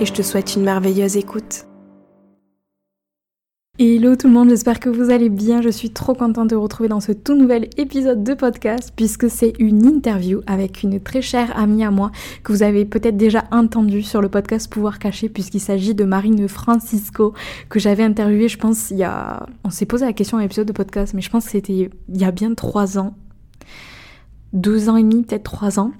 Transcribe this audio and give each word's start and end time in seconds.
et 0.00 0.06
je 0.06 0.12
te 0.12 0.22
souhaite 0.22 0.54
une 0.54 0.62
merveilleuse 0.62 1.16
écoute. 1.16 1.64
Hello 3.80 4.16
tout 4.16 4.26
le 4.26 4.32
monde, 4.32 4.48
j'espère 4.48 4.80
que 4.80 4.88
vous 4.88 5.10
allez 5.10 5.28
bien. 5.28 5.62
Je 5.62 5.68
suis 5.68 5.90
trop 5.90 6.12
contente 6.12 6.50
de 6.50 6.56
vous 6.56 6.62
retrouver 6.62 6.88
dans 6.88 6.98
ce 6.98 7.12
tout 7.12 7.36
nouvel 7.36 7.70
épisode 7.76 8.24
de 8.24 8.34
podcast 8.34 8.92
puisque 8.96 9.30
c'est 9.30 9.52
une 9.60 9.86
interview 9.86 10.40
avec 10.48 10.82
une 10.82 10.98
très 10.98 11.22
chère 11.22 11.56
amie 11.56 11.84
à 11.84 11.92
moi 11.92 12.10
que 12.42 12.52
vous 12.52 12.64
avez 12.64 12.84
peut-être 12.84 13.16
déjà 13.16 13.44
entendue 13.52 14.02
sur 14.02 14.20
le 14.20 14.28
podcast 14.28 14.68
Pouvoir 14.68 14.98
Caché 14.98 15.28
puisqu'il 15.28 15.60
s'agit 15.60 15.94
de 15.94 16.02
Marine 16.02 16.48
Francisco 16.48 17.34
que 17.68 17.78
j'avais 17.78 18.02
interviewée, 18.02 18.48
je 18.48 18.58
pense, 18.58 18.90
il 18.90 18.98
y 18.98 19.04
a... 19.04 19.46
On 19.62 19.70
s'est 19.70 19.86
posé 19.86 20.06
la 20.06 20.12
question 20.12 20.38
à 20.38 20.42
l'épisode 20.42 20.66
de 20.66 20.72
podcast, 20.72 21.14
mais 21.14 21.22
je 21.22 21.30
pense 21.30 21.44
que 21.44 21.52
c'était 21.52 21.90
il 22.08 22.20
y 22.20 22.24
a 22.24 22.32
bien 22.32 22.54
trois 22.54 22.98
ans. 22.98 23.14
Deux 24.52 24.88
ans 24.88 24.96
et 24.96 25.02
demi, 25.02 25.22
peut-être 25.22 25.44
trois 25.44 25.78
ans. 25.78 25.92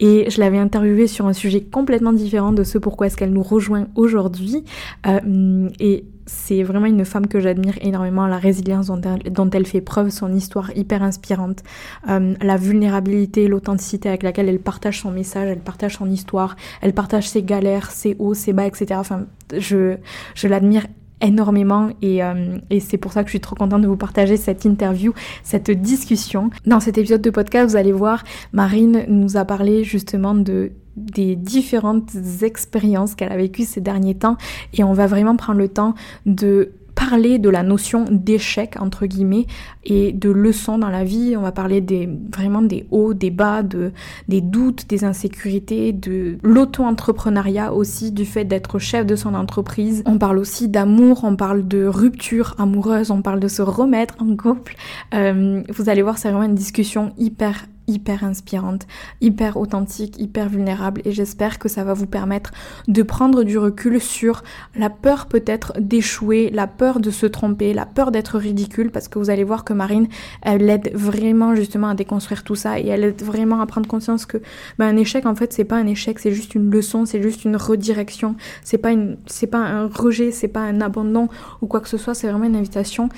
Et 0.00 0.30
je 0.30 0.40
l'avais 0.40 0.58
interviewée 0.58 1.08
sur 1.08 1.26
un 1.26 1.32
sujet 1.32 1.62
complètement 1.62 2.12
différent 2.12 2.52
de 2.52 2.62
ce 2.62 2.78
pourquoi 2.78 3.08
est-ce 3.08 3.16
qu'elle 3.16 3.32
nous 3.32 3.42
rejoint 3.42 3.88
aujourd'hui. 3.96 4.64
Euh, 5.06 5.68
et 5.80 6.04
c'est 6.26 6.62
vraiment 6.62 6.86
une 6.86 7.04
femme 7.04 7.26
que 7.26 7.40
j'admire 7.40 7.74
énormément, 7.80 8.26
la 8.26 8.36
résilience 8.36 8.86
dont 8.86 9.50
elle, 9.50 9.66
fait 9.66 9.80
preuve, 9.80 10.10
son 10.10 10.32
histoire 10.32 10.76
hyper 10.76 11.02
inspirante, 11.02 11.64
euh, 12.08 12.34
la 12.40 12.56
vulnérabilité, 12.56 13.48
l'authenticité 13.48 14.08
avec 14.08 14.22
laquelle 14.22 14.48
elle 14.48 14.60
partage 14.60 15.00
son 15.00 15.10
message, 15.10 15.48
elle 15.48 15.60
partage 15.60 15.96
son 15.96 16.08
histoire, 16.08 16.54
elle 16.80 16.92
partage 16.92 17.28
ses 17.28 17.42
galères, 17.42 17.90
ses 17.90 18.14
hauts, 18.18 18.34
ses 18.34 18.52
bas, 18.52 18.66
etc. 18.66 18.86
Enfin, 18.94 19.26
je, 19.56 19.96
je 20.34 20.46
l'admire 20.46 20.86
énormément 21.20 21.90
et, 22.02 22.22
euh, 22.22 22.58
et 22.70 22.80
c'est 22.80 22.98
pour 22.98 23.12
ça 23.12 23.22
que 23.22 23.28
je 23.28 23.32
suis 23.32 23.40
trop 23.40 23.56
contente 23.56 23.82
de 23.82 23.86
vous 23.86 23.96
partager 23.96 24.36
cette 24.36 24.64
interview, 24.64 25.12
cette 25.42 25.70
discussion. 25.70 26.50
Dans 26.66 26.80
cet 26.80 26.98
épisode 26.98 27.22
de 27.22 27.30
podcast, 27.30 27.70
vous 27.70 27.76
allez 27.76 27.92
voir, 27.92 28.24
Marine 28.52 29.04
nous 29.08 29.36
a 29.36 29.44
parlé 29.44 29.84
justement 29.84 30.34
de 30.34 30.72
des 30.96 31.36
différentes 31.36 32.10
expériences 32.42 33.14
qu'elle 33.14 33.30
a 33.30 33.36
vécues 33.36 33.62
ces 33.62 33.80
derniers 33.80 34.16
temps 34.16 34.36
et 34.74 34.82
on 34.82 34.92
va 34.92 35.06
vraiment 35.06 35.36
prendre 35.36 35.60
le 35.60 35.68
temps 35.68 35.94
de 36.26 36.72
parler 37.08 37.38
de 37.38 37.48
la 37.48 37.62
notion 37.62 38.04
d'échec 38.10 38.74
entre 38.80 39.06
guillemets 39.06 39.46
et 39.84 40.12
de 40.12 40.30
leçons 40.30 40.78
dans 40.78 40.90
la 40.90 41.04
vie. 41.04 41.36
On 41.38 41.40
va 41.40 41.52
parler 41.52 41.80
des 41.80 42.08
vraiment 42.34 42.60
des 42.60 42.86
hauts, 42.90 43.14
des 43.14 43.30
bas, 43.30 43.62
de 43.62 43.92
des 44.28 44.42
doutes, 44.42 44.88
des 44.88 45.04
insécurités, 45.04 45.92
de 45.92 46.36
l'auto-entrepreneuriat 46.42 47.72
aussi, 47.72 48.12
du 48.12 48.26
fait 48.26 48.44
d'être 48.44 48.78
chef 48.78 49.06
de 49.06 49.16
son 49.16 49.34
entreprise. 49.34 50.02
On 50.04 50.18
parle 50.18 50.38
aussi 50.38 50.68
d'amour, 50.68 51.20
on 51.22 51.36
parle 51.36 51.66
de 51.66 51.86
rupture 51.86 52.54
amoureuse, 52.58 53.10
on 53.10 53.22
parle 53.22 53.40
de 53.40 53.48
se 53.48 53.62
remettre 53.62 54.14
en 54.18 54.36
couple. 54.36 54.74
Euh, 55.14 55.62
vous 55.74 55.88
allez 55.88 56.02
voir, 56.02 56.18
c'est 56.18 56.28
vraiment 56.28 56.44
une 56.44 56.54
discussion 56.54 57.12
hyper 57.16 57.64
hyper 57.88 58.22
inspirante, 58.22 58.86
hyper 59.20 59.56
authentique, 59.56 60.20
hyper 60.20 60.48
vulnérable 60.48 61.00
et 61.04 61.12
j'espère 61.12 61.58
que 61.58 61.68
ça 61.68 61.82
va 61.82 61.94
vous 61.94 62.06
permettre 62.06 62.52
de 62.86 63.02
prendre 63.02 63.42
du 63.42 63.58
recul 63.58 64.00
sur 64.00 64.44
la 64.76 64.90
peur 64.90 65.26
peut-être 65.26 65.72
d'échouer, 65.80 66.50
la 66.50 66.66
peur 66.66 67.00
de 67.00 67.10
se 67.10 67.26
tromper, 67.26 67.72
la 67.74 67.86
peur 67.86 68.12
d'être 68.12 68.38
ridicule 68.38 68.90
parce 68.90 69.08
que 69.08 69.18
vous 69.18 69.30
allez 69.30 69.44
voir 69.44 69.64
que 69.64 69.72
Marine, 69.72 70.06
elle 70.42 70.68
aide 70.68 70.92
vraiment 70.94 71.54
justement 71.54 71.88
à 71.88 71.94
déconstruire 71.94 72.44
tout 72.44 72.54
ça 72.54 72.78
et 72.78 72.86
elle 72.86 73.04
aide 73.04 73.22
vraiment 73.22 73.60
à 73.60 73.66
prendre 73.66 73.88
conscience 73.88 74.26
que 74.26 74.38
ben, 74.78 74.86
un 74.86 74.96
échec 74.96 75.26
en 75.26 75.34
fait 75.34 75.52
c'est 75.52 75.64
pas 75.64 75.76
un 75.76 75.86
échec, 75.86 76.18
c'est 76.18 76.32
juste 76.32 76.54
une 76.54 76.70
leçon, 76.70 77.06
c'est 77.06 77.22
juste 77.22 77.44
une 77.44 77.56
redirection, 77.56 78.36
c'est 78.62 78.78
pas 78.78 78.92
une 78.92 79.16
c'est 79.26 79.46
pas 79.46 79.58
un 79.58 79.88
rejet, 79.88 80.30
c'est 80.30 80.48
pas 80.48 80.60
un 80.60 80.80
abandon 80.80 81.28
ou 81.62 81.66
quoi 81.66 81.80
que 81.80 81.88
ce 81.88 81.96
soit, 81.96 82.14
c'est 82.14 82.28
vraiment 82.28 82.44
une 82.44 82.56
invitation 82.56 83.08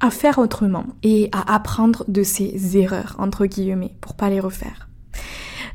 à 0.00 0.10
faire 0.10 0.38
autrement 0.38 0.86
et 1.02 1.28
à 1.32 1.54
apprendre 1.54 2.04
de 2.08 2.22
ses 2.22 2.76
erreurs, 2.76 3.16
entre 3.18 3.46
guillemets, 3.46 3.94
pour 4.00 4.14
pas 4.14 4.30
les 4.30 4.40
refaire. 4.40 4.88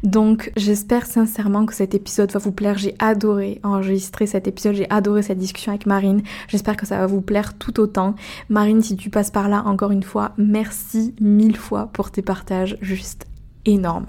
Donc 0.04 0.52
j'espère 0.58 1.06
sincèrement 1.06 1.66
que 1.66 1.74
cet 1.74 1.96
épisode 1.96 2.32
va 2.32 2.40
vous 2.40 2.52
plaire. 2.52 2.78
J'ai 2.78 2.96
adoré 3.00 3.62
enregistrer 3.64 4.28
cet 4.28 4.48
épisode, 4.48 4.76
j'ai 4.76 4.90
adoré 4.90 5.22
cette 5.22 5.38
discussion 5.38 5.72
avec 5.72 5.86
Marine. 5.86 6.22
J'espère 6.50 6.76
que 6.76 6.86
ça 6.86 6.98
va 6.98 7.08
vous 7.08 7.22
plaire 7.22 7.58
tout 7.58 7.80
autant. 7.80 8.16
Marine, 8.50 8.82
si 8.82 8.98
tu 8.98 9.10
passes 9.10 9.32
par 9.32 9.48
là, 9.48 9.64
encore 9.66 9.92
une 9.92 10.04
fois, 10.04 10.34
merci 10.38 11.16
mille 11.22 11.58
fois 11.58 11.90
pour 11.94 12.12
tes 12.12 12.22
partages. 12.22 12.78
Juste 12.82 13.28
énorme, 13.66 14.06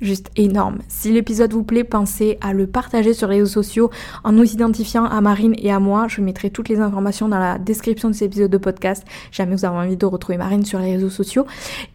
juste 0.00 0.30
énorme. 0.36 0.78
Si 0.88 1.12
l'épisode 1.12 1.52
vous 1.52 1.64
plaît, 1.64 1.84
pensez 1.84 2.38
à 2.40 2.52
le 2.52 2.66
partager 2.66 3.14
sur 3.14 3.28
les 3.28 3.36
réseaux 3.36 3.62
sociaux 3.62 3.90
en 4.24 4.32
nous 4.32 4.52
identifiant 4.52 5.04
à 5.04 5.20
Marine 5.20 5.54
et 5.58 5.72
à 5.72 5.80
moi. 5.80 6.06
Je 6.08 6.20
mettrai 6.20 6.50
toutes 6.50 6.68
les 6.68 6.80
informations 6.80 7.28
dans 7.28 7.38
la 7.38 7.58
description 7.58 8.08
de 8.08 8.14
cet 8.14 8.26
épisode 8.28 8.50
de 8.50 8.58
podcast, 8.58 9.04
jamais 9.32 9.54
vous 9.54 9.64
avez 9.64 9.76
envie 9.76 9.96
de 9.96 10.06
retrouver 10.06 10.38
Marine 10.38 10.64
sur 10.64 10.78
les 10.78 10.92
réseaux 10.92 11.10
sociaux. 11.10 11.46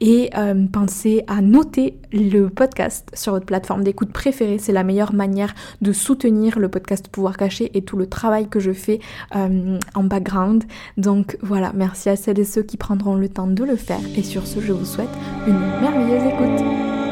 Et 0.01 0.29
euh, 0.38 0.66
pensez 0.72 1.24
à 1.28 1.41
noter 1.41 1.97
le 2.12 2.47
podcast 2.50 3.09
sur 3.13 3.34
votre 3.34 3.45
plateforme 3.45 3.84
d'écoute 3.84 4.12
préférée. 4.12 4.57
C'est 4.57 4.74
la 4.74 4.84
meilleure 4.84 5.13
manière 5.13 5.53
de 5.81 5.91
soutenir 5.91 6.59
le 6.59 6.69
podcast 6.69 7.07
Pouvoir 7.07 7.38
Cacher 7.38 7.72
et 7.74 7.81
tout 7.81 7.97
le 7.97 8.07
travail 8.07 8.47
que 8.47 8.59
je 8.59 8.72
fais 8.72 9.00
euh, 9.35 9.80
en 9.95 10.03
background. 10.03 10.63
Donc 10.97 11.38
voilà, 11.41 11.72
merci 11.74 12.09
à 12.09 12.16
celles 12.16 12.40
et 12.40 12.45
ceux 12.45 12.63
qui 12.63 12.78
prendront 12.78 13.16
le 13.16 13.30
temps 13.30 13.47
de 13.47 13.63
le 13.63 13.75
faire. 13.75 14.01
Et 14.16 14.24
sur 14.24 14.47
ce, 14.47 14.59
je 14.59 14.72
vous 14.72 14.85
souhaite 14.85 15.09
une 15.47 15.59
merveilleuse 15.81 16.24
écoute. 16.24 17.03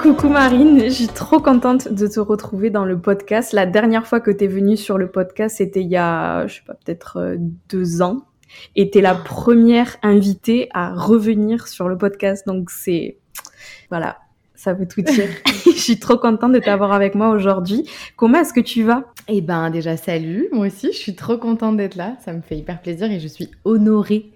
Coucou 0.00 0.28
Marine, 0.28 0.84
je 0.84 0.90
suis 0.90 1.06
trop 1.06 1.40
contente 1.40 1.92
de 1.92 2.06
te 2.06 2.20
retrouver 2.20 2.70
dans 2.70 2.84
le 2.84 2.98
podcast. 2.98 3.52
La 3.52 3.66
dernière 3.66 4.06
fois 4.06 4.20
que 4.20 4.30
tu 4.30 4.44
es 4.44 4.46
venue 4.46 4.76
sur 4.76 4.98
le 4.98 5.10
podcast, 5.10 5.56
c'était 5.56 5.80
il 5.80 5.88
y 5.88 5.96
a, 5.96 6.46
je 6.46 6.56
sais 6.56 6.62
pas, 6.66 6.74
peut-être 6.74 7.16
euh, 7.18 7.36
deux 7.68 8.02
ans. 8.02 8.22
Et 8.76 8.90
tu 8.90 8.98
es 8.98 9.00
la 9.00 9.14
première 9.14 9.96
invitée 10.02 10.68
à 10.74 10.94
revenir 10.94 11.66
sur 11.66 11.88
le 11.88 11.96
podcast. 11.96 12.46
Donc 12.46 12.70
c'est, 12.70 13.18
voilà, 13.88 14.18
ça 14.54 14.74
veut 14.74 14.86
tout 14.86 15.02
dire. 15.02 15.28
je 15.64 15.70
suis 15.70 15.98
trop 15.98 16.18
contente 16.18 16.52
de 16.52 16.58
t'avoir 16.58 16.92
avec 16.92 17.14
moi 17.14 17.30
aujourd'hui. 17.30 17.88
Comment 18.16 18.40
est-ce 18.40 18.52
que 18.52 18.60
tu 18.60 18.82
vas? 18.82 19.04
Eh 19.28 19.40
ben 19.40 19.70
déjà 19.70 19.96
salut, 19.96 20.48
moi 20.52 20.66
aussi, 20.66 20.92
je 20.92 20.98
suis 20.98 21.14
trop 21.14 21.38
contente 21.38 21.76
d'être 21.76 21.96
là. 21.96 22.16
Ça 22.24 22.32
me 22.32 22.42
fait 22.42 22.56
hyper 22.56 22.80
plaisir 22.82 23.10
et 23.10 23.18
je 23.18 23.28
suis 23.28 23.50
honorée 23.64 24.32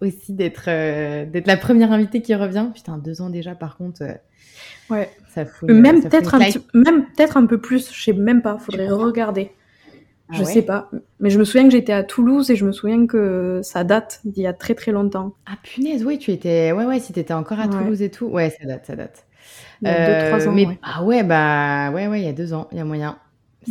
aussi 0.00 0.32
d'être 0.32 0.64
euh, 0.68 1.26
d'être 1.26 1.46
la 1.46 1.56
première 1.56 1.92
invitée 1.92 2.22
qui 2.22 2.34
revient. 2.34 2.68
Putain, 2.74 2.96
deux 2.96 3.20
ans 3.22 3.30
déjà 3.30 3.54
par 3.54 3.76
contre. 3.76 4.02
Euh, 4.02 4.14
Ouais. 4.90 5.10
Ça 5.28 5.44
même 5.62 6.02
peut-être 6.02 6.34
un, 6.34 6.40
même 6.74 7.04
peut-être 7.14 7.36
un 7.36 7.46
peu 7.46 7.58
plus, 7.58 7.92
je 7.92 8.02
sais 8.02 8.12
même 8.12 8.42
pas, 8.42 8.58
faudrait 8.58 8.88
regarder. 8.88 9.52
Ah 10.28 10.36
je 10.36 10.44
sais 10.44 10.62
pas. 10.62 10.90
Mais 11.18 11.30
je 11.30 11.38
me 11.38 11.44
souviens 11.44 11.64
que 11.64 11.72
j'étais 11.72 11.92
à 11.92 12.04
Toulouse 12.04 12.50
et 12.50 12.56
je 12.56 12.64
me 12.64 12.72
souviens 12.72 13.06
que 13.06 13.60
ça 13.62 13.84
date 13.84 14.20
d'il 14.24 14.42
y 14.42 14.46
a 14.46 14.52
très 14.52 14.74
très 14.74 14.92
longtemps. 14.92 15.34
Ah 15.46 15.56
punaise, 15.62 16.04
oui, 16.04 16.18
tu 16.18 16.30
étais. 16.30 16.72
Ouais, 16.72 16.84
ouais, 16.84 17.00
si 17.00 17.12
t'étais 17.12 17.34
encore 17.34 17.60
à 17.60 17.68
Toulouse 17.68 18.02
et 18.02 18.10
tout. 18.10 18.26
Ouais, 18.26 18.50
ça 18.50 18.66
date, 18.66 18.86
ça 18.86 18.96
date. 18.96 19.26
Il 19.82 19.88
y 19.88 19.90
a 19.90 20.06
deux, 20.06 20.28
trois 20.28 20.46
euh, 20.46 20.50
ans. 20.50 20.54
Mais... 20.54 20.78
Ah 20.82 21.02
ouais, 21.04 21.22
bah 21.22 21.90
ouais, 21.92 22.06
ouais, 22.06 22.20
il 22.20 22.24
y 22.24 22.28
a 22.28 22.32
deux 22.32 22.52
ans, 22.52 22.68
il 22.72 22.78
y 22.78 22.80
a 22.80 22.84
moyen. 22.84 23.18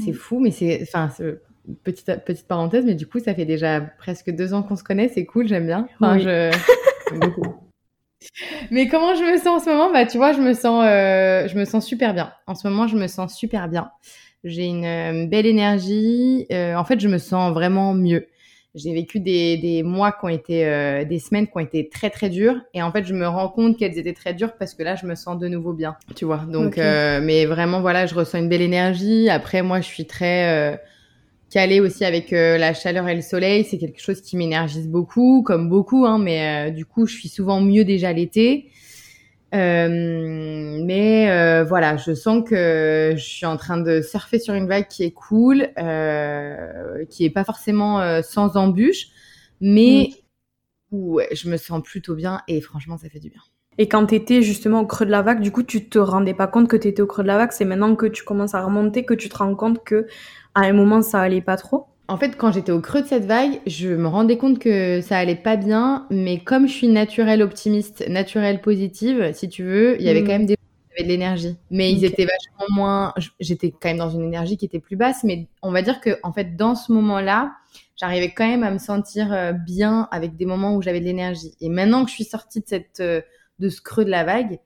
C'est 0.04 0.14
fou, 0.14 0.40
mais 0.40 0.52
c'est. 0.52 0.82
Enfin, 0.84 1.10
petite, 1.84 2.12
petite 2.26 2.48
parenthèse, 2.48 2.86
mais 2.86 2.96
du 2.96 3.06
coup, 3.06 3.20
ça 3.20 3.34
fait 3.34 3.46
déjà 3.46 3.82
presque 3.82 4.32
deux 4.32 4.54
ans 4.54 4.64
qu'on 4.64 4.76
se 4.76 4.84
connaît, 4.84 5.10
c'est 5.10 5.26
cool, 5.26 5.48
j'aime 5.48 5.66
bien. 5.66 5.88
Enfin, 6.00 6.18
je. 6.18 6.52
Mais 8.72 8.88
comment 8.88 9.16
je 9.16 9.24
me 9.24 9.38
sens 9.38 9.48
en 9.48 9.60
ce 9.60 9.70
moment? 9.70 9.92
Bah, 9.92 10.06
tu 10.06 10.18
vois, 10.18 10.34
je 10.34 10.42
me 10.42 10.54
sens, 10.54 10.84
euh, 10.86 11.48
je 11.48 11.58
me 11.58 11.66
sens 11.66 11.86
super 11.86 12.14
bien. 12.14 12.32
En 12.48 12.56
ce 12.56 12.68
moment, 12.68 12.88
je 12.88 12.96
me 12.96 13.08
sens 13.08 13.36
super 13.36 13.68
bien. 13.68 13.92
J'ai 14.44 14.66
une 14.66 14.86
euh, 14.86 15.26
belle 15.28 15.46
énergie. 15.46 16.46
Euh, 16.52 16.76
en 16.76 16.84
fait, 16.84 17.00
je 17.00 17.08
me 17.08 17.18
sens 17.18 17.54
vraiment 17.54 17.94
mieux. 17.94 18.28
J'ai 18.76 18.94
vécu 18.94 19.20
des, 19.20 19.58
des, 19.58 19.82
mois 19.82 20.12
qui 20.12 20.26
ont 20.26 20.30
été, 20.30 20.66
euh, 20.66 21.04
des 21.04 21.18
semaines 21.18 21.48
qui 21.48 21.54
ont 21.56 21.60
été 21.60 21.90
très 21.90 22.12
très 22.12 22.30
dures. 22.30 22.56
Et 22.76 22.84
en 22.84 22.92
fait, 22.92 23.04
je 23.04 23.14
me 23.16 23.28
rends 23.28 23.50
compte 23.50 23.78
qu'elles 23.78 23.98
étaient 23.98 24.14
très 24.14 24.34
dures 24.34 24.54
parce 24.58 24.76
que 24.76 24.84
là, 24.84 24.96
je 24.96 25.08
me 25.08 25.16
sens 25.16 25.40
de 25.40 25.48
nouveau 25.48 25.74
bien. 25.74 25.98
Tu 26.16 26.26
vois. 26.26 26.46
Donc, 26.48 26.78
euh, 26.78 27.20
mais 27.22 27.46
vraiment, 27.46 27.82
voilà, 27.82 28.06
je 28.06 28.14
ressens 28.14 28.38
une 28.38 28.50
belle 28.50 28.62
énergie. 28.62 29.28
Après, 29.30 29.64
moi, 29.64 29.82
je 29.82 29.88
suis 29.88 30.06
très 30.06 30.80
Calé 31.50 31.80
aussi 31.80 32.06
avec 32.06 32.32
euh, 32.32 32.58
la 32.58 32.76
chaleur 32.76 33.08
et 33.08 33.16
le 33.16 33.22
soleil, 33.22 33.64
c'est 33.64 33.80
quelque 33.80 34.00
chose 34.00 34.22
qui 34.22 34.38
m'énergise 34.38 34.88
beaucoup, 34.88 35.42
comme 35.42 35.68
beaucoup, 35.68 36.06
hein, 36.06 36.20
mais 36.20 36.70
euh, 36.70 36.72
du 36.72 36.86
coup, 36.86 37.08
je 37.08 37.16
suis 37.16 37.30
souvent 37.30 37.60
mieux 37.60 37.84
déjà 37.84 38.14
l'été. 38.14 38.70
Euh, 39.56 40.80
mais 40.86 41.64
voilà, 41.64 41.98
je 41.98 42.14
sens 42.14 42.48
que 42.48 43.14
je 43.16 43.24
suis 43.24 43.48
en 43.48 43.58
train 43.58 43.78
de 43.78 44.02
surfer 44.02 44.38
sur 44.38 44.54
une 44.54 44.68
vague 44.68 44.88
qui 44.88 45.04
est 45.04 45.12
cool, 45.12 45.70
qui 47.10 47.26
est 47.26 47.32
pas 47.34 47.44
forcément 47.44 48.22
sans 48.22 48.56
embûches, 48.56 49.08
mais 49.60 50.12
mm. 50.92 50.98
ouais, 50.98 51.30
je 51.32 51.50
me 51.50 51.58
sens 51.58 51.82
plutôt 51.82 52.14
bien 52.14 52.42
et 52.48 52.62
franchement, 52.62 52.98
ça 52.98 53.10
fait 53.10 53.20
du 53.20 53.32
bien. 53.32 53.42
Et 53.82 53.88
quand 53.88 54.08
tu 54.08 54.16
étais 54.16 54.42
justement 54.42 54.82
au 54.82 54.86
creux 54.86 55.06
de 55.06 55.12
la 55.12 55.22
vague, 55.22 55.40
du 55.40 55.52
coup, 55.52 55.64
tu 55.64 55.88
te 55.88 55.98
rendais 55.98 56.34
pas 56.34 56.48
compte 56.48 56.68
que 56.68 56.76
tu 56.76 56.90
étais 56.90 57.02
au 57.02 57.08
creux 57.08 57.24
de 57.24 57.28
la 57.30 57.38
vague. 57.38 57.54
C'est 57.54 57.64
maintenant 57.64 57.96
que 57.96 58.06
tu 58.06 58.24
commences 58.24 58.54
à 58.54 58.62
remonter 58.62 59.06
que 59.06 59.14
tu 59.14 59.30
te 59.30 59.38
rends 59.38 59.56
compte 59.56 59.84
que 59.86 60.06
à 60.54 60.62
un 60.62 60.74
moment 60.74 61.02
ça 61.02 61.22
allait 61.22 61.42
pas 61.42 61.56
trop. 61.56 61.86
En 62.10 62.18
fait, 62.18 62.36
quand 62.36 62.52
j'étais 62.52 62.74
au 62.74 62.82
creux 62.82 63.04
de 63.04 63.08
cette 63.08 63.26
vague, 63.26 63.62
je 63.66 63.88
me 63.88 64.08
rendais 64.08 64.38
compte 64.38 64.60
que 64.60 65.00
ça 65.00 65.18
allait 65.18 65.36
pas 65.36 65.56
bien, 65.56 66.08
mais 66.10 66.40
comme 66.40 66.68
je 66.68 66.74
suis 66.74 66.88
naturelle 66.90 67.42
optimiste, 67.42 68.04
naturelle 68.10 68.62
positive, 68.62 69.32
si 69.34 69.48
tu 69.48 69.64
veux, 69.64 69.96
il 70.00 70.06
y 70.06 70.10
avait 70.10 70.22
Mm. 70.22 70.26
quand 70.26 70.34
même 70.34 70.46
des 70.46 70.56
de 71.00 71.06
l'énergie. 71.06 71.56
Mais 71.72 71.94
ils 71.94 72.04
étaient 72.04 72.26
vachement 72.26 72.76
moins. 72.76 73.14
J'étais 73.40 73.72
quand 73.72 73.90
même 73.90 73.98
dans 74.00 74.10
une 74.10 74.24
énergie 74.24 74.58
qui 74.58 74.66
était 74.66 74.80
plus 74.80 74.98
basse, 74.98 75.24
mais 75.24 75.48
on 75.62 75.72
va 75.72 75.82
dire 75.82 76.02
que 76.02 76.20
en 76.24 76.34
fait, 76.34 76.58
dans 76.58 76.76
ce 76.76 76.92
moment-là, 76.92 77.54
j'arrivais 77.96 78.32
quand 78.32 78.46
même 78.48 78.64
à 78.64 78.72
me 78.72 78.80
sentir 78.80 79.32
euh, 79.32 79.54
bien 79.54 80.10
avec 80.12 80.36
des 80.36 80.46
moments 80.46 80.76
où 80.76 80.82
j'avais 80.82 81.00
de 81.00 81.06
l'énergie. 81.06 81.54
Et 81.62 81.70
maintenant 81.70 82.04
que 82.04 82.10
je 82.10 82.16
suis 82.16 82.26
sortie 82.26 82.60
de 82.60 82.68
cette 82.68 83.00
euh, 83.00 83.22
de 83.60 83.70
ce 83.70 83.82
creux 83.82 84.06
de 84.06 84.10
la 84.12 84.24
vague, 84.24 84.60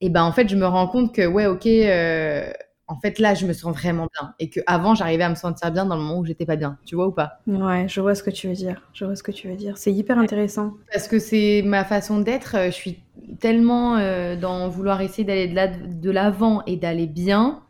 et 0.00 0.10
ben 0.10 0.24
en 0.24 0.32
fait, 0.32 0.48
je 0.48 0.56
me 0.56 0.66
rends 0.66 0.88
compte 0.88 1.14
que 1.14 1.26
ouais, 1.26 1.46
ok. 1.46 1.66
euh, 1.66 2.52
en 2.88 3.00
fait, 3.00 3.18
là, 3.18 3.34
je 3.34 3.46
me 3.46 3.52
sens 3.54 3.74
vraiment 3.76 4.08
bien. 4.20 4.34
Et 4.40 4.50
que 4.50 4.60
avant, 4.66 4.94
j'arrivais 4.94 5.24
à 5.24 5.30
me 5.30 5.34
sentir 5.36 5.72
bien 5.72 5.86
dans 5.86 5.96
le 5.96 6.02
moment 6.02 6.18
où 6.20 6.24
j'étais 6.26 6.46
pas 6.46 6.56
bien. 6.56 6.78
Tu 6.86 6.94
vois 6.96 7.08
ou 7.08 7.12
pas? 7.12 7.40
Ouais, 7.46 7.86
je 7.88 8.00
vois 8.00 8.14
ce 8.14 8.22
que 8.22 8.30
tu 8.30 8.48
veux 8.48 8.54
dire. 8.54 8.80
Je 8.94 9.04
vois 9.04 9.16
ce 9.16 9.22
que 9.22 9.32
tu 9.32 9.48
veux 9.48 9.56
dire. 9.56 9.76
C'est 9.78 9.92
hyper 9.92 10.18
intéressant. 10.18 10.74
Parce 10.92 11.08
que 11.08 11.18
c'est 11.18 11.62
ma 11.64 11.84
façon 11.84 12.20
d'être. 12.20 12.56
euh, 12.56 12.66
Je 12.66 12.70
suis 12.76 13.02
tellement 13.40 13.96
euh, 13.96 14.36
dans 14.36 14.68
vouloir 14.68 15.00
essayer 15.00 15.24
d'aller 15.24 15.48
de 15.48 15.54
la- 15.54 15.68
de 15.68 16.10
l'avant 16.10 16.62
et 16.66 16.76
d'aller 16.76 17.06
bien. 17.06 17.62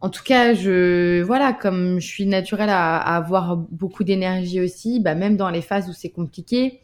En 0.00 0.10
tout 0.10 0.22
cas, 0.24 0.54
je 0.54 1.22
voilà, 1.22 1.52
comme 1.52 2.00
je 2.00 2.06
suis 2.06 2.26
naturelle 2.26 2.70
à, 2.70 2.98
à 2.98 3.16
avoir 3.16 3.56
beaucoup 3.56 4.04
d'énergie 4.04 4.60
aussi, 4.60 5.00
bah 5.00 5.14
même 5.14 5.36
dans 5.36 5.50
les 5.50 5.62
phases 5.62 5.88
où 5.90 5.92
c'est 5.92 6.10
compliqué, 6.10 6.80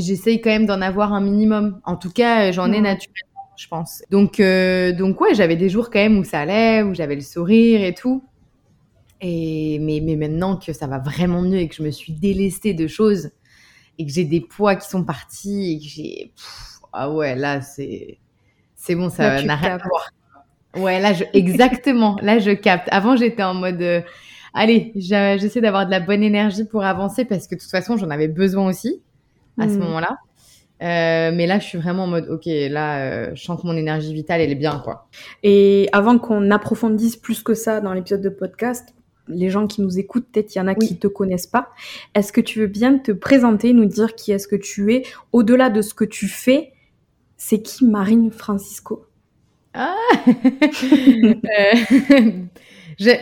j'essaye 0.00 0.40
quand 0.40 0.50
même 0.50 0.66
d'en 0.66 0.80
avoir 0.80 1.12
un 1.12 1.20
minimum. 1.20 1.80
En 1.84 1.96
tout 1.96 2.10
cas, 2.10 2.48
euh, 2.48 2.52
j'en 2.52 2.72
ai 2.72 2.80
naturellement, 2.80 3.50
je 3.56 3.68
pense. 3.68 4.02
Donc 4.10 4.40
euh, 4.40 4.92
donc 4.92 5.20
ouais, 5.20 5.34
j'avais 5.34 5.56
des 5.56 5.68
jours 5.68 5.90
quand 5.90 5.98
même 5.98 6.18
où 6.18 6.24
ça 6.24 6.40
allait, 6.40 6.82
où 6.82 6.94
j'avais 6.94 7.14
le 7.14 7.22
sourire 7.22 7.82
et 7.82 7.94
tout. 7.94 8.22
Et 9.20 9.78
mais 9.80 10.00
mais 10.02 10.16
maintenant 10.16 10.56
que 10.56 10.72
ça 10.72 10.86
va 10.86 10.98
vraiment 10.98 11.40
mieux 11.40 11.58
et 11.58 11.68
que 11.68 11.74
je 11.74 11.82
me 11.82 11.90
suis 11.90 12.12
délestée 12.12 12.74
de 12.74 12.86
choses 12.86 13.30
et 13.98 14.06
que 14.06 14.12
j'ai 14.12 14.24
des 14.24 14.40
poids 14.40 14.76
qui 14.76 14.88
sont 14.88 15.04
partis 15.04 15.72
et 15.72 15.78
que 15.78 15.84
j'ai 15.84 16.32
ah 16.92 17.10
ouais 17.10 17.34
là 17.34 17.62
c'est 17.62 18.18
c'est 18.74 18.94
bon 18.94 19.08
ça 19.08 19.42
n'a 19.42 19.56
rien 19.56 19.74
à 19.74 19.78
voir 19.78 20.10
ouais 20.76 21.00
là 21.00 21.14
je 21.14 21.24
exactement 21.32 22.16
là 22.20 22.38
je 22.38 22.50
capte 22.50 22.88
avant 22.90 23.16
j'étais 23.16 23.42
en 23.42 23.54
mode 23.54 23.80
euh, 23.80 24.02
allez 24.52 24.92
j'essaie 24.96 25.62
d'avoir 25.62 25.86
de 25.86 25.90
la 25.90 26.00
bonne 26.00 26.22
énergie 26.22 26.64
pour 26.64 26.84
avancer 26.84 27.24
parce 27.24 27.46
que 27.46 27.54
de 27.54 27.60
toute 27.60 27.70
façon 27.70 27.96
j'en 27.96 28.10
avais 28.10 28.28
besoin 28.28 28.68
aussi 28.68 29.02
à 29.58 29.68
ce 29.68 29.74
Mm. 29.74 29.78
moment-là 29.80 30.16
Euh, 30.82 31.30
mais 31.34 31.46
là 31.46 31.58
je 31.58 31.64
suis 31.64 31.78
vraiment 31.78 32.04
en 32.04 32.06
mode 32.06 32.28
ok 32.28 32.42
là 32.46 32.98
euh, 32.98 33.30
je 33.34 33.42
sens 33.42 33.58
que 33.58 33.66
mon 33.66 33.74
énergie 33.76 34.12
vitale 34.12 34.42
elle 34.42 34.50
est 34.50 34.54
bien 34.56 34.78
quoi 34.84 35.08
Et 35.42 35.88
avant 35.92 36.18
qu'on 36.18 36.50
approfondisse 36.50 37.16
plus 37.16 37.42
que 37.42 37.54
ça 37.54 37.80
dans 37.80 37.94
l'épisode 37.94 38.20
de 38.20 38.28
podcast, 38.28 38.94
les 39.26 39.48
gens 39.48 39.66
qui 39.66 39.80
nous 39.80 39.98
écoutent, 39.98 40.26
peut-être 40.30 40.54
il 40.54 40.58
y 40.58 40.60
en 40.60 40.68
a 40.68 40.74
Oui. 40.78 40.86
qui 40.86 40.98
te 40.98 41.06
connaissent 41.08 41.46
pas. 41.46 41.70
Est-ce 42.14 42.30
que 42.30 42.42
tu 42.42 42.60
veux 42.60 42.66
bien 42.66 42.98
te 42.98 43.10
présenter, 43.12 43.72
nous 43.72 43.86
dire 43.86 44.14
qui 44.14 44.32
est-ce 44.32 44.46
que 44.48 44.54
tu 44.56 44.92
es? 44.94 45.02
Au-delà 45.32 45.70
de 45.70 45.80
ce 45.80 45.94
que 45.94 46.04
tu 46.04 46.28
fais, 46.28 46.72
c'est 47.38 47.62
qui 47.62 47.86
Marine 47.86 48.30
Francisco? 48.30 49.06
Ah 49.72 49.94
Euh, 51.06 52.30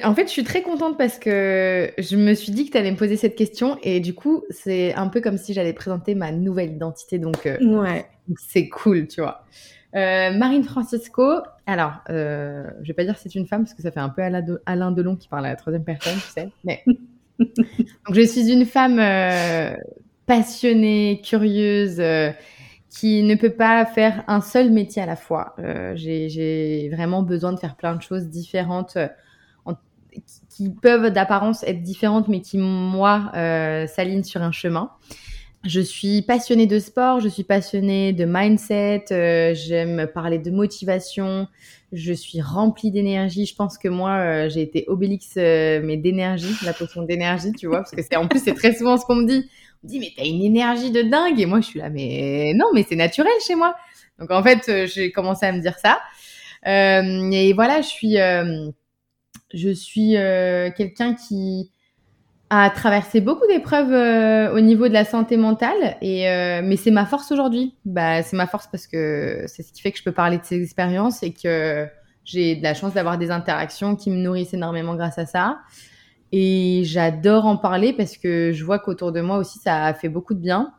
En 0.04 0.14
fait, 0.14 0.26
je 0.26 0.30
suis 0.30 0.44
très 0.44 0.62
contente 0.62 0.96
parce 0.96 1.18
que 1.18 1.90
je 1.98 2.16
me 2.16 2.34
suis 2.34 2.52
dit 2.52 2.66
que 2.66 2.70
tu 2.72 2.78
allais 2.78 2.92
me 2.92 2.96
poser 2.96 3.16
cette 3.16 3.34
question 3.34 3.76
et 3.82 3.98
du 4.00 4.14
coup, 4.14 4.44
c'est 4.50 4.94
un 4.94 5.08
peu 5.08 5.20
comme 5.20 5.36
si 5.36 5.52
j'allais 5.52 5.72
présenter 5.72 6.14
ma 6.14 6.30
nouvelle 6.30 6.72
identité, 6.72 7.18
donc 7.18 7.44
euh, 7.46 7.56
Ouais. 7.60 8.06
c'est 8.36 8.68
cool, 8.68 9.08
tu 9.08 9.20
vois. 9.20 9.44
Euh, 9.96 10.32
Marine 10.32 10.62
Francisco, 10.64 11.24
alors, 11.66 11.92
euh, 12.10 12.64
je 12.82 12.88
vais 12.88 12.94
pas 12.94 13.04
dire 13.04 13.16
c'est 13.18 13.34
une 13.34 13.46
femme 13.46 13.64
parce 13.64 13.74
que 13.74 13.82
ça 13.82 13.90
fait 13.90 14.00
un 14.00 14.08
peu 14.10 14.22
Alain, 14.22 14.42
de- 14.42 14.62
Alain 14.66 14.92
Delon 14.92 15.16
qui 15.16 15.28
parle 15.28 15.46
à 15.46 15.50
la 15.50 15.56
troisième 15.56 15.84
personne, 15.84 16.14
tu 16.14 16.30
sais, 16.32 16.48
mais 16.64 16.82
donc 17.38 18.12
je 18.12 18.22
suis 18.22 18.52
une 18.52 18.66
femme 18.66 18.98
passionnée, 20.26 21.20
curieuse, 21.24 22.00
qui 22.90 23.22
ne 23.24 23.34
peut 23.34 23.50
pas 23.50 23.84
faire 23.86 24.22
un 24.28 24.40
seul 24.40 24.70
métier 24.70 25.02
à 25.02 25.06
la 25.06 25.16
fois. 25.16 25.54
Euh, 25.58 25.92
j'ai- 25.96 26.88
vraiment 26.92 27.22
besoin 27.22 27.52
de 27.52 27.58
faire 27.58 27.74
plein 27.76 27.96
de 27.96 28.02
choses 28.02 28.28
différentes, 28.28 28.96
en- 28.96 29.08
qui, 30.50 30.70
peuvent 30.70 31.10
d'apparence 31.10 31.62
être 31.64 31.82
différentes, 31.82 32.28
mais 32.28 32.40
qui, 32.40 32.58
moi, 32.58 33.30
euh, 33.34 33.86
s'alignent 33.86 34.24
sur 34.24 34.42
un 34.42 34.52
chemin. 34.52 34.90
Je 35.64 35.80
suis 35.80 36.22
passionnée 36.22 36.66
de 36.66 36.78
sport, 36.78 37.20
je 37.20 37.28
suis 37.28 37.42
passionnée 37.42 38.12
de 38.12 38.26
mindset, 38.26 39.06
euh, 39.10 39.54
j'aime 39.54 40.06
parler 40.12 40.38
de 40.38 40.50
motivation, 40.50 41.48
je 41.92 42.12
suis 42.12 42.42
remplie 42.42 42.90
d'énergie. 42.90 43.46
Je 43.46 43.54
pense 43.54 43.78
que 43.78 43.88
moi, 43.88 44.10
euh, 44.10 44.48
j'ai 44.50 44.60
été 44.60 44.84
Obélix, 44.88 45.36
mais 45.36 45.96
d'énergie, 45.96 46.54
la 46.64 46.74
potion 46.74 47.02
d'énergie, 47.02 47.52
tu 47.52 47.66
vois, 47.66 47.78
parce 47.78 47.92
que 47.92 48.02
c'est 48.02 48.16
en 48.16 48.28
plus, 48.28 48.40
c'est 48.40 48.54
très 48.54 48.74
souvent 48.74 48.98
ce 48.98 49.06
qu'on 49.06 49.16
me 49.16 49.26
dit. 49.26 49.48
On 49.82 49.86
me 49.86 49.92
dit, 49.92 50.00
mais 50.00 50.12
t'as 50.16 50.24
une 50.24 50.42
énergie 50.42 50.90
de 50.90 51.02
dingue. 51.02 51.40
Et 51.40 51.46
moi, 51.46 51.60
je 51.60 51.66
suis 51.66 51.80
là, 51.80 51.90
mais 51.90 52.52
non, 52.54 52.66
mais 52.74 52.84
c'est 52.86 52.96
naturel 52.96 53.32
chez 53.46 53.54
moi. 53.54 53.74
Donc, 54.18 54.30
en 54.30 54.42
fait, 54.42 54.86
j'ai 54.86 55.12
commencé 55.12 55.46
à 55.46 55.52
me 55.52 55.60
dire 55.60 55.78
ça. 55.78 55.98
Et 56.66 57.52
voilà, 57.54 57.80
je 57.80 57.88
suis, 57.88 58.16
je 59.54 59.70
suis 59.70 60.16
euh, 60.16 60.70
quelqu'un 60.76 61.14
qui 61.14 61.70
a 62.50 62.68
traversé 62.70 63.20
beaucoup 63.20 63.46
d'épreuves 63.46 63.92
euh, 63.92 64.54
au 64.54 64.60
niveau 64.60 64.88
de 64.88 64.92
la 64.92 65.04
santé 65.04 65.36
mentale. 65.36 65.96
Et, 66.02 66.28
euh, 66.28 66.60
mais 66.62 66.76
c'est 66.76 66.90
ma 66.90 67.06
force 67.06 67.32
aujourd'hui. 67.32 67.74
Bah, 67.84 68.22
c'est 68.22 68.36
ma 68.36 68.46
force 68.46 68.68
parce 68.70 68.86
que 68.86 69.44
c'est 69.46 69.62
ce 69.62 69.72
qui 69.72 69.80
fait 69.80 69.92
que 69.92 69.98
je 69.98 70.04
peux 70.04 70.12
parler 70.12 70.38
de 70.38 70.44
ces 70.44 70.62
expériences 70.62 71.22
et 71.22 71.32
que 71.32 71.86
j'ai 72.24 72.56
de 72.56 72.62
la 72.62 72.74
chance 72.74 72.94
d'avoir 72.94 73.18
des 73.18 73.30
interactions 73.30 73.96
qui 73.96 74.10
me 74.10 74.16
nourrissent 74.16 74.54
énormément 74.54 74.94
grâce 74.94 75.18
à 75.18 75.26
ça. 75.26 75.60
Et 76.32 76.82
j'adore 76.84 77.46
en 77.46 77.56
parler 77.56 77.92
parce 77.92 78.16
que 78.18 78.52
je 78.52 78.64
vois 78.64 78.78
qu'autour 78.78 79.12
de 79.12 79.20
moi 79.20 79.38
aussi, 79.38 79.58
ça 79.58 79.84
a 79.84 79.94
fait 79.94 80.08
beaucoup 80.08 80.34
de 80.34 80.40
bien. 80.40 80.74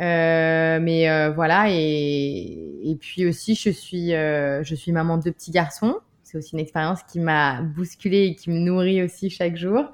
Euh, 0.00 0.80
mais 0.80 1.08
euh, 1.08 1.30
voilà, 1.30 1.66
et, 1.70 2.90
et 2.90 2.96
puis 2.96 3.26
aussi, 3.26 3.54
je 3.54 3.70
suis, 3.70 4.12
euh, 4.12 4.62
je 4.64 4.74
suis 4.74 4.92
maman 4.92 5.18
de 5.18 5.24
deux 5.24 5.32
petits 5.32 5.52
garçons. 5.52 5.96
C'est 6.24 6.38
aussi 6.38 6.54
une 6.54 6.60
expérience 6.60 7.02
qui 7.04 7.20
m'a 7.20 7.62
bousculée 7.62 8.24
et 8.24 8.34
qui 8.34 8.50
me 8.50 8.58
nourrit 8.58 9.02
aussi 9.02 9.30
chaque 9.30 9.56
jour. 9.56 9.92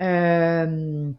Euh, 0.00 1.10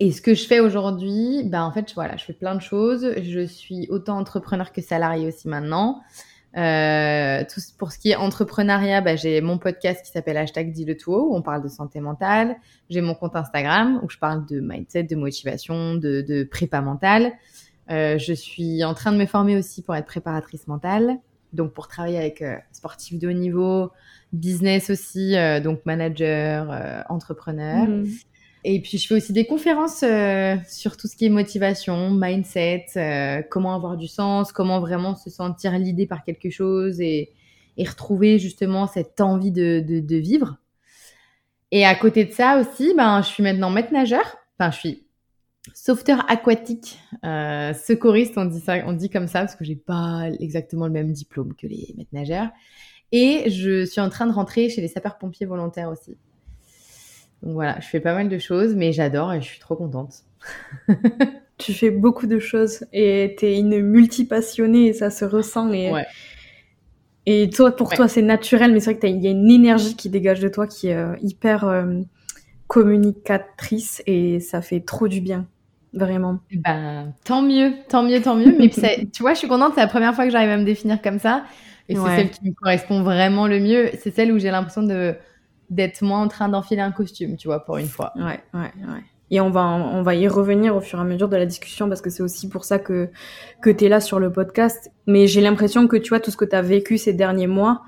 et 0.00 0.12
ce 0.12 0.20
que 0.20 0.34
je 0.34 0.46
fais 0.46 0.60
aujourd'hui, 0.60 1.42
ben 1.44 1.62
en 1.62 1.72
fait, 1.72 1.92
voilà, 1.94 2.16
je 2.16 2.24
fais 2.24 2.32
plein 2.32 2.54
de 2.54 2.60
choses. 2.60 3.14
Je 3.22 3.46
suis 3.46 3.88
autant 3.88 4.18
entrepreneur 4.18 4.72
que 4.72 4.80
salarié 4.80 5.26
aussi 5.26 5.48
maintenant. 5.48 6.02
Euh, 6.56 7.44
pour 7.78 7.92
ce 7.92 7.98
qui 7.98 8.10
est 8.10 8.16
entrepreneuriat, 8.16 9.00
bah, 9.00 9.16
j'ai 9.16 9.40
mon 9.40 9.58
podcast 9.58 10.04
qui 10.04 10.10
s'appelle 10.10 10.36
Hashtag 10.36 10.72
Dis 10.72 10.84
le 10.84 10.96
tout 10.96 11.12
haut, 11.12 11.32
où 11.32 11.36
on 11.36 11.42
parle 11.42 11.62
de 11.62 11.68
santé 11.68 12.00
mentale. 12.00 12.56
J'ai 12.90 13.00
mon 13.00 13.14
compte 13.14 13.36
Instagram 13.36 14.00
où 14.02 14.10
je 14.10 14.18
parle 14.18 14.44
de 14.46 14.60
mindset, 14.60 15.04
de 15.04 15.16
motivation, 15.16 15.94
de, 15.94 16.20
de 16.20 16.44
prépa 16.44 16.80
mentale. 16.80 17.32
Euh, 17.90 18.18
je 18.18 18.32
suis 18.32 18.84
en 18.84 18.94
train 18.94 19.12
de 19.12 19.16
me 19.16 19.26
former 19.26 19.56
aussi 19.56 19.82
pour 19.82 19.94
être 19.94 20.06
préparatrice 20.06 20.66
mentale, 20.66 21.18
donc 21.52 21.72
pour 21.72 21.88
travailler 21.88 22.18
avec 22.18 22.42
euh, 22.42 22.56
sportifs 22.72 23.18
de 23.18 23.28
haut 23.28 23.32
niveau, 23.32 23.90
business 24.32 24.90
aussi, 24.90 25.36
euh, 25.36 25.60
donc 25.60 25.84
manager, 25.84 26.70
euh, 26.70 27.02
entrepreneur. 27.08 27.86
Mhm. 27.86 28.08
Et 28.64 28.80
puis, 28.80 28.96
je 28.98 29.08
fais 29.08 29.16
aussi 29.16 29.32
des 29.32 29.44
conférences 29.44 30.04
euh, 30.04 30.54
sur 30.68 30.96
tout 30.96 31.08
ce 31.08 31.16
qui 31.16 31.26
est 31.26 31.30
motivation, 31.30 32.10
mindset, 32.10 32.86
euh, 32.96 33.42
comment 33.50 33.74
avoir 33.74 33.96
du 33.96 34.06
sens, 34.06 34.52
comment 34.52 34.78
vraiment 34.78 35.16
se 35.16 35.30
sentir 35.30 35.76
l'idée 35.78 36.06
par 36.06 36.22
quelque 36.22 36.48
chose 36.48 37.00
et, 37.00 37.32
et 37.76 37.84
retrouver 37.84 38.38
justement 38.38 38.86
cette 38.86 39.20
envie 39.20 39.50
de, 39.50 39.80
de, 39.80 39.98
de 39.98 40.16
vivre. 40.16 40.58
Et 41.72 41.84
à 41.84 41.94
côté 41.96 42.24
de 42.24 42.32
ça 42.32 42.60
aussi, 42.60 42.94
ben, 42.96 43.20
je 43.22 43.28
suis 43.28 43.42
maintenant 43.42 43.70
maître 43.70 43.92
nageur. 43.92 44.36
Enfin, 44.58 44.70
je 44.70 44.78
suis 44.78 45.01
sauveteur 45.74 46.24
aquatique, 46.30 46.98
euh, 47.24 47.72
secouriste, 47.74 48.36
on 48.36 48.44
dit 48.44 48.60
ça, 48.60 48.76
on 48.86 48.92
dit 48.92 49.10
comme 49.10 49.28
ça 49.28 49.40
parce 49.40 49.54
que 49.56 49.64
j'ai 49.64 49.76
pas 49.76 50.28
exactement 50.40 50.86
le 50.86 50.92
même 50.92 51.12
diplôme 51.12 51.54
que 51.54 51.66
les 51.66 51.94
maîtres 51.96 52.10
nageurs. 52.12 52.48
Et 53.12 53.50
je 53.50 53.84
suis 53.84 54.00
en 54.00 54.08
train 54.08 54.26
de 54.26 54.32
rentrer 54.32 54.68
chez 54.70 54.80
les 54.80 54.88
sapeurs-pompiers 54.88 55.46
volontaires 55.46 55.90
aussi. 55.90 56.16
Donc 57.42 57.52
voilà, 57.54 57.78
je 57.80 57.86
fais 57.86 58.00
pas 58.00 58.14
mal 58.14 58.28
de 58.28 58.38
choses, 58.38 58.74
mais 58.74 58.92
j'adore 58.92 59.32
et 59.32 59.40
je 59.40 59.46
suis 59.46 59.60
trop 59.60 59.76
contente. 59.76 60.14
Tu 61.58 61.74
fais 61.74 61.90
beaucoup 61.90 62.26
de 62.26 62.40
choses 62.40 62.84
et 62.92 63.36
t'es 63.38 63.56
une 63.56 63.80
multipassionnée 63.82 64.86
et 64.88 64.92
ça 64.92 65.10
se 65.10 65.24
ressent. 65.24 65.72
Et, 65.72 65.92
Ouais. 65.92 66.06
et 67.26 67.50
toi, 67.50 67.70
pour 67.76 67.90
Ouais. 67.90 67.96
toi, 67.96 68.08
c'est 68.08 68.22
naturel, 68.22 68.72
mais 68.72 68.80
c'est 68.80 68.94
vrai 68.94 68.98
qu'il 68.98 69.22
y 69.22 69.28
a 69.28 69.30
une 69.30 69.48
énergie 69.48 69.94
qui 69.94 70.08
dégage 70.10 70.40
de 70.40 70.48
toi 70.48 70.66
qui 70.66 70.88
est 70.88 70.96
euh, 70.96 71.14
hyper 71.22 71.64
euh, 71.64 72.00
communicatrice 72.66 74.02
et 74.06 74.40
ça 74.40 74.60
fait 74.60 74.80
trop 74.80 75.06
du 75.06 75.20
bien. 75.20 75.46
Vraiment. 75.92 76.38
Ben, 76.50 77.12
tant 77.24 77.42
mieux, 77.42 77.72
tant 77.88 78.02
mieux, 78.02 78.20
tant 78.22 78.34
mieux. 78.36 78.54
Mais 78.58 78.70
tu 78.70 79.22
vois, 79.22 79.34
je 79.34 79.38
suis 79.38 79.48
contente, 79.48 79.72
c'est 79.74 79.80
la 79.82 79.86
première 79.88 80.14
fois 80.14 80.24
que 80.24 80.30
j'arrive 80.30 80.50
à 80.50 80.56
me 80.56 80.64
définir 80.64 81.02
comme 81.02 81.18
ça. 81.18 81.44
Et 81.88 81.94
c'est 81.96 82.00
Ouais. 82.00 82.16
celle 82.16 82.30
qui 82.30 82.44
me 82.48 82.52
correspond 82.54 83.02
vraiment 83.02 83.46
le 83.46 83.60
mieux. 83.60 83.90
C'est 83.98 84.10
celle 84.14 84.32
où 84.32 84.38
j'ai 84.38 84.50
l'impression 84.50 84.82
de 84.82 85.14
d'être 85.70 86.02
moins 86.02 86.20
en 86.22 86.28
train 86.28 86.48
d'enfiler 86.50 86.82
un 86.82 86.92
costume, 86.92 87.36
tu 87.38 87.48
vois, 87.48 87.64
pour 87.64 87.78
une 87.78 87.86
fois. 87.86 88.12
Ouais, 88.16 88.40
ouais, 88.52 88.60
ouais. 88.60 89.00
Et 89.30 89.40
on 89.40 89.48
va, 89.48 89.62
on 89.64 90.02
va 90.02 90.14
y 90.14 90.28
revenir 90.28 90.76
au 90.76 90.82
fur 90.82 90.98
et 90.98 91.02
à 91.02 91.04
mesure 91.06 91.30
de 91.30 91.36
la 91.36 91.46
discussion 91.46 91.88
parce 91.88 92.02
que 92.02 92.10
c'est 92.10 92.22
aussi 92.22 92.50
pour 92.50 92.66
ça 92.66 92.78
que, 92.78 93.08
que 93.62 93.70
tu 93.70 93.86
es 93.86 93.88
là 93.88 94.00
sur 94.00 94.18
le 94.20 94.30
podcast. 94.30 94.90
Mais 95.06 95.26
j'ai 95.26 95.40
l'impression 95.40 95.88
que 95.88 95.96
tu 95.96 96.10
vois, 96.10 96.20
tout 96.20 96.30
ce 96.30 96.36
que 96.36 96.44
tu 96.44 96.54
as 96.54 96.60
vécu 96.60 96.98
ces 96.98 97.14
derniers 97.14 97.46
mois, 97.46 97.80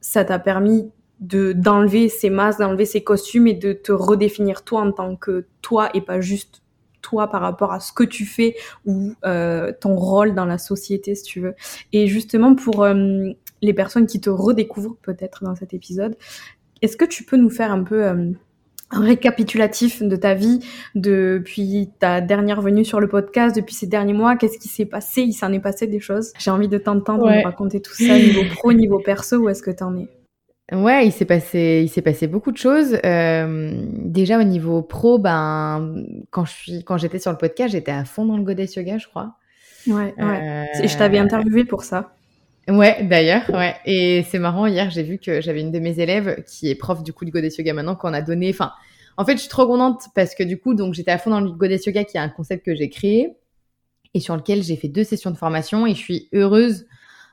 ça 0.00 0.24
t'a 0.24 0.40
permis 0.40 0.90
de 1.20 1.52
d'enlever 1.52 2.08
ces 2.08 2.30
masques, 2.30 2.58
d'enlever 2.58 2.86
ces 2.86 3.04
costumes 3.04 3.46
et 3.46 3.54
de 3.54 3.72
te 3.72 3.92
redéfinir 3.92 4.64
toi 4.64 4.80
en 4.82 4.90
tant 4.90 5.14
que 5.14 5.46
toi 5.62 5.90
et 5.94 6.00
pas 6.00 6.20
juste 6.20 6.62
toi 7.02 7.28
par 7.30 7.40
rapport 7.40 7.72
à 7.72 7.80
ce 7.80 7.92
que 7.92 8.04
tu 8.04 8.24
fais 8.24 8.56
ou 8.86 9.12
euh, 9.24 9.72
ton 9.80 9.94
rôle 9.96 10.34
dans 10.34 10.44
la 10.44 10.58
société 10.58 11.14
si 11.14 11.22
tu 11.22 11.40
veux. 11.40 11.54
Et 11.92 12.06
justement 12.06 12.54
pour 12.54 12.84
euh, 12.84 13.30
les 13.62 13.74
personnes 13.74 14.06
qui 14.06 14.20
te 14.20 14.30
redécouvrent 14.30 14.96
peut-être 15.02 15.44
dans 15.44 15.54
cet 15.54 15.74
épisode, 15.74 16.16
est-ce 16.82 16.96
que 16.96 17.04
tu 17.04 17.24
peux 17.24 17.36
nous 17.36 17.50
faire 17.50 17.72
un 17.72 17.82
peu 17.82 18.04
euh, 18.04 18.32
un 18.90 19.00
récapitulatif 19.00 20.02
de 20.02 20.16
ta 20.16 20.34
vie 20.34 20.60
depuis 20.94 21.90
ta 21.98 22.20
dernière 22.20 22.62
venue 22.62 22.84
sur 22.84 23.00
le 23.00 23.08
podcast, 23.08 23.54
depuis 23.54 23.74
ces 23.74 23.86
derniers 23.86 24.14
mois, 24.14 24.36
qu'est-ce 24.36 24.58
qui 24.58 24.68
s'est 24.68 24.86
passé? 24.86 25.22
Il 25.22 25.34
s'en 25.34 25.52
est 25.52 25.60
passé 25.60 25.86
des 25.86 26.00
choses. 26.00 26.32
J'ai 26.38 26.50
envie 26.50 26.68
de 26.68 26.78
t'entendre 26.78 27.26
raconter 27.44 27.80
tout 27.80 27.94
ça, 27.94 28.18
niveau 28.18 28.42
pro, 28.54 28.72
niveau 28.72 28.98
perso, 28.98 29.36
où 29.36 29.48
est-ce 29.48 29.62
que 29.62 29.70
t'en 29.70 29.96
es? 29.96 30.08
Ouais, 30.70 31.06
il 31.06 31.12
s'est 31.12 31.24
passé, 31.24 31.82
il 31.84 31.88
s'est 31.88 32.02
passé 32.02 32.26
beaucoup 32.26 32.52
de 32.52 32.58
choses. 32.58 32.98
Euh, 33.04 33.86
déjà 33.92 34.38
au 34.38 34.42
niveau 34.42 34.82
pro, 34.82 35.18
ben 35.18 36.04
quand 36.30 36.44
je 36.44 36.52
suis, 36.52 36.84
quand 36.84 36.98
j'étais 36.98 37.18
sur 37.18 37.30
le 37.30 37.38
podcast, 37.38 37.72
j'étais 37.72 37.92
à 37.92 38.04
fond 38.04 38.26
dans 38.26 38.36
le 38.36 38.42
goddess 38.42 38.76
yoga, 38.76 38.98
je 38.98 39.08
crois. 39.08 39.36
Ouais, 39.86 40.14
ouais. 40.18 40.68
Euh, 40.78 40.86
je 40.86 40.96
t'avais 40.96 41.18
interviewé 41.18 41.64
pour 41.64 41.84
ça. 41.84 42.12
Ouais, 42.68 43.02
d'ailleurs, 43.02 43.48
ouais. 43.48 43.76
Et 43.86 44.26
c'est 44.28 44.38
marrant, 44.38 44.66
hier, 44.66 44.90
j'ai 44.90 45.02
vu 45.02 45.18
que 45.18 45.40
j'avais 45.40 45.62
une 45.62 45.72
de 45.72 45.78
mes 45.78 46.00
élèves 46.00 46.44
qui 46.46 46.68
est 46.68 46.74
prof 46.74 47.02
du 47.02 47.14
coup 47.14 47.24
du 47.24 47.30
Goddess 47.30 47.56
Yoga 47.56 47.72
maintenant, 47.72 47.96
qu'on 47.96 48.12
a 48.12 48.20
donné. 48.20 48.50
Enfin, 48.50 48.72
en 49.16 49.24
fait, 49.24 49.32
je 49.32 49.38
suis 49.38 49.48
trop 49.48 49.66
contente 49.66 50.02
parce 50.14 50.34
que 50.34 50.42
du 50.42 50.58
coup, 50.58 50.74
donc 50.74 50.92
j'étais 50.92 51.10
à 51.10 51.16
fond 51.16 51.30
dans 51.30 51.40
le 51.40 51.50
Goddess 51.50 51.86
Yoga, 51.86 52.04
qui 52.04 52.18
est 52.18 52.20
un 52.20 52.28
concept 52.28 52.66
que 52.66 52.74
j'ai 52.74 52.90
créé 52.90 53.32
et 54.12 54.20
sur 54.20 54.36
lequel 54.36 54.62
j'ai 54.62 54.76
fait 54.76 54.88
deux 54.88 55.04
sessions 55.04 55.30
de 55.30 55.36
formation 55.36 55.86
et 55.86 55.94
je 55.94 56.00
suis 56.00 56.28
heureuse 56.34 56.86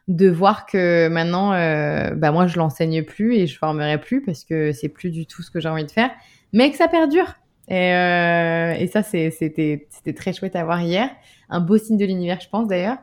de 0.07 0.29
voir 0.29 0.65
que 0.65 1.07
maintenant, 1.07 1.53
euh, 1.53 2.11
bah 2.15 2.31
moi, 2.31 2.47
je 2.47 2.57
l'enseigne 2.57 3.03
plus 3.03 3.35
et 3.35 3.47
je 3.47 3.57
formerai 3.57 3.99
plus 3.99 4.21
parce 4.21 4.43
que 4.43 4.71
c'est 4.71 4.89
plus 4.89 5.09
du 5.09 5.25
tout 5.25 5.41
ce 5.41 5.49
que 5.49 5.59
j'ai 5.59 5.69
envie 5.69 5.85
de 5.85 5.91
faire, 5.91 6.11
mais 6.53 6.69
que 6.71 6.77
ça 6.77 6.87
perdure. 6.87 7.35
Et, 7.67 7.93
euh, 7.93 8.73
et 8.77 8.87
ça, 8.87 9.01
c'était 9.01 9.87
très 10.15 10.33
chouette 10.33 10.55
à 10.55 10.63
voir 10.63 10.81
hier. 10.81 11.09
Un 11.49 11.59
beau 11.59 11.77
signe 11.77 11.97
de 11.97 12.05
l'univers, 12.05 12.39
je 12.41 12.49
pense 12.49 12.67
d'ailleurs. 12.67 12.97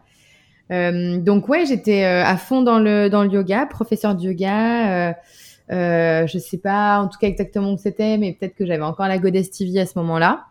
Euh, 0.71 1.19
donc 1.19 1.49
ouais, 1.49 1.67
j'étais 1.67 2.05
euh, 2.05 2.25
à 2.25 2.37
fond 2.37 2.63
dans 2.63 2.79
le 2.79 3.09
dans 3.09 3.25
le 3.25 3.31
yoga, 3.31 3.67
professeur 3.67 4.15
de 4.15 4.23
yoga. 4.23 5.15
Euh, 5.71 6.27
je 6.27 6.39
sais 6.39 6.59
pas 6.59 7.01
en 7.01 7.09
tout 7.09 7.19
cas 7.19 7.27
exactement 7.29 7.73
où 7.73 7.79
c'était, 7.79 8.19
mais 8.19 8.33
peut-être 8.33 8.55
que 8.55 8.67
j'avais 8.67 8.83
encore 8.83 9.07
la 9.09 9.19
Goddess 9.19 9.51
TV 9.51 9.81
à 9.81 9.87
ce 9.87 9.99
moment-là. 9.99 10.47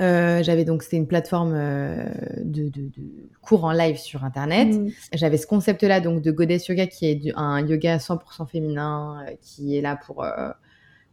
Euh, 0.00 0.42
j'avais 0.42 0.64
donc 0.64 0.82
c'était 0.82 0.96
une 0.96 1.06
plateforme 1.06 1.52
de, 1.52 2.68
de, 2.68 2.68
de, 2.68 3.02
cours 3.42 3.64
en 3.64 3.72
live 3.72 3.96
sur 3.96 4.24
internet. 4.24 4.68
Mm. 4.68 4.90
J'avais 5.12 5.36
ce 5.36 5.46
concept-là 5.46 6.00
donc 6.00 6.20
de 6.20 6.30
Goddess 6.30 6.66
Yoga 6.68 6.86
qui 6.86 7.06
est 7.06 7.32
un 7.36 7.64
yoga 7.64 7.98
100% 7.98 8.48
féminin 8.48 9.24
qui 9.40 9.76
est 9.76 9.80
là 9.80 9.96
pour 9.96 10.26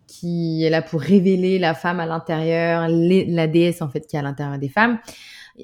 qui 0.07 0.63
est 0.63 0.69
là 0.69 0.81
pour 0.81 0.99
révéler 0.99 1.59
la 1.59 1.73
femme 1.73 1.99
à 1.99 2.05
l'intérieur, 2.05 2.87
la 2.89 3.47
déesse 3.47 3.81
en 3.81 3.89
fait 3.89 4.07
qui 4.07 4.15
est 4.15 4.19
à 4.19 4.23
l'intérieur 4.23 4.57
des 4.57 4.69
femmes 4.69 4.99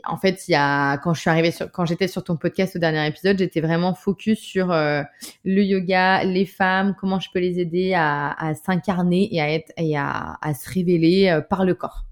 en 0.05 0.17
fait, 0.17 0.47
il 0.47 0.51
y 0.51 0.55
a 0.55 0.97
quand 0.97 1.13
je 1.13 1.21
suis 1.21 1.29
arrivée 1.29 1.51
sur, 1.51 1.71
quand 1.71 1.85
j'étais 1.85 2.07
sur 2.07 2.23
ton 2.23 2.37
podcast 2.37 2.75
au 2.75 2.79
dernier 2.79 3.05
épisode, 3.07 3.37
j'étais 3.37 3.61
vraiment 3.61 3.93
focus 3.93 4.39
sur 4.39 4.71
euh, 4.71 5.01
le 5.45 5.63
yoga, 5.63 6.23
les 6.23 6.45
femmes, 6.45 6.95
comment 6.99 7.19
je 7.19 7.29
peux 7.33 7.39
les 7.39 7.59
aider 7.59 7.93
à, 7.93 8.31
à 8.31 8.53
s'incarner 8.55 9.33
et 9.33 9.41
à 9.41 9.51
être 9.51 9.71
et 9.77 9.97
à, 9.97 10.37
à 10.41 10.53
se 10.53 10.69
révéler 10.69 11.29
euh, 11.29 11.41
par 11.41 11.65
le 11.65 11.73
corps. 11.73 12.06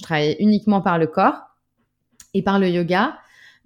Je 0.00 0.04
travaillais 0.04 0.36
uniquement 0.40 0.80
par 0.80 0.98
le 0.98 1.06
corps 1.06 1.42
et 2.32 2.40
par 2.40 2.58
le 2.58 2.70
yoga. 2.70 3.18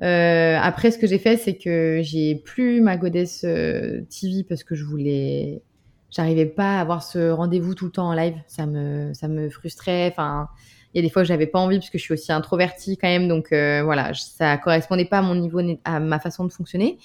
Euh, 0.02 0.58
après, 0.60 0.90
ce 0.90 0.98
que 0.98 1.06
j'ai 1.06 1.18
fait, 1.18 1.36
c'est 1.36 1.56
que 1.56 2.00
j'ai 2.02 2.34
plus 2.34 2.80
ma 2.80 2.96
goddess 2.96 3.44
euh, 3.44 4.00
TV 4.10 4.42
parce 4.42 4.64
que 4.64 4.74
je 4.74 4.84
voulais, 4.84 5.62
j'arrivais 6.10 6.46
pas 6.46 6.78
à 6.78 6.80
avoir 6.80 7.04
ce 7.04 7.30
rendez-vous 7.30 7.76
tout 7.76 7.84
le 7.84 7.92
temps 7.92 8.08
en 8.08 8.14
live. 8.14 8.34
Ça 8.48 8.66
me, 8.66 9.14
ça 9.14 9.28
me 9.28 9.48
frustrait. 9.48 10.08
Enfin, 10.08 10.48
il 10.92 10.98
y 10.98 11.04
a 11.04 11.06
des 11.06 11.10
fois 11.10 11.22
que 11.22 11.28
j'avais 11.28 11.46
pas 11.46 11.60
envie 11.60 11.78
parce 11.78 11.90
que 11.90 11.98
je 11.98 12.02
suis 12.02 12.14
aussi 12.14 12.32
introvertie 12.32 12.96
quand 12.96 13.08
même, 13.08 13.28
donc 13.28 13.52
euh, 13.52 13.82
voilà, 13.84 14.12
ça 14.14 14.58
correspondait 14.58 15.04
pas 15.04 15.18
à 15.18 15.22
mon 15.22 15.36
niveau, 15.36 15.60
à 15.84 16.00
ma 16.00 16.18
façon 16.18 16.44
de 16.44 16.52
fonctionner. 16.52 16.98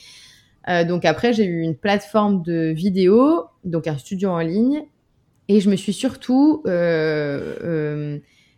Donc 0.87 1.03
après, 1.03 1.33
j'ai 1.33 1.45
eu 1.45 1.61
une 1.61 1.75
plateforme 1.75 2.43
de 2.43 2.71
vidéo, 2.75 3.45
donc 3.63 3.87
un 3.87 3.97
studio 3.97 4.29
en 4.29 4.37
ligne, 4.37 4.83
et 5.47 5.61
je 5.61 5.69
me 5.71 5.75
suis 5.75 5.93
surtout 5.93 6.61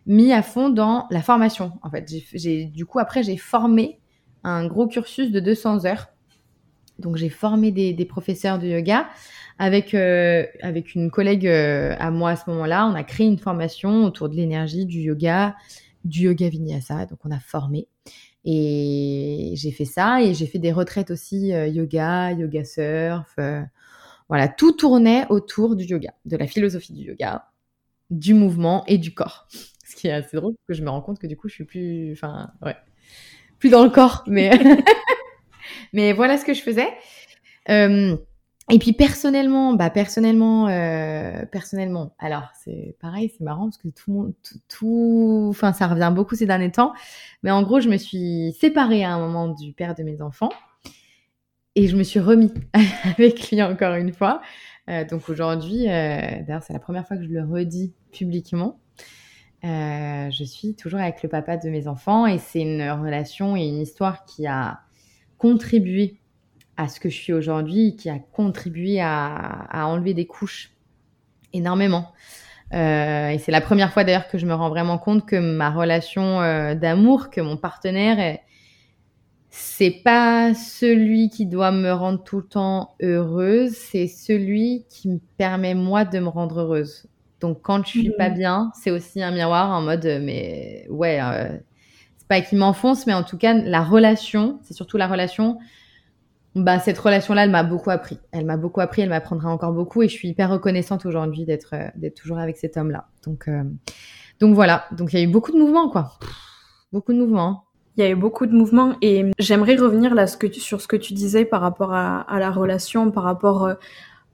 mis 0.06 0.32
à 0.32 0.42
fond 0.42 0.68
dans 0.68 1.06
la 1.10 1.22
formation. 1.22 1.72
En 1.82 1.90
fait, 1.90 2.12
j'ai 2.34 2.64
du 2.64 2.86
coup 2.86 2.98
après 2.98 3.22
j'ai 3.22 3.36
formé 3.36 4.00
un 4.44 4.66
gros 4.66 4.86
cursus 4.86 5.30
de 5.30 5.40
200 5.40 5.84
heures. 5.86 6.08
Donc 6.98 7.16
j'ai 7.16 7.30
formé 7.30 7.70
des, 7.70 7.92
des 7.92 8.04
professeurs 8.04 8.58
de 8.58 8.66
yoga 8.66 9.08
avec, 9.58 9.94
euh, 9.94 10.44
avec 10.60 10.94
une 10.94 11.10
collègue 11.10 11.46
euh, 11.46 11.94
à 11.98 12.10
moi 12.10 12.30
à 12.30 12.36
ce 12.36 12.48
moment-là, 12.50 12.86
on 12.86 12.94
a 12.94 13.04
créé 13.04 13.26
une 13.26 13.38
formation 13.38 14.04
autour 14.04 14.28
de 14.28 14.34
l'énergie, 14.34 14.86
du 14.86 15.00
yoga, 15.00 15.54
du 16.04 16.22
yoga 16.22 16.48
vinyasa. 16.48 17.06
Donc, 17.06 17.20
on 17.24 17.30
a 17.30 17.38
formé. 17.38 17.86
Et 18.44 19.52
j'ai 19.54 19.70
fait 19.70 19.84
ça 19.84 20.20
et 20.20 20.34
j'ai 20.34 20.46
fait 20.46 20.58
des 20.58 20.72
retraites 20.72 21.12
aussi 21.12 21.52
euh, 21.52 21.68
yoga, 21.68 22.32
yoga 22.32 22.64
surf. 22.64 23.36
voilà, 24.28 24.48
tout 24.48 24.72
tournait 24.72 25.26
autour 25.28 25.76
du 25.76 25.84
yoga, 25.84 26.12
de 26.24 26.36
la 26.36 26.48
philosophie 26.48 26.92
du 26.92 27.02
yoga, 27.02 27.46
du 28.10 28.34
mouvement 28.34 28.84
et 28.88 28.98
du 28.98 29.14
corps. 29.14 29.46
Qui 30.02 30.08
est 30.08 30.12
assez 30.12 30.36
drôle 30.36 30.54
parce 30.54 30.66
que 30.66 30.74
je 30.74 30.82
me 30.82 30.90
rends 30.90 31.00
compte 31.00 31.20
que 31.20 31.28
du 31.28 31.36
coup, 31.36 31.48
je 31.48 31.54
suis 31.54 31.64
plus, 31.64 32.12
enfin, 32.12 32.50
ouais, 32.60 32.74
plus 33.60 33.70
dans 33.70 33.84
le 33.84 33.90
corps, 33.90 34.24
mais, 34.26 34.50
mais 35.92 36.12
voilà 36.12 36.36
ce 36.38 36.44
que 36.44 36.54
je 36.54 36.60
faisais. 36.60 36.88
Et 38.70 38.78
puis 38.78 38.92
personnellement, 38.92 39.74
bah 39.74 39.90
personnellement, 39.90 40.68
euh, 40.68 41.44
personnellement. 41.46 42.14
Alors 42.18 42.48
c'est 42.64 42.96
pareil, 43.00 43.30
c'est 43.36 43.44
marrant 43.44 43.64
parce 43.64 43.76
que 43.76 43.88
tout, 43.88 44.34
tout, 44.42 44.58
tout, 44.68 45.46
enfin 45.50 45.72
ça 45.72 45.88
revient 45.88 46.12
beaucoup 46.14 46.36
ces 46.36 46.46
derniers 46.46 46.70
temps. 46.70 46.92
Mais 47.42 47.50
en 47.50 47.62
gros, 47.62 47.80
je 47.80 47.88
me 47.88 47.96
suis 47.96 48.56
séparée 48.58 49.04
à 49.04 49.12
un 49.12 49.18
moment 49.18 49.48
du 49.48 49.72
père 49.72 49.94
de 49.94 50.02
mes 50.04 50.22
enfants 50.22 50.50
et 51.74 51.88
je 51.88 51.96
me 51.96 52.02
suis 52.02 52.20
remis 52.20 52.52
avec 53.04 53.50
lui 53.50 53.62
encore 53.62 53.94
une 53.94 54.12
fois. 54.12 54.40
Euh, 54.88 55.04
donc 55.04 55.28
aujourd'hui, 55.28 55.88
euh, 55.88 56.20
d'ailleurs 56.46 56.62
c'est 56.62 56.72
la 56.72 56.78
première 56.78 57.06
fois 57.06 57.16
que 57.16 57.24
je 57.24 57.28
le 57.28 57.42
redis 57.44 57.92
publiquement. 58.12 58.78
Euh, 59.64 60.28
je 60.30 60.42
suis 60.42 60.74
toujours 60.74 60.98
avec 60.98 61.22
le 61.22 61.28
papa 61.28 61.56
de 61.56 61.70
mes 61.70 61.86
enfants 61.86 62.26
et 62.26 62.38
c'est 62.38 62.62
une 62.62 62.82
relation 62.90 63.56
et 63.56 63.62
une 63.62 63.80
histoire 63.80 64.24
qui 64.24 64.46
a 64.46 64.80
contribué 65.38 66.16
à 66.76 66.88
ce 66.88 66.98
que 66.98 67.08
je 67.08 67.16
suis 67.16 67.32
aujourd'hui, 67.32 67.94
qui 67.96 68.10
a 68.10 68.18
contribué 68.18 69.00
à, 69.00 69.68
enlever 69.72 70.14
des 70.14 70.26
couches 70.26 70.72
énormément. 71.52 72.12
Euh, 72.72 73.28
et 73.28 73.38
c'est 73.38 73.52
la 73.52 73.60
première 73.60 73.92
fois 73.92 74.02
d'ailleurs 74.02 74.28
que 74.28 74.38
je 74.38 74.46
me 74.46 74.54
rends 74.54 74.70
vraiment 74.70 74.98
compte 74.98 75.26
que 75.26 75.36
ma 75.36 75.70
relation 75.70 76.40
euh, 76.40 76.74
d'amour, 76.74 77.30
que 77.30 77.40
mon 77.40 77.56
partenaire, 77.56 78.38
c'est 79.50 80.00
pas 80.02 80.54
celui 80.54 81.28
qui 81.28 81.44
doit 81.46 81.70
me 81.70 81.92
rendre 81.92 82.24
tout 82.24 82.38
le 82.38 82.46
temps 82.46 82.94
heureuse, 83.02 83.72
c'est 83.72 84.08
celui 84.08 84.86
qui 84.88 85.10
me 85.10 85.20
permet 85.36 85.74
moi 85.74 86.06
de 86.06 86.18
me 86.18 86.28
rendre 86.28 86.60
heureuse. 86.60 87.06
Donc 87.42 87.60
quand 87.60 87.84
je 87.84 87.90
suis 87.90 88.10
pas 88.16 88.30
mmh. 88.30 88.34
bien, 88.34 88.72
c'est 88.74 88.90
aussi 88.90 89.22
un 89.22 89.32
miroir 89.32 89.70
en 89.70 89.82
mode 89.82 90.04
mais 90.22 90.86
ouais, 90.88 91.20
euh, 91.20 91.58
c'est 92.16 92.28
pas 92.28 92.40
qu'il 92.40 92.58
m'enfonce, 92.58 93.06
mais 93.06 93.12
en 93.12 93.24
tout 93.24 93.36
cas 93.36 93.52
la 93.52 93.82
relation, 93.82 94.60
c'est 94.62 94.74
surtout 94.74 94.96
la 94.96 95.08
relation 95.08 95.58
bah, 96.54 96.78
cette 96.78 96.98
relation-là, 96.98 97.44
elle 97.44 97.50
m'a 97.50 97.62
beaucoup 97.62 97.90
appris. 97.90 98.18
Elle 98.30 98.44
m'a 98.44 98.56
beaucoup 98.56 98.80
appris, 98.80 99.02
elle 99.02 99.08
m'apprendra 99.08 99.50
encore 99.50 99.72
beaucoup 99.72 100.02
et 100.02 100.08
je 100.08 100.14
suis 100.14 100.28
hyper 100.28 100.50
reconnaissante 100.50 101.06
aujourd'hui 101.06 101.44
d'être 101.44 101.70
euh, 101.74 101.88
d'être 101.96 102.14
toujours 102.14 102.38
avec 102.38 102.56
cet 102.56 102.76
homme-là. 102.76 103.08
Donc 103.24 103.48
euh, 103.48 103.64
donc 104.40 104.54
voilà, 104.54 104.84
donc 104.92 105.12
il 105.12 105.18
y 105.18 105.22
a 105.22 105.24
eu 105.24 105.30
beaucoup 105.30 105.52
de 105.52 105.58
mouvements 105.58 105.88
quoi. 105.88 106.18
beaucoup 106.92 107.12
de 107.12 107.18
mouvements. 107.18 107.64
Il 107.96 108.04
y 108.04 108.06
a 108.06 108.10
eu 108.10 108.14
beaucoup 108.14 108.46
de 108.46 108.52
mouvements 108.52 108.96
et 109.02 109.30
j'aimerais 109.38 109.76
revenir 109.76 110.14
là 110.14 110.26
ce 110.26 110.38
que 110.38 110.50
sur 110.50 110.80
ce 110.80 110.88
que 110.88 110.96
tu 110.96 111.12
disais 111.12 111.44
par 111.44 111.60
rapport 111.60 111.92
à, 111.92 112.20
à 112.22 112.38
la 112.38 112.50
relation, 112.50 113.10
par 113.10 113.24
rapport 113.24 113.64
euh, 113.64 113.74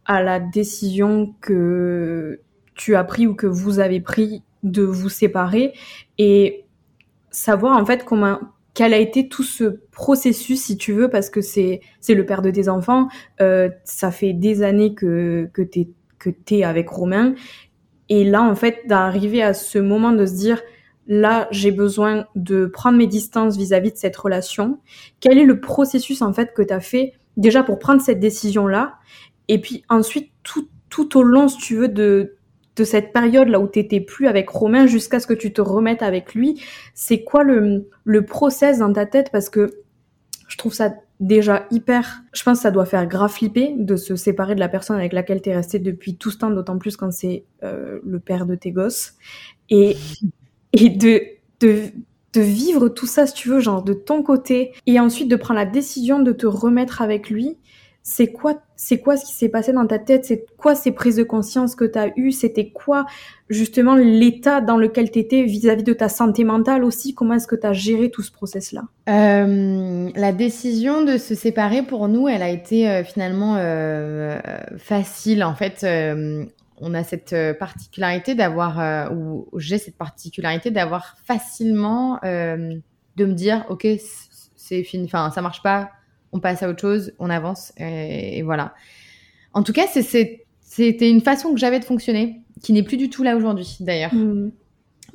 à 0.04 0.22
la 0.22 0.40
décision 0.40 1.34
que 1.40 2.40
tu 2.78 2.96
as 2.96 3.04
pris 3.04 3.26
ou 3.26 3.34
que 3.34 3.46
vous 3.46 3.80
avez 3.80 4.00
pris 4.00 4.42
de 4.62 4.82
vous 4.82 5.10
séparer 5.10 5.74
et 6.16 6.64
savoir 7.30 7.76
en 7.76 7.84
fait 7.84 8.04
comment 8.04 8.38
quel 8.72 8.94
a 8.94 8.98
été 8.98 9.28
tout 9.28 9.42
ce 9.42 9.80
processus, 9.90 10.62
si 10.62 10.76
tu 10.76 10.92
veux, 10.92 11.10
parce 11.10 11.28
que 11.28 11.40
c'est 11.40 11.80
c'est 12.00 12.14
le 12.14 12.24
père 12.24 12.40
de 12.40 12.50
tes 12.50 12.68
enfants. 12.68 13.08
Euh, 13.40 13.68
ça 13.84 14.10
fait 14.10 14.32
des 14.32 14.62
années 14.62 14.94
que 14.94 15.50
que 15.52 15.62
t'es 15.62 15.88
que 16.18 16.30
t'es 16.30 16.62
avec 16.62 16.88
Romain, 16.88 17.34
et 18.08 18.24
là 18.24 18.42
en 18.42 18.54
fait 18.54 18.82
d'arriver 18.86 19.42
à 19.42 19.52
ce 19.52 19.78
moment 19.78 20.12
de 20.12 20.24
se 20.24 20.34
dire 20.34 20.62
là 21.08 21.48
j'ai 21.50 21.72
besoin 21.72 22.26
de 22.36 22.66
prendre 22.66 22.96
mes 22.96 23.06
distances 23.08 23.56
vis-à-vis 23.56 23.92
de 23.92 23.96
cette 23.96 24.16
relation. 24.16 24.78
Quel 25.20 25.38
est 25.38 25.44
le 25.44 25.60
processus 25.60 26.22
en 26.22 26.32
fait 26.32 26.54
que 26.54 26.62
t'as 26.62 26.80
fait 26.80 27.14
déjà 27.36 27.64
pour 27.64 27.80
prendre 27.80 28.00
cette 28.00 28.20
décision 28.20 28.68
là, 28.68 28.94
et 29.48 29.60
puis 29.60 29.84
ensuite 29.88 30.30
tout 30.44 30.68
tout 30.88 31.18
au 31.18 31.22
long, 31.22 31.48
si 31.48 31.58
tu 31.58 31.76
veux, 31.76 31.88
de 31.88 32.37
de 32.78 32.84
cette 32.84 33.12
période 33.12 33.48
là 33.48 33.60
où 33.60 33.66
t'étais 33.66 34.00
plus 34.00 34.28
avec 34.28 34.48
Romain 34.48 34.86
jusqu'à 34.86 35.20
ce 35.20 35.26
que 35.26 35.34
tu 35.34 35.52
te 35.52 35.60
remettes 35.60 36.02
avec 36.02 36.34
lui, 36.34 36.62
c'est 36.94 37.24
quoi 37.24 37.42
le, 37.42 37.88
le 38.04 38.24
process 38.24 38.78
dans 38.78 38.92
ta 38.92 39.04
tête? 39.04 39.30
Parce 39.32 39.50
que 39.50 39.82
je 40.46 40.56
trouve 40.56 40.72
ça 40.72 40.94
déjà 41.20 41.66
hyper. 41.70 42.22
Je 42.32 42.42
pense 42.44 42.58
que 42.58 42.62
ça 42.62 42.70
doit 42.70 42.86
faire 42.86 43.06
grave 43.06 43.32
flipper 43.32 43.74
de 43.76 43.96
se 43.96 44.14
séparer 44.14 44.54
de 44.54 44.60
la 44.60 44.68
personne 44.68 44.96
avec 44.96 45.12
laquelle 45.12 45.42
t'es 45.42 45.54
resté 45.54 45.80
depuis 45.80 46.16
tout 46.16 46.30
ce 46.30 46.38
temps, 46.38 46.50
d'autant 46.50 46.78
plus 46.78 46.96
quand 46.96 47.12
c'est 47.12 47.44
euh, 47.64 47.98
le 48.06 48.20
père 48.20 48.46
de 48.46 48.54
tes 48.54 48.70
gosses. 48.70 49.14
Et, 49.68 49.96
et 50.72 50.88
de, 50.88 51.20
de, 51.60 51.82
de 52.32 52.40
vivre 52.40 52.88
tout 52.88 53.06
ça, 53.06 53.26
si 53.26 53.34
tu 53.34 53.48
veux, 53.48 53.60
genre 53.60 53.82
de 53.82 53.92
ton 53.92 54.22
côté, 54.22 54.72
et 54.86 55.00
ensuite 55.00 55.28
de 55.28 55.36
prendre 55.36 55.58
la 55.58 55.66
décision 55.66 56.20
de 56.20 56.32
te 56.32 56.46
remettre 56.46 57.02
avec 57.02 57.28
lui 57.28 57.58
c'est 58.10 58.28
quoi, 58.28 58.54
c'est 58.74 59.00
quoi 59.00 59.18
ce 59.18 59.26
qui 59.26 59.34
s'est 59.34 59.50
passé 59.50 59.74
dans 59.74 59.86
ta 59.86 59.98
tête? 59.98 60.24
C'est 60.24 60.46
quoi 60.56 60.74
ces 60.74 60.92
prises 60.92 61.16
de 61.16 61.24
conscience 61.24 61.74
que 61.74 61.84
tu 61.84 61.98
as 61.98 62.08
eues? 62.16 62.32
C'était 62.32 62.70
quoi 62.70 63.04
justement 63.50 63.94
l'état 63.94 64.62
dans 64.62 64.78
lequel 64.78 65.10
tu 65.10 65.18
étais 65.18 65.42
vis-à-vis 65.42 65.82
de 65.82 65.92
ta 65.92 66.08
santé 66.08 66.42
mentale 66.44 66.84
aussi? 66.84 67.14
Comment 67.14 67.34
est-ce 67.34 67.46
que 67.46 67.54
tu 67.54 67.66
as 67.66 67.74
géré 67.74 68.10
tout 68.10 68.22
ce 68.22 68.32
process-là? 68.32 68.84
Euh, 69.10 70.08
La 70.14 70.32
décision 70.32 71.04
de 71.04 71.18
se 71.18 71.34
séparer 71.34 71.82
pour 71.82 72.08
nous, 72.08 72.28
elle 72.28 72.42
a 72.42 72.48
été 72.48 72.88
euh, 72.88 73.04
finalement 73.04 73.56
euh, 73.58 74.40
facile. 74.78 75.44
En 75.44 75.54
fait, 75.54 75.86
on 76.80 76.94
a 76.94 77.04
cette 77.04 77.36
particularité 77.58 78.34
d'avoir, 78.34 79.12
ou 79.12 79.48
j'ai 79.58 79.76
cette 79.76 79.98
particularité 79.98 80.70
d'avoir 80.70 81.16
facilement 81.24 82.20
de 82.22 83.24
me 83.24 83.34
dire, 83.34 83.66
ok, 83.68 83.86
c'est 84.56 84.82
fini, 84.82 85.04
enfin 85.04 85.30
ça 85.30 85.42
marche 85.42 85.62
pas, 85.62 85.90
on 86.32 86.40
passe 86.40 86.62
à 86.62 86.68
autre 86.68 86.80
chose, 86.80 87.12
on 87.18 87.30
avance, 87.30 87.72
et, 87.78 88.42
voilà. 88.42 88.74
En 89.54 89.62
tout 89.62 89.72
cas, 89.72 89.86
c'était 89.86 91.10
une 91.10 91.20
façon 91.20 91.52
que 91.52 91.58
j'avais 91.58 91.80
de 91.80 91.84
fonctionner, 91.84 92.40
qui 92.62 92.72
n'est 92.72 92.82
plus 92.82 92.96
du 92.96 93.10
tout 93.10 93.22
là 93.22 93.36
aujourd'hui, 93.36 93.76
d'ailleurs. 93.80 94.14
Mm. 94.14 94.50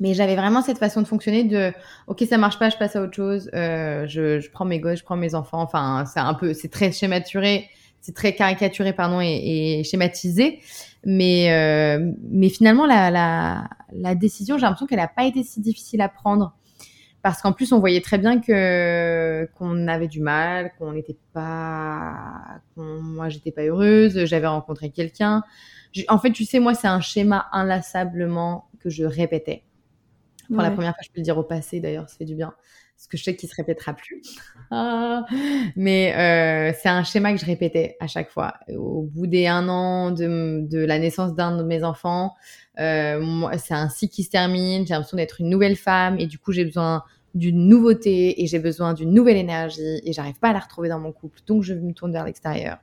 Mais 0.00 0.12
j'avais 0.12 0.34
vraiment 0.34 0.60
cette 0.60 0.78
façon 0.78 1.02
de 1.02 1.06
fonctionner 1.06 1.44
de, 1.44 1.72
ok, 2.08 2.24
ça 2.28 2.36
marche 2.36 2.58
pas, 2.58 2.68
je 2.68 2.76
passe 2.76 2.96
à 2.96 3.02
autre 3.02 3.14
chose, 3.14 3.48
euh, 3.54 4.06
je, 4.08 4.50
prends 4.50 4.64
mes 4.64 4.80
gosses, 4.80 4.98
je 4.98 5.04
prends 5.04 5.16
mes 5.16 5.36
enfants. 5.36 5.60
Enfin, 5.60 6.04
c'est 6.12 6.18
un 6.18 6.34
peu, 6.34 6.52
c'est 6.52 6.68
très 6.68 6.90
schématuré, 6.90 7.68
c'est 8.00 8.14
très 8.14 8.34
caricaturé, 8.34 8.92
pardon, 8.92 9.20
et, 9.20 9.82
schématisé. 9.84 10.58
Mais, 11.04 11.52
euh, 11.52 12.12
mais 12.28 12.48
finalement, 12.48 12.86
la, 12.86 13.10
la, 13.10 13.68
la 13.92 14.14
décision, 14.16 14.58
j'ai 14.58 14.62
l'impression 14.62 14.86
qu'elle 14.86 14.98
n'a 14.98 15.06
pas 15.06 15.26
été 15.26 15.44
si 15.44 15.60
difficile 15.60 16.00
à 16.00 16.08
prendre 16.08 16.54
parce 17.24 17.40
qu'en 17.40 17.54
plus 17.54 17.72
on 17.72 17.80
voyait 17.80 18.02
très 18.02 18.18
bien 18.18 18.38
que 18.38 19.48
qu'on 19.54 19.88
avait 19.88 20.08
du 20.08 20.20
mal, 20.20 20.72
qu'on 20.78 20.92
n'était 20.92 21.16
pas, 21.32 22.60
moi 22.76 23.30
j'étais 23.30 23.50
pas 23.50 23.62
heureuse, 23.62 24.26
j'avais 24.26 24.46
rencontré 24.46 24.90
quelqu'un. 24.90 25.42
En 26.08 26.18
fait, 26.18 26.32
tu 26.32 26.44
sais, 26.44 26.60
moi 26.60 26.74
c'est 26.74 26.86
un 26.86 27.00
schéma 27.00 27.46
inlassablement 27.52 28.68
que 28.78 28.90
je 28.90 29.04
répétais. 29.04 29.62
Pour 30.48 30.60
la 30.60 30.70
première 30.70 30.92
fois, 30.92 31.00
je 31.02 31.08
peux 31.08 31.20
le 31.20 31.22
dire 31.22 31.38
au 31.38 31.42
passé 31.42 31.80
d'ailleurs, 31.80 32.10
ça 32.10 32.16
fait 32.18 32.26
du 32.26 32.34
bien, 32.34 32.52
parce 32.96 33.06
que 33.08 33.16
je 33.16 33.24
sais 33.24 33.36
qu'il 33.36 33.48
se 33.48 33.54
répétera 33.56 33.94
plus. 33.94 34.22
Ah. 34.70 35.26
Mais 35.76 36.14
euh, 36.16 36.74
c'est 36.82 36.88
un 36.88 37.04
schéma 37.04 37.32
que 37.32 37.38
je 37.38 37.44
répétais 37.44 37.96
à 38.00 38.08
chaque 38.08 38.30
fois. 38.30 38.54
Au 38.74 39.02
bout 39.02 39.26
des 39.26 39.46
un 39.46 39.68
an 39.68 40.10
de, 40.10 40.66
de 40.66 40.78
la 40.78 40.98
naissance 40.98 41.34
d'un 41.34 41.56
de 41.56 41.62
mes 41.62 41.84
enfants, 41.84 42.34
euh, 42.80 43.46
c'est 43.58 43.74
un 43.74 43.88
cycle 43.88 44.14
qui 44.14 44.24
se 44.24 44.30
termine, 44.30 44.86
j'ai 44.86 44.94
l'impression 44.94 45.18
d'être 45.18 45.40
une 45.40 45.50
nouvelle 45.50 45.76
femme 45.76 46.18
et 46.18 46.26
du 46.26 46.38
coup 46.38 46.50
j'ai 46.50 46.64
besoin 46.64 47.04
d'une 47.34 47.68
nouveauté 47.68 48.42
et 48.42 48.46
j'ai 48.46 48.58
besoin 48.58 48.94
d'une 48.94 49.12
nouvelle 49.12 49.36
énergie 49.36 50.00
et 50.02 50.12
j'arrive 50.12 50.38
pas 50.40 50.48
à 50.48 50.52
la 50.52 50.60
retrouver 50.60 50.88
dans 50.88 50.98
mon 50.98 51.12
couple, 51.12 51.40
donc 51.46 51.62
je 51.62 51.74
me 51.74 51.92
tourne 51.92 52.12
vers 52.12 52.24
l'extérieur. 52.24 52.78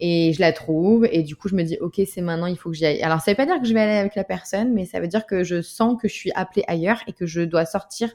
Et 0.00 0.34
je 0.34 0.40
la 0.40 0.52
trouve 0.52 1.06
et 1.10 1.22
du 1.22 1.36
coup 1.36 1.48
je 1.48 1.54
me 1.54 1.62
dis 1.62 1.78
ok 1.80 2.00
c'est 2.06 2.20
maintenant 2.20 2.46
il 2.46 2.58
faut 2.58 2.70
que 2.70 2.76
j'y 2.76 2.84
aille. 2.84 3.00
Alors 3.02 3.20
ça 3.20 3.30
veut 3.30 3.36
pas 3.36 3.46
dire 3.46 3.60
que 3.60 3.66
je 3.66 3.72
vais 3.72 3.80
aller 3.80 3.98
avec 3.98 4.16
la 4.16 4.24
personne, 4.24 4.74
mais 4.74 4.84
ça 4.84 5.00
veut 5.00 5.08
dire 5.08 5.24
que 5.24 5.44
je 5.44 5.62
sens 5.62 5.96
que 6.00 6.08
je 6.08 6.14
suis 6.14 6.32
appelée 6.32 6.64
ailleurs 6.66 7.00
et 7.06 7.12
que 7.12 7.24
je 7.24 7.40
dois 7.40 7.64
sortir 7.64 8.10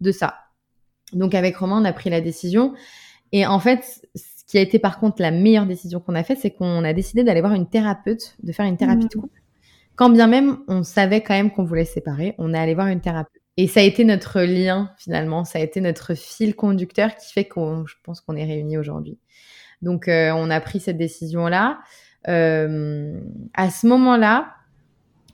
de 0.00 0.12
ça. 0.12 0.34
Donc 1.12 1.34
avec 1.34 1.56
Romain 1.56 1.80
on 1.80 1.84
a 1.84 1.92
pris 1.92 2.10
la 2.10 2.20
décision 2.20 2.74
et 3.32 3.46
en 3.46 3.58
fait 3.58 4.06
ce 4.14 4.44
qui 4.46 4.58
a 4.58 4.60
été 4.60 4.78
par 4.78 4.98
contre 4.98 5.22
la 5.22 5.30
meilleure 5.30 5.66
décision 5.66 6.00
qu'on 6.00 6.14
a 6.14 6.24
faite 6.24 6.38
c'est 6.40 6.50
qu'on 6.50 6.84
a 6.84 6.92
décidé 6.92 7.24
d'aller 7.24 7.40
voir 7.40 7.54
une 7.54 7.68
thérapeute, 7.68 8.36
de 8.42 8.52
faire 8.52 8.66
une 8.66 8.76
thérapie 8.76 9.06
de 9.06 9.16
mmh. 9.16 9.20
couple 9.20 9.42
quand 9.96 10.10
bien 10.10 10.26
même 10.26 10.58
on 10.68 10.82
savait 10.82 11.20
quand 11.20 11.34
même 11.34 11.50
qu'on 11.50 11.64
voulait 11.64 11.84
se 11.84 11.94
séparer, 11.94 12.34
on 12.38 12.54
est 12.54 12.58
allé 12.58 12.74
voir 12.74 12.88
une 12.88 13.00
thérapeute. 13.00 13.42
Et 13.58 13.68
ça 13.68 13.80
a 13.80 13.82
été 13.82 14.04
notre 14.04 14.40
lien 14.40 14.90
finalement, 14.96 15.44
ça 15.44 15.58
a 15.58 15.62
été 15.62 15.80
notre 15.80 16.14
fil 16.14 16.56
conducteur 16.56 17.14
qui 17.16 17.32
fait 17.32 17.44
qu'on, 17.44 17.86
je 17.86 17.96
pense 18.02 18.20
qu'on 18.20 18.36
est 18.36 18.44
réunis 18.44 18.78
aujourd'hui. 18.78 19.18
Donc 19.82 20.08
euh, 20.08 20.32
on 20.34 20.48
a 20.50 20.60
pris 20.60 20.80
cette 20.80 20.96
décision-là. 20.96 21.80
Euh, 22.28 23.20
à 23.52 23.70
ce 23.70 23.86
moment-là, 23.88 24.54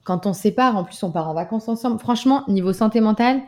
quand 0.04 0.26
on 0.26 0.32
se 0.32 0.40
sépare, 0.40 0.76
en 0.76 0.84
plus 0.84 1.00
on 1.02 1.12
part 1.12 1.28
en 1.28 1.34
vacances 1.34 1.68
ensemble. 1.68 2.00
Franchement, 2.00 2.44
niveau 2.48 2.72
santé 2.72 3.00
mentale, 3.00 3.40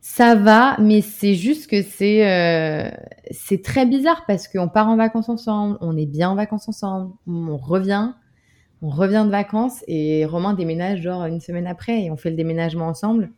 ça 0.00 0.34
va, 0.36 0.76
mais 0.80 1.00
c'est 1.00 1.34
juste 1.34 1.68
que 1.68 1.82
c'est 1.82 2.26
euh, 2.28 2.90
c'est 3.30 3.62
très 3.62 3.84
bizarre 3.84 4.24
parce 4.26 4.48
qu'on 4.48 4.68
part 4.68 4.88
en 4.88 4.96
vacances 4.96 5.28
ensemble, 5.28 5.76
on 5.80 5.96
est 5.96 6.06
bien 6.06 6.30
en 6.30 6.34
vacances 6.34 6.68
ensemble, 6.68 7.12
on 7.26 7.56
revient, 7.56 8.12
on 8.80 8.90
revient 8.90 9.24
de 9.26 9.30
vacances 9.30 9.84
et 9.88 10.24
Romain 10.24 10.54
déménage 10.54 11.02
genre 11.02 11.24
une 11.26 11.40
semaine 11.40 11.66
après 11.66 12.04
et 12.04 12.10
on 12.10 12.16
fait 12.16 12.30
le 12.30 12.36
déménagement 12.36 12.86
ensemble. 12.86 13.30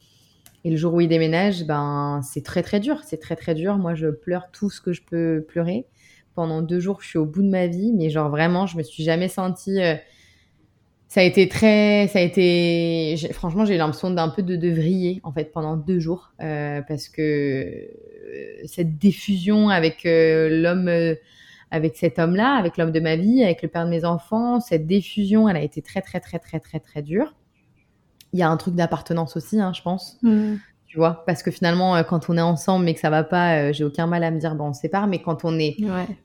Et 0.64 0.70
le 0.70 0.76
jour 0.76 0.92
où 0.92 1.00
il 1.00 1.08
déménage, 1.08 1.64
ben 1.64 2.20
c'est 2.22 2.44
très 2.44 2.62
très 2.62 2.80
dur, 2.80 3.00
c'est 3.04 3.18
très 3.18 3.36
très 3.36 3.54
dur. 3.54 3.78
Moi, 3.78 3.94
je 3.94 4.08
pleure 4.08 4.50
tout 4.52 4.68
ce 4.68 4.80
que 4.82 4.92
je 4.92 5.02
peux 5.02 5.44
pleurer. 5.48 5.86
Pendant 6.34 6.60
deux 6.60 6.80
jours, 6.80 7.00
je 7.00 7.08
suis 7.08 7.18
au 7.18 7.24
bout 7.24 7.42
de 7.42 7.48
ma 7.48 7.66
vie, 7.66 7.92
mais 7.94 8.10
genre 8.10 8.28
vraiment, 8.28 8.66
je 8.66 8.76
me 8.76 8.82
suis 8.82 9.02
jamais 9.02 9.28
sentie. 9.28 9.80
Euh, 9.80 9.94
ça 11.10 11.22
a 11.22 11.24
été 11.24 11.48
très, 11.48 12.06
ça 12.06 12.20
a 12.20 12.22
été. 12.22 13.16
Franchement, 13.32 13.64
j'ai 13.64 13.76
l'impression 13.76 14.10
d'un 14.10 14.28
peu 14.28 14.42
de, 14.42 14.54
de 14.54 14.68
vriller 14.70 15.20
en 15.24 15.32
fait 15.32 15.52
pendant 15.52 15.76
deux 15.76 15.98
jours 15.98 16.32
euh, 16.40 16.82
parce 16.86 17.08
que 17.08 17.20
euh, 17.20 17.86
cette 18.64 18.96
diffusion 18.96 19.70
avec 19.70 20.02
l'homme 20.04 21.16
avec 21.72 21.96
cet 21.96 22.18
homme-là, 22.18 22.54
avec 22.54 22.76
l'homme 22.76 22.92
de 22.92 23.00
ma 23.00 23.16
vie, 23.16 23.42
avec 23.42 23.62
le 23.62 23.68
père 23.68 23.84
de 23.84 23.90
mes 23.90 24.04
enfants. 24.04 24.60
Cette 24.60 24.86
diffusion, 24.86 25.48
elle 25.48 25.56
a 25.56 25.62
été 25.62 25.82
très, 25.82 26.00
très, 26.00 26.20
très, 26.20 26.38
très, 26.38 26.60
très, 26.60 26.80
très 26.80 27.02
dure. 27.02 27.34
Il 28.32 28.38
y 28.38 28.42
a 28.42 28.48
un 28.48 28.56
truc 28.56 28.74
d'appartenance 28.74 29.36
aussi, 29.36 29.60
hein, 29.60 29.72
je 29.74 29.82
pense. 29.82 30.16
Mm. 30.22 30.56
Tu 30.90 30.96
vois, 30.96 31.22
parce 31.24 31.44
que 31.44 31.52
finalement, 31.52 31.94
euh, 31.94 32.02
quand 32.02 32.28
on 32.30 32.36
est 32.36 32.40
ensemble 32.40 32.84
mais 32.84 32.94
que 32.94 33.00
ça 33.00 33.10
va 33.10 33.22
pas, 33.22 33.58
euh, 33.58 33.72
j'ai 33.72 33.84
aucun 33.84 34.08
mal 34.08 34.24
à 34.24 34.32
me 34.32 34.40
dire, 34.40 34.56
bon, 34.56 34.70
on 34.70 34.72
se 34.72 34.80
sépare. 34.80 35.06
Mais 35.06 35.22
quand 35.22 35.44
on 35.44 35.56
est 35.56 35.76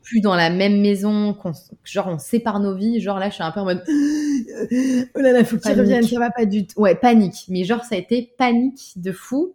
plus 0.01 0.21
dans 0.21 0.34
la 0.34 0.49
même 0.49 0.82
maison, 0.82 1.38
genre 1.84 2.08
on 2.08 2.17
sépare 2.17 2.60
nos 2.60 2.73
vies, 2.73 2.99
genre 2.99 3.19
là, 3.19 3.30
je 3.30 3.36
suis 3.36 3.43
un 3.43 3.51
peu 3.51 3.60
en 3.60 3.65
mode, 3.65 3.84
oh 3.88 5.19
là 5.19 5.34
là, 5.34 5.43
faut 5.43 5.58
qu'il 5.58 5.80
revienne, 5.80 6.01
ça 6.01 6.17
va 6.17 6.32
pas 6.32 6.45
du 6.45 6.65
tout. 6.65 6.82
Ouais, 6.82 6.95
panique. 6.95 7.45
Mais 7.47 7.63
genre, 7.63 7.84
ça 7.84 7.93
a 7.93 7.99
été 7.99 8.34
panique 8.39 8.93
de 8.95 9.12
fou. 9.12 9.54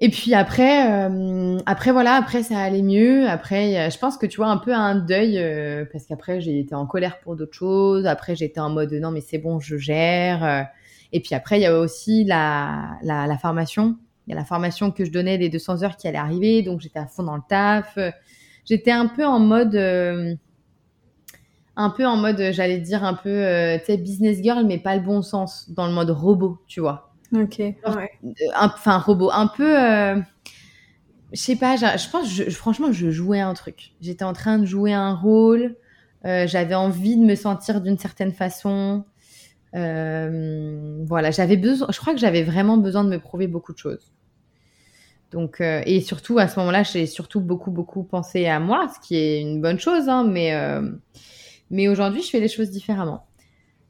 Et 0.00 0.08
puis 0.08 0.32
après, 0.32 0.90
euh, 0.90 1.58
après 1.66 1.92
voilà, 1.92 2.14
après 2.14 2.42
ça 2.42 2.58
allait 2.58 2.82
mieux. 2.82 3.28
Après, 3.28 3.90
je 3.90 3.98
pense 3.98 4.16
que 4.16 4.24
tu 4.24 4.38
vois 4.38 4.48
un 4.48 4.56
peu 4.56 4.72
un 4.72 4.94
deuil 4.94 5.38
euh, 5.38 5.84
parce 5.92 6.06
qu'après 6.06 6.40
j'ai 6.40 6.58
été 6.58 6.74
en 6.74 6.86
colère 6.86 7.20
pour 7.20 7.36
d'autres 7.36 7.54
choses. 7.54 8.06
Après 8.06 8.34
j'étais 8.34 8.60
en 8.60 8.70
mode 8.70 8.92
non 8.94 9.10
mais 9.10 9.20
c'est 9.20 9.38
bon, 9.38 9.60
je 9.60 9.76
gère. 9.76 10.68
Et 11.14 11.20
puis 11.20 11.34
après 11.34 11.58
il 11.58 11.62
y 11.62 11.66
a 11.66 11.78
aussi 11.78 12.24
la, 12.24 12.98
la, 13.02 13.26
la 13.26 13.38
formation. 13.38 13.96
Il 14.26 14.30
y 14.30 14.32
a 14.34 14.36
la 14.36 14.44
formation 14.44 14.90
que 14.90 15.06
je 15.06 15.10
donnais 15.10 15.38
des 15.38 15.48
200 15.48 15.82
heures 15.82 15.96
qui 15.96 16.08
allait 16.08 16.18
arriver, 16.18 16.62
donc 16.62 16.80
j'étais 16.80 16.98
à 16.98 17.06
fond 17.06 17.22
dans 17.22 17.36
le 17.36 17.42
taf. 17.48 17.98
J'étais 18.66 18.90
un 18.90 19.06
peu 19.06 19.24
en 19.24 19.38
mode, 19.38 19.74
euh, 19.74 20.34
un 21.76 21.90
peu 21.90 22.06
en 22.06 22.16
mode, 22.16 22.50
j'allais 22.52 22.78
dire 22.78 23.04
un 23.04 23.14
peu, 23.14 23.44
tu 23.80 23.84
sais, 23.86 23.96
business 23.98 24.42
girl, 24.42 24.64
mais 24.64 24.78
pas 24.78 24.96
le 24.96 25.02
bon 25.02 25.22
sens, 25.22 25.70
dans 25.70 25.86
le 25.86 25.92
mode 25.92 26.10
robot, 26.10 26.58
tu 26.66 26.80
vois. 26.80 27.14
Ok. 27.34 27.60
Enfin, 28.56 28.98
robot. 28.98 29.30
Un 29.32 29.46
peu. 29.48 29.82
Euh, 29.82 30.20
je 31.32 31.40
sais 31.40 31.56
pas, 31.56 31.76
je 31.76 32.10
pense, 32.10 32.28
je, 32.28 32.48
franchement, 32.50 32.92
je 32.92 33.10
jouais 33.10 33.40
un 33.40 33.54
truc. 33.54 33.92
J'étais 34.00 34.24
en 34.24 34.32
train 34.32 34.58
de 34.58 34.66
jouer 34.66 34.92
un 34.92 35.14
rôle. 35.14 35.76
Euh, 36.24 36.46
j'avais 36.46 36.74
envie 36.74 37.16
de 37.16 37.24
me 37.24 37.34
sentir 37.34 37.80
d'une 37.80 37.98
certaine 37.98 38.32
façon. 38.32 39.04
Euh, 39.74 41.02
voilà, 41.04 41.30
j'avais 41.30 41.56
besoin. 41.56 41.88
Je 41.90 41.98
crois 41.98 42.14
que 42.14 42.20
j'avais 42.20 42.42
vraiment 42.42 42.76
besoin 42.76 43.04
de 43.04 43.10
me 43.10 43.18
prouver 43.18 43.46
beaucoup 43.46 43.72
de 43.72 43.78
choses. 43.78 44.12
Donc, 45.32 45.60
et 45.60 46.00
surtout 46.00 46.38
à 46.38 46.46
ce 46.46 46.60
moment-là, 46.60 46.84
j'ai 46.84 47.06
surtout 47.06 47.40
beaucoup, 47.40 47.72
beaucoup 47.72 48.04
pensé 48.04 48.46
à 48.46 48.60
moi, 48.60 48.86
ce 48.94 49.04
qui 49.04 49.16
est 49.16 49.40
une 49.40 49.60
bonne 49.60 49.80
chose, 49.80 50.08
hein, 50.08 50.22
mais, 50.22 50.54
mais 51.70 51.88
aujourd'hui, 51.88 52.22
je 52.22 52.30
fais 52.30 52.38
les 52.38 52.46
choses 52.46 52.70
différemment. 52.70 53.26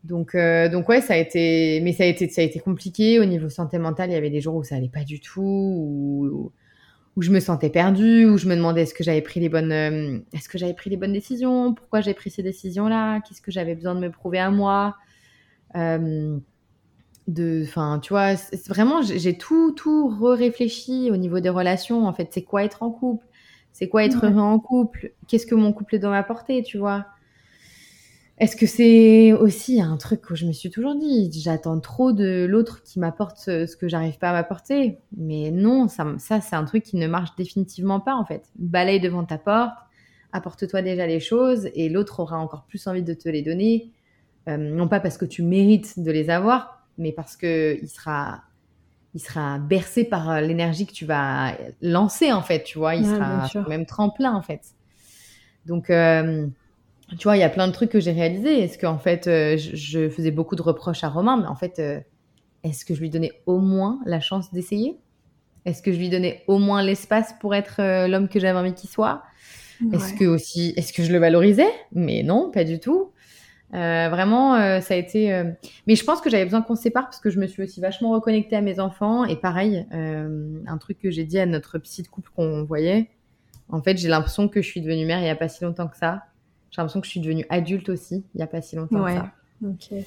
Donc, 0.04 0.34
euh, 0.34 0.68
donc 0.68 0.88
ouais, 0.90 1.00
ça 1.00 1.14
a 1.14 1.16
été, 1.16 1.80
mais 1.80 1.92
ça 1.92 2.04
a 2.04 2.06
été, 2.06 2.28
ça 2.28 2.42
a 2.42 2.44
été 2.44 2.60
compliqué 2.60 3.18
au 3.18 3.24
niveau 3.24 3.48
santé 3.48 3.78
mentale. 3.78 4.10
Il 4.10 4.12
y 4.12 4.16
avait 4.16 4.30
des 4.30 4.42
jours 4.42 4.54
où 4.54 4.62
ça 4.62 4.76
allait 4.76 4.90
pas 4.90 5.02
du 5.02 5.18
tout, 5.18 5.40
où, 5.42 6.52
où 7.16 7.22
je 7.22 7.30
me 7.30 7.40
sentais 7.40 7.70
perdue, 7.70 8.26
où 8.26 8.36
je 8.36 8.46
me 8.46 8.54
demandais 8.54 8.82
est-ce 8.82 8.92
que 8.92 9.02
j'avais 9.02 9.22
pris 9.22 9.40
les 9.40 9.48
bonnes, 9.48 9.72
euh, 9.72 10.18
est-ce 10.34 10.48
que 10.48 10.58
j'avais 10.58 10.74
pris 10.74 10.90
les 10.90 10.98
bonnes 10.98 11.14
décisions, 11.14 11.72
pourquoi 11.72 12.02
j'ai 12.02 12.12
pris 12.12 12.30
ces 12.30 12.42
décisions-là, 12.42 13.20
qu'est-ce 13.22 13.40
que 13.40 13.50
j'avais 13.50 13.74
besoin 13.74 13.94
de 13.94 14.00
me 14.00 14.10
prouver 14.10 14.38
à 14.38 14.50
moi. 14.50 14.94
Euh, 15.76 16.38
de, 17.26 17.62
enfin, 17.66 18.00
tu 18.00 18.12
vois, 18.12 18.34
vraiment, 18.68 19.00
j'ai 19.02 19.38
tout, 19.38 19.72
tout 19.72 20.08
réfléchi 20.20 21.10
au 21.10 21.16
niveau 21.16 21.40
des 21.40 21.48
relations. 21.48 22.06
En 22.06 22.12
fait, 22.12 22.28
c'est 22.32 22.42
quoi 22.42 22.64
être 22.64 22.82
en 22.82 22.90
couple, 22.90 23.26
c'est 23.72 23.88
quoi 23.88 24.04
être 24.04 24.26
heureux 24.26 24.40
en 24.40 24.58
couple, 24.58 25.12
qu'est-ce 25.26 25.46
que 25.46 25.54
mon 25.54 25.72
couple 25.72 25.98
doit 25.98 26.10
m'apporter, 26.10 26.62
tu 26.62 26.78
vois? 26.78 27.06
est-ce 28.38 28.56
que 28.56 28.66
c'est 28.66 29.32
aussi 29.32 29.80
un 29.80 29.96
truc 29.96 30.20
que 30.20 30.34
je 30.34 30.46
me 30.46 30.52
suis 30.52 30.68
toujours 30.68 30.96
dit 30.96 31.30
J'attends 31.32 31.78
trop 31.78 32.12
de 32.12 32.46
l'autre 32.48 32.82
qui 32.82 32.98
m'apporte 32.98 33.38
ce, 33.38 33.76
que 33.76 33.86
j'arrive 33.86 34.18
pas 34.18 34.30
à 34.30 34.32
m'apporter? 34.32 34.98
Mais 35.16 35.52
non, 35.52 35.86
ça, 35.86 36.06
ça 36.18 36.40
c'est 36.40 36.56
un 36.56 36.64
truc 36.64 36.82
qui 36.82 36.96
ne 36.96 37.06
marche 37.06 37.36
définitivement 37.36 38.00
pas 38.00 38.14
en 38.14 38.24
fait. 38.24 38.50
Balaye 38.56 38.98
devant 39.00 39.24
ta 39.24 39.38
porte, 39.38 39.76
apporte-toi 40.32 40.82
déjà 40.82 41.06
les 41.06 41.20
choses 41.20 41.68
et 41.74 41.88
l'autre 41.88 42.20
aura 42.20 42.38
encore 42.38 42.64
plus 42.64 42.84
envie 42.88 43.04
de 43.04 43.14
te 43.14 43.28
les 43.28 43.42
donner. 43.42 43.92
Euh, 44.48 44.56
non 44.56 44.88
pas 44.88 45.00
parce 45.00 45.16
que 45.16 45.24
tu 45.24 45.42
mérites 45.42 45.98
de 45.98 46.10
les 46.10 46.30
avoir, 46.30 46.84
mais 46.98 47.12
parce 47.12 47.36
que 47.36 47.78
il 47.80 47.88
sera, 47.88 48.42
il 49.14 49.20
sera 49.20 49.58
bercé 49.58 50.04
par 50.04 50.30
euh, 50.30 50.40
l'énergie 50.40 50.86
que 50.86 50.92
tu 50.92 51.06
vas 51.06 51.56
lancer 51.80 52.32
en 52.32 52.42
fait. 52.42 52.62
Tu 52.64 52.78
vois, 52.78 52.94
il 52.94 53.06
sera 53.06 53.48
même 53.68 53.86
tremplin 53.86 54.34
en 54.34 54.42
fait. 54.42 54.62
Donc 55.66 55.90
euh, 55.90 56.46
tu 57.18 57.24
vois, 57.24 57.36
il 57.36 57.40
y 57.40 57.44
a 57.44 57.48
plein 57.48 57.68
de 57.68 57.72
trucs 57.72 57.90
que 57.90 58.00
j'ai 58.00 58.12
réalisés. 58.12 58.60
Est-ce 58.60 58.78
qu'en 58.78 58.98
fait, 58.98 59.26
euh, 59.26 59.56
je, 59.56 60.08
faisais 60.08 60.30
beaucoup 60.30 60.56
de 60.56 60.62
reproches 60.62 61.04
à 61.04 61.08
Romain, 61.08 61.36
mais 61.36 61.46
en 61.46 61.56
fait, 61.56 61.80
est-ce 62.62 62.84
que 62.84 62.94
je 62.94 63.00
lui 63.00 63.10
donnais 63.10 63.32
au 63.46 63.58
moins 63.58 64.00
la 64.04 64.20
chance 64.20 64.52
d'essayer? 64.52 64.98
Est-ce 65.64 65.80
que 65.80 65.92
je 65.92 65.98
lui 65.98 66.10
donnais 66.10 66.42
au 66.46 66.58
moins 66.58 66.82
l'espace 66.82 67.34
pour 67.40 67.54
être 67.54 68.06
l'homme 68.06 68.28
que 68.28 68.38
j'avais 68.38 68.58
envie 68.58 68.74
qu'il 68.74 68.90
soit? 68.90 69.22
Est-ce 69.92 70.14
que 70.14 70.24
aussi, 70.24 70.74
est-ce 70.76 70.92
que 70.92 71.02
je 71.02 71.12
le 71.12 71.18
valorisais? 71.18 71.70
Mais 71.92 72.22
non, 72.22 72.50
pas 72.50 72.64
du 72.64 72.78
tout. 72.78 73.12
Vraiment, 73.72 74.80
ça 74.80 74.94
a 74.94 74.96
été. 74.96 75.42
Mais 75.86 75.96
je 75.96 76.04
pense 76.04 76.20
que 76.20 76.30
j'avais 76.30 76.44
besoin 76.44 76.62
qu'on 76.62 76.76
se 76.76 76.82
sépare 76.82 77.04
parce 77.04 77.20
que 77.20 77.30
je 77.30 77.38
me 77.38 77.46
suis 77.46 77.62
aussi 77.62 77.80
vachement 77.80 78.10
reconnectée 78.10 78.56
à 78.56 78.60
mes 78.60 78.80
enfants. 78.80 79.24
Et 79.24 79.36
pareil, 79.36 79.86
un 79.92 80.78
truc 80.78 80.98
que 80.98 81.10
j'ai 81.10 81.24
dit 81.24 81.38
à 81.38 81.46
notre 81.46 81.78
psy 81.78 82.02
de 82.02 82.08
couple 82.08 82.30
qu'on 82.34 82.64
voyait. 82.64 83.10
En 83.68 83.82
fait, 83.82 83.96
j'ai 83.96 84.08
l'impression 84.08 84.48
que 84.48 84.62
je 84.62 84.68
suis 84.68 84.80
devenue 84.80 85.06
mère 85.06 85.18
il 85.18 85.22
n'y 85.22 85.30
a 85.30 85.36
pas 85.36 85.48
si 85.48 85.64
longtemps 85.64 85.88
que 85.88 85.96
ça 85.96 86.24
j'ai 86.74 86.82
l'impression 86.82 87.00
que 87.00 87.06
je 87.06 87.10
suis 87.12 87.20
devenue 87.20 87.46
adulte 87.50 87.88
aussi, 87.88 88.24
il 88.34 88.36
n'y 88.36 88.42
a 88.42 88.48
pas 88.48 88.60
si 88.60 88.74
longtemps 88.74 89.04
que 89.04 89.12
ça. 89.12 89.32
Ok. 89.64 90.04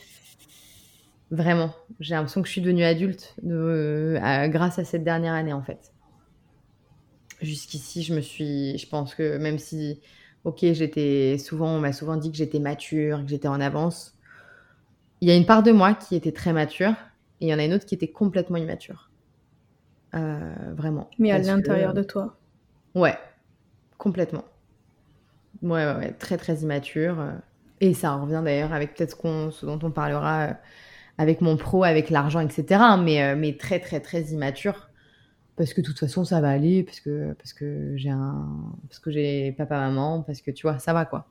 Vraiment, 1.32 1.74
j'ai 2.02 2.14
l'impression 2.14 2.42
que 2.42 2.48
je 2.48 2.52
suis 2.52 2.62
devenue 2.62 2.84
adulte 2.84 3.36
de, 3.42 4.20
grâce 4.48 4.78
à 4.78 4.84
cette 4.84 5.06
dernière 5.06 5.34
année 5.34 5.54
en 5.54 5.62
fait. 5.62 5.94
Jusqu'ici, 7.42 8.04
je 8.04 8.14
me 8.14 8.20
suis, 8.20 8.78
je 8.78 8.86
pense 8.90 9.16
que 9.16 9.38
même 9.38 9.60
si, 9.60 10.02
ok, 10.48 10.60
j'étais 10.72 11.38
souvent, 11.38 11.76
on 11.76 11.80
m'a 11.80 11.92
souvent 11.92 12.16
dit 12.16 12.32
que 12.32 12.38
j'étais 12.38 12.60
mature, 12.60 13.22
que 13.22 13.28
j'étais 13.28 13.50
en 13.50 13.60
avance. 13.60 14.18
Il 15.20 15.28
y 15.28 15.32
a 15.32 15.36
une 15.36 15.46
part 15.46 15.62
de 15.62 15.74
moi 15.74 15.94
qui 15.94 16.16
était 16.16 16.32
très 16.32 16.54
mature 16.54 16.94
et 17.42 17.48
il 17.48 17.50
y 17.50 17.54
en 17.54 17.60
a 17.60 17.66
une 17.66 17.74
autre 17.74 17.86
qui 17.86 17.96
était 17.96 18.08
complètement 18.08 18.56
immature. 18.56 19.12
Euh, 20.16 20.54
vraiment. 20.74 21.10
Mais 21.20 21.32
à 21.32 21.40
l'intérieur 21.40 21.94
de 21.94 22.02
toi. 22.02 22.38
Ouais, 22.96 23.18
complètement. 23.98 24.46
Ouais, 25.62 25.86
ouais, 25.86 26.14
très 26.14 26.38
très 26.38 26.60
immature. 26.60 27.18
Et 27.82 27.94
ça 27.94 28.16
revient 28.16 28.42
d'ailleurs 28.42 28.72
avec 28.72 28.96
peut-être 28.96 29.18
ce, 29.52 29.66
dont 29.66 29.80
on 29.84 29.92
parlera 29.92 30.44
euh, 30.44 30.54
avec 31.18 31.42
mon 31.42 31.58
pro, 31.58 31.84
avec 31.84 32.10
l'argent, 32.10 32.40
etc. 32.40 32.82
Mais, 33.04 33.22
euh, 33.22 33.36
mais 33.36 33.58
très 33.58 33.82
très 33.82 34.00
très 34.00 34.22
immature. 34.28 34.87
Parce 35.58 35.74
que 35.74 35.82
de 35.82 35.88
toute 35.88 36.00
façon, 36.00 36.24
ça 36.24 36.40
va 36.40 36.50
aller, 36.50 36.84
parce 36.84 37.00
que, 37.00 37.34
parce 37.34 37.52
que 37.52 37.94
j'ai 37.96 38.12
un, 38.12 38.48
parce 38.88 39.00
que 39.00 39.10
j'ai 39.10 39.52
papa, 39.54 39.80
maman, 39.80 40.22
parce 40.22 40.42
que 40.42 40.52
tu 40.52 40.68
vois, 40.68 40.78
ça 40.78 40.94
va 40.94 41.06
quoi. 41.06 41.28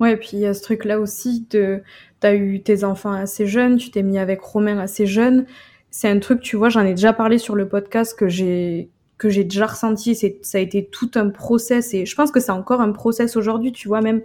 Ouais, 0.00 0.12
et 0.12 0.16
puis 0.16 0.30
il 0.34 0.38
y 0.40 0.46
a 0.46 0.54
ce 0.54 0.62
truc-là 0.62 0.98
aussi, 0.98 1.46
de, 1.50 1.82
t'as 2.20 2.34
eu 2.34 2.62
tes 2.62 2.84
enfants 2.84 3.12
assez 3.12 3.46
jeunes, 3.46 3.76
tu 3.76 3.90
t'es 3.90 4.02
mis 4.02 4.18
avec 4.18 4.40
Romain 4.40 4.78
assez 4.78 5.06
jeune. 5.06 5.46
C'est 5.90 6.08
un 6.08 6.18
truc, 6.18 6.40
tu 6.40 6.56
vois, 6.56 6.70
j'en 6.70 6.84
ai 6.84 6.90
déjà 6.90 7.12
parlé 7.12 7.38
sur 7.38 7.54
le 7.54 7.68
podcast 7.68 8.18
que 8.18 8.28
j'ai, 8.28 8.90
que 9.18 9.28
j'ai 9.28 9.44
déjà 9.44 9.66
ressenti. 9.66 10.14
C'est, 10.14 10.38
ça 10.42 10.58
a 10.58 10.60
été 10.60 10.88
tout 10.90 11.10
un 11.14 11.28
process 11.28 11.92
et 11.94 12.06
je 12.06 12.16
pense 12.16 12.30
que 12.30 12.40
c'est 12.40 12.50
encore 12.52 12.80
un 12.80 12.92
process 12.92 13.36
aujourd'hui, 13.36 13.72
tu 13.72 13.88
vois, 13.88 14.00
même, 14.00 14.22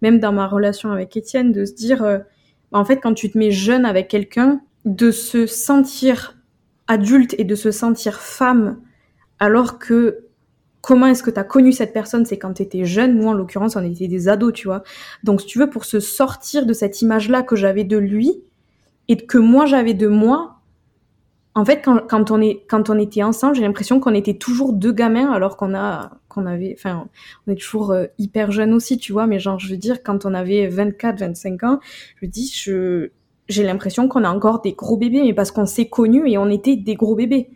même 0.00 0.18
dans 0.18 0.32
ma 0.32 0.46
relation 0.46 0.90
avec 0.90 1.16
Étienne, 1.16 1.52
de 1.52 1.64
se 1.64 1.74
dire, 1.74 2.02
euh, 2.02 2.18
en 2.72 2.84
fait, 2.84 2.98
quand 2.98 3.14
tu 3.14 3.30
te 3.30 3.36
mets 3.36 3.50
jeune 3.50 3.84
avec 3.84 4.08
quelqu'un, 4.08 4.60
de 4.84 5.10
se 5.10 5.46
sentir 5.46 6.36
adulte 6.88 7.34
et 7.38 7.44
de 7.44 7.54
se 7.54 7.70
sentir 7.70 8.20
femme, 8.20 8.78
alors 9.38 9.78
que 9.78 10.26
comment 10.82 11.06
est-ce 11.06 11.22
que 11.22 11.30
tu 11.30 11.38
as 11.38 11.44
connu 11.44 11.72
cette 11.72 11.92
personne? 11.92 12.26
C'est 12.26 12.38
quand 12.38 12.54
tu 12.54 12.62
étais 12.62 12.84
jeune. 12.84 13.16
Nous, 13.16 13.28
en 13.28 13.32
l'occurrence, 13.32 13.76
on 13.76 13.84
était 13.84 14.08
des 14.08 14.28
ados, 14.28 14.52
tu 14.52 14.66
vois. 14.66 14.82
Donc, 15.24 15.40
si 15.40 15.46
tu 15.46 15.58
veux, 15.58 15.70
pour 15.70 15.84
se 15.84 16.00
sortir 16.00 16.66
de 16.66 16.72
cette 16.72 17.00
image-là 17.00 17.42
que 17.42 17.56
j'avais 17.56 17.84
de 17.84 17.96
lui 17.96 18.42
et 19.08 19.16
que 19.16 19.38
moi 19.38 19.66
j'avais 19.66 19.94
de 19.94 20.08
moi, 20.08 20.58
en 21.54 21.64
fait, 21.64 21.82
quand, 21.82 22.06
quand, 22.08 22.30
on 22.30 22.40
est, 22.40 22.64
quand 22.68 22.88
on 22.88 22.98
était 22.98 23.22
ensemble, 23.22 23.56
j'ai 23.56 23.62
l'impression 23.62 24.00
qu'on 24.00 24.14
était 24.14 24.34
toujours 24.34 24.72
deux 24.72 24.92
gamins 24.92 25.30
alors 25.30 25.56
qu'on 25.56 25.74
a, 25.74 26.12
qu'on 26.28 26.46
avait, 26.46 26.74
enfin, 26.78 27.08
on 27.46 27.52
est 27.52 27.56
toujours 27.56 27.92
euh, 27.92 28.06
hyper 28.18 28.52
jeunes 28.52 28.72
aussi, 28.72 28.96
tu 28.96 29.12
vois, 29.12 29.26
mais 29.26 29.38
genre, 29.38 29.58
je 29.58 29.68
veux 29.68 29.76
dire, 29.76 30.02
quand 30.02 30.24
on 30.24 30.32
avait 30.32 30.66
24, 30.66 31.20
25 31.20 31.62
ans, 31.64 31.80
je 32.22 32.26
dis, 32.26 32.50
je, 32.54 33.10
j'ai 33.48 33.62
l'impression 33.62 34.08
qu'on 34.08 34.24
a 34.24 34.30
encore 34.30 34.60
des 34.62 34.72
gros 34.72 34.96
bébés, 34.96 35.22
mais 35.22 35.34
parce 35.34 35.50
qu'on 35.50 35.66
s'est 35.66 35.88
connus 35.88 36.28
et 36.28 36.38
on 36.38 36.48
était 36.48 36.76
des 36.76 36.94
gros 36.94 37.14
bébés. 37.14 37.50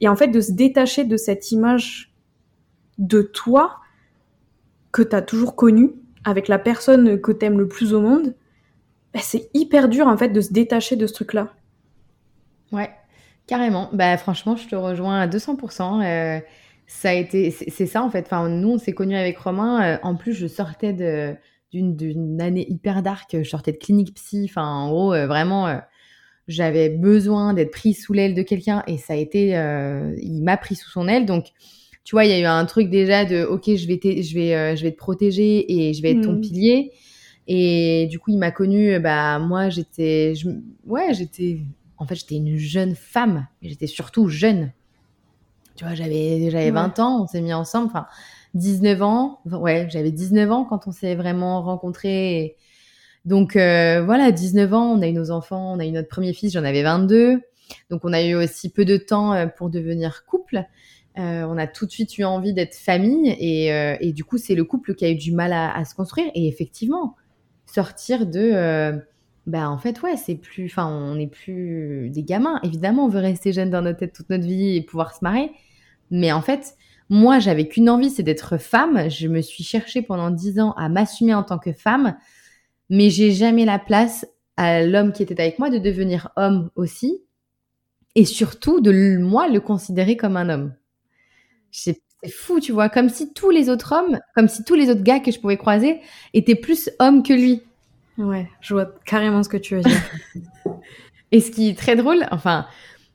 Et 0.00 0.08
en 0.08 0.16
fait, 0.16 0.28
de 0.28 0.40
se 0.40 0.52
détacher 0.52 1.04
de 1.04 1.16
cette 1.16 1.52
image 1.52 2.14
de 2.98 3.22
toi 3.22 3.78
que 4.92 5.02
t'as 5.02 5.22
toujours 5.22 5.56
connue, 5.56 5.92
avec 6.24 6.48
la 6.48 6.58
personne 6.58 7.20
que 7.20 7.32
t'aimes 7.32 7.58
le 7.58 7.68
plus 7.68 7.94
au 7.94 8.00
monde, 8.00 8.34
bah, 9.12 9.20
c'est 9.22 9.50
hyper 9.54 9.88
dur, 9.88 10.06
en 10.06 10.16
fait, 10.16 10.28
de 10.28 10.40
se 10.40 10.52
détacher 10.52 10.96
de 10.96 11.06
ce 11.06 11.14
truc-là. 11.14 11.52
Ouais, 12.70 12.90
Carrément. 13.46 13.90
Bah, 13.92 14.16
franchement, 14.16 14.56
je 14.56 14.68
te 14.68 14.76
rejoins 14.76 15.20
à 15.20 15.26
200%. 15.26 16.02
Euh, 16.02 16.40
ça 16.86 17.10
a 17.10 17.12
été, 17.12 17.50
c'est 17.50 17.86
ça 17.86 18.02
en 18.02 18.10
fait. 18.10 18.26
Enfin, 18.26 18.48
nous, 18.48 18.70
on 18.70 18.78
s'est 18.78 18.92
connus 18.92 19.16
avec 19.16 19.38
Romain. 19.38 19.82
Euh, 19.84 19.98
en 20.02 20.14
plus, 20.14 20.32
je 20.32 20.46
sortais 20.46 20.92
de, 20.92 21.34
d'une, 21.72 22.40
année 22.40 22.66
hyper 22.70 23.02
dark. 23.02 23.36
Je 23.42 23.48
sortais 23.48 23.72
de 23.72 23.78
clinique 23.78 24.14
psy. 24.14 24.46
Enfin, 24.48 24.66
en 24.66 24.90
gros, 24.90 25.14
euh, 25.14 25.26
vraiment, 25.26 25.80
j'avais 26.48 26.88
besoin 26.88 27.54
d'être 27.54 27.70
prise 27.70 28.02
sous 28.04 28.12
l'aile 28.12 28.34
de 28.34 28.42
quelqu'un 28.42 28.82
et 28.86 28.98
ça 28.98 29.14
a 29.14 29.16
été, 29.16 29.50
il 30.20 30.42
m'a 30.42 30.56
pris 30.56 30.74
sous 30.74 30.90
son 30.90 31.08
aile. 31.08 31.26
Donc, 31.26 31.46
tu 32.04 32.16
vois, 32.16 32.24
il 32.24 32.30
y 32.30 32.34
a 32.34 32.40
eu 32.40 32.44
un 32.44 32.64
truc 32.66 32.90
déjà 32.90 33.24
de, 33.24 33.44
ok, 33.44 33.64
je 33.66 33.86
vais, 33.86 34.22
je 34.22 34.34
vais, 34.34 34.76
je 34.76 34.82
vais 34.82 34.92
te 34.92 34.96
protéger 34.96 35.88
et 35.88 35.94
je 35.94 36.02
vais 36.02 36.12
être 36.12 36.22
ton 36.22 36.32
mmh. 36.32 36.40
pilier. 36.40 36.92
Et 37.46 38.06
du 38.10 38.18
coup, 38.18 38.30
il 38.30 38.38
m'a 38.38 38.50
connue. 38.50 38.98
Bah, 39.00 39.38
moi, 39.38 39.68
j'étais, 39.68 40.34
ouais, 40.84 41.14
j'étais 41.14 41.60
en 42.02 42.06
fait, 42.06 42.16
j'étais 42.16 42.34
une 42.34 42.56
jeune 42.56 42.96
femme, 42.96 43.46
j'étais 43.62 43.86
surtout 43.86 44.26
jeune. 44.26 44.72
Tu 45.76 45.84
vois, 45.84 45.94
j'avais, 45.94 46.50
j'avais 46.50 46.72
20 46.72 46.98
ans, 46.98 47.22
on 47.22 47.26
s'est 47.28 47.40
mis 47.40 47.52
ensemble, 47.52 47.86
enfin, 47.86 48.06
19 48.54 49.02
ans. 49.02 49.40
Ouais, 49.46 49.86
j'avais 49.90 50.10
19 50.10 50.50
ans 50.50 50.64
quand 50.64 50.86
on 50.86 50.92
s'est 50.92 51.14
vraiment 51.14 51.62
rencontrés. 51.62 52.56
Donc, 53.24 53.56
euh, 53.56 54.02
voilà, 54.04 54.32
19 54.32 54.74
ans, 54.74 54.92
on 54.92 55.02
a 55.02 55.08
eu 55.08 55.12
nos 55.12 55.30
enfants, 55.30 55.72
on 55.72 55.78
a 55.78 55.86
eu 55.86 55.92
notre 55.92 56.08
premier 56.08 56.32
fils, 56.32 56.52
j'en 56.52 56.64
avais 56.64 56.82
22. 56.82 57.40
Donc, 57.90 58.04
on 58.04 58.12
a 58.12 58.22
eu 58.22 58.34
aussi 58.34 58.70
peu 58.70 58.84
de 58.84 58.96
temps 58.96 59.32
euh, 59.32 59.46
pour 59.46 59.70
devenir 59.70 60.24
couple. 60.26 60.64
Euh, 61.18 61.44
on 61.44 61.58
a 61.58 61.66
tout 61.66 61.86
de 61.86 61.90
suite 61.90 62.16
eu 62.18 62.24
envie 62.24 62.52
d'être 62.54 62.74
famille 62.74 63.36
et, 63.38 64.12
du 64.12 64.24
coup, 64.24 64.38
c'est 64.38 64.54
le 64.54 64.64
couple 64.64 64.94
qui 64.94 65.04
a 65.04 65.10
eu 65.10 65.16
du 65.16 65.32
mal 65.32 65.52
à, 65.52 65.84
se 65.84 65.94
construire. 65.94 66.30
Et 66.34 66.48
effectivement, 66.48 67.16
sortir 67.66 68.26
de 68.26 69.00
bah 69.44 69.68
en 69.68 69.78
fait 69.78 70.00
ouais 70.02 70.16
c'est 70.16 70.36
plus 70.36 70.66
enfin 70.66 70.86
on 70.86 71.16
n'est 71.16 71.26
plus 71.26 72.10
des 72.10 72.22
gamins 72.22 72.60
évidemment 72.62 73.06
on 73.06 73.08
veut 73.08 73.18
rester 73.18 73.52
jeune 73.52 73.70
dans 73.70 73.82
notre 73.82 73.98
tête 73.98 74.12
toute 74.12 74.30
notre 74.30 74.44
vie 74.44 74.76
et 74.76 74.82
pouvoir 74.82 75.16
se 75.16 75.18
marrer 75.24 75.50
mais 76.12 76.30
en 76.30 76.42
fait 76.42 76.76
moi 77.12 77.38
j'avais 77.38 77.68
qu'une 77.68 77.90
envie 77.90 78.08
c'est 78.10 78.22
d'être 78.22 78.56
femme. 78.56 79.10
Je 79.10 79.28
me 79.28 79.42
suis 79.42 79.62
cherchée 79.62 80.00
pendant 80.00 80.30
dix 80.30 80.58
ans 80.58 80.72
à 80.72 80.88
m'assumer 80.88 81.34
en 81.34 81.42
tant 81.42 81.58
que 81.58 81.72
femme 81.72 82.16
mais 82.88 83.10
j'ai 83.10 83.32
jamais 83.32 83.66
la 83.66 83.78
place 83.78 84.26
à 84.56 84.82
l'homme 84.82 85.12
qui 85.12 85.22
était 85.22 85.40
avec 85.40 85.58
moi 85.58 85.68
de 85.68 85.78
devenir 85.78 86.30
homme 86.36 86.70
aussi. 86.74 87.22
Et 88.14 88.24
surtout 88.24 88.80
de 88.80 89.18
moi 89.18 89.48
le 89.48 89.60
considérer 89.60 90.16
comme 90.16 90.36
un 90.38 90.48
homme. 90.48 90.74
C'est 91.70 92.00
fou 92.30 92.60
tu 92.60 92.72
vois 92.72 92.88
comme 92.88 93.10
si 93.10 93.34
tous 93.34 93.50
les 93.50 93.68
autres 93.68 93.92
hommes 93.92 94.18
comme 94.34 94.48
si 94.48 94.64
tous 94.64 94.74
les 94.74 94.88
autres 94.88 95.02
gars 95.02 95.20
que 95.20 95.30
je 95.30 95.38
pouvais 95.38 95.58
croiser 95.58 96.00
étaient 96.32 96.54
plus 96.54 96.88
hommes 96.98 97.22
que 97.22 97.34
lui. 97.34 97.62
Ouais, 98.16 98.48
je 98.62 98.72
vois 98.72 98.86
carrément 99.04 99.42
ce 99.42 99.50
que 99.50 99.58
tu 99.58 99.76
veux 99.76 99.82
dire. 99.82 100.02
et 101.32 101.40
ce 101.40 101.50
qui 101.50 101.68
est 101.68 101.78
très 101.78 101.96
drôle, 101.96 102.26
enfin, 102.30 102.66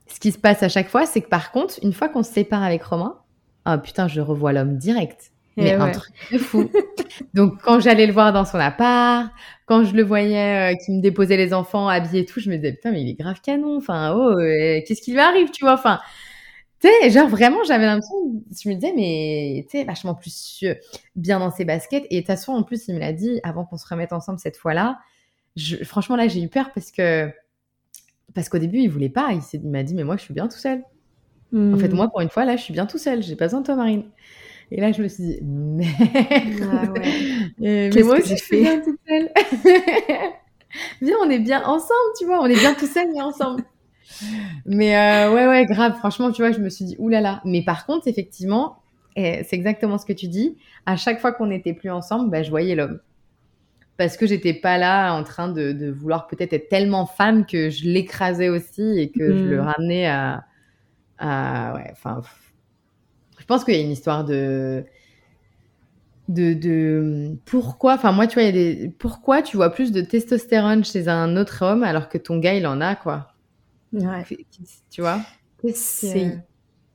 ce 0.08 0.20
qui 0.20 0.32
se 0.32 0.38
passe 0.38 0.62
à 0.62 0.70
chaque 0.70 0.90
fois, 0.90 1.06
c'est 1.06 1.22
que 1.22 1.30
par 1.30 1.52
contre, 1.52 1.76
une 1.84 1.94
fois 1.94 2.10
qu'on 2.10 2.24
se 2.24 2.34
sépare 2.34 2.64
avec 2.64 2.84
Romain, 2.84 3.20
ah 3.70 3.78
putain, 3.78 4.08
je 4.08 4.22
revois 4.22 4.54
l'homme 4.54 4.78
direct. 4.78 5.34
Eh 5.58 5.64
Mais 5.64 5.74
un 5.74 5.92
truc 5.92 6.14
de 6.32 6.38
fou. 6.38 6.72
Donc, 7.34 7.62
quand 7.62 7.82
j'allais 7.82 8.06
le 8.06 8.14
voir 8.14 8.32
dans 8.32 8.46
son 8.46 8.60
appart, 8.60 9.30
quand 9.66 9.84
je 9.84 9.94
le 9.94 10.04
voyais 10.04 10.72
euh, 10.72 10.76
qui 10.86 10.94
me 10.94 11.02
déposait 11.02 11.36
les 11.36 11.54
enfants 11.54 11.90
habillés 11.90 12.22
et 12.22 12.26
tout, 12.26 12.40
je 12.40 12.50
me 12.50 12.56
disais, 12.56 12.72
putain, 12.72 12.92
mais 12.92 13.02
il 13.02 13.10
est 13.10 13.20
grave 13.20 13.42
canon. 13.42 13.76
Enfin, 13.76 14.16
oh, 14.16 14.40
euh, 14.40 14.80
qu'est-ce 14.88 15.02
qui 15.02 15.12
lui 15.12 15.20
arrive, 15.20 15.52
tu 15.52 15.66
vois? 15.66 15.74
Enfin, 15.74 16.00
tu 16.80 16.88
sais, 16.88 17.10
genre 17.10 17.28
vraiment, 17.28 17.62
j'avais 17.66 17.86
l'impression, 17.86 18.16
je 18.58 18.70
me 18.70 18.76
disais, 18.76 18.94
mais 18.96 19.66
tu 19.70 19.80
sais, 19.80 19.84
vachement 19.84 20.16
plus 20.16 20.64
bien 21.18 21.40
dans 21.40 21.52
ses 21.52 21.66
baskets. 21.66 22.06
Et 22.10 22.16
de 22.16 22.20
toute 22.22 22.28
façon, 22.28 22.54
en 22.54 22.64
plus, 22.64 22.88
il 22.88 22.96
me 22.96 23.00
l'a 23.00 23.12
dit 23.12 23.42
avant 23.44 23.66
qu'on 23.66 23.78
se 23.78 23.86
remette 23.86 24.14
ensemble 24.14 24.40
cette 24.40 24.56
fois-là. 24.56 24.98
franchement, 25.84 26.16
là, 26.16 26.30
j'ai 26.30 26.42
eu 26.42 26.48
peur 26.48 26.72
parce 26.74 26.90
que, 26.90 27.30
parce 28.34 28.48
qu'au 28.48 28.60
début, 28.60 28.78
il 28.78 28.90
voulait 28.90 29.10
pas. 29.10 29.32
Il, 29.54 29.70
m'a 29.70 29.84
dit, 29.84 29.94
mais 29.94 30.06
moi, 30.06 30.16
je 30.16 30.22
suis 30.22 30.34
bien 30.34 30.48
tout 30.48 30.58
seul. 30.58 30.84
En 31.56 31.78
fait, 31.78 31.88
hmm. 31.88 31.96
moi, 31.96 32.10
pour 32.10 32.22
une 32.22 32.30
fois, 32.30 32.46
là, 32.46 32.56
je 32.58 32.62
suis 32.62 32.74
bien 32.74 32.86
tout 32.86 32.98
seul. 32.98 33.24
J'ai 33.24 33.36
pas 33.36 33.46
besoin 33.46 33.62
de 33.62 33.66
toi, 33.66 33.76
Marine. 33.76 34.04
Et 34.72 34.82
là, 34.82 34.92
je 34.92 35.02
me 35.02 35.08
suis 35.08 35.24
dit, 35.24 35.40
merde. 35.42 35.94
Ah 36.62 36.92
ouais. 36.92 37.90
mais 37.94 38.04
moi 38.04 38.20
aussi, 38.20 38.36
je 38.36 38.44
suis 38.44 38.62
bien 38.62 38.82
toute 38.82 39.00
seule. 39.08 39.30
Viens, 41.02 41.16
on 41.24 41.30
est 41.30 41.40
bien 41.40 41.64
ensemble, 41.64 42.12
tu 42.20 42.26
vois. 42.26 42.42
On 42.42 42.46
est 42.48 42.60
bien 42.60 42.74
tout 42.74 42.86
seul, 42.86 43.08
mais 43.14 43.22
ensemble. 43.22 43.64
Mais 44.66 44.98
euh, 44.98 45.34
ouais, 45.34 45.48
ouais, 45.48 45.66
grave. 45.66 45.96
Franchement, 45.98 46.32
tu 46.32 46.42
vois, 46.42 46.52
je 46.52 46.60
me 46.60 46.70
suis 46.70 46.84
dit, 46.84 46.96
oulala. 47.00 47.42
Mais 47.46 47.64
par 47.64 47.86
contre, 47.86 48.08
effectivement, 48.08 48.80
c'est 49.16 49.54
exactement 49.54 49.98
ce 49.98 50.06
que 50.06 50.14
tu 50.14 50.28
dis. 50.28 50.58
À 50.86 50.96
chaque 50.96 51.20
fois 51.20 51.32
qu'on 51.32 51.48
n'était 51.48 51.74
plus 51.74 51.90
ensemble, 51.90 52.30
bah, 52.30 52.44
je 52.44 52.50
voyais 52.50 52.76
l'homme. 52.76 53.00
Parce 53.98 54.16
que 54.16 54.28
j'étais 54.28 54.54
pas 54.54 54.78
là 54.78 55.14
en 55.14 55.24
train 55.24 55.48
de, 55.48 55.92
vouloir 55.92 56.28
peut-être 56.28 56.54
être 56.54 56.70
tellement 56.70 57.06
femme 57.06 57.46
que 57.46 57.70
je 57.70 57.86
l'écrasais 57.86 58.50
aussi 58.50 59.00
et 59.00 59.10
que 59.10 59.36
je 59.36 59.44
le 59.44 59.58
mm. 59.58 59.66
ramenais 59.66 60.08
à. 60.08 60.44
À 61.20 61.74
ouais, 61.76 61.90
enfin. 61.92 62.22
Je 63.40 63.46
pense 63.46 63.64
qu'il 63.64 63.76
y 63.76 63.78
a 63.78 63.82
une 63.82 63.92
histoire 63.92 64.26
de. 64.26 64.86
De, 66.30 66.54
de 66.54 67.38
pourquoi 67.46 67.94
enfin 67.94 68.12
moi 68.12 68.28
tu 68.28 68.34
vois 68.34 68.44
il 68.44 68.48
y 68.48 68.50
a 68.50 68.52
des 68.52 68.90
pourquoi 69.00 69.42
tu 69.42 69.56
vois 69.56 69.70
plus 69.70 69.94
de 69.94 70.02
testostérone 70.02 70.84
chez 70.84 71.08
un 71.08 71.38
autre 71.38 71.64
homme 71.64 71.84
alors 71.84 72.10
que 72.10 72.18
ton 72.18 72.38
gars 72.38 72.54
il 72.54 72.68
en 72.68 72.82
a 72.82 72.98
quoi? 72.98 73.32
Ouais. 73.94 74.26
tu 74.90 75.00
vois? 75.00 75.22
C'est 75.74 76.38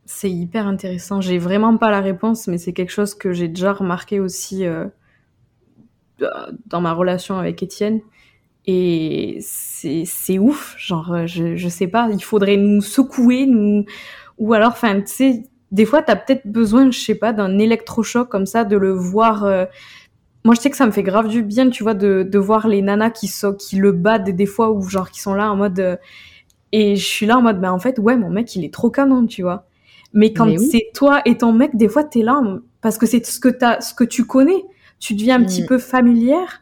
c'est 0.05 0.31
hyper 0.31 0.67
intéressant. 0.67 1.21
J'ai 1.23 1.39
vraiment 1.39 1.79
pas 1.79 1.91
la 1.91 2.01
réponse, 2.01 2.47
mais 2.47 2.59
c'est 2.59 2.75
quelque 2.75 2.91
chose 2.91 3.15
que 3.15 3.33
j'ai 3.33 3.49
déjà 3.49 3.73
remarqué 3.73 4.21
aussi 4.21 4.67
euh, 4.67 4.87
dans 6.67 6.81
ma 6.81 6.93
relation 6.93 7.39
avec 7.39 7.63
Étienne. 7.63 8.01
Et 8.67 9.39
c'est 9.41 10.39
ouf, 10.39 10.77
genre, 10.79 11.13
euh, 11.13 11.27
je, 11.27 11.57
je 11.57 11.69
sais 11.69 11.89
pas, 11.89 12.09
il 12.13 12.23
faudrait 12.23 12.57
nous 12.57 12.81
secouer, 12.81 13.47
nous, 13.47 13.85
ou 14.39 14.55
alors, 14.55 14.71
enfin, 14.71 15.01
tu 15.01 15.07
sais, 15.07 15.43
des 15.73 15.85
fois, 15.85 16.03
t'as 16.03 16.17
peut-être 16.17 16.47
besoin, 16.47 16.91
je 16.91 16.99
sais 16.99 17.17
pas, 17.17 17.33
d'un 17.33 17.59
électrochoc 17.59 18.29
comme 18.29 18.47
ça, 18.47 18.65
de 18.65 18.77
le 18.77 18.93
voir. 18.93 19.45
Euh, 19.45 19.65
moi, 20.45 20.55
je 20.55 20.61
sais 20.61 20.71
que 20.71 20.77
ça 20.77 20.87
me 20.87 20.93
fait 20.93 21.03
grave 21.03 21.29
du 21.29 21.43
bien, 21.43 21.71
tu 21.71 21.83
vois, 21.83 21.95
de, 21.95 22.23
de 22.23 22.39
voir 22.39 22.69
les 22.69 22.83
nanas 22.83 23.11
qui, 23.11 23.27
sont, 23.27 23.55
qui 23.55 23.77
le 23.77 23.91
battent 23.93 24.31
des 24.31 24.47
fois, 24.47 24.71
ou 24.71 24.83
genre 24.89 25.11
qui 25.11 25.21
sont 25.21 25.35
là 25.35 25.51
en 25.51 25.57
mode. 25.57 25.99
et 26.73 26.97
je 26.97 27.05
suis 27.05 27.27
là 27.27 27.39
en 27.39 27.43
mode, 27.43 27.61
ben 27.61 27.73
en 27.73 27.81
fait, 27.81 27.99
ouais, 27.99 28.17
mon 28.17 28.31
mec, 28.31 28.55
il 28.55 28.65
est 28.65 28.73
trop 28.73 28.91
canon, 28.91 29.27
tu 29.27 29.43
vois. 29.43 29.67
Mais 30.15 30.33
quand 30.33 30.49
c'est 30.59 30.91
toi 30.95 31.23
et 31.25 31.39
ton 31.39 31.53
mec, 31.53 31.77
des 31.77 31.89
fois, 31.89 32.05
t'es 32.05 32.23
là 32.23 32.41
parce 32.81 32.99
que 32.99 33.07
c'est 33.07 33.25
ce 33.25 33.41
que 33.41 33.49
t'as, 33.49 33.81
ce 33.81 33.95
que 33.95 34.05
tu 34.05 34.27
connais. 34.27 34.65
Tu 35.01 35.15
deviens 35.15 35.41
un 35.41 35.45
petit 35.45 35.63
mm. 35.63 35.67
peu 35.67 35.79
familière 35.79 36.62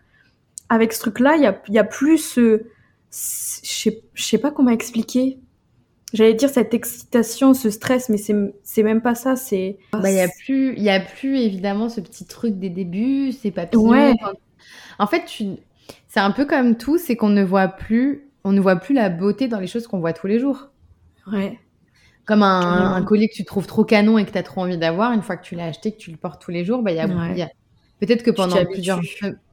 avec 0.70 0.94
ce 0.94 1.00
truc-là. 1.00 1.36
Il 1.36 1.42
y 1.42 1.46
a, 1.46 1.60
y 1.68 1.78
a 1.78 1.84
plus 1.84 2.16
ce, 2.16 2.62
je 3.10 3.90
sais, 4.14 4.38
pas 4.38 4.50
comment 4.50 4.70
expliquer. 4.70 5.38
J'allais 6.14 6.34
dire 6.34 6.48
cette 6.48 6.72
excitation, 6.72 7.54
ce 7.54 7.70
stress, 7.70 8.08
mais 8.08 8.16
c'est, 8.16 8.82
même 8.82 9.02
pas 9.02 9.14
ça. 9.14 9.36
C'est. 9.36 9.78
Bah, 9.92 10.10
il 10.10 10.16
y 10.16 10.20
a 10.20 10.28
plus, 10.28 10.74
il 10.76 10.82
y 10.82 10.90
a 10.90 11.00
plus 11.00 11.38
évidemment 11.38 11.88
ce 11.88 12.00
petit 12.00 12.24
truc 12.24 12.58
des 12.58 12.70
débuts, 12.70 13.32
ces 13.32 13.50
papillons. 13.50 13.90
Ouais. 13.90 14.14
En 14.98 15.06
fait, 15.06 15.24
tu, 15.26 15.44
c'est 16.08 16.20
un 16.20 16.30
peu 16.30 16.46
comme 16.46 16.76
tout, 16.76 16.98
c'est 16.98 17.16
qu'on 17.16 17.28
ne 17.28 17.44
voit 17.44 17.68
plus, 17.68 18.28
on 18.44 18.52
ne 18.52 18.60
voit 18.60 18.76
plus 18.76 18.94
la 18.94 19.10
beauté 19.10 19.46
dans 19.46 19.60
les 19.60 19.66
choses 19.66 19.86
qu'on 19.86 20.00
voit 20.00 20.12
tous 20.12 20.26
les 20.26 20.38
jours. 20.38 20.68
Ouais. 21.30 21.58
Comme 22.26 22.42
un, 22.42 23.02
collier 23.02 23.28
que 23.28 23.34
tu 23.34 23.44
trouves 23.44 23.66
trop 23.66 23.84
canon 23.84 24.18
et 24.18 24.24
que 24.24 24.30
tu 24.30 24.38
as 24.38 24.42
trop 24.44 24.60
envie 24.60 24.78
d'avoir, 24.78 25.12
une 25.12 25.22
fois 25.22 25.36
que 25.36 25.44
tu 25.44 25.56
l'as 25.56 25.66
acheté, 25.66 25.92
que 25.92 25.98
tu 25.98 26.10
le 26.12 26.16
portes 26.16 26.40
tous 26.40 26.52
les 26.52 26.64
jours, 26.64 26.82
bah, 26.82 26.92
y 26.92 27.00
a, 27.00 27.50
peut-être 28.00 28.22
que 28.22 28.30
pendant 28.30 28.64
plusieurs, 28.64 29.00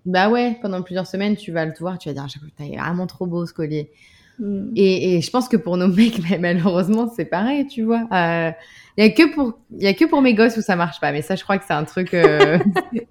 bah 0.05 0.29
ouais, 0.29 0.57
pendant 0.61 0.81
plusieurs 0.81 1.07
semaines, 1.07 1.35
tu 1.35 1.51
vas 1.51 1.65
le 1.65 1.73
voir, 1.79 1.97
tu 1.97 2.09
vas 2.09 2.13
dire, 2.13 2.25
ah, 2.27 2.47
t'as 2.57 2.65
vraiment 2.65 3.07
trop 3.07 3.27
beau 3.27 3.45
ce 3.45 3.53
collier. 3.53 3.91
Mm. 4.39 4.71
Et, 4.75 5.21
je 5.21 5.29
pense 5.29 5.47
que 5.47 5.57
pour 5.57 5.77
nos 5.77 5.87
mecs, 5.93 6.19
malheureusement, 6.39 7.11
c'est 7.15 7.25
pareil, 7.25 7.67
tu 7.67 7.83
vois. 7.83 8.07
Il 8.11 8.17
euh, 8.17 8.51
y 8.97 9.03
a 9.03 9.09
que 9.09 9.33
pour, 9.33 9.59
il 9.71 9.83
y 9.83 9.87
a 9.87 9.93
que 9.93 10.05
pour 10.05 10.21
mes 10.21 10.33
gosses 10.33 10.57
où 10.57 10.61
ça 10.61 10.75
marche 10.75 10.99
pas. 10.99 11.11
Mais 11.11 11.21
ça, 11.21 11.35
je 11.35 11.43
crois 11.43 11.57
que 11.57 11.65
c'est 11.65 11.73
un 11.73 11.85
truc. 11.85 12.13
Euh, 12.13 12.59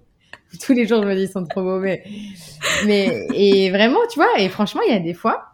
tous 0.61 0.73
les 0.73 0.87
jours, 0.87 1.03
je 1.03 1.07
me 1.07 1.15
dis, 1.15 1.23
ils 1.23 1.29
sont 1.29 1.45
trop 1.45 1.61
beaux. 1.61 1.79
Mais, 1.79 2.03
mais 2.85 3.27
et 3.33 3.69
vraiment, 3.69 3.99
tu 4.11 4.19
vois. 4.19 4.39
Et 4.39 4.49
franchement, 4.49 4.81
il 4.87 4.93
y 4.93 4.95
a 4.95 4.99
des 4.99 5.13
fois 5.13 5.53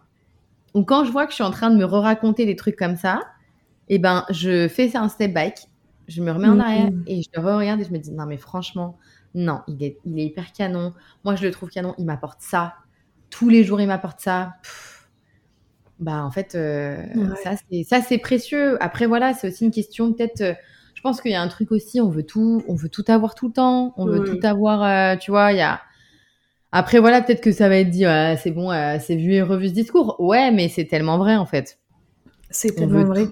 où 0.73 0.83
quand 0.83 1.05
je 1.05 1.11
vois 1.11 1.25
que 1.25 1.31
je 1.31 1.35
suis 1.35 1.43
en 1.43 1.51
train 1.51 1.69
de 1.69 1.77
me 1.77 1.85
re-raconter 1.85 2.45
des 2.45 2.55
trucs 2.55 2.75
comme 2.75 2.95
ça, 2.95 3.21
et 3.89 3.95
eh 3.95 3.99
ben, 3.99 4.25
je 4.29 4.67
fais 4.69 4.95
un 4.95 5.09
step 5.09 5.33
back, 5.33 5.59
je 6.07 6.23
me 6.23 6.31
remets 6.31 6.47
en 6.47 6.59
arrière 6.59 6.89
et 7.05 7.21
je 7.21 7.39
regarde 7.39 7.81
et 7.81 7.83
je 7.83 7.91
me 7.91 7.97
dis, 7.97 8.11
non, 8.11 8.25
mais 8.25 8.37
franchement, 8.37 8.97
non, 9.35 9.61
il 9.67 9.83
est, 9.83 9.97
il 10.05 10.19
est 10.19 10.25
hyper 10.25 10.51
canon. 10.51 10.93
Moi, 11.23 11.35
je 11.35 11.43
le 11.43 11.51
trouve 11.51 11.69
canon, 11.69 11.95
il 11.97 12.05
m'apporte 12.05 12.41
ça. 12.41 12.75
Tous 13.29 13.49
les 13.49 13.63
jours, 13.63 13.81
il 13.81 13.87
m'apporte 13.87 14.19
ça. 14.19 14.55
bah, 15.99 16.23
en 16.23 16.31
fait, 16.31 16.55
euh, 16.55 16.97
ça, 17.85 18.01
c'est 18.01 18.17
précieux. 18.17 18.81
Après, 18.81 19.05
voilà, 19.05 19.33
c'est 19.33 19.47
aussi 19.47 19.65
une 19.65 19.71
question, 19.71 20.13
peut-être. 20.13 20.41
Euh, 20.41 20.53
je 20.95 21.01
pense 21.01 21.21
qu'il 21.21 21.31
y 21.31 21.35
a 21.35 21.41
un 21.41 21.47
truc 21.47 21.71
aussi, 21.71 21.99
on 21.99 22.09
veut 22.09 22.23
tout, 22.23 22.63
on 22.67 22.75
veut 22.75 22.89
tout 22.89 23.03
avoir 23.07 23.35
tout 23.35 23.47
le 23.47 23.53
temps, 23.53 23.93
on 23.97 24.05
veut 24.05 24.23
tout 24.23 24.39
avoir, 24.43 24.83
euh, 24.83 25.17
tu 25.17 25.31
vois, 25.31 25.51
il 25.51 25.57
y 25.57 25.61
a. 25.61 25.81
Après, 26.71 26.99
voilà, 26.99 27.21
peut-être 27.21 27.41
que 27.41 27.51
ça 27.51 27.67
va 27.69 27.77
être 27.77 27.89
dit, 27.89 28.05
c'est 28.41 28.51
bon, 28.51 28.69
c'est 28.99 29.15
vu 29.15 29.33
et 29.33 29.41
revu 29.41 29.67
ce 29.67 29.73
discours. 29.73 30.15
Ouais, 30.19 30.49
mais 30.51 30.69
c'est 30.69 30.85
tellement 30.85 31.17
vrai, 31.17 31.35
en 31.35 31.45
fait. 31.45 31.77
C'est 32.49 32.73
tellement 32.73 33.03
vrai. 33.03 33.27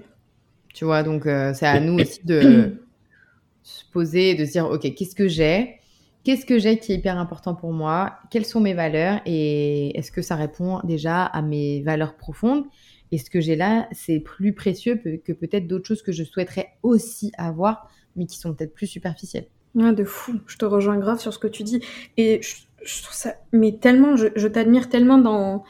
Tu 0.74 0.86
vois, 0.86 1.04
donc 1.04 1.26
euh, 1.26 1.54
c'est 1.54 1.68
à 1.68 1.80
nous 1.80 2.00
aussi 2.00 2.26
de 2.26 2.78
se 3.64 3.84
poser 3.92 4.32
et 4.32 4.36
de 4.36 4.46
se 4.46 4.52
dire, 4.52 4.70
OK, 4.70 4.82
qu'est-ce 4.96 5.16
que 5.16 5.28
j'ai? 5.28 5.81
Qu'est-ce 6.24 6.46
que 6.46 6.60
j'ai 6.60 6.78
qui 6.78 6.92
est 6.92 6.96
hyper 6.96 7.18
important 7.18 7.56
pour 7.56 7.74
moi? 7.74 8.20
Quelles 8.30 8.46
sont 8.46 8.60
mes 8.60 8.74
valeurs? 8.74 9.22
Et 9.26 9.98
est-ce 9.98 10.12
que 10.12 10.22
ça 10.22 10.36
répond 10.36 10.80
déjà 10.84 11.24
à 11.24 11.42
mes 11.42 11.82
valeurs 11.82 12.16
profondes? 12.16 12.66
Et 13.12 13.18
ce 13.18 13.30
que 13.30 13.42
j'ai 13.42 13.56
là, 13.56 13.88
c'est 13.92 14.20
plus 14.20 14.54
précieux 14.54 14.96
que 14.96 15.32
peut-être 15.34 15.68
d'autres 15.68 15.88
choses 15.88 16.02
que 16.02 16.12
je 16.12 16.24
souhaiterais 16.24 16.70
aussi 16.84 17.32
avoir, 17.38 17.90
mais 18.16 18.26
qui 18.26 18.38
sont 18.38 18.54
peut-être 18.54 18.74
plus 18.74 18.88
superficielles. 18.88 19.48
Ouais, 19.74 19.94
de 19.94 20.04
fou. 20.04 20.40
Je 20.48 20.58
te 20.58 20.66
rejoins 20.66 20.98
grave 20.98 21.20
sur 21.20 21.34
ce 21.34 21.40
que 21.40 21.48
tu 21.48 21.64
dis. 21.64 21.82
Et 22.18 22.42
je, 22.84 23.02
trouve 23.02 23.16
ça, 23.16 23.34
mais 23.52 23.74
tellement, 23.74 24.16
je 24.16 24.48
t'admire 24.48 24.90
tellement 24.90 25.18
dans 25.18 25.64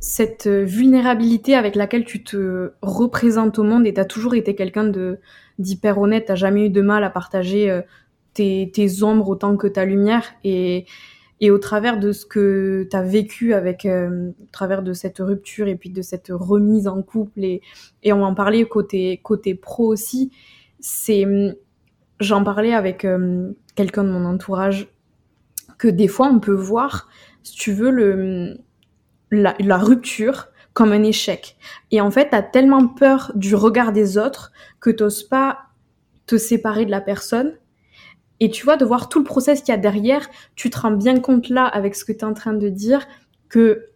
cette 0.00 0.46
vulnérabilité 0.46 1.54
avec 1.54 1.74
laquelle 1.74 2.04
tu 2.04 2.22
te 2.22 2.72
représentes 2.82 3.58
au 3.58 3.64
monde 3.64 3.86
et 3.86 3.94
tu 3.94 4.00
as 4.00 4.04
toujours 4.04 4.34
été 4.34 4.54
quelqu'un 4.54 4.84
de 4.84 5.18
d'hyper 5.58 5.98
honnête, 5.98 6.26
t'as 6.26 6.36
jamais 6.36 6.66
eu 6.66 6.70
de 6.70 6.80
mal 6.80 7.02
à 7.02 7.10
partager 7.10 7.68
euh, 7.68 7.82
tes, 8.34 9.02
ombres 9.02 9.28
autant 9.28 9.56
que 9.56 9.66
ta 9.66 9.84
lumière 9.84 10.24
et, 10.44 10.86
et 11.40 11.50
au 11.50 11.58
travers 11.58 11.98
de 11.98 12.12
ce 12.12 12.24
que 12.26 12.86
tu 12.90 12.96
as 12.96 13.02
vécu 13.02 13.54
avec 13.54 13.84
euh, 13.86 14.30
au 14.42 14.46
travers 14.52 14.82
de 14.82 14.92
cette 14.92 15.18
rupture 15.18 15.68
et 15.68 15.76
puis 15.76 15.90
de 15.90 16.02
cette 16.02 16.28
remise 16.30 16.86
en 16.86 17.02
couple 17.02 17.44
et, 17.44 17.60
et 18.02 18.12
on 18.12 18.22
en 18.22 18.34
parlait 18.34 18.64
côté 18.64 19.20
côté 19.22 19.54
pro 19.54 19.86
aussi, 19.86 20.30
c'est 20.80 21.26
j'en 22.20 22.44
parlais 22.44 22.74
avec 22.74 23.06
quelqu'un 23.74 24.04
de 24.04 24.10
mon 24.10 24.24
entourage 24.24 24.88
que 25.78 25.88
des 25.88 26.08
fois 26.08 26.28
on 26.28 26.40
peut 26.40 26.52
voir 26.52 27.08
si 27.42 27.54
tu 27.54 27.72
veux 27.72 27.90
le 27.90 28.58
la, 29.30 29.78
rupture 29.78 30.48
comme 30.72 30.92
un 30.92 31.02
échec. 31.02 31.56
Et 31.90 32.00
en 32.00 32.10
fait, 32.10 32.30
t'as 32.30 32.42
tellement 32.42 32.86
peur 32.86 33.32
du 33.34 33.54
regard 33.54 33.92
des 33.92 34.18
autres 34.18 34.52
que 34.80 34.90
t'oses 34.90 35.22
pas 35.22 35.58
te 36.26 36.36
séparer 36.36 36.86
de 36.86 36.90
la 36.90 37.00
personne. 37.00 37.54
Et 38.40 38.50
tu 38.50 38.64
vois, 38.64 38.76
de 38.76 38.84
voir 38.84 39.08
tout 39.08 39.18
le 39.18 39.24
process 39.24 39.62
qu'il 39.62 39.72
y 39.72 39.76
a 39.76 39.80
derrière, 39.80 40.28
tu 40.54 40.70
te 40.70 40.78
rends 40.78 40.92
bien 40.92 41.18
compte 41.20 41.48
là, 41.48 41.66
avec 41.66 41.94
ce 41.94 42.04
que 42.04 42.12
tu 42.12 42.20
es 42.20 42.24
en 42.24 42.34
train 42.34 42.52
de 42.52 42.68
dire, 42.68 43.06
que 43.48 43.86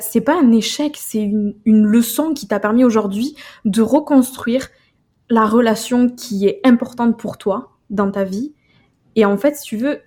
c'est 0.00 0.20
pas 0.22 0.38
un 0.38 0.52
échec, 0.52 0.96
c'est 0.96 1.22
une, 1.22 1.54
leçon 1.64 2.32
qui 2.32 2.48
t'a 2.48 2.58
permis 2.58 2.84
aujourd'hui 2.84 3.36
de 3.64 3.82
reconstruire 3.82 4.68
la 5.28 5.46
relation 5.46 6.08
qui 6.08 6.46
est 6.46 6.60
importante 6.64 7.18
pour 7.18 7.36
toi 7.36 7.76
dans 7.90 8.10
ta 8.10 8.24
vie. 8.24 8.54
Et 9.16 9.24
en 9.24 9.36
fait, 9.36 9.56
si 9.56 9.64
tu 9.64 9.76
veux, 9.76 10.00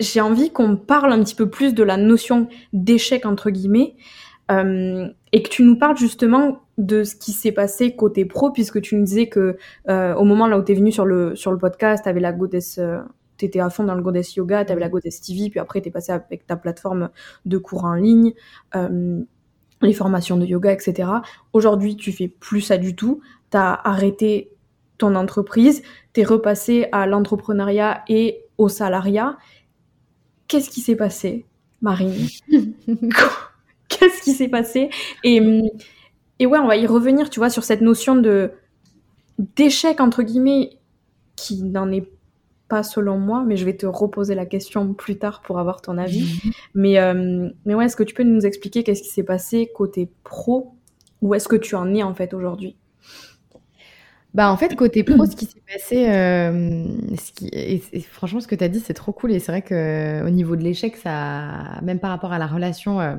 j'ai 0.00 0.20
envie 0.20 0.50
qu'on 0.50 0.76
parle 0.76 1.12
un 1.12 1.22
petit 1.22 1.34
peu 1.34 1.48
plus 1.48 1.74
de 1.74 1.82
la 1.82 1.96
notion 1.96 2.48
d'échec 2.72 3.26
entre 3.26 3.50
guillemets 3.50 3.96
euh, 4.50 5.08
et 5.32 5.42
que 5.42 5.48
tu 5.48 5.62
nous 5.62 5.76
parles 5.76 5.96
justement 5.96 6.63
de 6.78 7.04
ce 7.04 7.14
qui 7.14 7.32
s'est 7.32 7.52
passé 7.52 7.94
côté 7.94 8.24
pro 8.24 8.50
puisque 8.50 8.80
tu 8.80 8.96
nous 8.96 9.04
disais 9.04 9.28
que 9.28 9.56
euh, 9.88 10.14
au 10.14 10.24
moment 10.24 10.46
là 10.46 10.58
où 10.58 10.64
tu 10.64 10.72
es 10.72 10.74
venu 10.74 10.90
sur 10.92 11.04
le 11.04 11.36
sur 11.36 11.52
le 11.52 11.58
podcast, 11.58 12.04
tu 12.04 12.08
avais 12.08 12.20
la 12.20 12.32
goddess 12.32 12.78
euh, 12.78 13.00
tu 13.36 13.44
étais 13.44 13.60
à 13.60 13.70
fond 13.70 13.84
dans 13.84 13.94
le 13.94 14.02
goddess 14.02 14.34
yoga, 14.36 14.64
tu 14.64 14.72
avais 14.72 14.80
la 14.80 14.88
goddess 14.88 15.20
TV 15.20 15.50
puis 15.50 15.60
après 15.60 15.80
tu 15.80 15.88
es 15.88 15.90
passé 15.92 16.12
avec 16.12 16.46
ta 16.46 16.56
plateforme 16.56 17.10
de 17.46 17.58
cours 17.58 17.84
en 17.84 17.94
ligne, 17.94 18.32
euh, 18.74 19.22
les 19.82 19.92
formations 19.92 20.36
de 20.36 20.46
yoga 20.46 20.72
etc. 20.72 21.08
Aujourd'hui, 21.52 21.96
tu 21.96 22.12
fais 22.12 22.28
plus 22.28 22.60
ça 22.60 22.76
du 22.76 22.96
tout, 22.96 23.20
tu 23.50 23.56
as 23.56 23.72
arrêté 23.72 24.50
ton 24.98 25.14
entreprise, 25.14 25.82
tu 26.12 26.20
es 26.20 26.24
repassé 26.24 26.86
à 26.92 27.06
l'entrepreneuriat 27.06 28.02
et 28.08 28.44
au 28.58 28.68
salariat. 28.68 29.36
Qu'est-ce 30.48 30.70
qui 30.70 30.80
s'est 30.80 30.96
passé, 30.96 31.46
Marine? 31.80 32.28
Qu'est-ce 33.88 34.22
qui 34.22 34.32
s'est 34.32 34.48
passé? 34.48 34.90
Et, 35.24 35.40
et 36.38 36.46
ouais, 36.46 36.58
on 36.58 36.66
va 36.66 36.76
y 36.76 36.86
revenir, 36.86 37.30
tu 37.30 37.40
vois, 37.40 37.50
sur 37.50 37.64
cette 37.64 37.80
notion 37.80 38.16
de 38.16 38.52
d'échec, 39.56 40.00
entre 40.00 40.22
guillemets, 40.22 40.78
qui 41.36 41.62
n'en 41.62 41.90
est 41.90 42.08
pas 42.68 42.82
selon 42.82 43.18
moi, 43.18 43.44
mais 43.46 43.56
je 43.56 43.64
vais 43.64 43.76
te 43.76 43.86
reposer 43.86 44.34
la 44.34 44.46
question 44.46 44.94
plus 44.94 45.18
tard 45.18 45.42
pour 45.42 45.58
avoir 45.58 45.82
ton 45.82 45.98
avis. 45.98 46.22
Mhm. 46.22 46.52
Mais, 46.74 46.98
euh, 46.98 47.50
mais 47.64 47.74
ouais, 47.74 47.86
est-ce 47.86 47.96
que 47.96 48.02
tu 48.02 48.14
peux 48.14 48.22
nous 48.22 48.46
expliquer 48.46 48.84
qu'est-ce 48.84 49.02
qui 49.02 49.10
s'est 49.10 49.24
passé 49.24 49.70
côté 49.74 50.10
pro? 50.22 50.74
Où 51.20 51.34
est-ce 51.34 51.48
que 51.48 51.56
tu 51.56 51.74
en 51.74 51.94
es 51.94 52.02
en 52.02 52.14
fait 52.14 52.34
aujourd'hui? 52.34 52.76
Bah 54.34 54.50
en 54.50 54.56
fait 54.56 54.74
côté 54.74 55.04
pro, 55.04 55.26
ce 55.26 55.36
qui 55.36 55.46
s'est 55.46 55.62
passé, 55.72 56.08
euh, 56.08 56.84
ce 57.16 57.30
qui, 57.30 57.48
et, 57.52 57.78
franchement 58.00 58.40
ce 58.40 58.48
que 58.48 58.56
tu 58.56 58.64
as 58.64 58.68
dit 58.68 58.80
c'est 58.80 58.92
trop 58.92 59.12
cool 59.12 59.30
et 59.30 59.38
c'est 59.38 59.52
vrai 59.52 59.62
que 59.62 60.26
au 60.26 60.30
niveau 60.30 60.56
de 60.56 60.62
l'échec, 60.62 60.96
ça, 60.96 61.80
même 61.82 62.00
par 62.00 62.10
rapport 62.10 62.32
à 62.32 62.38
la 62.40 62.48
relation, 62.48 63.00
euh, 63.00 63.14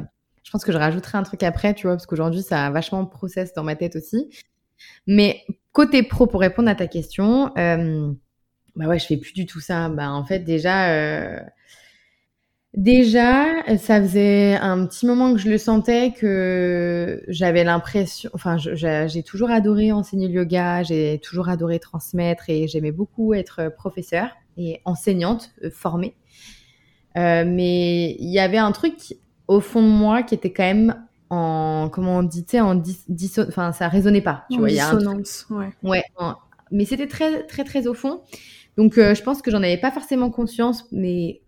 pense 0.56 0.63
que 0.63 0.72
je 0.72 0.78
rajouterai 0.78 1.18
un 1.18 1.24
truc 1.24 1.44
après, 1.44 1.74
tu 1.74 1.86
vois, 1.86 1.98
parce 1.98 2.06
qu'aujourd'hui 2.06 2.41
ça 2.41 2.68
a 2.68 2.70
vachement 2.70 3.06
process 3.06 3.54
dans 3.54 3.63
ma 3.63 3.76
tête 3.76 3.98
aussi. 3.98 4.30
Mais 5.06 5.41
côté 5.74 6.02
pro, 6.02 6.28
pour 6.28 6.39
répondre 6.39 6.70
à 6.70 6.76
ta 6.76 6.88
question, 6.88 7.52
euh, 7.58 8.10
bah 8.78 8.88
ouais, 8.88 8.98
je 8.98 9.06
fais 9.06 9.18
plus 9.18 9.34
du 9.34 9.46
tout 9.46 9.60
ça. 9.60 9.89
Bah 9.89 10.12
en 10.12 10.24
fait 10.24 10.39
déjà, 10.39 10.91
euh, 10.91 11.38
déjà, 12.74 13.48
ça 13.78 14.02
faisait 14.02 14.56
un 14.56 14.86
petit 14.88 15.06
moment 15.06 15.34
que 15.34 15.41
je 15.41 15.50
le 15.50 15.58
sentais 15.58 16.13
que 16.13 17.22
j'avais 17.28 17.65
l'impression, 17.65 18.30
enfin, 18.34 18.56
j'ai 18.58 19.24
toujours 19.24 19.52
adoré 19.52 19.91
enseigner 19.91 20.30
le 20.30 20.36
yoga, 20.36 20.84
j'ai 20.84 21.20
toujours 21.22 21.50
adoré 21.50 21.80
transmettre 21.80 22.50
et 22.50 22.70
j'aimais 22.70 22.94
beaucoup 22.94 23.34
être 23.34 23.74
professeur 23.76 24.30
et 24.56 24.80
enseignante 24.86 25.52
euh, 25.65 25.70
formée. 25.70 26.15
Mais 27.18 28.15
il 28.20 28.30
y 28.30 28.39
avait 28.39 28.58
un 28.58 28.72
truc 28.72 29.15
au 29.48 29.60
fond 29.60 29.82
de 29.82 29.88
moi 29.88 30.24
qui 30.24 30.36
était 30.36 30.52
quand 30.52 30.64
même 30.64 31.06
en 31.30 31.90
comment 31.92 32.18
on 32.18 32.24
dit, 32.24 32.46
en 32.60 32.76
dissonance, 32.76 33.50
enfin 33.50 33.72
ça 33.72 33.88
résonnait 33.88 34.22
pas, 34.22 34.46
tu 34.50 34.60
vois, 34.60 34.70
il 34.70 34.76
y 34.76 34.80
a 34.80 34.94
dissonance, 34.94 35.48
ouais. 35.50 35.74
Ouais, 35.84 36.04
mais 36.72 36.86
c'était 36.86 37.08
très 37.08 37.44
très 37.44 37.64
très 37.64 37.88
au 37.88 37.94
fond. 37.94 38.22
Donc 38.78 38.98
euh, 38.98 39.16
je 39.16 39.24
pense 39.24 39.42
que 39.42 39.52
j'en 39.52 39.64
avais 39.64 39.78
pas 39.78 39.92
forcément 39.92 40.30
conscience, 40.30 40.86
mais 40.92 41.42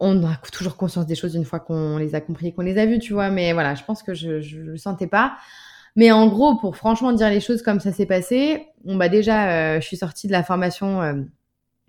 on 0.00 0.24
a 0.24 0.36
toujours 0.52 0.76
conscience 0.76 1.06
des 1.06 1.14
choses 1.14 1.34
une 1.34 1.44
fois 1.44 1.60
qu'on 1.60 1.98
les 1.98 2.14
a 2.14 2.20
compris 2.20 2.48
et 2.48 2.52
qu'on 2.52 2.62
les 2.62 2.78
a 2.78 2.86
vues, 2.86 2.98
tu 2.98 3.12
vois. 3.12 3.30
Mais 3.30 3.52
voilà, 3.52 3.74
je 3.74 3.84
pense 3.84 4.02
que 4.02 4.14
je, 4.14 4.40
je, 4.40 4.58
le 4.58 4.76
sentais 4.78 5.06
pas. 5.06 5.36
Mais 5.94 6.10
en 6.10 6.26
gros, 6.28 6.56
pour 6.56 6.76
franchement 6.76 7.12
dire 7.12 7.28
les 7.28 7.40
choses 7.40 7.62
comme 7.62 7.80
ça 7.80 7.92
s'est 7.92 8.06
passé, 8.06 8.66
on 8.86 8.96
bah 8.96 9.08
déjà, 9.08 9.76
euh, 9.76 9.80
je 9.80 9.86
suis 9.86 9.96
sortie 9.98 10.26
de 10.26 10.32
la 10.32 10.42
formation 10.42 11.02
euh, 11.02 11.14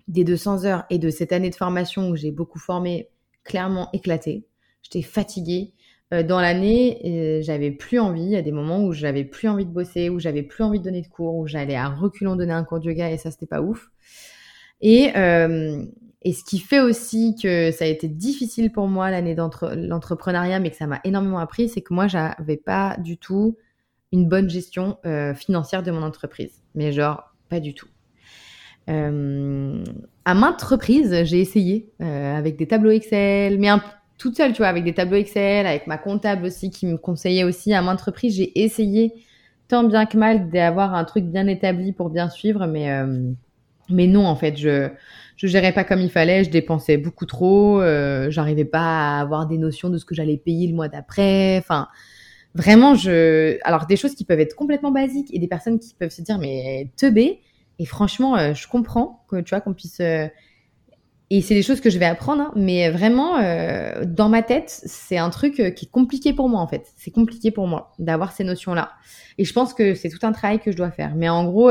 des 0.08 0.24
200 0.24 0.64
heures 0.64 0.84
et 0.90 0.98
de 0.98 1.08
cette 1.08 1.32
année 1.32 1.50
de 1.50 1.54
formation 1.54 2.10
où 2.10 2.16
j'ai 2.16 2.30
beaucoup 2.30 2.58
formé, 2.58 3.08
clairement 3.44 3.88
éclaté. 3.92 4.46
J'étais 4.82 5.02
fatiguée. 5.02 5.72
Euh, 6.12 6.22
dans 6.22 6.40
l'année, 6.40 7.40
j'avais 7.42 7.70
plus 7.70 7.98
envie. 7.98 8.24
Il 8.24 8.30
y 8.30 8.36
a 8.36 8.42
des 8.42 8.52
moments 8.52 8.84
où 8.84 8.92
j'avais 8.92 9.24
plus 9.24 9.48
envie 9.48 9.64
de 9.64 9.70
bosser, 9.70 10.10
où 10.10 10.18
j'avais 10.18 10.42
plus 10.42 10.64
envie 10.64 10.78
de 10.78 10.84
donner 10.84 11.02
de 11.02 11.08
cours, 11.08 11.36
où 11.36 11.46
j'allais 11.46 11.76
à 11.76 11.88
reculons 11.88 12.36
donner 12.36 12.52
un 12.52 12.64
cours 12.64 12.80
de 12.80 12.86
yoga 12.86 13.10
et 13.10 13.18
ça, 13.18 13.30
c'était 13.30 13.46
pas 13.46 13.62
ouf. 13.62 13.90
Et, 14.80 15.16
euh, 15.16 15.84
ce 16.24 16.44
qui 16.44 16.58
fait 16.58 16.80
aussi 16.80 17.34
que 17.40 17.72
ça 17.72 17.84
a 17.84 17.88
été 17.88 18.06
difficile 18.08 18.70
pour 18.70 18.86
moi 18.86 19.10
l'année 19.10 19.34
d'entrepreneuriat, 19.34 20.60
mais 20.60 20.70
que 20.70 20.76
ça 20.76 20.86
m'a 20.86 21.00
énormément 21.04 21.38
appris, 21.38 21.68
c'est 21.68 21.80
que 21.80 21.92
moi, 21.92 22.06
j'avais 22.06 22.56
pas 22.56 22.96
du 22.98 23.18
tout 23.18 23.56
une 24.12 24.28
bonne 24.28 24.48
gestion 24.48 24.98
euh, 25.06 25.34
financière 25.34 25.82
de 25.82 25.90
mon 25.90 26.02
entreprise. 26.02 26.62
Mais 26.74 26.92
genre, 26.92 27.34
pas 27.48 27.60
du 27.60 27.74
tout. 27.74 27.88
Euh, 28.90 29.84
à 30.24 30.34
maintes 30.34 30.62
reprises, 30.62 31.24
j'ai 31.24 31.40
essayé 31.40 31.90
euh, 32.00 32.36
avec 32.36 32.56
des 32.56 32.66
tableaux 32.66 32.90
Excel, 32.90 33.58
mais 33.58 33.68
un, 33.68 33.82
toute 34.22 34.36
seule, 34.36 34.52
tu 34.52 34.58
vois, 34.58 34.68
avec 34.68 34.84
des 34.84 34.94
tableaux 34.94 35.16
Excel, 35.16 35.66
avec 35.66 35.86
ma 35.86 35.98
comptable 35.98 36.46
aussi 36.46 36.70
qui 36.70 36.86
me 36.86 36.96
conseillait 36.96 37.44
aussi 37.44 37.74
à 37.74 37.82
maintes 37.82 38.00
reprises. 38.00 38.36
J'ai 38.36 38.62
essayé 38.62 39.12
tant 39.68 39.84
bien 39.84 40.06
que 40.06 40.16
mal 40.16 40.50
d'avoir 40.50 40.94
un 40.94 41.04
truc 41.04 41.24
bien 41.24 41.46
établi 41.46 41.92
pour 41.92 42.10
bien 42.10 42.28
suivre, 42.28 42.66
mais, 42.66 42.88
mais 43.88 44.06
non, 44.06 44.26
en 44.26 44.36
fait, 44.36 44.56
je 44.56 44.90
je 45.42 45.48
gérais 45.48 45.72
pas 45.72 45.82
comme 45.82 46.00
il 46.00 46.10
fallait, 46.10 46.44
je 46.44 46.50
dépensais 46.50 46.96
beaucoup 46.98 47.26
trop, 47.26 47.80
euh, 47.80 48.30
j'arrivais 48.30 48.64
pas 48.64 49.16
à 49.18 49.20
avoir 49.20 49.46
des 49.46 49.58
notions 49.58 49.90
de 49.90 49.98
ce 49.98 50.04
que 50.04 50.14
j'allais 50.14 50.36
payer 50.36 50.68
le 50.68 50.74
mois 50.74 50.88
d'après. 50.88 51.58
Enfin, 51.58 51.88
vraiment, 52.54 52.94
je. 52.94 53.58
Alors 53.64 53.86
des 53.86 53.96
choses 53.96 54.14
qui 54.14 54.24
peuvent 54.24 54.38
être 54.38 54.54
complètement 54.54 54.92
basiques 54.92 55.34
et 55.34 55.40
des 55.40 55.48
personnes 55.48 55.80
qui 55.80 55.94
peuvent 55.94 56.10
se 56.10 56.22
dire 56.22 56.38
mais 56.38 56.90
teubé. 56.96 57.40
Et 57.80 57.86
franchement, 57.86 58.36
euh, 58.36 58.54
je 58.54 58.68
comprends 58.68 59.24
que 59.28 59.40
tu 59.40 59.50
vois 59.50 59.60
qu'on 59.60 59.74
puisse. 59.74 60.00
Euh, 61.32 61.36
et 61.36 61.40
c'est 61.40 61.54
des 61.54 61.62
choses 61.62 61.80
que 61.80 61.90
je 61.90 61.98
vais 61.98 62.04
apprendre, 62.04 62.42
hein, 62.42 62.52
mais 62.56 62.90
vraiment, 62.90 63.38
euh, 63.38 64.04
dans 64.04 64.28
ma 64.28 64.42
tête, 64.42 64.70
c'est 64.84 65.18
un 65.18 65.30
truc 65.30 65.54
qui 65.54 65.86
est 65.86 65.90
compliqué 65.90 66.32
pour 66.32 66.48
moi 66.48 66.60
en 66.60 66.68
fait. 66.68 66.92
C'est 66.96 67.10
compliqué 67.10 67.50
pour 67.50 67.66
moi 67.66 67.92
d'avoir 67.98 68.32
ces 68.32 68.44
notions-là. 68.44 68.92
Et 69.38 69.44
je 69.44 69.52
pense 69.52 69.74
que 69.74 69.94
c'est 69.94 70.08
tout 70.08 70.24
un 70.26 70.32
travail 70.32 70.60
que 70.60 70.70
je 70.70 70.76
dois 70.76 70.90
faire. 70.90 71.14
Mais 71.14 71.28
en 71.28 71.44
gros, 71.44 71.70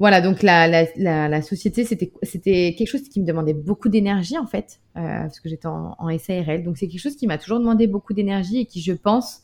voilà, 0.00 0.20
donc 0.20 0.42
la, 0.42 0.66
la, 0.96 1.42
société, 1.42 1.84
c'était, 1.84 2.74
quelque 2.76 2.86
chose 2.86 3.08
qui 3.08 3.20
me 3.20 3.26
demandait 3.26 3.54
beaucoup 3.54 3.88
d'énergie, 3.88 4.36
en 4.36 4.46
fait, 4.46 4.80
euh, 4.96 5.22
parce 5.22 5.38
que 5.38 5.48
j'étais 5.48 5.66
en, 5.66 5.94
en 5.98 6.18
SARL. 6.18 6.64
Donc, 6.64 6.78
c'est 6.78 6.88
quelque 6.88 7.00
chose 7.00 7.16
qui 7.16 7.26
m'a 7.26 7.38
toujours 7.38 7.60
demandé 7.60 7.86
beaucoup 7.86 8.12
d'énergie 8.12 8.58
et 8.60 8.66
qui, 8.66 8.80
je 8.82 8.92
pense, 8.92 9.42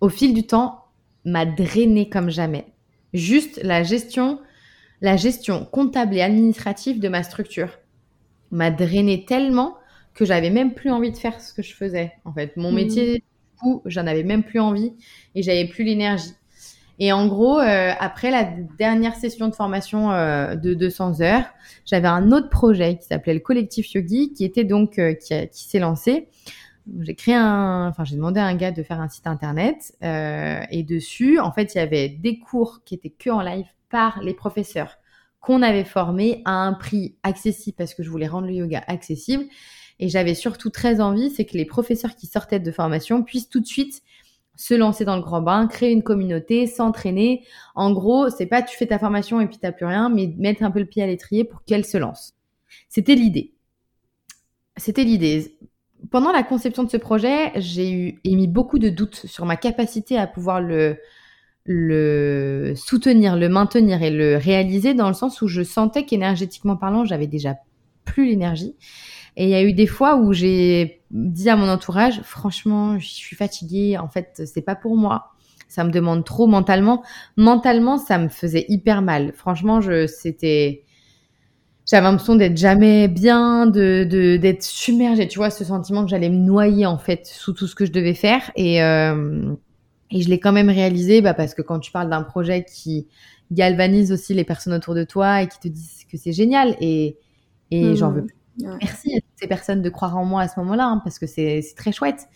au 0.00 0.08
fil 0.08 0.34
du 0.34 0.46
temps, 0.46 0.84
m'a 1.24 1.46
drainé 1.46 2.08
comme 2.08 2.30
jamais. 2.30 2.66
Juste 3.12 3.60
la 3.62 3.82
gestion, 3.82 4.40
la 5.00 5.16
gestion 5.16 5.66
comptable 5.66 6.16
et 6.16 6.22
administrative 6.22 7.00
de 7.00 7.08
ma 7.08 7.22
structure 7.22 7.78
m'a 8.52 8.70
drainé 8.70 9.24
tellement 9.24 9.76
que 10.14 10.24
j'avais 10.24 10.50
même 10.50 10.74
plus 10.74 10.90
envie 10.90 11.10
de 11.10 11.16
faire 11.16 11.40
ce 11.40 11.52
que 11.52 11.62
je 11.62 11.74
faisais, 11.74 12.12
en 12.24 12.32
fait. 12.32 12.56
Mon 12.56 12.70
mmh. 12.70 12.74
métier, 12.74 13.14
du 13.14 13.22
coup, 13.60 13.82
j'en 13.86 14.06
avais 14.06 14.22
même 14.22 14.44
plus 14.44 14.60
envie 14.60 14.92
et 15.34 15.42
j'avais 15.42 15.66
plus 15.66 15.84
l'énergie. 15.84 16.34
Et 16.98 17.12
en 17.12 17.26
gros, 17.26 17.58
euh, 17.58 17.92
après 17.98 18.30
la 18.30 18.44
dernière 18.78 19.16
session 19.16 19.48
de 19.48 19.54
formation 19.54 20.12
euh, 20.12 20.54
de 20.54 20.74
200 20.74 21.20
heures, 21.20 21.46
j'avais 21.84 22.08
un 22.08 22.30
autre 22.30 22.48
projet 22.48 22.96
qui 22.96 23.06
s'appelait 23.06 23.34
le 23.34 23.40
collectif 23.40 23.92
Yogi, 23.94 24.32
qui 24.34 24.44
était 24.44 24.64
donc 24.64 24.98
euh, 24.98 25.14
qui, 25.14 25.34
qui 25.48 25.64
s'est 25.64 25.78
lancé. 25.78 26.28
J'ai 27.00 27.14
créé 27.14 27.34
un, 27.34 27.88
enfin 27.88 28.04
j'ai 28.04 28.16
demandé 28.16 28.40
à 28.40 28.44
un 28.44 28.54
gars 28.54 28.72
de 28.72 28.82
faire 28.82 29.00
un 29.00 29.08
site 29.08 29.26
internet 29.26 29.96
et 30.02 30.82
dessus, 30.82 31.38
en 31.38 31.52
fait, 31.52 31.74
il 31.74 31.78
y 31.78 31.80
avait 31.80 32.08
des 32.08 32.40
cours 32.40 32.82
qui 32.84 32.94
étaient 32.94 33.10
que 33.10 33.30
en 33.30 33.40
live 33.40 33.66
par 33.88 34.20
les 34.22 34.34
professeurs 34.34 34.98
qu'on 35.42 35.60
avait 35.60 35.84
formés 35.84 36.40
à 36.44 36.52
un 36.52 36.72
prix 36.72 37.16
accessible 37.24 37.76
parce 37.76 37.92
que 37.94 38.02
je 38.02 38.08
voulais 38.08 38.28
rendre 38.28 38.46
le 38.46 38.54
yoga 38.54 38.82
accessible. 38.86 39.44
Et 39.98 40.08
j'avais 40.08 40.34
surtout 40.34 40.70
très 40.70 41.00
envie, 41.00 41.30
c'est 41.30 41.44
que 41.44 41.56
les 41.56 41.66
professeurs 41.66 42.16
qui 42.16 42.26
sortaient 42.26 42.60
de 42.60 42.72
formation 42.72 43.22
puissent 43.22 43.48
tout 43.48 43.60
de 43.60 43.66
suite 43.66 44.02
se 44.56 44.74
lancer 44.74 45.04
dans 45.04 45.16
le 45.16 45.22
grand 45.22 45.42
bain, 45.42 45.66
créer 45.66 45.92
une 45.92 46.02
communauté, 46.02 46.66
s'entraîner. 46.66 47.44
En 47.74 47.92
gros, 47.92 48.30
c'est 48.30 48.46
pas 48.46 48.62
tu 48.62 48.76
fais 48.76 48.86
ta 48.86 48.98
formation 48.98 49.40
et 49.40 49.46
puis 49.46 49.58
t'as 49.58 49.72
plus 49.72 49.86
rien, 49.86 50.08
mais 50.08 50.32
mettre 50.38 50.62
un 50.62 50.70
peu 50.70 50.78
le 50.78 50.86
pied 50.86 51.02
à 51.02 51.06
l'étrier 51.06 51.44
pour 51.44 51.64
qu'elle 51.64 51.84
se 51.84 51.98
lance. 51.98 52.34
C'était 52.88 53.14
l'idée. 53.14 53.52
C'était 54.76 55.04
l'idée. 55.04 55.58
Pendant 56.10 56.32
la 56.32 56.42
conception 56.42 56.84
de 56.84 56.90
ce 56.90 56.96
projet, 56.96 57.52
j'ai 57.56 57.92
eu 57.92 58.20
émis 58.24 58.48
beaucoup 58.48 58.78
de 58.78 58.88
doutes 58.88 59.26
sur 59.26 59.44
ma 59.44 59.56
capacité 59.56 60.18
à 60.18 60.26
pouvoir 60.26 60.60
le 60.60 60.98
le 61.64 62.74
soutenir, 62.76 63.36
le 63.36 63.48
maintenir 63.48 64.02
et 64.02 64.10
le 64.10 64.36
réaliser 64.36 64.94
dans 64.94 65.08
le 65.08 65.14
sens 65.14 65.42
où 65.42 65.48
je 65.48 65.62
sentais 65.62 66.04
qu'énergétiquement 66.04 66.76
parlant, 66.76 67.04
j'avais 67.04 67.26
déjà 67.26 67.56
plus 68.04 68.26
l'énergie 68.26 68.74
et 69.36 69.44
il 69.44 69.50
y 69.50 69.54
a 69.54 69.62
eu 69.62 69.72
des 69.72 69.86
fois 69.86 70.16
où 70.16 70.32
j'ai 70.32 71.02
dit 71.10 71.48
à 71.48 71.56
mon 71.56 71.68
entourage, 71.68 72.20
franchement, 72.22 72.98
je 72.98 73.08
suis 73.08 73.36
fatiguée, 73.36 73.96
en 73.98 74.08
fait, 74.08 74.42
c'est 74.44 74.62
pas 74.62 74.76
pour 74.76 74.96
moi. 74.96 75.30
Ça 75.68 75.84
me 75.84 75.90
demande 75.90 76.24
trop 76.24 76.46
mentalement. 76.46 77.02
Mentalement, 77.36 77.96
ça 77.96 78.18
me 78.18 78.28
faisait 78.28 78.66
hyper 78.68 79.00
mal. 79.00 79.32
Franchement, 79.34 79.80
je, 79.80 80.06
c'était, 80.06 80.84
j'avais 81.86 82.02
l'impression 82.04 82.36
d'être 82.36 82.58
jamais 82.58 83.08
bien, 83.08 83.66
de, 83.66 84.04
de, 84.04 84.36
d'être 84.36 84.62
submergée. 84.62 85.28
Tu 85.28 85.38
vois, 85.38 85.48
ce 85.48 85.64
sentiment 85.64 86.04
que 86.04 86.10
j'allais 86.10 86.28
me 86.28 86.36
noyer, 86.36 86.84
en 86.84 86.98
fait, 86.98 87.26
sous 87.26 87.54
tout 87.54 87.66
ce 87.66 87.74
que 87.74 87.86
je 87.86 87.92
devais 87.92 88.14
faire. 88.14 88.50
Et, 88.54 88.82
euh, 88.82 89.54
et 90.12 90.22
je 90.22 90.28
l'ai 90.28 90.38
quand 90.38 90.52
même 90.52 90.70
réalisé, 90.70 91.20
bah, 91.20 91.34
parce 91.34 91.54
que 91.54 91.62
quand 91.62 91.78
tu 91.80 91.90
parles 91.90 92.10
d'un 92.10 92.22
projet 92.22 92.64
qui 92.64 93.08
galvanise 93.50 94.12
aussi 94.12 94.34
les 94.34 94.44
personnes 94.44 94.74
autour 94.74 94.94
de 94.94 95.04
toi 95.04 95.42
et 95.42 95.48
qui 95.48 95.58
te 95.58 95.68
disent 95.68 96.04
que 96.10 96.16
c'est 96.16 96.32
génial 96.32 96.76
et, 96.80 97.18
et 97.70 97.96
j'en 97.96 98.10
veux 98.10 98.24
plus 98.24 98.36
Merci 98.58 99.14
à 99.16 99.20
toutes 99.20 99.38
ces 99.40 99.46
personnes 99.46 99.82
de 99.82 99.88
croire 99.88 100.16
en 100.16 100.24
moi 100.24 100.42
à 100.42 100.48
ce 100.48 100.60
moment-là, 100.60 100.86
hein, 100.86 101.00
parce 101.02 101.18
que 101.18 101.26
c'est 101.26 101.62
très 101.76 101.92
chouette. 101.92 102.28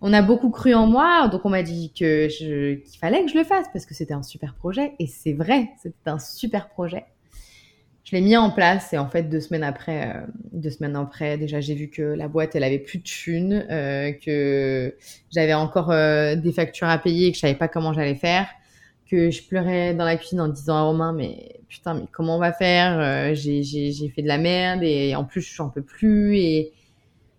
On 0.00 0.12
a 0.12 0.22
beaucoup 0.22 0.50
cru 0.50 0.74
en 0.74 0.86
moi, 0.86 1.28
donc 1.28 1.44
on 1.44 1.50
m'a 1.50 1.62
dit 1.62 1.92
que 1.92 2.26
qu'il 2.28 2.98
fallait 2.98 3.24
que 3.24 3.30
je 3.30 3.38
le 3.38 3.44
fasse 3.44 3.66
parce 3.72 3.86
que 3.86 3.94
c'était 3.94 4.14
un 4.14 4.22
super 4.22 4.54
projet. 4.54 4.94
Et 4.98 5.06
c'est 5.06 5.32
vrai, 5.32 5.70
c'était 5.82 5.96
un 6.06 6.18
super 6.18 6.68
projet. 6.68 7.04
Je 8.04 8.16
l'ai 8.16 8.20
mis 8.20 8.36
en 8.36 8.50
place 8.50 8.92
et 8.92 8.98
en 8.98 9.08
fait 9.08 9.24
deux 9.24 9.40
semaines 9.40 9.62
après, 9.62 10.08
euh, 10.16 10.20
deux 10.52 10.70
semaines 10.70 10.96
après, 10.96 11.38
déjà 11.38 11.60
j'ai 11.60 11.74
vu 11.74 11.88
que 11.88 12.02
la 12.02 12.26
boîte 12.26 12.56
elle 12.56 12.64
avait 12.64 12.80
plus 12.80 12.98
de 12.98 13.04
thunes, 13.04 13.64
euh, 13.70 14.12
que 14.12 14.96
j'avais 15.32 15.54
encore 15.54 15.92
euh, 15.92 16.34
des 16.34 16.52
factures 16.52 16.88
à 16.88 16.98
payer 16.98 17.28
et 17.28 17.30
que 17.30 17.36
je 17.36 17.40
savais 17.40 17.54
pas 17.54 17.68
comment 17.68 17.92
j'allais 17.92 18.16
faire 18.16 18.48
que 19.08 19.30
je 19.30 19.42
pleurais 19.42 19.94
dans 19.94 20.06
la 20.06 20.16
cuisine 20.16 20.40
en 20.40 20.48
disant 20.48 20.74
à 20.74 20.82
Romain, 20.84 21.12
mais 21.12 21.60
putain, 21.68 21.92
mais 21.92 22.06
comment 22.10 22.36
on 22.36 22.38
va 22.38 22.52
faire 22.54 23.34
J'ai 23.34 23.62
fait 24.14 24.22
de 24.22 24.26
la 24.26 24.38
merde 24.38 24.82
et 24.82 25.14
en 25.14 25.24
plus, 25.24 25.42
je 25.42 25.62
n'en 25.62 25.68
peux 25.68 25.82
plus 25.82 26.38
et, 26.38 26.72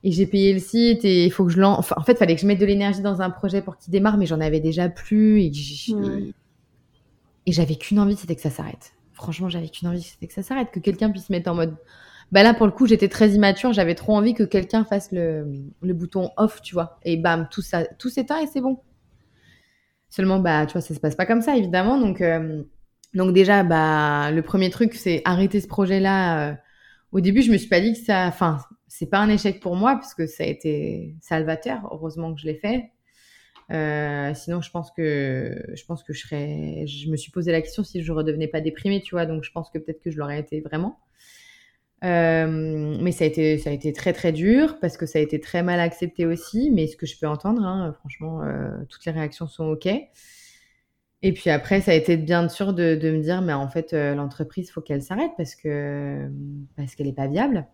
et 0.04 0.12
j'ai 0.12 0.28
payé 0.28 0.54
le 0.54 0.60
site 0.60 1.04
et 1.04 1.26
il 1.26 1.32
faut 1.32 1.46
que 1.46 1.52
je 1.52 1.60
lance. 1.60 1.80
Enfin, 1.80 1.96
en 1.98 2.04
fait, 2.04 2.12
il 2.12 2.18
fallait 2.18 2.36
que 2.36 2.42
je 2.42 2.46
mette 2.46 2.60
de 2.60 2.66
l'énergie 2.68 3.02
dans 3.02 3.24
un 3.24 3.32
projet 3.32 3.64
pour 3.64 3.78
qu'il 3.78 3.92
démarre, 3.92 4.18
mais 4.18 4.28
j'en 4.28 4.40
avais 4.40 4.60
déjà 4.60 4.88
plus 4.88 5.42
et, 5.42 5.52
et 7.48 7.52
j'avais 7.52 7.76
qu'une 7.76 8.00
envie, 8.00 8.16
c'était 8.16 8.36
que 8.36 8.42
ça 8.42 8.52
s'arrête. 8.52 8.94
Franchement, 9.14 9.50
j'avais 9.50 9.70
qu'une 9.70 9.88
envie, 9.88 10.02
c'était 10.02 10.28
que 10.28 10.34
ça 10.34 10.44
s'arrête, 10.44 10.72
que 10.72 10.80
quelqu'un 10.80 11.10
puisse 11.10 11.30
mettre 11.30 11.50
en 11.52 11.56
mode. 11.56 11.76
Bah 12.32 12.44
là, 12.44 12.54
pour 12.54 12.66
le 12.66 12.72
coup, 12.72 12.88
j'étais 12.88 13.10
très 13.10 13.30
immature, 13.32 13.74
j'avais 13.74 13.96
trop 13.96 14.16
envie 14.16 14.34
que 14.34 14.44
quelqu'un 14.44 14.86
fasse 14.86 15.12
le, 15.12 15.46
bouton 15.84 16.32
off, 16.38 16.62
tu 16.62 16.74
vois. 16.74 17.00
Et 17.04 17.18
bam, 17.18 17.48
tout 17.52 17.62
ça, 17.62 17.86
tout 17.86 18.10
s'éteint 18.10 18.40
et 18.42 18.48
c'est 18.48 18.62
bon. 18.62 18.80
Seulement, 20.10 20.40
bah, 20.40 20.66
tu 20.66 20.74
vois, 20.74 20.82
ça 20.82 20.94
se 20.94 21.00
passe 21.00 21.16
pas 21.16 21.26
comme 21.26 21.42
ça, 21.42 21.56
évidemment. 21.58 22.00
Donc, 22.00 22.22
euh, 22.22 22.64
Donc 23.14 23.34
déjà, 23.34 23.64
bah, 23.64 24.32
le 24.32 24.42
premier 24.42 24.70
truc, 24.70 24.96
c'est 24.96 25.22
arrêter 25.26 25.62
ce 25.62 25.68
projet-là. 25.68 26.52
Euh, 26.52 26.56
au 27.12 27.22
début, 27.22 27.42
je 27.44 27.52
me 27.52 27.58
suis 27.58 27.70
pas 27.70 27.82
dit 27.82 27.94
que 27.94 28.00
ça, 28.00 28.26
enfin, 28.28 28.60
c'est 28.88 29.08
pas 29.08 29.20
un 29.20 29.30
échec 29.30 29.60
pour 29.60 29.76
moi 29.76 29.96
parce 29.96 30.14
que 30.16 30.28
ça 30.28 30.44
a 30.44 30.48
été 30.48 31.16
salvateur. 31.22 31.88
Heureusement 31.92 32.34
que 32.34 32.42
je 32.42 32.48
l'ai 32.48 32.56
fait. 32.56 32.93
Euh, 33.74 34.34
sinon, 34.36 34.62
je 34.62 34.70
pense 34.70 34.92
que 34.92 35.64
je 35.74 35.86
pense 35.86 36.04
je 36.08 37.10
me 37.10 37.16
suis 37.18 37.32
posé 37.32 37.52
la 37.52 37.62
question 37.62 37.84
si 37.84 38.04
je 38.04 38.12
redevenais 38.12 38.48
pas 38.48 38.62
déprimée, 38.62 39.02
tu 39.02 39.16
vois. 39.16 39.26
Donc, 39.26 39.44
je 39.44 39.52
pense 39.52 39.70
que 39.70 39.80
peut-être 39.80 40.02
que 40.02 40.12
je 40.12 40.18
l'aurais 40.18 40.40
été 40.40 40.62
vraiment. 40.62 41.00
Euh, 42.04 42.98
mais 43.02 43.14
ça 43.14 43.24
a 43.24 43.28
été 43.28 43.94
très 43.94 44.12
très 44.12 44.34
dur 44.34 44.78
parce 44.82 44.98
que 44.98 45.06
ça 45.06 45.20
a 45.20 45.22
été 45.22 45.40
très 45.40 45.64
mal 45.64 45.80
accepté 45.80 46.26
aussi. 46.26 46.70
Mais 46.72 46.88
ce 46.88 46.98
que 46.98 47.06
je 47.06 47.18
peux 47.18 47.28
entendre, 47.28 47.64
hein, 47.64 47.94
franchement, 48.00 48.44
euh, 48.44 48.70
toutes 48.90 49.06
les 49.06 49.12
réactions 49.12 49.48
sont 49.48 49.66
ok. 49.66 49.88
Et 51.26 51.32
puis 51.32 51.50
après, 51.50 51.82
ça 51.82 51.92
a 51.92 51.94
été 51.96 52.18
bien 52.18 52.50
sûr 52.50 52.74
de, 52.74 52.96
me 52.96 53.22
dire, 53.22 53.42
mais 53.42 53.54
en 53.54 53.70
fait, 53.70 53.94
l'entreprise, 53.94 54.70
faut 54.72 54.82
qu'elle 54.82 55.02
s'arrête 55.02 55.32
parce 55.38 55.56
que 55.56 56.30
parce 56.76 56.96
qu'elle 56.96 57.08
est 57.08 57.14
pas 57.14 57.28
viable. 57.28 57.66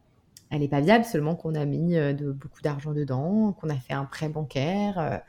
Elle 0.51 0.63
est 0.63 0.67
pas 0.69 0.81
viable 0.81 1.05
seulement 1.05 1.35
qu'on 1.35 1.55
a 1.55 1.65
mis 1.65 1.95
beaucoup 2.35 2.61
d'argent 2.61 2.93
dedans, 2.93 3.53
qu'on 3.53 3.69
a 3.69 3.75
fait 3.75 3.93
un 3.93 4.05
prêt 4.05 4.29
bancaire. 4.29 5.21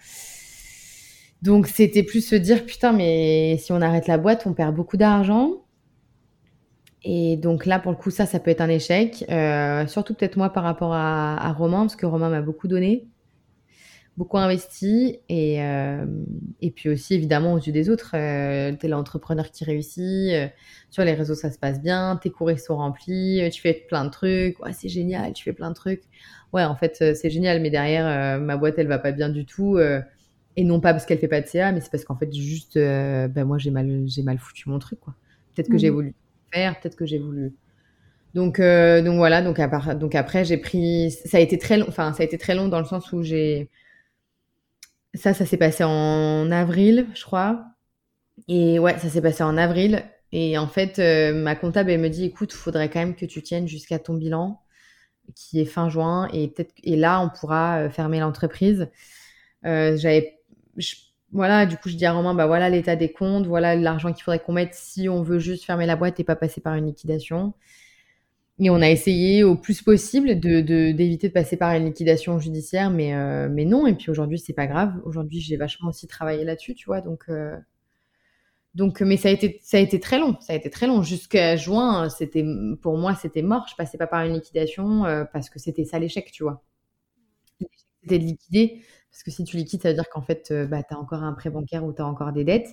Donc 1.43 1.69
c'était 1.69 2.03
plus 2.03 2.27
se 2.27 2.35
dire 2.35 2.67
putain 2.67 2.93
mais 2.93 3.57
si 3.59 3.73
on 3.73 3.81
arrête 3.81 4.07
la 4.07 4.19
boîte 4.19 4.47
on 4.47 4.53
perd 4.53 4.75
beaucoup 4.75 4.97
d'argent. 4.97 5.65
Et 7.03 7.39
donc 7.39 7.65
là 7.65 7.79
pour 7.79 7.93
le 7.93 7.97
coup 7.97 8.11
ça 8.11 8.27
ça 8.27 8.41
peut 8.41 8.51
être 8.51 8.61
un 8.61 8.69
échec. 8.69 9.25
Euh, 9.31 9.87
surtout 9.87 10.15
peut-être 10.15 10.37
moi 10.37 10.51
par 10.51 10.65
rapport 10.65 10.93
à, 10.93 11.53
Romain 11.53 11.81
parce 11.81 11.97
que 11.97 12.05
Romain 12.05 12.29
m'a 12.29 12.43
beaucoup 12.43 12.69
donné, 12.69 13.09
beaucoup 14.19 14.37
investi 14.37 15.21
et 15.31 15.63
euh, 15.63 16.05
et 16.61 16.71
puis 16.71 16.91
aussi 16.91 17.15
évidemment 17.15 17.55
aux 17.55 17.59
yeux 17.59 17.73
des 17.73 17.89
autres 17.89 18.13
euh, 18.17 18.73
t'es 18.79 18.89
l'entrepreneur 18.89 19.51
qui 19.51 19.65
réussit. 19.65 20.35
Sur 20.91 21.05
les 21.05 21.15
réseaux 21.15 21.35
ça 21.35 21.51
se 21.51 21.59
passe 21.59 21.81
bien, 21.81 22.19
tes 22.23 22.31
cours 22.31 22.51
sont 22.59 22.77
remplis, 22.77 23.49
tu 23.51 23.63
fais 23.63 23.73
plein 23.89 24.05
de 24.05 24.11
trucs, 24.11 24.61
ouais 24.63 24.75
c'est 24.75 24.91
génial, 24.91 25.33
tu 25.33 25.43
fais 25.45 25.55
plein 25.55 25.71
de 25.71 25.75
trucs. 25.75 26.03
Ouais 26.53 26.65
en 26.65 26.77
fait 26.77 26.97
c'est 27.15 27.31
génial 27.31 27.63
mais 27.63 27.71
derrière 27.71 28.39
ma 28.41 28.59
boîte 28.59 28.75
elle 28.77 28.89
va 28.89 28.99
pas 28.99 29.13
bien 29.13 29.31
du 29.31 29.47
tout. 29.47 29.79
Et 30.61 30.65
non 30.65 30.79
pas 30.79 30.93
parce 30.93 31.07
qu'elle 31.07 31.19
fait 31.19 31.27
pas 31.27 31.41
de 31.41 31.47
CA, 31.47 31.73
mais 31.73 31.81
c'est 31.81 31.91
parce 31.91 32.05
qu'en 32.05 32.17
fait, 32.17 32.31
juste, 32.35 32.77
euh, 32.77 33.29
ben 33.29 33.47
moi, 33.47 33.57
j'ai 33.57 33.71
mal, 33.71 34.03
j'ai 34.05 34.23
mal 34.23 34.37
foutu 34.37 34.69
mon 34.69 34.79
truc, 34.79 35.01
quoi. 35.01 35.15
Peut-être 35.55 35.71
que 35.71 35.79
j'ai 35.79 35.89
mhm. 35.89 35.95
voulu 35.95 36.15
faire, 36.53 36.79
peut-être 36.79 36.97
que 36.97 37.07
j'ai 37.07 37.19
voulu. 37.19 37.55
Donc, 38.35 38.61
euh, 38.61 39.01
donc 39.01 39.17
voilà. 39.17 39.41
Donc, 39.41 39.59
à 39.59 39.95
donc 39.95 40.15
après, 40.15 40.45
j'ai 40.45 40.59
pris. 40.59 41.13
Ça 41.13 41.39
a 41.39 41.41
été 41.41 41.57
très 41.57 41.79
long. 41.79 41.87
Enfin, 41.89 42.13
ça 42.13 42.23
a 42.23 42.27
été 42.27 42.37
très 42.37 42.55
long 42.55 42.69
dans 42.69 42.79
le 42.79 42.85
sens 42.85 43.11
où 43.15 43.23
j'ai. 43.23 43.71
Ça, 45.15 45.33
ça 45.33 45.47
s'est 45.47 45.57
passé 45.57 45.83
en 45.83 46.51
avril, 46.51 47.07
je 47.15 47.25
crois. 47.25 47.65
Et 48.47 48.79
ouais, 48.79 48.99
ça 48.99 49.09
s'est 49.09 49.23
passé 49.23 49.43
en 49.43 49.57
avril. 49.57 50.05
Et 50.33 50.59
en 50.59 50.67
fait, 50.67 50.99
euh, 50.99 51.33
ma 51.33 51.57
comptable, 51.57 51.91
elle 51.91 52.01
me 52.01 52.11
dit, 52.11 52.27
écoute, 52.27 52.53
il 52.53 52.57
faudrait 52.59 52.91
quand 52.91 53.01
même 53.01 53.17
que 53.17 53.25
tu 53.25 53.43
tiennes 53.43 53.67
jusqu'à 53.67 53.99
ton 53.99 54.13
bilan, 54.13 54.61
qui 55.35 55.59
est 55.61 55.65
fin 55.65 55.89
juin, 55.89 56.29
et 56.35 56.49
peut-être, 56.49 56.75
et 56.83 56.97
là, 56.97 57.23
on 57.23 57.31
pourra 57.31 57.89
fermer 57.89 58.21
l'entreprise. 58.21 58.91
j'avais 59.65 60.40
voilà, 61.33 61.67
du 61.67 61.77
coup, 61.77 61.89
je 61.89 61.97
dis 61.97 62.07
à 62.07 62.13
Romain, 62.13 62.35
bah 62.35 62.47
voilà 62.47 62.69
l'état 62.71 62.97
des 62.97 63.13
comptes, 63.13 63.47
voilà 63.47 63.77
l'argent 63.77 64.13
qu'il 64.13 64.25
faudrait 64.25 64.41
qu'on 64.41 64.53
mette 64.53 64.75
si 64.75 65.09
on 65.09 65.23
veut 65.23 65.39
juste 65.39 65.65
fermer 65.65 65.87
la 65.87 65.97
boîte 65.97 66.19
et 66.21 66.25
pas 66.25 66.37
passer 66.37 66.61
par 66.61 66.75
une 66.75 66.87
liquidation. 66.87 67.55
Et 68.63 68.69
on 68.69 68.83
a 68.83 68.91
essayé 68.91 69.43
au 69.43 69.57
plus 69.57 69.81
possible 69.83 70.39
de 70.39 70.61
d'éviter 70.61 71.29
de, 71.29 71.33
passer 71.33 71.57
par 71.57 71.73
une 71.75 71.87
liquidation 71.87 72.39
judiciaire, 72.39 72.91
mais 72.91 73.15
euh, 73.15 73.49
mais 73.51 73.65
non. 73.65 73.87
Et 73.87 73.95
puis 73.95 74.11
aujourd'hui, 74.11 74.39
c'est 74.39 74.53
pas 74.53 74.67
grave. 74.67 75.01
Aujourd'hui, 75.05 75.41
j'ai 75.41 75.57
vachement 75.57 75.89
aussi 75.89 76.07
travaillé 76.07 76.45
là-dessus, 76.45 76.75
tu 76.75 76.87
vois. 76.87 77.01
Donc 77.01 77.25
euh, 77.31 77.57
donc, 78.75 79.01
mais 79.01 79.17
ça 79.17 79.29
a 79.29 79.33
été 79.33 79.59
ça 79.63 79.79
a 79.79 79.81
été 79.81 79.99
très 79.99 80.19
long. 80.19 80.37
Ça 80.41 80.53
a 80.53 80.57
été 80.57 80.71
très 80.71 80.87
long 80.87 81.03
jusqu'à 81.03 81.57
juin. 81.57 82.09
C'était 82.11 82.45
pour 82.83 82.99
moi, 82.99 83.15
c'était 83.15 83.43
mort. 83.43 83.67
Je 83.71 83.75
passais 83.77 83.99
pas 83.99 84.07
par 84.07 84.25
une 84.25 84.35
liquidation 84.35 85.07
euh, 85.07 85.25
parce 85.25 85.51
que 85.51 85.59
c'était 85.59 85.85
ça 85.85 85.99
l'échec, 85.99 86.31
tu 86.31 86.43
vois. 86.45 86.63
C'était 88.03 88.19
de 88.19 88.25
liquider. 88.25 88.83
Parce 89.11 89.23
que 89.25 89.31
si 89.31 89.45
tu 89.45 89.57
liquides, 89.57 89.83
ça 89.83 89.89
veut 89.89 89.95
dire 89.95 90.09
qu'en 90.09 90.23
fait, 90.23 90.49
euh, 90.51 90.67
bah, 90.67 90.83
tu 90.83 90.95
as 90.95 90.99
encore 90.99 91.23
un 91.23 91.33
prêt 91.33 91.51
bancaire 91.51 91.85
ou 91.85 91.93
tu 91.93 92.01
as 92.01 92.07
encore 92.07 92.33
des 92.33 92.45
dettes. 92.45 92.69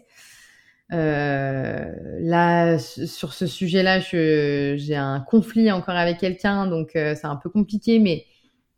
Euh, 0.93 1.91
là, 2.19 2.77
sur 2.79 3.33
ce 3.33 3.47
sujet-là, 3.47 3.99
j'ai 3.99 4.95
un 4.95 5.19
conflit 5.19 5.71
encore 5.71 5.95
avec 5.95 6.19
quelqu'un, 6.19 6.67
donc 6.67 6.95
euh, 6.95 7.15
c'est 7.15 7.27
un 7.27 7.35
peu 7.35 7.49
compliqué, 7.49 7.99
mais, 7.99 8.25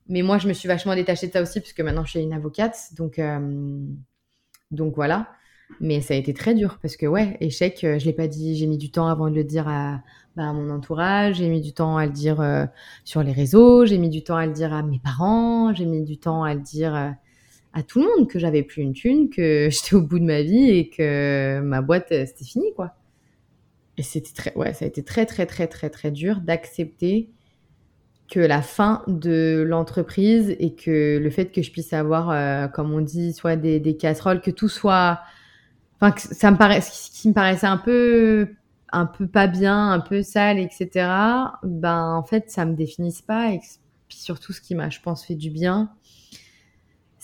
mais 0.08 0.22
moi, 0.22 0.38
je 0.40 0.48
me 0.48 0.54
suis 0.54 0.68
vachement 0.68 0.96
détachée 0.96 1.28
de 1.28 1.34
ça 1.34 1.42
aussi, 1.42 1.60
puisque 1.60 1.82
maintenant, 1.82 2.06
je 2.06 2.12
suis 2.12 2.22
une 2.22 2.34
avocate, 2.34 2.76
donc, 2.98 3.22
donc 4.72 4.96
voilà. 4.96 5.28
Mais 5.80 6.02
ça 6.02 6.16
a 6.16 6.18
été 6.18 6.34
très 6.34 6.56
dur, 6.56 6.80
parce 6.82 6.98
que 6.98 7.06
ouais, 7.06 7.38
échec, 7.42 7.80
je 7.84 8.04
l'ai 8.04 8.14
pas 8.14 8.28
dit, 8.28 8.56
j'ai 8.56 8.66
mis 8.66 8.80
du 8.80 8.90
temps 8.90 9.08
avant 9.08 9.30
de 9.30 9.36
le 9.36 9.44
dire 9.44 9.68
à, 9.68 10.02
bah, 10.36 10.50
à 10.50 10.54
mon 10.54 10.72
entourage, 10.72 11.36
j'ai 11.36 11.50
mis 11.50 11.62
du 11.62 11.74
temps 11.74 11.98
à 11.98 12.08
le 12.08 12.12
dire 12.12 12.68
sur 13.04 13.22
les 13.22 13.34
réseaux, 13.34 13.86
j'ai 13.86 14.00
mis 14.00 14.10
du 14.10 14.24
temps 14.24 14.38
à 14.38 14.48
le 14.48 14.54
dire 14.54 14.74
à 14.74 14.82
mes 14.82 14.98
parents, 14.98 15.76
j'ai 15.76 15.86
mis 15.86 16.04
du 16.04 16.18
temps 16.18 16.44
à 16.44 16.56
le 16.56 16.62
dire 16.62 17.14
à 17.74 17.84
tout 17.84 18.00
le 18.00 18.08
monde 18.08 18.28
que 18.30 18.40
j'avais 18.40 18.64
plus 18.64 18.82
une 18.82 18.94
thune, 18.94 19.30
que 19.30 19.70
j'étais 19.72 19.96
au 19.96 20.02
bout 20.02 20.20
de 20.20 20.26
ma 20.26 20.42
vie 20.42 20.70
et 20.70 20.90
que 20.90 21.60
ma 21.62 21.82
boîte 21.82 22.12
euh, 22.12 22.26
c'était 22.26 22.46
fini 22.46 22.74
quoi. 22.76 22.94
Et 23.98 24.04
c'était 24.04 24.34
très 24.34 24.54
ouais, 24.56 24.74
ça 24.74 24.86
a 24.86 24.88
été 24.88 25.04
très 25.04 25.26
très 25.26 25.46
très 25.46 25.68
très 25.68 25.90
très 25.90 26.12
dur 26.12 26.40
d'accepter 26.42 27.30
que 28.30 28.40
la 28.40 28.62
fin 28.62 29.04
de 29.08 29.66
l'entreprise 29.68 30.56
et 30.60 30.76
que 30.76 31.18
le 31.18 31.30
fait 31.32 31.52
que 31.52 31.62
je 31.62 31.72
puisse 31.72 31.94
avoir 31.94 32.30
euh, 32.30 32.68
comme 32.68 32.94
on 32.94 33.02
dit 33.02 33.34
soit 33.34 33.56
des, 33.56 33.80
des, 33.80 33.98
casseroles 33.98 34.42
que 34.42 34.52
tout 34.52 34.70
soit 34.70 35.20
enfin 36.00 36.14
ça 36.18 36.52
me 36.52 36.58
paraît 36.58 36.82
ce 36.82 37.10
qui 37.12 37.28
me 37.30 37.34
paraissait 37.34 37.68
un 37.68 37.78
peu 37.78 38.50
un 38.92 39.06
peu 39.06 39.28
pas 39.28 39.48
bien, 39.48 39.92
un 39.92 40.00
peu 40.00 40.24
sale, 40.24 40.60
etc. 40.60 40.90
Ben 41.64 42.14
en 42.14 42.24
fait 42.24 42.50
ça 42.50 42.66
me 42.66 42.76
définisse 42.76 43.22
pas 43.22 43.52
et 43.52 43.60
puis 44.08 44.18
surtout 44.18 44.54
ce 44.54 44.62
qui 44.62 44.76
m'a 44.76 44.90
je 44.90 45.00
pense 45.02 45.26
fait 45.26 45.36
du 45.36 45.50
bien 45.50 45.92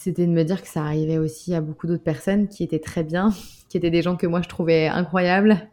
c'était 0.06 0.28
de 0.28 0.32
me 0.32 0.44
dire 0.44 0.62
que 0.62 0.68
ça 0.68 0.84
arrivait 0.84 1.18
aussi 1.18 1.56
à 1.56 1.62
beaucoup 1.62 1.88
d'autres 1.88 2.04
personnes 2.04 2.48
qui 2.48 2.64
étaient 2.64 2.80
très 2.80 3.04
bien, 3.04 3.34
qui 3.70 3.78
étaient 3.78 3.90
des 3.90 4.04
gens 4.04 4.16
que 4.16 4.28
moi 4.28 4.44
je 4.44 4.48
trouvais 4.48 4.88
incroyables 4.88 5.68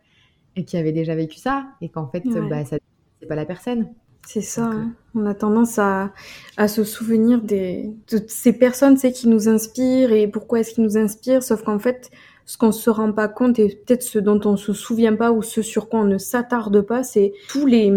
et 0.57 0.65
qui 0.65 0.79
avaient 0.79 0.93
déjà 0.93 1.15
vécu 1.15 1.39
ça 1.39 1.67
et 1.83 1.91
qu'en 1.91 2.07
fait 2.09 2.23
bah, 2.49 2.65
ça 2.65 2.79
c'est 3.21 3.27
pas 3.27 3.35
la 3.35 3.45
personne. 3.45 3.91
C'est 4.27 4.41
ça. 4.41 4.65
Hein. 4.65 4.95
Euh, 5.17 5.21
On 5.21 5.27
a 5.27 5.35
tendance 5.35 5.79
à, 5.79 6.13
à 6.57 6.67
se 6.67 6.83
souvenir 6.83 7.43
des, 7.43 7.91
de 8.11 8.23
ces 8.27 8.55
personnes 8.55 8.97
c'est 8.97 9.13
qui 9.13 9.29
nous 9.29 9.51
inspirent 9.51 10.13
et 10.13 10.27
pourquoi 10.29 10.61
est-ce 10.61 10.73
qu'ils 10.73 10.85
nous 10.85 10.97
inspirent, 10.97 11.43
sauf 11.43 11.63
qu'en 11.63 11.79
fait, 11.79 12.11
ce 12.47 12.57
qu'on 12.57 12.73
se 12.73 12.89
rend 12.89 13.13
pas 13.13 13.29
compte 13.29 13.59
et 13.59 13.69
peut-être 13.85 14.03
ce 14.03 14.19
dont 14.19 14.41
on 14.47 14.57
se 14.57 14.73
souvient 14.73 15.15
pas 15.15 15.31
ou 15.31 15.43
ce 15.43 15.61
sur 15.61 15.91
quoi 15.91 16.01
on 16.01 16.05
ne 16.05 16.19
s'attarde 16.19 16.81
pas, 16.81 17.03
c'est 17.03 17.35
tous 17.49 17.67
les, 17.67 17.93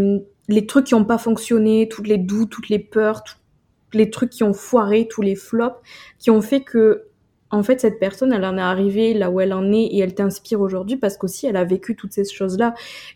les 0.50 0.66
trucs 0.66 0.88
qui 0.88 0.96
ont 0.96 1.06
pas 1.06 1.18
fonctionné, 1.18 1.88
toutes 1.88 2.08
les 2.08 2.18
doutes, 2.18 2.50
toutes 2.50 2.70
les 2.70 2.80
peurs, 2.80 3.24
tout, 3.24 3.36
les 3.96 4.10
trucs 4.10 4.30
qui 4.30 4.44
ont 4.44 4.54
foiré, 4.54 5.08
tous 5.10 5.22
les 5.22 5.36
flops, 5.36 5.78
qui 6.20 6.32
ont 6.32 6.42
fait 6.42 6.62
que, 6.62 7.06
en 7.52 7.64
fait, 7.64 7.80
cette 7.80 8.00
personne, 8.00 8.34
elle 8.34 8.46
en 8.46 8.58
est 8.58 8.62
arrivée 8.62 9.14
là 9.14 9.30
où 9.30 9.40
elle 9.40 9.54
en 9.54 9.72
est 9.72 9.86
et 9.86 10.00
elle 10.00 10.16
t'inspire 10.16 10.62
aujourd'hui 10.62 10.98
parce 10.98 11.18
qu'aussi 11.18 11.48
elle 11.48 11.58
a 11.58 11.64
vécu 11.64 11.96
toutes 11.96 12.14
ces 12.14 12.26
choses-là. 12.26 12.74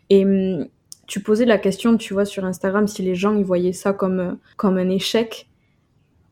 Et 0.09 0.25
hum, 0.25 0.67
tu 1.07 1.21
posais 1.21 1.45
la 1.45 1.57
question, 1.57 1.97
tu 1.97 2.13
vois, 2.13 2.25
sur 2.25 2.45
Instagram, 2.45 2.87
si 2.87 3.01
les 3.01 3.15
gens 3.15 3.35
ils 3.35 3.43
voyaient 3.43 3.73
ça 3.73 3.93
comme, 3.93 4.37
comme 4.57 4.77
un 4.77 4.89
échec. 4.89 5.49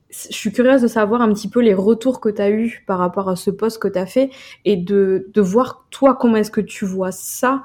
Je 0.10 0.34
suis 0.34 0.54
curieuse 0.54 0.82
de 0.82 0.88
savoir 0.88 1.22
un 1.22 1.34
petit 1.34 1.50
peu 1.50 1.62
les 1.62 1.74
retours 1.74 2.22
que 2.22 2.30
tu 2.30 2.42
as 2.42 2.50
eu 2.50 2.84
par 2.88 3.00
rapport 3.00 3.28
à 3.28 3.36
ce 3.36 3.52
poste 3.52 3.80
que 3.80 3.90
tu 3.90 4.00
as 4.00 4.06
fait 4.06 4.30
et 4.64 4.78
de, 4.78 5.28
de 5.34 5.42
voir 5.42 5.86
toi 5.90 6.16
comment 6.16 6.38
est-ce 6.38 6.52
que 6.52 6.62
tu 6.62 6.86
vois 6.86 7.12
ça 7.12 7.64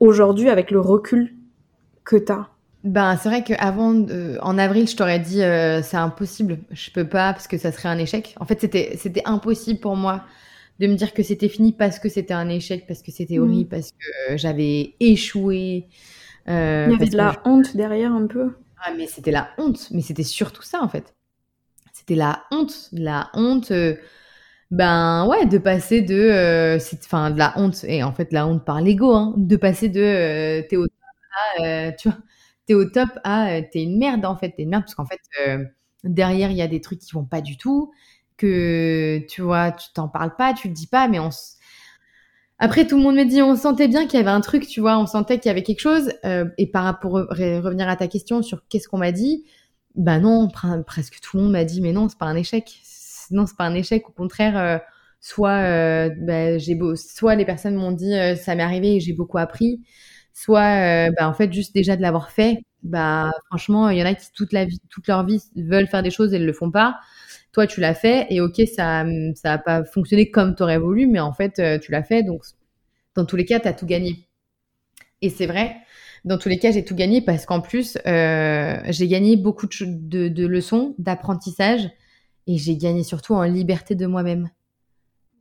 aujourd'hui 0.00 0.48
avec 0.48 0.70
le 0.70 0.80
recul 0.80 1.34
que 2.04 2.16
tu 2.16 2.32
as. 2.32 2.48
Ben, 2.86 3.16
c'est 3.16 3.28
vrai 3.28 3.42
qu'avant, 3.42 4.06
en 4.42 4.58
avril, 4.58 4.88
je 4.88 4.94
t'aurais 4.94 5.18
dit 5.18 5.42
euh, 5.42 5.82
c'est 5.82 5.96
impossible, 5.96 6.58
je 6.70 6.92
peux 6.92 7.08
pas 7.08 7.32
parce 7.32 7.48
que 7.48 7.58
ça 7.58 7.72
serait 7.72 7.88
un 7.88 7.98
échec. 7.98 8.36
En 8.38 8.44
fait, 8.44 8.60
c'était 8.60 8.96
c'était 8.96 9.22
impossible 9.24 9.80
pour 9.80 9.96
moi 9.96 10.22
de 10.78 10.86
me 10.86 10.94
dire 10.94 11.12
que 11.12 11.24
c'était 11.24 11.48
fini 11.48 11.72
parce 11.72 11.98
que 11.98 12.08
c'était 12.08 12.32
un 12.34 12.48
échec, 12.48 12.86
parce 12.86 13.02
que 13.02 13.10
c'était 13.10 13.40
horrible, 13.40 13.64
mmh. 13.64 13.68
parce 13.68 13.90
que 13.90 14.32
euh, 14.32 14.36
j'avais 14.36 14.94
échoué. 15.00 15.88
Euh, 16.48 16.86
Il 16.88 16.92
y 16.92 16.94
avait 16.94 17.10
de 17.10 17.16
la 17.16 17.42
honte 17.44 17.76
derrière 17.76 18.12
un 18.12 18.28
peu. 18.28 18.52
Ah, 18.78 18.92
mais 18.96 19.08
c'était 19.08 19.32
la 19.32 19.48
honte, 19.58 19.88
mais 19.90 20.00
c'était 20.00 20.22
surtout 20.22 20.62
ça 20.62 20.80
en 20.80 20.88
fait. 20.88 21.12
C'était 21.92 22.14
la 22.14 22.44
honte, 22.52 22.88
la 22.92 23.30
honte. 23.34 23.72
ben 24.70 25.26
ouais, 25.26 25.46
de 25.46 25.58
passer 25.58 26.02
de, 26.02 26.78
enfin 27.04 27.32
de 27.32 27.38
la 27.38 27.52
honte 27.56 27.82
et 27.82 28.04
en 28.04 28.12
fait 28.12 28.32
la 28.32 28.46
honte 28.46 28.64
par 28.64 28.80
l'ego, 28.80 29.12
hein, 29.12 29.34
de 29.36 29.56
passer 29.56 29.88
de 29.88 30.64
t'es 30.68 30.76
au 30.76 30.86
à, 31.58 31.90
tu 31.92 32.08
vois 32.08 32.18
t'es 32.66 32.74
au 32.74 32.84
top 32.84 33.08
à 33.24 33.50
euh, 33.50 33.62
t'es 33.72 33.82
une 33.82 33.98
merde 33.98 34.24
en 34.24 34.36
fait, 34.36 34.50
t'es 34.50 34.62
une 34.64 34.70
merde 34.70 34.84
parce 34.84 34.94
qu'en 34.94 35.06
fait 35.06 35.20
euh, 35.46 35.64
derrière 36.04 36.50
il 36.50 36.56
y 36.56 36.62
a 36.62 36.68
des 36.68 36.80
trucs 36.80 36.98
qui 37.00 37.12
vont 37.12 37.24
pas 37.24 37.40
du 37.40 37.56
tout, 37.56 37.92
que 38.36 39.24
tu 39.28 39.42
vois, 39.42 39.72
tu 39.72 39.88
t'en 39.94 40.08
parles 40.08 40.36
pas, 40.36 40.52
tu 40.54 40.68
le 40.68 40.74
dis 40.74 40.86
pas, 40.88 41.08
mais 41.08 41.18
on 41.18 41.30
après 42.58 42.86
tout 42.86 42.96
le 42.96 43.02
monde 43.02 43.16
me 43.16 43.24
dit 43.24 43.42
on 43.42 43.54
sentait 43.56 43.88
bien 43.88 44.06
qu'il 44.06 44.18
y 44.18 44.22
avait 44.22 44.30
un 44.30 44.40
truc, 44.40 44.66
tu 44.66 44.80
vois, 44.80 44.98
on 44.98 45.06
sentait 45.06 45.38
qu'il 45.38 45.48
y 45.48 45.50
avait 45.50 45.62
quelque 45.62 45.80
chose. 45.80 46.10
Euh, 46.24 46.46
et 46.58 46.66
par 46.70 46.84
rapport 46.84 47.12
revenir 47.12 47.88
à 47.88 47.96
ta 47.96 48.08
question 48.08 48.42
sur 48.42 48.66
qu'est-ce 48.68 48.88
qu'on 48.88 48.98
m'a 48.98 49.12
dit, 49.12 49.44
bah 49.94 50.18
non, 50.18 50.48
presque 50.86 51.20
tout 51.20 51.36
le 51.36 51.44
monde 51.44 51.52
m'a 51.52 51.64
dit 51.64 51.80
mais 51.80 51.92
non 51.92 52.08
c'est 52.08 52.18
pas 52.18 52.26
un 52.26 52.36
échec, 52.36 52.80
non 53.30 53.46
c'est 53.46 53.56
pas 53.56 53.64
un 53.66 53.74
échec, 53.74 54.08
au 54.08 54.12
contraire 54.12 54.80
soit 55.20 56.08
bah, 56.10 56.58
beau, 56.76 56.96
soit 56.96 57.34
les 57.34 57.44
personnes 57.44 57.74
m'ont 57.76 57.92
dit 57.92 58.12
ça 58.36 58.54
m'est 58.54 58.62
arrivé 58.62 58.96
et 58.96 59.00
j'ai 59.00 59.12
beaucoup 59.12 59.38
appris, 59.38 59.82
soit 60.36 61.10
bah, 61.18 61.28
en 61.28 61.34
fait 61.34 61.52
juste 61.52 61.74
déjà 61.74 61.96
de 61.96 62.02
l'avoir 62.02 62.30
fait. 62.30 62.62
Bah 62.82 63.32
franchement, 63.46 63.88
il 63.90 63.98
y 63.98 64.02
en 64.02 64.06
a 64.06 64.14
qui 64.14 64.26
toute 64.32 64.52
la 64.52 64.64
vie, 64.64 64.80
toute 64.90 65.08
leur 65.08 65.24
vie 65.24 65.42
veulent 65.56 65.88
faire 65.88 66.02
des 66.02 66.10
choses 66.10 66.34
et 66.34 66.38
ne 66.38 66.44
le 66.44 66.52
font 66.52 66.70
pas. 66.70 66.98
Toi, 67.52 67.66
tu 67.66 67.80
l'as 67.80 67.94
fait 67.94 68.26
et 68.30 68.40
ok, 68.40 68.60
ça 68.74 69.04
ça 69.34 69.54
a 69.54 69.58
pas 69.58 69.84
fonctionné 69.84 70.30
comme 70.30 70.54
tu 70.54 70.62
aurais 70.62 70.78
voulu, 70.78 71.06
mais 71.06 71.20
en 71.20 71.32
fait, 71.32 71.60
tu 71.80 71.90
l'as 71.90 72.02
fait. 72.02 72.22
Donc, 72.22 72.42
dans 73.14 73.24
tous 73.24 73.36
les 73.36 73.46
cas, 73.46 73.60
tu 73.60 73.68
as 73.68 73.72
tout 73.72 73.86
gagné. 73.86 74.28
Et 75.22 75.30
c'est 75.30 75.46
vrai, 75.46 75.76
dans 76.26 76.38
tous 76.38 76.48
les 76.48 76.58
cas, 76.58 76.72
j'ai 76.72 76.84
tout 76.84 76.96
gagné 76.96 77.20
parce 77.20 77.46
qu'en 77.46 77.60
plus, 77.60 77.96
euh, 78.06 78.78
j'ai 78.88 79.08
gagné 79.08 79.36
beaucoup 79.36 79.66
de, 79.66 80.28
de, 80.28 80.46
leçons, 80.46 80.94
d'apprentissage 80.98 81.88
et 82.48 82.58
j'ai 82.58 82.76
gagné 82.76 83.04
surtout 83.04 83.34
en 83.34 83.42
liberté 83.44 83.94
de 83.94 84.06
moi-même. 84.06 84.50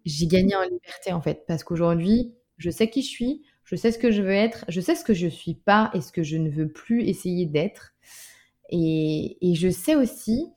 J'ai 0.06 0.28
gagné 0.28 0.56
en 0.56 0.62
liberté 0.62 1.12
en 1.12 1.22
fait 1.22 1.44
parce 1.48 1.64
qu'aujourd'hui, 1.64 2.36
je 2.58 2.70
sais 2.70 2.90
qui 2.90 3.02
je 3.02 3.10
suis, 3.10 3.42
je 3.66 3.76
sais 3.76 3.92
ce 3.92 4.00
que 4.00 4.12
je 4.12 4.22
veux 4.22 4.32
être, 4.32 4.64
je 4.70 4.80
sais 4.80 4.96
ce 4.96 5.04
que 5.04 5.14
je 5.14 5.28
suis 5.28 5.56
pas 5.56 5.92
et 5.94 6.02
ce 6.02 6.12
que 6.12 6.24
je 6.24 6.38
ne 6.38 6.50
veux 6.50 6.68
plus 6.68 7.04
essayer 7.04 7.46
d'être. 7.46 7.94
Et, 8.70 9.38
je 9.56 9.70
sais 9.70 9.96
aussi 9.96 10.48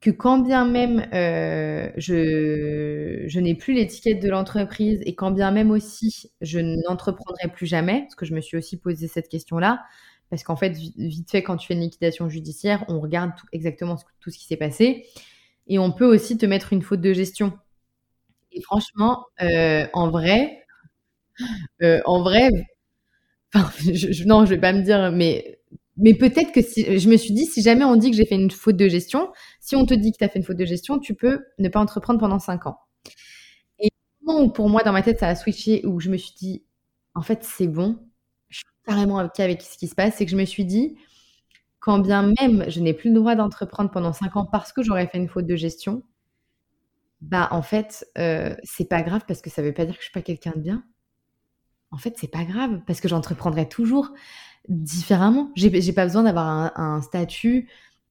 que 0.00 0.10
quand 0.10 0.38
bien 0.38 0.64
même 0.66 1.06
euh, 1.14 1.90
je, 1.96 3.38
n'ai 3.38 3.54
plus 3.54 3.74
l'étiquette 3.74 4.20
de 4.20 4.28
l'entreprise 4.28 5.00
et 5.06 5.14
quand 5.14 5.30
bien 5.30 5.50
même 5.52 5.70
aussi 5.70 6.32
je 6.40 6.58
n'entreprendrai 6.58 7.48
plus 7.48 7.66
jamais, 7.66 8.02
parce 8.02 8.14
que 8.14 8.26
je 8.26 8.34
me 8.34 8.40
suis 8.40 8.56
aussi 8.56 8.78
posé 8.78 9.08
cette 9.08 9.28
question-là, 9.28 9.82
parce 10.28 10.42
qu'en 10.42 10.56
fait, 10.56 10.70
vite 10.70 11.30
fait, 11.30 11.42
quand 11.42 11.56
tu 11.56 11.66
fais 11.66 11.74
une 11.74 11.80
liquidation 11.80 12.28
judiciaire, 12.28 12.84
on 12.88 13.00
regarde 13.00 13.32
exactement 13.52 13.96
tout 14.20 14.30
ce 14.30 14.38
qui 14.38 14.46
s'est 14.46 14.56
passé 14.56 15.06
et 15.66 15.78
on 15.78 15.92
peut 15.92 16.06
aussi 16.06 16.36
te 16.36 16.46
mettre 16.46 16.72
une 16.72 16.82
faute 16.82 17.00
de 17.00 17.12
gestion. 17.12 17.52
Et 18.50 18.60
franchement, 18.62 19.26
euh, 19.40 19.86
en 19.92 20.10
vrai, 20.10 20.61
euh, 21.82 22.00
en 22.04 22.22
vrai, 22.22 22.50
enfin, 23.54 23.70
je, 23.92 24.24
non, 24.24 24.44
je 24.44 24.50
vais 24.50 24.60
pas 24.60 24.72
me 24.72 24.82
dire, 24.82 25.12
mais 25.12 25.58
mais 25.98 26.14
peut-être 26.14 26.52
que 26.52 26.62
si 26.62 26.98
je 26.98 27.08
me 27.08 27.16
suis 27.16 27.34
dit, 27.34 27.44
si 27.46 27.62
jamais 27.62 27.84
on 27.84 27.96
dit 27.96 28.10
que 28.10 28.16
j'ai 28.16 28.24
fait 28.26 28.34
une 28.34 28.50
faute 28.50 28.76
de 28.76 28.88
gestion, 28.88 29.30
si 29.60 29.76
on 29.76 29.84
te 29.86 29.92
dit 29.94 30.12
que 30.12 30.18
tu 30.18 30.24
as 30.24 30.28
fait 30.28 30.38
une 30.38 30.44
faute 30.44 30.56
de 30.56 30.64
gestion, 30.64 30.98
tu 30.98 31.14
peux 31.14 31.40
ne 31.58 31.68
pas 31.68 31.80
entreprendre 31.80 32.18
pendant 32.18 32.38
cinq 32.38 32.66
ans. 32.66 32.78
Et 33.78 33.90
pour 34.54 34.68
moi, 34.68 34.82
dans 34.82 34.92
ma 34.92 35.02
tête, 35.02 35.18
ça 35.20 35.28
a 35.28 35.34
switché 35.34 35.84
où 35.86 36.00
je 36.00 36.10
me 36.10 36.16
suis 36.16 36.34
dit, 36.34 36.64
en 37.14 37.22
fait, 37.22 37.44
c'est 37.44 37.66
bon, 37.68 37.98
je 38.48 38.58
suis 38.58 38.66
carrément 38.86 39.22
OK 39.24 39.40
avec 39.40 39.62
ce 39.62 39.76
qui 39.78 39.88
se 39.88 39.94
passe, 39.94 40.16
c'est 40.16 40.24
que 40.24 40.30
je 40.30 40.36
me 40.36 40.44
suis 40.44 40.64
dit, 40.64 40.96
quand 41.80 41.98
bien 42.00 42.32
même 42.40 42.64
je 42.70 42.80
n'ai 42.80 42.94
plus 42.94 43.10
le 43.10 43.16
droit 43.16 43.34
d'entreprendre 43.36 43.90
pendant 43.90 44.12
cinq 44.14 44.36
ans 44.36 44.46
parce 44.46 44.72
que 44.72 44.82
j'aurais 44.82 45.06
fait 45.08 45.18
une 45.18 45.28
faute 45.28 45.46
de 45.46 45.56
gestion, 45.56 46.02
bah 47.20 47.48
en 47.52 47.62
fait, 47.62 48.06
euh, 48.18 48.54
c'est 48.64 48.88
pas 48.88 49.02
grave 49.02 49.22
parce 49.28 49.40
que 49.40 49.50
ça 49.50 49.62
veut 49.62 49.72
pas 49.72 49.84
dire 49.84 49.94
que 49.94 50.00
je 50.00 50.06
suis 50.06 50.12
pas 50.12 50.22
quelqu'un 50.22 50.52
de 50.56 50.60
bien. 50.60 50.84
En 51.92 51.98
fait, 51.98 52.14
c'est 52.16 52.30
pas 52.30 52.44
grave 52.44 52.80
parce 52.86 53.00
que 53.00 53.08
j'entreprendrai 53.08 53.68
toujours 53.68 54.10
différemment. 54.68 55.50
J'ai 55.54 55.92
pas 55.92 56.06
besoin 56.06 56.22
d'avoir 56.22 56.72
un, 56.78 57.02
statut. 57.02 57.68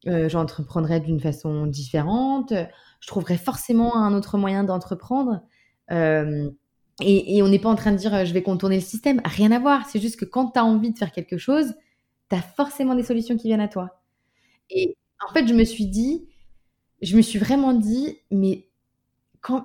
Euh, 0.08 0.30
j'entreprendrai 0.30 1.00
d'une 1.00 1.20
façon 1.20 1.66
différente. 1.66 2.54
Je 3.00 3.08
trouverai 3.08 3.38
forcément 3.38 3.98
un 3.98 4.14
autre 4.14 4.38
moyen 4.38 4.64
d'entreprendre. 4.64 5.42
Euh, 5.92 6.50
et, 7.02 7.42
on 7.42 7.48
n'est 7.48 7.60
pas 7.60 7.70
en 7.70 7.76
train 7.76 7.92
de 7.92 7.98
dire 7.98 8.14
euh, 8.14 8.26
je 8.26 8.34
vais 8.34 8.44
contourner 8.44 8.76
le 8.76 8.82
système. 8.82 9.22
Rien 9.26 9.52
à 9.52 9.60
voir. 9.60 9.90
C'est 9.90 10.00
juste 10.00 10.20
que 10.20 10.26
quand 10.26 10.52
tu 10.52 10.60
as 10.60 10.66
envie 10.66 10.92
de 10.92 10.98
faire 10.98 11.12
quelque 11.12 11.38
chose, 11.38 11.74
tu 12.30 12.36
as 12.36 12.42
forcément 12.42 12.96
des 12.96 13.04
solutions 13.04 13.38
qui 13.38 13.48
viennent 13.48 13.62
à 13.62 13.68
toi. 13.68 14.02
Et 14.70 14.96
en 15.28 15.34
fait, 15.34 15.48
je 15.48 15.54
me 15.54 15.64
suis 15.64 15.88
dit, 15.88 16.28
je 17.02 17.18
me 17.18 17.22
suis 17.22 17.40
vraiment 17.40 17.74
dit, 17.74 18.20
mais 18.30 18.68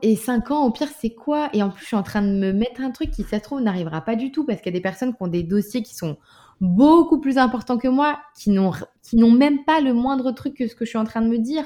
et 0.03 0.17
5 0.17 0.51
ans, 0.51 0.65
au 0.65 0.71
pire, 0.71 0.89
c'est 1.01 1.11
quoi? 1.15 1.51
Et 1.53 1.63
en 1.63 1.71
plus, 1.71 1.83
je 1.83 1.87
suis 1.87 1.97
en 1.97 2.03
train 2.03 2.23
de 2.23 2.29
me 2.29 2.53
mettre 2.53 2.81
un 2.81 2.91
truc 2.91 3.11
qui, 3.11 3.23
ça 3.23 3.39
se 3.39 3.43
trouve, 3.43 3.61
n'arrivera 3.61 4.01
pas 4.01 4.17
du 4.17 4.33
tout 4.33 4.45
parce 4.45 4.61
qu'il 4.61 4.73
y 4.73 4.75
a 4.75 4.79
des 4.79 4.83
personnes 4.83 5.15
qui 5.15 5.23
ont 5.23 5.29
des 5.29 5.43
dossiers 5.43 5.83
qui 5.83 5.95
sont 5.95 6.17
beaucoup 6.61 7.21
plus 7.21 7.37
importants 7.39 7.77
que 7.79 7.89
moi, 7.89 8.19
qui 8.39 8.51
n'ont 8.51 8.73
qui 9.03 9.17
n'ont 9.17 9.31
même 9.31 9.65
pas 9.65 9.81
le 9.81 9.93
moindre 9.93 10.33
truc 10.33 10.55
que 10.55 10.67
ce 10.67 10.75
que 10.75 10.85
je 10.85 10.91
suis 10.91 10.99
en 10.99 11.05
train 11.05 11.21
de 11.21 11.29
me 11.29 11.39
dire. 11.39 11.65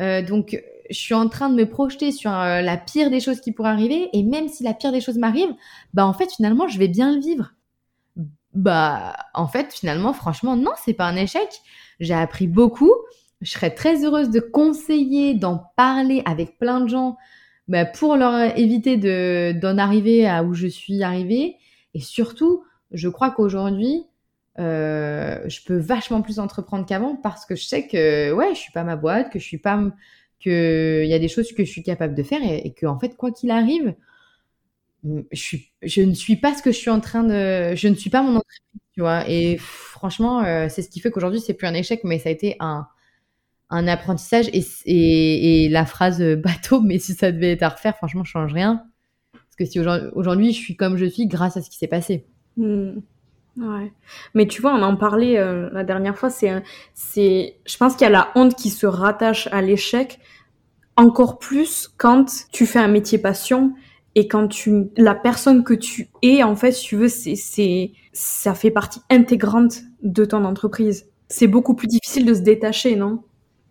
Euh, 0.00 0.22
donc, 0.22 0.60
je 0.90 0.96
suis 0.98 1.14
en 1.14 1.28
train 1.28 1.48
de 1.48 1.54
me 1.54 1.68
projeter 1.68 2.12
sur 2.12 2.32
euh, 2.32 2.60
la 2.60 2.76
pire 2.76 3.10
des 3.10 3.20
choses 3.20 3.40
qui 3.40 3.52
pourraient 3.52 3.70
arriver, 3.70 4.08
et 4.12 4.22
même 4.22 4.48
si 4.48 4.64
la 4.64 4.74
pire 4.74 4.92
des 4.92 5.00
choses 5.00 5.18
m'arrive, 5.18 5.50
bah 5.94 6.06
en 6.06 6.12
fait 6.12 6.32
finalement 6.32 6.66
je 6.68 6.78
vais 6.78 6.88
bien 6.88 7.14
le 7.14 7.20
vivre. 7.20 7.52
Bah 8.54 9.14
en 9.34 9.46
fait 9.46 9.72
finalement 9.72 10.12
franchement 10.12 10.56
non 10.56 10.72
c'est 10.84 10.94
pas 10.94 11.06
un 11.06 11.16
échec. 11.16 11.48
J'ai 12.00 12.14
appris 12.14 12.46
beaucoup. 12.48 12.92
Je 13.40 13.50
serais 13.50 13.70
très 13.70 14.04
heureuse 14.04 14.30
de 14.30 14.40
conseiller, 14.40 15.34
d'en 15.34 15.58
parler 15.76 16.22
avec 16.24 16.58
plein 16.58 16.80
de 16.80 16.88
gens 16.88 17.16
bah, 17.68 17.84
pour 17.84 18.16
leur 18.16 18.58
éviter 18.58 18.96
de 18.96 19.52
d'en 19.60 19.78
arriver 19.78 20.26
à 20.26 20.42
où 20.42 20.54
je 20.54 20.66
suis 20.66 21.02
arrivée. 21.02 21.56
Et 21.94 22.00
surtout, 22.00 22.64
je 22.92 23.08
crois 23.08 23.30
qu'aujourd'hui, 23.30 24.04
euh, 24.58 25.38
je 25.46 25.60
peux 25.64 25.76
vachement 25.76 26.20
plus 26.22 26.40
entreprendre 26.40 26.84
qu'avant 26.84 27.14
parce 27.14 27.46
que 27.46 27.54
je 27.54 27.64
sais 27.64 27.86
que 27.86 28.32
ouais, 28.32 28.54
je 28.54 28.60
suis 28.60 28.72
pas 28.72 28.84
ma 28.84 28.96
boîte, 28.96 29.30
que 29.30 29.38
je 29.38 29.44
suis 29.44 29.58
pas 29.58 29.80
que 30.40 31.02
il 31.04 31.10
y 31.10 31.14
a 31.14 31.18
des 31.18 31.28
choses 31.28 31.52
que 31.52 31.64
je 31.64 31.70
suis 31.70 31.82
capable 31.82 32.14
de 32.14 32.22
faire 32.22 32.40
et, 32.42 32.72
que 32.72 32.86
en 32.86 32.98
fait 32.98 33.16
quoi 33.16 33.30
qu'il 33.30 33.50
arrive, 33.50 33.94
je 35.04 35.40
suis 35.40 35.72
je 35.82 36.02
ne 36.02 36.14
suis 36.14 36.36
pas 36.36 36.54
ce 36.54 36.62
que 36.62 36.72
je 36.72 36.78
suis 36.78 36.90
en 36.90 37.00
train 37.00 37.22
de 37.22 37.76
je 37.76 37.88
ne 37.88 37.94
suis 37.94 38.10
pas 38.10 38.22
mon 38.22 38.36
entreprise, 38.36 38.80
tu 38.94 39.00
vois. 39.00 39.28
Et 39.28 39.58
franchement, 39.58 40.42
euh, 40.44 40.68
c'est 40.68 40.82
ce 40.82 40.88
qui 40.88 41.00
fait 41.00 41.10
qu'aujourd'hui 41.10 41.40
c'est 41.40 41.54
plus 41.54 41.66
un 41.66 41.74
échec 41.74 42.00
mais 42.04 42.18
ça 42.18 42.28
a 42.28 42.32
été 42.32 42.56
un 42.60 42.88
un 43.70 43.86
apprentissage 43.86 44.48
et, 44.52 45.64
et, 45.64 45.68
la 45.68 45.84
phrase 45.84 46.22
bateau 46.36 46.80
mais 46.84 46.98
si 46.98 47.14
ça 47.14 47.32
devait 47.32 47.52
être 47.52 47.62
à 47.62 47.68
refaire, 47.70 47.96
franchement, 47.96 48.24
je 48.24 48.30
change 48.30 48.52
rien 48.52 48.84
parce 49.32 49.56
que 49.56 49.64
si 49.64 49.80
aujourd'hui 50.12 50.52
je 50.52 50.58
suis 50.58 50.76
comme 50.76 50.96
je 50.96 51.06
suis 51.06 51.26
grâce 51.26 51.56
à 51.56 51.62
ce 51.62 51.70
qui 51.70 51.76
s'est 51.76 51.88
passé. 51.88 52.26
Hmm. 52.56 52.98
Ouais. 53.58 53.92
Mais 54.34 54.46
tu 54.46 54.62
vois, 54.62 54.72
on 54.74 54.82
en 54.82 54.96
parlait 54.96 55.38
euh, 55.38 55.68
la 55.72 55.82
dernière 55.82 56.16
fois, 56.16 56.30
c'est, 56.30 56.62
c'est, 56.94 57.56
je 57.66 57.76
pense 57.76 57.94
qu'il 57.94 58.04
y 58.04 58.06
a 58.06 58.10
la 58.10 58.30
honte 58.36 58.54
qui 58.54 58.70
se 58.70 58.86
rattache 58.86 59.48
à 59.50 59.62
l'échec 59.62 60.20
encore 60.96 61.38
plus 61.38 61.88
quand 61.96 62.46
tu 62.52 62.66
fais 62.66 62.78
un 62.78 62.88
métier 62.88 63.18
passion 63.18 63.74
et 64.14 64.28
quand 64.28 64.48
tu, 64.48 64.86
la 64.96 65.14
personne 65.14 65.64
que 65.64 65.74
tu 65.74 66.08
es, 66.22 66.42
en 66.42 66.56
fait, 66.56 66.72
si 66.72 66.86
tu 66.86 66.96
veux, 66.96 67.08
c'est, 67.08 67.36
c'est, 67.36 67.92
ça 68.12 68.54
fait 68.54 68.70
partie 68.70 69.00
intégrante 69.10 69.82
de 70.02 70.24
ton 70.24 70.44
entreprise. 70.44 71.08
C'est 71.28 71.46
beaucoup 71.46 71.74
plus 71.74 71.88
difficile 71.88 72.26
de 72.26 72.34
se 72.34 72.40
détacher, 72.40 72.96
non? 72.96 73.22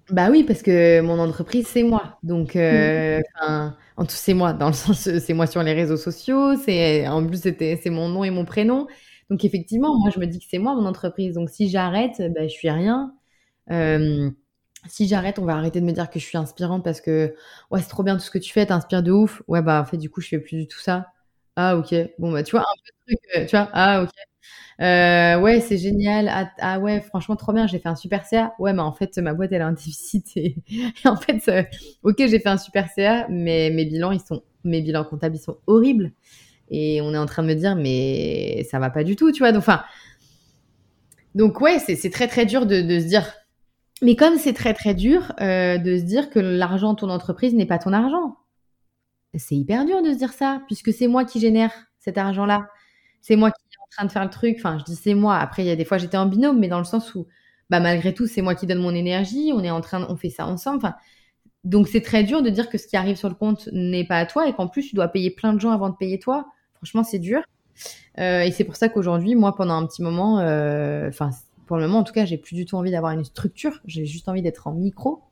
Bah 0.10 0.30
oui, 0.32 0.44
parce 0.44 0.62
que 0.62 1.02
mon 1.02 1.20
entreprise, 1.20 1.68
c'est 1.68 1.84
moi. 1.84 2.18
Donc, 2.24 2.56
euh, 2.56 3.20
hmm. 3.42 3.72
en 3.98 4.06
tout, 4.06 4.12
c'est 4.16 4.34
moi, 4.34 4.54
dans 4.54 4.68
le 4.68 4.74
sens, 4.74 5.02
c'est 5.20 5.34
moi 5.34 5.48
sur 5.48 5.62
les 5.64 5.74
réseaux 5.74 5.98
sociaux, 5.98 6.56
c'est, 6.58 7.08
en 7.08 7.26
plus, 7.26 7.42
c'était, 7.42 7.78
c'est 7.82 7.90
mon 7.90 8.08
nom 8.10 8.24
et 8.24 8.30
mon 8.30 8.46
prénom. 8.46 8.88
Donc 9.30 9.44
effectivement, 9.44 9.98
moi 10.00 10.10
je 10.10 10.20
me 10.22 10.26
dis 10.26 10.40
que 10.40 10.46
c'est 10.50 10.58
moi 10.58 10.74
mon 10.74 10.86
entreprise. 10.86 11.34
Donc 11.36 11.50
si 11.50 11.70
j'arrête, 11.70 12.16
ben, 12.34 12.44
je 12.48 12.54
suis 12.54 12.70
rien. 12.70 13.14
Euh, 13.72 14.30
si 14.88 15.08
j'arrête, 15.08 15.40
on 15.40 15.46
va 15.46 15.56
arrêter 15.56 15.82
de 15.82 15.86
me 15.86 15.92
dire 15.94 16.10
que 16.10 16.20
je 16.20 16.26
suis 16.26 16.38
inspirante 16.38 16.84
parce 16.84 17.02
que 17.02 17.36
ouais 17.72 17.82
c'est 17.82 17.90
trop 17.90 18.04
bien 18.04 18.16
tout 18.18 18.24
ce 18.24 18.32
que 18.32 18.38
tu 18.40 18.54
fais, 18.54 18.66
t'inspires 18.68 19.04
de 19.04 19.12
ouf. 19.12 19.42
Ouais 19.48 19.62
bah 19.62 19.82
en 19.82 19.86
fait 19.86 19.98
du 19.98 20.10
coup 20.10 20.22
je 20.22 20.30
fais 20.30 20.40
plus 20.40 20.58
du 20.58 20.68
tout 20.68 20.80
ça. 20.80 21.08
Ah 21.58 21.78
ok. 21.78 21.96
Bon 22.20 22.32
bah 22.32 22.44
tu 22.44 22.52
vois 22.52 22.62
un 22.62 22.76
peu 22.86 23.14
de 23.14 23.18
truc, 23.18 23.38
euh, 23.38 23.46
tu 23.48 23.56
vois. 23.58 23.70
Ah 23.74 24.04
ok. 24.04 24.12
Euh, 24.80 25.40
ouais 25.40 25.62
c'est 25.62 25.78
génial. 25.78 26.30
Ah, 26.30 26.52
ah, 26.60 26.80
ouais 26.80 27.02
franchement 27.02 27.36
trop 27.36 27.54
bien. 27.54 27.68
J'ai 27.68 27.80
fait 27.80 27.90
un 27.90 27.96
super 27.96 28.26
CA. 28.26 28.54
Ouais 28.60 28.74
mais 28.74 28.82
en 28.82 28.94
fait 28.94 29.18
ma 29.18 29.34
boîte 29.34 29.52
elle 29.52 29.62
a 29.62 29.68
un 29.68 29.74
déficit 29.74 30.38
en 31.06 31.16
fait 31.16 31.68
ok 32.04 32.16
j'ai 32.18 32.40
fait 32.40 32.50
un 32.50 32.58
super 32.58 32.88
CA 32.90 33.28
mais 33.30 33.70
mes 33.72 33.86
bilans 33.86 34.12
ils 34.12 34.22
sont 34.22 34.44
mes 34.64 34.82
bilans 34.82 35.06
comptables 35.06 35.36
ils 35.36 35.42
sont 35.42 35.58
horribles 35.68 36.12
et 36.70 37.02
on 37.02 37.14
est 37.14 37.18
en 37.18 37.26
train 37.26 37.44
de 37.44 37.48
me 37.48 37.54
dire 37.56 37.76
mais 37.76 38.66
ça 38.70 38.80
va 38.80 38.90
pas 38.90 39.04
du 39.04 39.16
tout, 39.16 39.32
tu 39.32 39.40
vois. 39.40 39.52
Donc, 39.52 39.60
enfin, 39.60 39.84
donc 41.36 41.62
ouais, 41.62 41.80
c'est 41.80 42.10
très 42.10 42.28
très 42.28 42.46
dur 42.46 42.66
de, 42.66 42.82
de, 42.82 43.00
se 43.00 43.06
dire. 43.06 43.34
Mais 44.02 44.16
comme 44.16 44.38
c'est 44.38 44.54
très 44.54 44.74
très 44.74 44.94
dur 44.94 45.34
euh, 45.42 45.78
de 45.78 45.98
se 45.98 46.04
dire 46.04 46.30
que 46.30 46.40
l'argent 46.40 46.94
de 46.94 47.00
ton 47.00 47.10
entreprise 47.10 47.54
n'est 47.54 47.66
pas 47.66 47.80
ton 47.80 47.94
argent, 47.94 48.38
c'est 49.36 49.56
hyper 49.56 49.86
dur 49.86 50.02
de 50.02 50.12
se 50.12 50.18
dire 50.18 50.34
ça, 50.34 50.62
puisque 50.68 50.94
c'est 50.94 51.08
moi 51.08 51.26
qui 51.26 51.40
génère 51.40 51.72
cet 52.00 52.18
argent-là. 52.18 52.68
C'est 53.22 53.36
moi 53.36 53.52
qui 53.52 53.62
est 53.62 53.84
en 53.84 53.90
train 53.90 54.06
de 54.06 54.12
faire 54.12 54.24
le 54.24 54.30
truc. 54.30 54.56
Enfin, 54.60 54.78
je 54.80 54.84
dis 54.84 54.96
c'est 54.96 55.14
moi. 55.14 55.38
Après, 55.38 55.64
il 55.64 55.68
y 55.68 55.72
a 55.72 55.76
des 55.76 55.86
fois 55.86 55.98
j'étais 55.98 56.18
en 56.18 56.26
binôme, 56.26 56.60
mais 56.60 56.68
dans 56.68 56.80
le 56.80 56.86
sens 56.86 57.16
où, 57.16 57.28
bah 57.70 57.80
malgré 57.80 58.14
tout, 58.14 58.28
c'est 58.28 58.42
moi 58.42 58.56
qui 58.56 58.68
donne 58.68 58.80
mon 58.80 58.94
énergie. 58.96 59.52
On 59.54 59.64
est 59.64 59.72
en 59.72 59.82
train, 59.82 60.06
on 60.10 60.16
fait 60.16 60.30
ça 60.30 60.46
ensemble. 60.48 60.78
Enfin, 60.78 60.96
donc 61.64 61.88
c'est 61.88 62.02
très 62.02 62.24
dur 62.24 62.42
de 62.42 62.50
dire 62.50 62.70
que 62.70 62.78
ce 62.78 62.88
qui 62.88 62.96
arrive 62.96 63.18
sur 63.18 63.30
le 63.30 63.36
compte 63.36 63.70
n'est 63.74 64.06
pas 64.06 64.18
à 64.20 64.26
toi 64.26 64.48
et 64.48 64.54
qu'en 64.54 64.68
plus 64.68 64.88
tu 64.88 64.96
dois 64.96 65.10
payer 65.10 65.32
plein 65.32 65.54
de 65.54 65.60
gens 65.60 65.72
avant 65.72 65.90
de 65.90 65.96
payer 65.96 66.20
toi. 66.20 66.48
Franchement, 66.76 67.04
c'est 67.04 67.20
dur. 67.20 67.42
Euh, 68.20 68.42
et 68.42 68.52
c'est 68.52 68.64
pour 68.64 68.76
ça 68.76 68.90
qu'aujourd'hui, 68.90 69.36
moi, 69.36 69.56
pendant 69.56 69.76
un 69.76 69.86
petit 69.86 70.02
moment, 70.02 70.40
euh, 70.40 71.10
enfin, 71.10 71.32
pour 71.66 71.78
le 71.78 71.84
moment, 71.88 72.00
en 72.00 72.04
tout 72.04 72.14
cas, 72.14 72.26
j'ai 72.26 72.38
plus 72.38 72.56
du 72.56 72.66
tout 72.66 72.76
envie 72.76 72.92
d'avoir 72.92 73.12
une 73.12 73.26
structure. 73.26 73.82
J'ai 73.86 74.06
juste 74.06 74.30
envie 74.30 74.42
d'être 74.42 74.68
en 74.68 74.74
micro. 74.74 75.24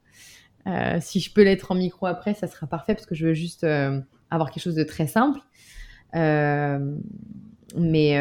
Euh, 0.67 0.97
si 0.99 1.19
je 1.19 1.31
peux 1.31 1.43
l'être 1.43 1.71
en 1.71 1.75
micro 1.75 2.07
après, 2.07 2.33
ça 2.33 2.47
sera 2.47 2.67
parfait 2.67 2.95
parce 2.95 3.05
que 3.05 3.15
je 3.15 3.27
veux 3.27 3.33
juste 3.33 3.63
avoir 3.63 4.51
quelque 4.51 4.63
chose 4.63 4.75
de 4.75 4.83
très 4.83 5.07
simple. 5.07 5.39
Mais 7.77 8.17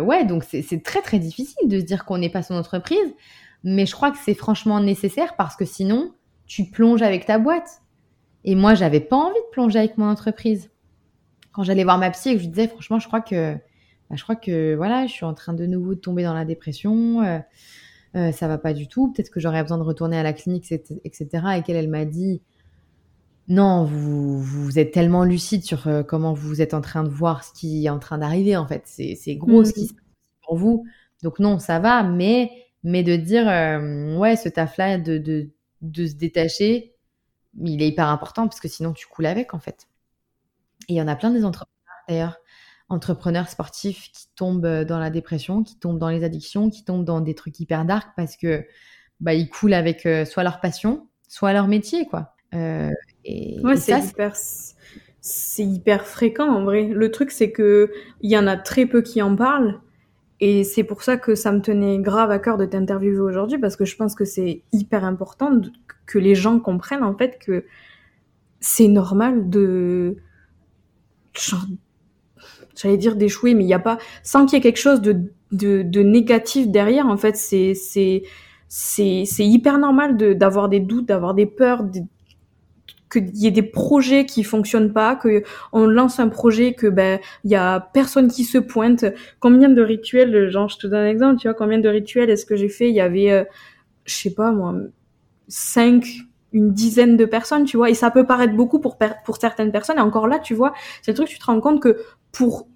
ouais, 0.00 0.24
donc 0.24 0.44
c'est 0.44 0.82
très 0.82 1.02
très 1.02 1.18
difficile 1.18 1.68
de 1.68 1.78
se 1.78 1.84
dire 1.84 2.04
qu'on 2.04 2.18
n'est 2.18 2.30
pas 2.30 2.42
son 2.42 2.54
entreprise. 2.54 3.14
Mais 3.64 3.86
je 3.86 3.92
crois 3.92 4.10
que 4.10 4.18
c'est 4.24 4.34
franchement 4.34 4.80
nécessaire 4.80 5.34
parce 5.36 5.56
que 5.56 5.64
sinon, 5.64 6.12
tu 6.46 6.64
plonges 6.64 7.02
avec 7.02 7.26
ta 7.26 7.38
boîte. 7.38 7.82
Et 8.44 8.54
moi, 8.54 8.74
j'avais 8.74 9.00
pas 9.00 9.16
envie 9.16 9.34
de 9.34 9.50
plongée 9.52 9.78
avec 9.78 9.98
mon 9.98 10.08
entreprise. 10.08 10.70
Quand 11.52 11.64
j'allais 11.64 11.84
voir 11.84 11.98
ma 11.98 12.10
psy 12.10 12.30
et 12.30 12.36
que 12.36 12.42
je 12.42 12.48
disais, 12.48 12.68
franchement, 12.68 12.98
je 12.98 13.06
crois 13.08 13.20
que, 13.20 13.54
bah, 13.54 14.16
je 14.16 14.22
crois 14.22 14.36
que 14.36 14.74
voilà, 14.76 15.06
je 15.06 15.12
suis 15.12 15.24
en 15.24 15.34
train 15.34 15.52
de 15.52 15.66
nouveau 15.66 15.94
de 15.94 16.00
tomber 16.00 16.22
dans 16.22 16.34
la 16.34 16.44
dépression. 16.44 17.22
Euh, 17.22 17.38
euh, 18.16 18.32
ça 18.32 18.48
va 18.48 18.58
pas 18.58 18.72
du 18.72 18.88
tout. 18.88 19.12
Peut-être 19.12 19.30
que 19.30 19.40
j'aurais 19.40 19.62
besoin 19.62 19.78
de 19.78 19.82
retourner 19.82 20.18
à 20.18 20.22
la 20.22 20.32
clinique, 20.32 20.70
etc. 20.72 21.28
Et 21.56 21.62
qu'elle, 21.62 21.76
elle 21.76 21.88
m'a 21.88 22.04
dit, 22.04 22.40
non, 23.48 23.84
vous, 23.84 24.40
vous 24.40 24.78
êtes 24.78 24.92
tellement 24.92 25.24
lucide 25.24 25.64
sur 25.64 25.88
euh, 25.88 26.02
comment 26.02 26.34
vous 26.34 26.60
êtes 26.60 26.74
en 26.74 26.80
train 26.80 27.02
de 27.02 27.08
voir 27.08 27.44
ce 27.44 27.52
qui 27.52 27.86
est 27.86 27.90
en 27.90 27.98
train 27.98 28.18
d'arriver, 28.18 28.56
en 28.56 28.66
fait. 28.66 28.82
C'est 28.86 29.36
gros 29.36 29.64
ce 29.64 29.72
qui 29.72 29.86
se 29.86 29.94
passe 29.94 30.02
pour 30.42 30.56
vous. 30.56 30.86
Donc 31.22 31.38
non, 31.38 31.58
ça 31.58 31.78
va, 31.78 32.02
mais, 32.02 32.50
mais 32.84 33.02
de 33.02 33.16
dire, 33.16 33.46
ouais, 34.18 34.36
ce 34.36 34.48
taf-là, 34.48 34.98
de, 34.98 35.18
de, 35.18 35.50
de 35.82 36.06
se 36.06 36.14
détacher, 36.14 36.94
il 37.60 37.82
est 37.82 37.88
hyper 37.88 38.08
important 38.08 38.46
parce 38.46 38.60
que 38.60 38.68
sinon 38.68 38.92
tu 38.92 39.06
coules 39.06 39.26
avec 39.26 39.54
en 39.54 39.58
fait. 39.58 39.88
Et 40.88 40.94
il 40.94 40.96
y 40.96 41.02
en 41.02 41.08
a 41.08 41.16
plein 41.16 41.30
des 41.30 41.44
entrepreneurs 41.44 41.76
d'ailleurs, 42.08 42.38
entrepreneurs 42.88 43.48
sportifs 43.48 44.10
qui 44.12 44.26
tombent 44.34 44.84
dans 44.84 44.98
la 44.98 45.10
dépression, 45.10 45.62
qui 45.62 45.78
tombent 45.78 45.98
dans 45.98 46.08
les 46.08 46.24
addictions, 46.24 46.70
qui 46.70 46.84
tombent 46.84 47.04
dans 47.04 47.20
des 47.20 47.34
trucs 47.34 47.58
hyper 47.60 47.84
dark 47.84 48.10
parce 48.16 48.36
que 48.36 48.66
bah, 49.20 49.34
ils 49.34 49.48
coulent 49.48 49.74
avec 49.74 50.06
euh, 50.06 50.24
soit 50.24 50.42
leur 50.42 50.60
passion, 50.60 51.08
soit 51.28 51.52
leur 51.52 51.68
métier 51.68 52.06
quoi. 52.06 52.34
Euh, 52.54 52.90
et, 53.24 53.56
c'est 53.76 54.00
hyper, 54.00 54.36
c'est 55.20 55.64
hyper 55.64 56.06
fréquent 56.06 56.48
en 56.48 56.64
vrai. 56.64 56.84
Le 56.88 57.10
truc 57.10 57.30
c'est 57.30 57.50
que 57.50 57.90
il 58.20 58.30
y 58.30 58.38
en 58.38 58.46
a 58.46 58.56
très 58.56 58.86
peu 58.86 59.02
qui 59.02 59.22
en 59.22 59.36
parlent. 59.36 59.80
Et 60.40 60.62
c'est 60.62 60.84
pour 60.84 61.02
ça 61.02 61.16
que 61.16 61.34
ça 61.34 61.50
me 61.50 61.60
tenait 61.60 61.98
grave 61.98 62.30
à 62.30 62.38
cœur 62.38 62.58
de 62.58 62.64
t'interviewer 62.64 63.18
aujourd'hui 63.18 63.58
parce 63.58 63.74
que 63.74 63.84
je 63.84 63.96
pense 63.96 64.14
que 64.14 64.24
c'est 64.24 64.62
hyper 64.72 65.04
important 65.04 65.60
que 66.06 66.18
les 66.18 66.36
gens 66.36 66.60
comprennent 66.60 67.02
en 67.02 67.16
fait 67.16 67.38
que 67.44 67.64
c'est 68.60 68.86
normal 68.86 69.50
de 69.50 70.16
j'allais 72.76 72.96
dire 72.96 73.16
d'échouer 73.16 73.54
mais 73.54 73.64
il 73.64 73.66
n'y 73.66 73.74
a 73.74 73.80
pas 73.80 73.98
sans 74.22 74.46
qu'il 74.46 74.56
y 74.56 74.58
ait 74.58 74.62
quelque 74.62 74.78
chose 74.78 75.00
de, 75.00 75.32
de, 75.50 75.82
de 75.82 76.02
négatif 76.02 76.68
derrière 76.68 77.06
en 77.06 77.16
fait 77.16 77.36
c'est 77.36 77.74
c'est 77.74 78.22
c'est 78.68 79.24
c'est 79.26 79.46
hyper 79.46 79.78
normal 79.78 80.16
de 80.16 80.32
d'avoir 80.32 80.68
des 80.68 80.80
doutes 80.80 81.06
d'avoir 81.06 81.34
des 81.34 81.46
peurs 81.46 81.82
qu'il 83.10 83.36
y 83.36 83.46
ait 83.46 83.50
des 83.50 83.62
projets 83.62 84.26
qui 84.26 84.44
fonctionnent 84.44 84.92
pas, 84.92 85.16
que 85.16 85.42
on 85.72 85.86
lance 85.86 86.20
un 86.20 86.28
projet 86.28 86.74
que 86.74 86.86
ben 86.86 87.20
il 87.44 87.50
y 87.50 87.56
a 87.56 87.80
personne 87.92 88.28
qui 88.28 88.44
se 88.44 88.58
pointe. 88.58 89.04
Combien 89.40 89.68
de 89.68 89.82
rituels, 89.82 90.50
genre 90.50 90.68
je 90.68 90.78
te 90.78 90.86
donne 90.86 91.00
un 91.00 91.08
exemple, 91.08 91.40
tu 91.40 91.48
vois, 91.48 91.54
combien 91.54 91.78
de 91.78 91.88
rituels 91.88 92.30
est-ce 92.30 92.46
que 92.46 92.56
j'ai 92.56 92.68
fait? 92.68 92.88
Il 92.88 92.94
y 92.94 93.00
avait, 93.00 93.30
euh, 93.30 93.44
je 94.04 94.14
sais 94.14 94.34
pas 94.34 94.52
moi, 94.52 94.74
cinq, 95.48 96.06
une 96.52 96.72
dizaine 96.72 97.16
de 97.16 97.24
personnes, 97.24 97.64
tu 97.64 97.76
vois, 97.76 97.90
et 97.90 97.94
ça 97.94 98.10
peut 98.10 98.24
paraître 98.24 98.54
beaucoup 98.54 98.78
pour, 98.78 98.98
pour 99.24 99.36
certaines 99.36 99.72
personnes, 99.72 99.98
et 99.98 100.00
encore 100.00 100.28
là, 100.28 100.38
tu 100.38 100.54
vois, 100.54 100.72
c'est 101.02 101.12
le 101.12 101.16
truc, 101.16 101.28
tu 101.28 101.38
te 101.38 101.44
rends 101.44 101.60
compte 101.60 101.82
que 101.82 101.98
pour 102.32 102.68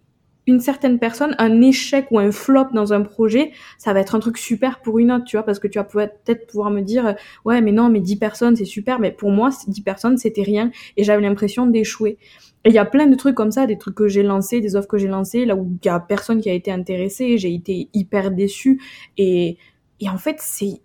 une 0.47 0.61
certaine 0.61 0.99
personne, 0.99 1.35
un 1.39 1.61
échec 1.61 2.07
ou 2.11 2.19
un 2.19 2.33
flop 2.33 2.67
dans 2.75 2.93
un 2.93 3.03
projet, 3.03 3.53
ça 3.79 3.93
va 3.93 4.01
être 4.01 4.15
un 4.15 4.21
truc 4.21 4.39
super 4.39 4.81
pour 4.81 4.99
une 4.99 5.13
autre, 5.13 5.25
tu 5.25 5.37
vois, 5.37 5.45
parce 5.45 5.59
que 5.59 5.69
tu 5.69 5.79
vas 5.79 5.85
peut-être 5.85 6.47
pouvoir 6.47 6.71
me 6.71 6.81
dire, 6.81 7.15
ouais, 7.45 7.61
mais 7.61 7.73
non, 7.73 7.89
mais 7.89 8.01
10 8.01 8.17
personnes, 8.17 8.57
c'est 8.57 8.65
super, 8.65 8.99
mais 8.99 9.13
pour 9.13 9.31
moi, 9.31 9.51
10 9.67 9.81
personnes, 9.83 10.17
c'était 10.19 10.43
rien, 10.43 10.71
et 10.97 11.05
j'avais 11.05 11.23
l'impression 11.23 11.67
d'échouer. 11.67 12.19
Et 12.65 12.71
il 12.71 12.75
y 12.75 12.79
a 12.79 12.85
plein 12.85 13.07
de 13.07 13.15
trucs 13.15 13.35
comme 13.35 13.53
ça, 13.53 13.67
des 13.67 13.79
trucs 13.79 13.95
que 13.95 14.09
j'ai 14.09 14.23
lancés, 14.23 14.61
des 14.61 14.77
offres 14.77 14.89
que 14.89 14.99
j'ai 14.99 15.09
lancées, 15.09 15.45
là 15.45 15.55
où 15.57 15.69
il 15.83 15.87
y 15.87 15.89
a 15.89 16.01
personne 16.01 16.41
qui 16.41 16.51
a 16.51 16.55
été 16.55 16.73
intéressé, 16.73 17.39
j'ai 17.39 17.55
été 17.55 17.89
hyper 17.95 18.31
déçue, 18.33 18.81
et, 19.19 19.59
et 20.01 20.09
en 20.09 20.19
fait, 20.19 20.37
c'est, 20.41 20.81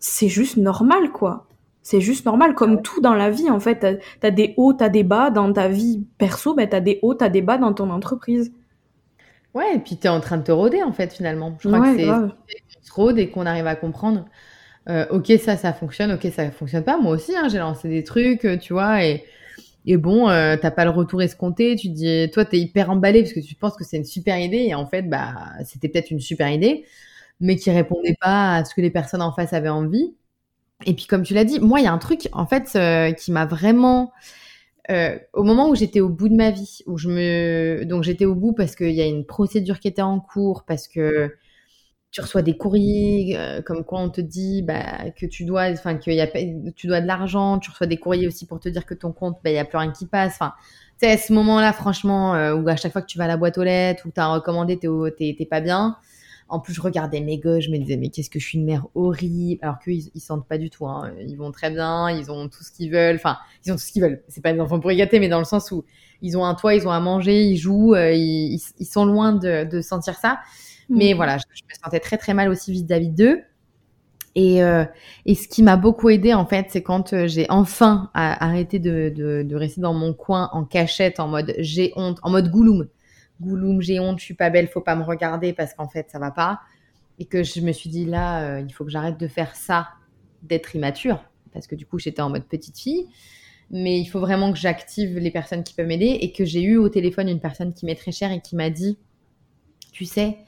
c'est 0.00 0.28
juste 0.28 0.56
normal, 0.56 1.12
quoi. 1.12 1.46
C'est 1.82 2.00
juste 2.00 2.26
normal, 2.26 2.54
comme 2.54 2.82
tout 2.82 3.00
dans 3.00 3.14
la 3.14 3.30
vie, 3.30 3.48
en 3.48 3.60
fait. 3.60 3.78
T'as 4.20 4.28
as 4.28 4.30
des 4.30 4.54
hauts, 4.56 4.74
t'as 4.74 4.90
des 4.90 5.04
bas 5.04 5.30
dans 5.30 5.50
ta 5.52 5.68
vie 5.68 6.04
perso, 6.18 6.54
ben 6.54 6.68
t'as 6.68 6.80
des 6.80 6.98
hauts, 7.02 7.14
t'as 7.14 7.30
des 7.30 7.40
bas 7.40 7.56
dans 7.56 7.72
ton 7.72 7.90
entreprise. 7.90 8.52
Ouais, 9.58 9.74
et 9.74 9.78
puis 9.80 9.96
tu 9.96 10.06
es 10.06 10.08
en 10.08 10.20
train 10.20 10.36
de 10.36 10.44
te 10.44 10.52
rôder, 10.52 10.84
en 10.84 10.92
fait, 10.92 11.12
finalement. 11.12 11.56
Je 11.58 11.68
crois 11.68 11.80
que 11.80 11.96
c'est 11.96 12.06
qu'on 12.06 12.30
se 12.82 12.92
rôde 12.92 13.18
et 13.18 13.28
qu'on 13.28 13.44
arrive 13.44 13.66
à 13.66 13.74
comprendre. 13.74 14.24
Euh, 14.88 15.04
ok, 15.10 15.32
ça, 15.40 15.56
ça 15.56 15.72
fonctionne, 15.72 16.12
ok, 16.12 16.28
ça 16.32 16.48
fonctionne 16.52 16.84
pas. 16.84 16.96
Moi 16.96 17.12
aussi, 17.12 17.34
hein, 17.36 17.48
j'ai 17.50 17.58
lancé 17.58 17.88
des 17.88 18.04
trucs, 18.04 18.44
euh, 18.44 18.56
tu 18.56 18.72
vois, 18.72 19.04
et, 19.04 19.24
et 19.84 19.96
bon, 19.96 20.28
euh, 20.28 20.56
t'as 20.56 20.70
pas 20.70 20.84
le 20.84 20.90
retour 20.90 21.22
escompté. 21.22 21.74
Tu 21.74 21.88
dis, 21.88 22.30
toi, 22.32 22.44
t'es 22.44 22.58
hyper 22.58 22.88
emballé 22.88 23.22
parce 23.22 23.32
que 23.32 23.40
tu 23.40 23.56
penses 23.56 23.76
que 23.76 23.82
c'est 23.82 23.96
une 23.96 24.04
super 24.04 24.38
idée, 24.38 24.58
et 24.68 24.76
en 24.76 24.86
fait, 24.86 25.02
bah, 25.02 25.34
c'était 25.64 25.88
peut-être 25.88 26.12
une 26.12 26.20
super 26.20 26.48
idée, 26.50 26.84
mais 27.40 27.56
qui 27.56 27.72
répondait 27.72 28.16
pas 28.20 28.54
à 28.54 28.64
ce 28.64 28.76
que 28.76 28.80
les 28.80 28.90
personnes 28.90 29.22
en 29.22 29.32
face 29.32 29.52
avaient 29.52 29.68
envie. 29.68 30.14
Et 30.86 30.94
puis, 30.94 31.06
comme 31.06 31.24
tu 31.24 31.34
l'as 31.34 31.44
dit, 31.44 31.58
moi, 31.58 31.80
il 31.80 31.84
y 31.84 31.88
a 31.88 31.92
un 31.92 31.98
truc, 31.98 32.28
en 32.30 32.46
fait, 32.46 32.78
qui 33.16 33.32
m'a 33.32 33.44
vraiment 33.44 34.12
euh, 34.90 35.18
au 35.34 35.42
moment 35.42 35.68
où 35.68 35.74
j'étais 35.74 36.00
au 36.00 36.08
bout 36.08 36.28
de 36.28 36.34
ma 36.34 36.50
vie, 36.50 36.80
où 36.86 36.96
je 36.98 37.08
me, 37.08 37.84
donc 37.84 38.04
j'étais 38.04 38.24
au 38.24 38.34
bout 38.34 38.52
parce 38.52 38.74
qu'il 38.74 38.92
y 38.92 39.02
a 39.02 39.06
une 39.06 39.26
procédure 39.26 39.80
qui 39.80 39.88
était 39.88 40.02
en 40.02 40.20
cours, 40.20 40.64
parce 40.64 40.88
que 40.88 41.34
tu 42.10 42.20
reçois 42.22 42.42
des 42.42 42.56
courriers 42.56 43.36
euh, 43.36 43.60
comme 43.62 43.84
quoi 43.84 44.00
on 44.00 44.08
te 44.08 44.20
dit 44.20 44.62
bah, 44.62 45.10
que 45.16 45.26
tu 45.26 45.44
dois, 45.44 45.70
enfin 45.70 45.96
que 45.96 46.70
tu 46.70 46.86
dois 46.86 47.00
de 47.00 47.06
l'argent, 47.06 47.58
tu 47.58 47.70
reçois 47.70 47.86
des 47.86 47.98
courriers 47.98 48.26
aussi 48.26 48.46
pour 48.46 48.60
te 48.60 48.68
dire 48.68 48.86
que 48.86 48.94
ton 48.94 49.12
compte, 49.12 49.36
bah, 49.44 49.50
il 49.50 49.54
y 49.56 49.58
a 49.58 49.64
plus 49.64 49.78
rien 49.78 49.92
qui 49.92 50.06
passe. 50.06 50.34
Enfin, 50.34 50.54
tu 51.00 51.06
à 51.06 51.18
ce 51.18 51.32
moment-là, 51.34 51.72
franchement, 51.72 52.34
euh, 52.34 52.54
où 52.54 52.66
à 52.68 52.76
chaque 52.76 52.92
fois 52.92 53.02
que 53.02 53.06
tu 53.06 53.18
vas 53.18 53.24
à 53.24 53.28
la 53.28 53.36
boîte 53.36 53.58
aux 53.58 53.62
lettres 53.62 54.06
ou 54.06 54.08
que 54.08 54.14
tu 54.14 54.20
as 54.20 54.28
recommandé, 54.28 54.78
t'es 54.78 55.46
pas 55.50 55.60
bien. 55.60 55.96
En 56.50 56.60
plus, 56.60 56.72
je 56.72 56.80
regardais 56.80 57.20
mes 57.20 57.38
gosses, 57.38 57.64
je 57.64 57.70
me 57.70 57.78
disais, 57.78 57.96
mais 57.96 58.08
qu'est-ce 58.08 58.30
que 58.30 58.38
je 58.38 58.46
suis 58.46 58.58
une 58.58 58.64
mère 58.64 58.86
horrible. 58.94 59.58
Alors 59.62 59.78
qu'eux, 59.78 59.92
ils, 59.92 60.20
sentent 60.20 60.48
pas 60.48 60.56
du 60.56 60.70
tout. 60.70 60.86
Hein. 60.86 61.12
Ils 61.26 61.36
vont 61.36 61.52
très 61.52 61.70
bien, 61.70 62.10
ils 62.10 62.30
ont 62.30 62.48
tout 62.48 62.64
ce 62.64 62.72
qu'ils 62.72 62.90
veulent. 62.90 63.16
Enfin, 63.16 63.36
ils 63.66 63.72
ont 63.72 63.74
tout 63.74 63.82
ce 63.82 63.92
qu'ils 63.92 64.02
veulent. 64.02 64.22
C'est 64.28 64.42
pas 64.42 64.52
des 64.52 64.60
enfants 64.60 64.80
pour 64.80 64.90
y 64.90 64.96
gâter, 64.96 65.20
mais 65.20 65.28
dans 65.28 65.38
le 65.38 65.44
sens 65.44 65.70
où 65.70 65.84
ils 66.22 66.36
ont 66.36 66.44
un 66.44 66.54
toit, 66.54 66.74
ils 66.74 66.86
ont 66.88 66.90
à 66.90 67.00
manger, 67.00 67.44
ils 67.44 67.56
jouent, 67.56 67.94
euh, 67.94 68.12
ils, 68.12 68.60
ils, 68.78 68.86
sont 68.86 69.04
loin 69.04 69.32
de, 69.32 69.64
de 69.64 69.80
sentir 69.80 70.16
ça. 70.16 70.40
Mais 70.88 71.12
mm. 71.12 71.16
voilà, 71.16 71.38
je, 71.38 71.44
me 71.44 71.84
sentais 71.84 72.00
très 72.00 72.16
très 72.16 72.34
mal 72.34 72.48
aussi 72.48 72.72
vis-à-vis 72.72 73.10
d'eux. 73.10 73.42
Et, 74.34 74.62
euh, 74.62 74.84
et, 75.26 75.34
ce 75.34 75.48
qui 75.48 75.62
m'a 75.62 75.76
beaucoup 75.76 76.10
aidé 76.10 76.32
en 76.32 76.46
fait, 76.46 76.66
c'est 76.68 76.82
quand 76.82 77.12
euh, 77.12 77.26
j'ai 77.26 77.46
enfin 77.48 78.10
arrêté 78.14 78.78
de, 78.78 79.12
de, 79.14 79.42
de, 79.42 79.56
rester 79.56 79.80
dans 79.80 79.94
mon 79.94 80.12
coin 80.12 80.48
en 80.52 80.64
cachette, 80.64 81.18
en 81.18 81.28
mode 81.28 81.54
j'ai 81.58 81.92
honte, 81.96 82.18
en 82.22 82.30
mode 82.30 82.50
gouloum. 82.50 82.88
Gouloum, 83.40 83.80
j'ai 83.80 84.00
honte, 84.00 84.18
je 84.18 84.24
suis 84.24 84.34
pas 84.34 84.50
belle, 84.50 84.68
faut 84.68 84.80
pas 84.80 84.96
me 84.96 85.04
regarder 85.04 85.52
parce 85.52 85.74
qu'en 85.74 85.88
fait 85.88 86.10
ça 86.10 86.18
va 86.18 86.30
pas. 86.30 86.60
Et 87.18 87.24
que 87.24 87.42
je 87.42 87.60
me 87.60 87.72
suis 87.72 87.90
dit 87.90 88.04
là, 88.04 88.42
euh, 88.42 88.60
il 88.60 88.72
faut 88.72 88.84
que 88.84 88.90
j'arrête 88.90 89.18
de 89.18 89.28
faire 89.28 89.54
ça, 89.56 89.88
d'être 90.42 90.74
immature, 90.76 91.24
parce 91.52 91.66
que 91.66 91.74
du 91.74 91.86
coup 91.86 91.98
j'étais 91.98 92.22
en 92.22 92.30
mode 92.30 92.44
petite 92.44 92.78
fille. 92.78 93.06
Mais 93.70 94.00
il 94.00 94.06
faut 94.06 94.20
vraiment 94.20 94.50
que 94.52 94.58
j'active 94.58 95.18
les 95.18 95.30
personnes 95.30 95.62
qui 95.62 95.74
peuvent 95.74 95.86
m'aider 95.86 96.18
et 96.22 96.32
que 96.32 96.44
j'ai 96.44 96.62
eu 96.62 96.78
au 96.78 96.88
téléphone 96.88 97.28
une 97.28 97.40
personne 97.40 97.74
qui 97.74 97.84
m'est 97.84 97.96
très 97.96 98.12
chère 98.12 98.32
et 98.32 98.40
qui 98.40 98.56
m'a 98.56 98.70
dit, 98.70 98.98
tu 99.92 100.06
sais, 100.06 100.38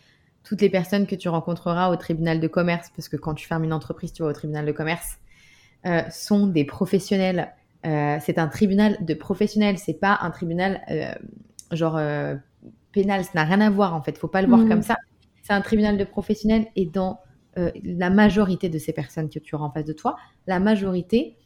toutes 0.43 0.62
les 0.62 0.70
personnes 0.70 1.07
que 1.07 1.14
tu 1.14 1.28
rencontreras 1.28 1.91
au 1.91 1.97
tribunal 1.97 2.41
de 2.41 2.49
commerce, 2.49 2.88
parce 2.97 3.11
que 3.11 3.18
quand 3.18 3.34
tu 3.34 3.47
fermes 3.47 3.64
une 3.64 3.74
entreprise, 3.74 4.12
tu 4.14 4.22
vas 4.22 4.30
au 4.30 4.32
tribunal 4.32 4.64
de 4.64 4.72
commerce, 4.72 5.18
euh, 5.84 6.01
sont 6.11 6.47
des 6.47 6.64
professionnels. 6.64 7.53
Euh, 7.84 8.16
c'est 8.22 8.38
un 8.38 8.49
tribunal 8.49 8.97
de 9.05 9.12
professionnels, 9.12 9.76
c'est 9.76 10.01
pas 10.01 10.18
un 10.22 10.30
tribunal 10.30 10.80
genre 11.72 11.99
pénal, 12.93 13.24
ça 13.24 13.30
n'a 13.34 13.45
rien 13.45 13.61
à 13.61 13.70
voir 13.70 13.95
en 13.95 14.03
fait, 14.03 14.18
faut 14.18 14.28
pas 14.28 14.43
le 14.43 14.49
voir 14.49 14.61
mm. 14.61 14.68
comme 14.68 14.82
ça. 14.82 14.97
C'est 15.43 15.53
un 15.53 15.61
tribunal 15.61 15.99
de 15.99 16.05
professionnels 16.05 16.66
et 16.76 16.86
dans 16.86 17.20
euh, 17.59 17.70
la 17.82 18.11
majorité 18.11 18.68
de 18.68 18.78
ces 18.78 18.93
personnes 18.93 19.28
que 19.28 19.38
tu 19.38 19.55
auras 19.55 19.66
en 19.66 19.70
face 19.70 19.84
de 19.84 19.93
toi, 19.93 20.16
la 20.47 20.61
majorité 20.61 21.36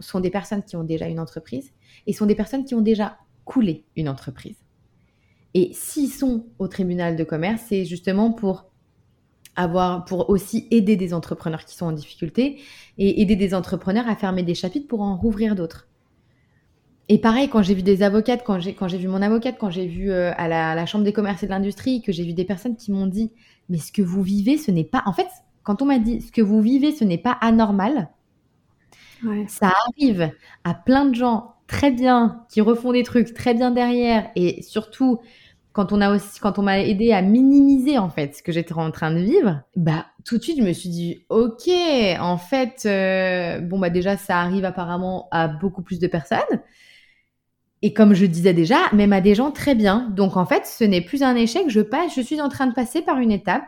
sont 0.00 0.20
des 0.20 0.30
personnes 0.30 0.62
qui 0.62 0.76
ont 0.76 0.84
déjà 0.84 1.06
une 1.06 1.20
entreprise 1.20 1.72
et 2.06 2.12
sont 2.12 2.26
des 2.26 2.34
personnes 2.34 2.64
qui 2.64 2.74
ont 2.74 2.80
déjà 2.80 3.18
coulé 3.44 3.84
une 3.96 4.08
entreprise. 4.08 4.56
Et 5.54 5.70
s'ils 5.72 6.10
sont 6.10 6.46
au 6.58 6.66
tribunal 6.66 7.14
de 7.14 7.22
commerce, 7.22 7.62
c'est 7.68 7.84
justement 7.84 8.32
pour 8.32 8.66
avoir, 9.56 10.04
pour 10.04 10.30
aussi 10.30 10.66
aider 10.72 10.96
des 10.96 11.14
entrepreneurs 11.14 11.64
qui 11.64 11.76
sont 11.76 11.86
en 11.86 11.92
difficulté 11.92 12.60
et 12.98 13.22
aider 13.22 13.36
des 13.36 13.54
entrepreneurs 13.54 14.08
à 14.08 14.16
fermer 14.16 14.42
des 14.42 14.54
chapitres 14.54 14.88
pour 14.88 15.00
en 15.00 15.16
rouvrir 15.16 15.54
d'autres. 15.54 15.88
Et 17.08 17.18
pareil, 17.18 17.48
quand 17.48 17.62
j'ai 17.62 17.74
vu 17.74 17.82
des 17.82 18.02
avocates, 18.02 18.42
quand 18.44 18.58
j'ai, 18.60 18.74
quand 18.74 18.88
j'ai 18.88 18.96
vu 18.96 19.08
mon 19.08 19.20
avocate, 19.20 19.56
quand 19.58 19.70
j'ai 19.70 19.86
vu 19.86 20.10
euh, 20.10 20.32
à, 20.36 20.48
la, 20.48 20.86
Chambre 20.86 21.04
des 21.04 21.12
commerces 21.12 21.42
et 21.42 21.46
de 21.46 21.50
l'industrie, 21.50 22.02
que 22.02 22.12
j'ai 22.12 22.24
vu 22.24 22.32
des 22.32 22.44
personnes 22.44 22.76
qui 22.76 22.92
m'ont 22.92 23.06
dit, 23.06 23.30
mais 23.68 23.78
ce 23.78 23.92
que 23.92 24.02
vous 24.02 24.22
vivez, 24.22 24.56
ce 24.56 24.70
n'est 24.70 24.84
pas... 24.84 25.02
En 25.06 25.12
fait, 25.12 25.28
quand 25.62 25.82
on 25.82 25.86
m'a 25.86 25.98
dit, 25.98 26.22
ce 26.22 26.32
que 26.32 26.40
vous 26.40 26.62
vivez, 26.62 26.92
ce 26.92 27.04
n'est 27.04 27.18
pas 27.18 27.36
anormal, 27.40 28.08
ça 29.48 29.72
arrive 29.88 30.30
à 30.64 30.74
plein 30.74 31.06
de 31.06 31.14
gens 31.14 31.54
très 31.66 31.90
bien, 31.90 32.44
qui 32.50 32.60
refont 32.60 32.92
des 32.92 33.02
trucs 33.02 33.32
très 33.32 33.54
bien 33.54 33.70
derrière, 33.70 34.30
et 34.36 34.62
surtout, 34.62 35.20
quand 35.72 35.92
on 35.92 36.00
a 36.00 36.14
aussi, 36.14 36.40
quand 36.40 36.58
on 36.58 36.62
m'a 36.62 36.80
aidé 36.80 37.12
à 37.12 37.20
minimiser, 37.20 37.98
en 37.98 38.08
fait, 38.08 38.36
ce 38.36 38.42
que 38.42 38.52
j'étais 38.52 38.74
en 38.74 38.90
train 38.90 39.10
de 39.10 39.20
vivre, 39.20 39.62
bah, 39.76 40.06
tout 40.24 40.38
de 40.38 40.42
suite, 40.42 40.58
je 40.58 40.62
me 40.62 40.72
suis 40.72 40.88
dit, 40.88 41.24
OK, 41.30 41.68
en 42.20 42.38
fait, 42.38 42.82
euh, 42.86 43.60
bon, 43.60 43.78
bah, 43.78 43.90
déjà, 43.90 44.16
ça 44.16 44.40
arrive 44.40 44.64
apparemment 44.64 45.28
à 45.32 45.48
beaucoup 45.48 45.82
plus 45.82 45.98
de 45.98 46.06
personnes. 46.06 46.38
Et 47.86 47.92
comme 47.92 48.14
je 48.14 48.24
disais 48.24 48.54
déjà, 48.54 48.78
même 48.94 49.12
à 49.12 49.20
des 49.20 49.34
gens 49.34 49.50
très 49.50 49.74
bien. 49.74 50.08
Donc 50.08 50.38
en 50.38 50.46
fait, 50.46 50.64
ce 50.64 50.84
n'est 50.84 51.02
plus 51.02 51.22
un 51.22 51.36
échec. 51.36 51.64
Je 51.68 51.82
passe, 51.82 52.14
je 52.16 52.22
suis 52.22 52.40
en 52.40 52.48
train 52.48 52.66
de 52.66 52.72
passer 52.72 53.02
par 53.02 53.18
une 53.18 53.30
étape 53.30 53.64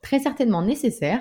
très 0.00 0.18
certainement 0.18 0.62
nécessaire 0.62 1.20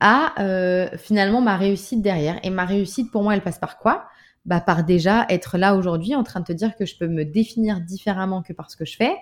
à 0.00 0.34
euh, 0.42 0.88
finalement 0.98 1.40
ma 1.40 1.56
réussite 1.56 2.02
derrière. 2.02 2.40
Et 2.42 2.50
ma 2.50 2.64
réussite 2.64 3.12
pour 3.12 3.22
moi, 3.22 3.34
elle 3.34 3.40
passe 3.40 3.60
par 3.60 3.78
quoi? 3.78 4.06
Bah, 4.46 4.60
par 4.60 4.82
déjà 4.82 5.26
être 5.28 5.58
là 5.58 5.76
aujourd'hui 5.76 6.16
en 6.16 6.24
train 6.24 6.40
de 6.40 6.46
te 6.46 6.52
dire 6.52 6.74
que 6.74 6.86
je 6.86 6.96
peux 6.96 7.06
me 7.06 7.24
définir 7.24 7.80
différemment 7.80 8.42
que 8.42 8.52
par 8.52 8.68
ce 8.68 8.76
que 8.76 8.84
je 8.84 8.96
fais, 8.96 9.14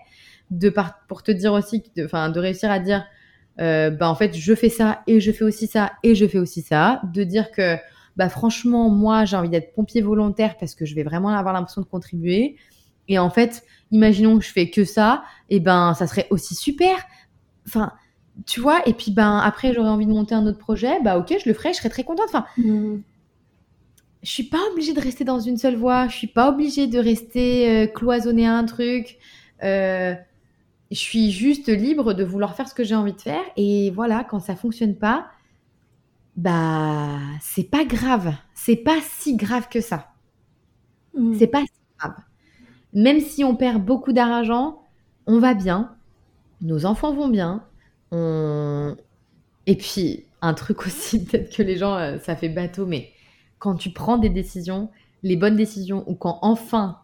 de 0.51 0.73
pour 1.07 1.23
te 1.23 1.33
dire 1.33 1.53
aussi, 1.53 1.83
enfin, 2.03 2.31
de 2.31 2.41
réussir 2.41 2.71
à 2.71 2.79
dire, 2.79 3.05
euh, 3.61 3.91
bah, 3.91 4.09
en 4.09 4.15
fait, 4.15 4.35
je 4.35 4.55
fais 4.55 4.71
ça 4.71 5.03
et 5.07 5.21
je 5.21 5.31
fais 5.31 5.45
aussi 5.45 5.67
ça 5.67 5.93
et 6.03 6.15
je 6.15 6.27
fais 6.27 6.39
aussi 6.39 6.63
ça, 6.63 7.03
de 7.13 7.25
dire 7.25 7.51
que, 7.51 7.77
bah, 8.17 8.29
franchement, 8.29 8.91
moi, 8.91 9.25
j'ai 9.25 9.37
envie 9.37 9.49
d'être 9.49 9.75
pompier 9.75 10.03
volontaire 10.03 10.57
parce 10.59 10.75
que 10.75 10.85
je 10.85 10.95
vais 10.95 11.03
vraiment 11.03 11.31
avoir 11.31 11.55
l'impression 11.55 11.81
de 11.81 11.87
contribuer. 11.87 12.57
Et 13.09 13.19
en 13.19 13.31
fait, 13.31 13.65
imaginons 13.91 14.39
que 14.39 14.45
je 14.45 14.53
fais 14.53 14.71
que 14.71 14.85
ça, 14.85 15.25
et 15.51 15.61
ben, 15.61 15.95
ça 15.95 16.07
serait 16.07 16.27
aussi 16.31 16.55
super. 16.55 16.95
Enfin, 17.67 17.93
tu 18.47 18.61
vois, 18.61 18.81
et 18.87 18.95
puis 18.95 19.13
ben 19.13 19.39
après 19.39 19.75
j'aurais 19.75 19.91
envie 19.91 20.07
de 20.07 20.11
monter 20.11 20.35
un 20.35 20.47
autre 20.47 20.59
projet, 20.59 21.01
bah 21.03 21.19
ok, 21.19 21.37
je 21.45 21.49
le 21.49 21.55
ferai, 21.55 21.75
je 21.75 21.79
serais 21.79 21.91
très 21.91 22.03
contente. 22.03 22.29
Enfin, 22.29 22.47
mmh 22.57 23.01
je 24.23 24.31
suis 24.31 24.45
pas 24.45 24.61
obligée 24.71 24.95
de 24.95 25.01
rester 25.01 25.25
dans 25.25 25.41
une 25.41 25.57
seule 25.57 25.75
voie. 25.75 26.09
Je 26.09 26.17
suis 26.17 26.27
pas 26.29 26.49
obligée 26.49 26.87
de 26.87 26.99
rester 26.99 27.69
euh, 27.69 27.87
cloisonnée 27.87 28.47
à 28.47 28.55
un 28.55 28.65
truc. 28.65 29.19
Euh, 29.65 30.15
je 30.91 30.97
suis 30.97 31.33
juste 31.33 31.69
libre 31.69 32.15
de 32.15 32.23
vouloir 32.23 32.55
faire 32.55 32.69
ce 32.69 32.75
que 32.75 32.85
j'ai 32.85 32.95
envie 32.95 33.13
de 33.13 33.21
faire. 33.21 33.43
Et 33.57 33.91
voilà, 33.91 34.25
quand 34.25 34.39
ça 34.39 34.55
fonctionne 34.55 34.95
pas, 34.95 35.27
bah 36.37 37.19
c'est 37.41 37.71
pas 37.71 37.85
grave. 37.85 38.35
C'est 38.55 38.77
pas 38.77 38.99
si 39.03 39.37
grave 39.37 39.69
que 39.69 39.81
ça. 39.81 40.13
Mm. 41.17 41.35
C'est 41.39 41.47
pas 41.47 41.63
si 41.63 41.81
grave. 41.99 42.17
Même 42.95 43.21
si 43.21 43.45
on 43.45 43.57
perd 43.57 43.85
beaucoup 43.85 44.13
d'argent, 44.13 44.83
on 45.27 45.39
va 45.39 45.55
bien. 45.55 45.95
Nos 46.61 46.85
enfants 46.87 47.15
vont 47.15 47.29
bien. 47.29 47.65
Et 49.67 49.77
puis 49.77 50.25
un 50.41 50.55
truc 50.55 50.83
aussi, 50.87 51.25
peut-être 51.25 51.55
que 51.55 51.63
les 51.63 51.77
gens, 51.77 51.97
euh, 51.97 52.19
ça 52.19 52.37
fait 52.37 52.49
bateau, 52.49 52.87
mais 52.87 53.11
quand 53.59 53.77
tu 53.77 53.91
prends 53.91 54.19
des 54.19 54.29
décisions, 54.29 54.91
les 55.23 55.37
bonnes 55.37 55.57
décisions, 55.57 56.05
ou 56.09 56.15
quand 56.15 56.39
enfin 56.43 57.01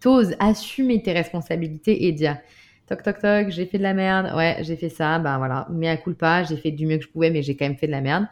t'oses 0.00 0.34
assumer 0.38 1.02
tes 1.02 1.12
responsabilités 1.12 2.06
et 2.06 2.12
dire 2.12 2.38
toc 2.86 3.02
toc 3.02 3.20
toc, 3.20 3.50
j'ai 3.50 3.66
fait 3.66 3.76
de 3.76 3.82
la 3.82 3.92
merde, 3.92 4.34
ouais, 4.34 4.58
j'ai 4.62 4.76
fait 4.76 4.88
ça, 4.88 5.18
ben 5.18 5.36
voilà, 5.36 5.68
mais 5.70 5.88
à 5.88 5.96
coup 5.98 6.14
pas, 6.14 6.42
j'ai 6.42 6.56
fait 6.56 6.70
du 6.70 6.86
mieux 6.86 6.96
que 6.96 7.04
je 7.04 7.08
pouvais, 7.10 7.30
mais 7.30 7.42
j'ai 7.42 7.54
quand 7.54 7.66
même 7.66 7.76
fait 7.76 7.86
de 7.86 7.92
la 7.92 8.00
merde. 8.00 8.26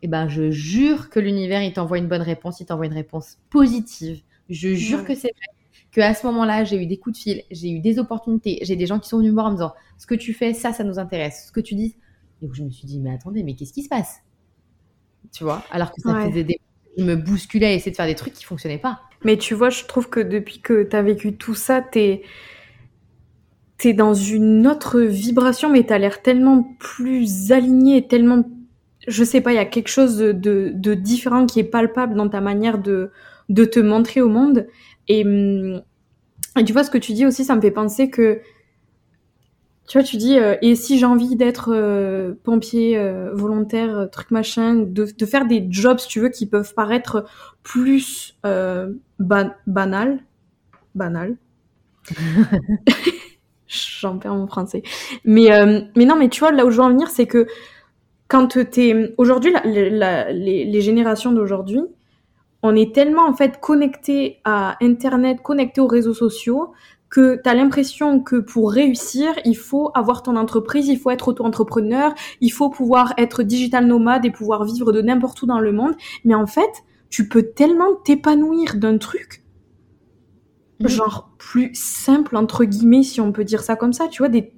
Et 0.00 0.06
eh 0.06 0.08
ben 0.08 0.28
je 0.28 0.52
jure 0.52 1.10
que 1.10 1.18
l'univers 1.18 1.60
il 1.62 1.72
t'envoie 1.72 1.98
une 1.98 2.06
bonne 2.06 2.22
réponse, 2.22 2.60
il 2.60 2.66
t'envoie 2.66 2.86
une 2.86 2.92
réponse 2.92 3.38
positive. 3.50 4.22
Je 4.48 4.74
jure 4.74 5.04
que 5.04 5.14
c'est 5.14 5.32
vrai. 5.32 5.46
Que 5.90 6.00
à 6.00 6.14
ce 6.14 6.24
moment-là, 6.26 6.62
j'ai 6.64 6.80
eu 6.80 6.86
des 6.86 6.98
coups 6.98 7.18
de 7.18 7.22
fil, 7.22 7.42
j'ai 7.50 7.70
eu 7.70 7.80
des 7.80 7.98
opportunités, 7.98 8.58
j'ai 8.62 8.76
des 8.76 8.86
gens 8.86 9.00
qui 9.00 9.08
sont 9.08 9.18
venus 9.18 9.30
me 9.30 9.34
voir 9.34 9.46
en 9.46 9.50
me 9.50 9.56
disant 9.56 9.72
ce 9.96 10.06
que 10.06 10.14
tu 10.14 10.34
fais, 10.34 10.54
ça, 10.54 10.72
ça 10.72 10.84
nous 10.84 10.98
intéresse. 10.98 11.46
Ce 11.48 11.52
que 11.52 11.60
tu 11.60 11.74
dis. 11.74 11.96
Et 12.40 12.46
où 12.46 12.54
je 12.54 12.62
me 12.62 12.70
suis 12.70 12.86
dit 12.86 13.00
mais 13.00 13.12
attendez, 13.12 13.42
mais 13.42 13.54
qu'est-ce 13.54 13.72
qui 13.72 13.82
se 13.82 13.88
passe? 13.88 14.20
Tu 15.32 15.42
vois 15.42 15.64
Alors 15.72 15.90
que 15.92 16.00
ça 16.00 16.26
faisait 16.26 16.44
des 16.44 16.60
me 16.96 17.14
bousculais 17.14 17.66
à 17.66 17.72
essayer 17.72 17.90
de 17.90 17.96
faire 17.96 18.06
des 18.06 18.14
trucs 18.14 18.34
qui 18.34 18.44
fonctionnaient 18.44 18.78
pas. 18.78 19.00
Mais 19.24 19.36
tu 19.36 19.54
vois, 19.54 19.70
je 19.70 19.84
trouve 19.84 20.08
que 20.08 20.20
depuis 20.20 20.60
que 20.60 20.84
tu 20.84 20.96
as 20.96 21.02
vécu 21.02 21.36
tout 21.36 21.54
ça, 21.54 21.80
t'es 21.80 22.22
es 23.84 23.92
dans 23.92 24.14
une 24.14 24.66
autre 24.66 25.00
vibration, 25.00 25.70
mais 25.70 25.84
tu 25.84 25.92
as 25.92 25.98
l'air 25.98 26.22
tellement 26.22 26.74
plus 26.80 27.52
aligné, 27.52 28.06
tellement, 28.06 28.42
je 29.08 29.24
sais 29.24 29.40
pas, 29.40 29.52
il 29.52 29.56
y 29.56 29.58
a 29.58 29.64
quelque 29.64 29.88
chose 29.88 30.18
de, 30.18 30.32
de, 30.72 30.94
différent 30.94 31.46
qui 31.46 31.60
est 31.60 31.64
palpable 31.64 32.14
dans 32.14 32.28
ta 32.28 32.40
manière 32.40 32.78
de, 32.78 33.10
de 33.48 33.64
te 33.64 33.80
montrer 33.80 34.20
au 34.20 34.28
monde. 34.28 34.66
Et, 35.08 35.20
et 36.58 36.64
tu 36.64 36.72
vois, 36.72 36.84
ce 36.84 36.90
que 36.90 36.98
tu 36.98 37.12
dis 37.12 37.26
aussi, 37.26 37.44
ça 37.44 37.56
me 37.56 37.60
fait 37.60 37.70
penser 37.70 38.10
que 38.10 38.40
tu 39.88 39.96
vois, 39.96 40.04
tu 40.04 40.18
dis, 40.18 40.38
euh, 40.38 40.54
et 40.60 40.74
si 40.74 40.98
j'ai 40.98 41.06
envie 41.06 41.34
d'être 41.34 41.70
euh, 41.72 42.34
pompier 42.44 42.98
euh, 42.98 43.30
volontaire, 43.32 44.08
truc 44.12 44.30
machin, 44.30 44.74
de, 44.74 45.06
de, 45.16 45.26
faire 45.26 45.46
des 45.46 45.66
jobs, 45.70 45.98
si 45.98 46.08
tu 46.08 46.20
veux, 46.20 46.28
qui 46.28 46.44
peuvent 46.44 46.74
paraître 46.74 47.24
plus 47.62 48.38
banal, 49.18 50.20
banal. 50.94 51.36
J'en 53.66 54.18
perds 54.18 54.34
mon 54.34 54.46
français. 54.46 54.82
Mais, 55.24 55.48
mais 55.96 56.04
non, 56.04 56.16
mais 56.16 56.28
tu 56.28 56.40
vois, 56.40 56.52
là 56.52 56.66
où 56.66 56.70
je 56.70 56.76
veux 56.76 56.82
en 56.82 56.90
venir, 56.90 57.08
c'est 57.08 57.26
que 57.26 57.46
quand 58.28 58.58
t'es... 58.70 59.14
Aujourd'hui, 59.18 59.52
les, 59.64 60.64
les 60.64 60.80
générations 60.80 61.32
d'aujourd'hui, 61.32 61.80
on 62.62 62.74
est 62.74 62.94
tellement 62.94 63.26
en 63.26 63.34
fait 63.34 63.60
connecté 63.60 64.40
à 64.44 64.76
Internet, 64.82 65.42
connecté 65.42 65.80
aux 65.80 65.86
réseaux 65.86 66.14
sociaux, 66.14 66.72
que 67.10 67.40
tu 67.42 67.48
as 67.48 67.54
l'impression 67.54 68.20
que 68.20 68.36
pour 68.36 68.70
réussir, 68.70 69.32
il 69.44 69.56
faut 69.56 69.90
avoir 69.94 70.22
ton 70.22 70.36
entreprise, 70.36 70.88
il 70.88 70.98
faut 70.98 71.10
être 71.10 71.28
auto-entrepreneur, 71.28 72.14
il 72.40 72.50
faut 72.50 72.68
pouvoir 72.68 73.14
être 73.16 73.42
digital 73.42 73.86
nomade 73.86 74.26
et 74.26 74.30
pouvoir 74.30 74.64
vivre 74.64 74.92
de 74.92 75.00
n'importe 75.00 75.40
où 75.42 75.46
dans 75.46 75.60
le 75.60 75.72
monde. 75.72 75.94
Mais 76.24 76.34
en 76.34 76.46
fait, 76.46 76.84
tu 77.08 77.28
peux 77.28 77.44
tellement 77.44 77.94
t'épanouir 78.04 78.74
d'un 78.76 78.98
truc, 78.98 79.44
genre 80.80 81.30
plus 81.38 81.70
simple, 81.72 82.36
entre 82.36 82.64
guillemets, 82.64 83.02
si 83.02 83.20
on 83.20 83.32
peut 83.32 83.44
dire 83.44 83.62
ça 83.62 83.76
comme 83.76 83.94
ça, 83.94 84.08
tu 84.08 84.22
vois, 84.22 84.28
des... 84.28 84.52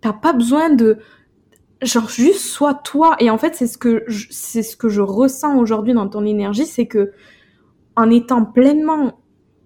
t'as 0.00 0.12
pas 0.12 0.32
besoin 0.32 0.70
de... 0.70 0.98
Genre 1.82 2.08
juste 2.08 2.40
sois 2.40 2.74
toi. 2.74 3.16
Et 3.20 3.28
en 3.30 3.38
fait, 3.38 3.54
c'est 3.54 3.66
ce 3.66 3.76
que 3.76 4.04
c'est 4.30 4.62
ce 4.62 4.76
que 4.76 4.88
je 4.88 5.02
ressens 5.02 5.58
aujourd'hui 5.58 5.92
dans 5.92 6.08
ton 6.08 6.24
énergie, 6.24 6.66
c'est 6.66 6.86
que 6.86 7.12
en 7.96 8.10
étant 8.10 8.44
pleinement 8.44 9.18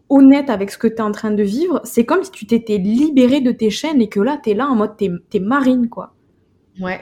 honnête 0.08 0.50
avec 0.50 0.70
ce 0.70 0.78
que 0.78 0.88
tu 0.88 0.96
es 0.96 1.00
en 1.00 1.12
train 1.12 1.30
de 1.30 1.42
vivre, 1.42 1.80
c'est 1.84 2.04
comme 2.04 2.24
si 2.24 2.32
tu 2.32 2.46
t'étais 2.46 2.78
libéré 2.78 3.40
de 3.40 3.52
tes 3.52 3.70
chaînes 3.70 4.00
et 4.02 4.08
que 4.08 4.20
là, 4.20 4.40
tu 4.42 4.50
es 4.50 4.54
là 4.54 4.66
en 4.66 4.74
mode, 4.74 4.96
t'es 4.96 5.10
es 5.34 5.40
marine, 5.40 5.88
quoi. 5.88 6.14
Ouais. 6.80 7.00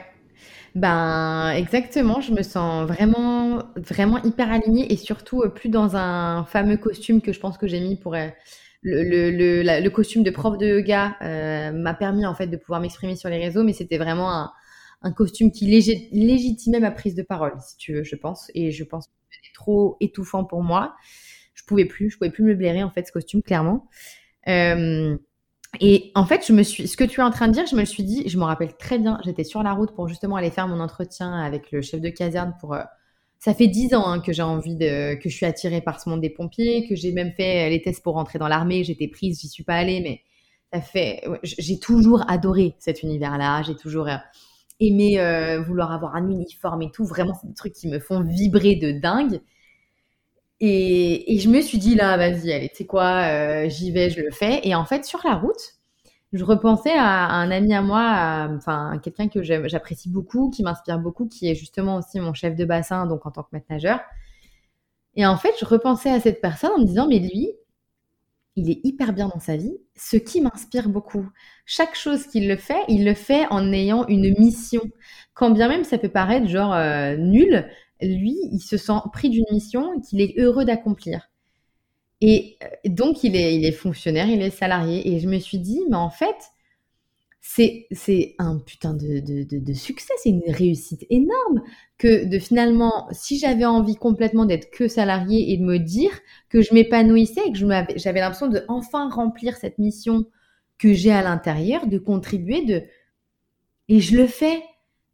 Ben, 0.75 1.51
exactement, 1.55 2.21
je 2.21 2.31
me 2.31 2.43
sens 2.43 2.87
vraiment, 2.87 3.63
vraiment 3.75 4.21
hyper 4.23 4.51
alignée 4.51 4.93
et 4.93 4.97
surtout 4.97 5.41
euh, 5.41 5.49
plus 5.49 5.69
dans 5.69 5.95
un 5.95 6.45
fameux 6.45 6.77
costume 6.77 7.21
que 7.21 7.33
je 7.33 7.39
pense 7.39 7.57
que 7.57 7.67
j'ai 7.67 7.79
mis 7.79 7.95
pour. 7.95 8.13
Euh, 8.15 8.27
le, 8.81 9.03
le, 9.03 9.81
le, 9.81 9.89
costume 9.89 10.23
de 10.23 10.31
prof 10.31 10.57
de 10.57 10.65
yoga 10.65 11.17
euh, 11.21 11.73
m'a 11.73 11.93
permis 11.93 12.25
en 12.25 12.33
fait 12.33 12.47
de 12.47 12.55
pouvoir 12.55 12.79
m'exprimer 12.79 13.17
sur 13.17 13.29
les 13.29 13.37
réseaux, 13.37 13.63
mais 13.63 13.73
c'était 13.73 13.97
vraiment 13.97 14.31
un, 14.31 14.53
un, 15.01 15.11
costume 15.11 15.51
qui 15.51 15.65
légitimait 15.65 16.79
ma 16.79 16.91
prise 16.91 17.15
de 17.15 17.23
parole, 17.23 17.53
si 17.65 17.77
tu 17.77 17.93
veux, 17.93 18.03
je 18.03 18.15
pense. 18.15 18.51
Et 18.53 18.71
je 18.71 18.83
pense 18.83 19.07
que 19.07 19.13
c'était 19.29 19.53
trop 19.53 19.97
étouffant 19.99 20.43
pour 20.43 20.63
moi 20.63 20.95
je 21.59 21.65
pouvais 21.65 21.85
plus, 21.85 22.09
je 22.09 22.17
pouvais 22.17 22.31
plus 22.31 22.43
me 22.43 22.55
blairer 22.55 22.83
en 22.83 22.89
fait 22.89 23.05
ce 23.05 23.11
costume 23.11 23.43
clairement. 23.43 23.87
Euh, 24.47 25.17
et 25.79 26.11
en 26.15 26.25
fait, 26.25 26.45
je 26.47 26.53
me 26.53 26.63
suis, 26.63 26.87
ce 26.87 26.97
que 26.97 27.03
tu 27.03 27.19
es 27.19 27.23
en 27.23 27.31
train 27.31 27.47
de 27.47 27.53
dire, 27.53 27.65
je 27.67 27.75
me 27.75 27.85
suis 27.85 28.03
dit, 28.03 28.27
je 28.27 28.37
me 28.37 28.43
rappelle 28.43 28.75
très 28.77 28.97
bien, 28.97 29.19
j'étais 29.23 29.43
sur 29.43 29.61
la 29.61 29.73
route 29.73 29.93
pour 29.93 30.07
justement 30.07 30.37
aller 30.37 30.49
faire 30.49 30.67
mon 30.67 30.79
entretien 30.79 31.31
avec 31.33 31.71
le 31.71 31.81
chef 31.81 32.01
de 32.01 32.09
caserne 32.09 32.55
pour. 32.59 32.73
Euh, 32.73 32.83
ça 33.41 33.53
fait 33.53 33.67
dix 33.67 33.93
ans 33.93 34.05
hein, 34.05 34.19
que 34.19 34.33
j'ai 34.33 34.41
envie 34.41 34.75
de, 34.75 35.15
que 35.15 35.29
je 35.29 35.35
suis 35.35 35.45
attirée 35.45 35.79
par 35.79 36.01
ce 36.01 36.09
monde 36.09 36.19
des 36.19 36.29
pompiers, 36.29 36.85
que 36.89 36.95
j'ai 36.95 37.13
même 37.13 37.31
fait 37.31 37.69
les 37.69 37.81
tests 37.81 38.03
pour 38.03 38.15
rentrer 38.15 38.37
dans 38.37 38.49
l'armée. 38.49 38.83
J'étais 38.83 39.07
prise, 39.07 39.39
j'y 39.39 39.47
suis 39.47 39.63
pas 39.63 39.75
allée, 39.75 40.01
mais 40.01 40.21
ça 40.73 40.81
fait. 40.81 41.23
J'ai 41.43 41.79
toujours 41.79 42.29
adoré 42.29 42.75
cet 42.79 43.01
univers-là. 43.01 43.63
J'ai 43.63 43.75
toujours 43.75 44.09
euh, 44.81 44.85
aimé 44.85 45.63
vouloir 45.65 45.91
avoir 45.91 46.15
un 46.15 46.29
uniforme 46.29 46.81
et 46.81 46.91
tout. 46.91 47.05
Vraiment, 47.05 47.33
c'est 47.39 47.47
des 47.47 47.53
trucs 47.53 47.73
qui 47.73 47.87
me 47.87 47.99
font 47.99 48.21
vibrer 48.21 48.75
de 48.75 48.91
dingue. 48.91 49.41
Et, 50.61 51.35
et, 51.35 51.39
je 51.39 51.49
me 51.49 51.61
suis 51.61 51.77
dit 51.77 51.95
là, 51.95 52.17
vas-y, 52.17 52.51
allez, 52.51 52.69
tu 52.69 52.77
sais 52.77 52.85
quoi, 52.85 53.23
euh, 53.23 53.69
j'y 53.69 53.91
vais, 53.91 54.09
je 54.09 54.21
le 54.21 54.31
fais. 54.31 54.59
Et 54.67 54.75
en 54.75 54.85
fait, 54.85 55.05
sur 55.05 55.21
la 55.23 55.35
route, 55.35 55.75
je 56.33 56.43
repensais 56.43 56.93
à, 56.93 57.27
un 57.29 57.49
ami 57.49 57.73
à 57.73 57.81
moi, 57.81 58.47
enfin 58.57 58.99
quelqu'un 59.01 59.29
que 59.29 59.41
j'apprécie 59.41 60.09
beaucoup, 60.09 60.49
qui 60.49 60.63
m'inspire 60.63 60.99
beaucoup, 60.99 61.27
qui 61.27 61.49
est 61.49 61.55
justement 61.55 61.97
aussi 61.97 62.19
mon 62.19 62.33
chef 62.33 62.55
de 62.55 62.65
bassin, 62.65 63.05
donc 63.07 63.25
en 63.25 63.31
tant 63.31 63.43
que 63.43 63.49
maître 63.53 63.67
nageur. 63.69 64.01
Et 65.15 65.25
en 65.25 65.37
fait, 65.37 65.53
je 65.59 65.65
repensais 65.65 66.11
à 66.11 66.19
cette 66.19 66.41
personne 66.41 66.71
en 66.75 66.79
me 66.79 66.85
disant, 66.85 67.07
mais 67.07 67.19
lui, 67.19 67.49
il 68.59 68.69
est 68.69 68.79
hyper 68.83 69.13
bien 69.13 69.27
dans 69.27 69.39
sa 69.39 69.57
vie, 69.57 69.77
ce 69.95 70.17
qui 70.17 70.41
m'inspire 70.41 70.89
beaucoup. 70.89 71.27
Chaque 71.65 71.95
chose 71.95 72.27
qu'il 72.27 72.47
le 72.47 72.57
fait, 72.57 72.81
il 72.87 73.05
le 73.05 73.13
fait 73.13 73.45
en 73.49 73.71
ayant 73.73 74.05
une 74.07 74.37
mission. 74.37 74.81
Quand 75.33 75.51
bien 75.51 75.67
même 75.67 75.83
ça 75.83 75.97
peut 75.97 76.09
paraître 76.09 76.47
genre 76.47 76.73
euh, 76.73 77.15
nul, 77.17 77.67
lui, 78.01 78.37
il 78.51 78.59
se 78.59 78.77
sent 78.77 78.99
pris 79.13 79.29
d'une 79.29 79.45
mission 79.51 79.99
qu'il 80.01 80.21
est 80.21 80.35
heureux 80.37 80.65
d'accomplir. 80.65 81.29
Et 82.21 82.57
euh, 82.63 82.67
donc, 82.89 83.23
il 83.23 83.35
est, 83.35 83.55
il 83.55 83.65
est 83.65 83.71
fonctionnaire, 83.71 84.27
il 84.27 84.41
est 84.41 84.49
salarié. 84.49 85.13
Et 85.13 85.19
je 85.19 85.27
me 85.27 85.39
suis 85.39 85.59
dit, 85.59 85.81
mais 85.89 85.95
en 85.95 86.09
fait, 86.09 86.35
c'est, 87.51 88.35
un 88.37 88.59
putain 88.59 88.93
de, 88.93 89.19
de, 89.19 89.73
succès, 89.73 90.13
c'est 90.21 90.29
une 90.29 90.43
réussite 90.47 91.05
énorme 91.09 91.63
que 91.97 92.25
de 92.25 92.37
finalement, 92.37 93.07
si 93.11 93.39
j'avais 93.39 93.65
envie 93.65 93.95
complètement 93.95 94.45
d'être 94.45 94.69
que 94.69 94.87
salarié 94.87 95.51
et 95.51 95.57
de 95.57 95.63
me 95.63 95.79
dire 95.79 96.11
que 96.49 96.61
je 96.61 96.73
m'épanouissais 96.73 97.41
et 97.47 97.51
que 97.51 97.57
j'avais 97.57 98.19
l'impression 98.19 98.47
de 98.47 98.63
enfin 98.67 99.09
remplir 99.09 99.57
cette 99.57 99.79
mission 99.79 100.25
que 100.77 100.93
j'ai 100.93 101.11
à 101.11 101.23
l'intérieur, 101.23 101.87
de 101.87 101.97
contribuer, 101.97 102.63
de... 102.65 102.83
Et 103.87 103.99
je 103.99 104.15
le 104.15 104.27
fais. 104.27 104.61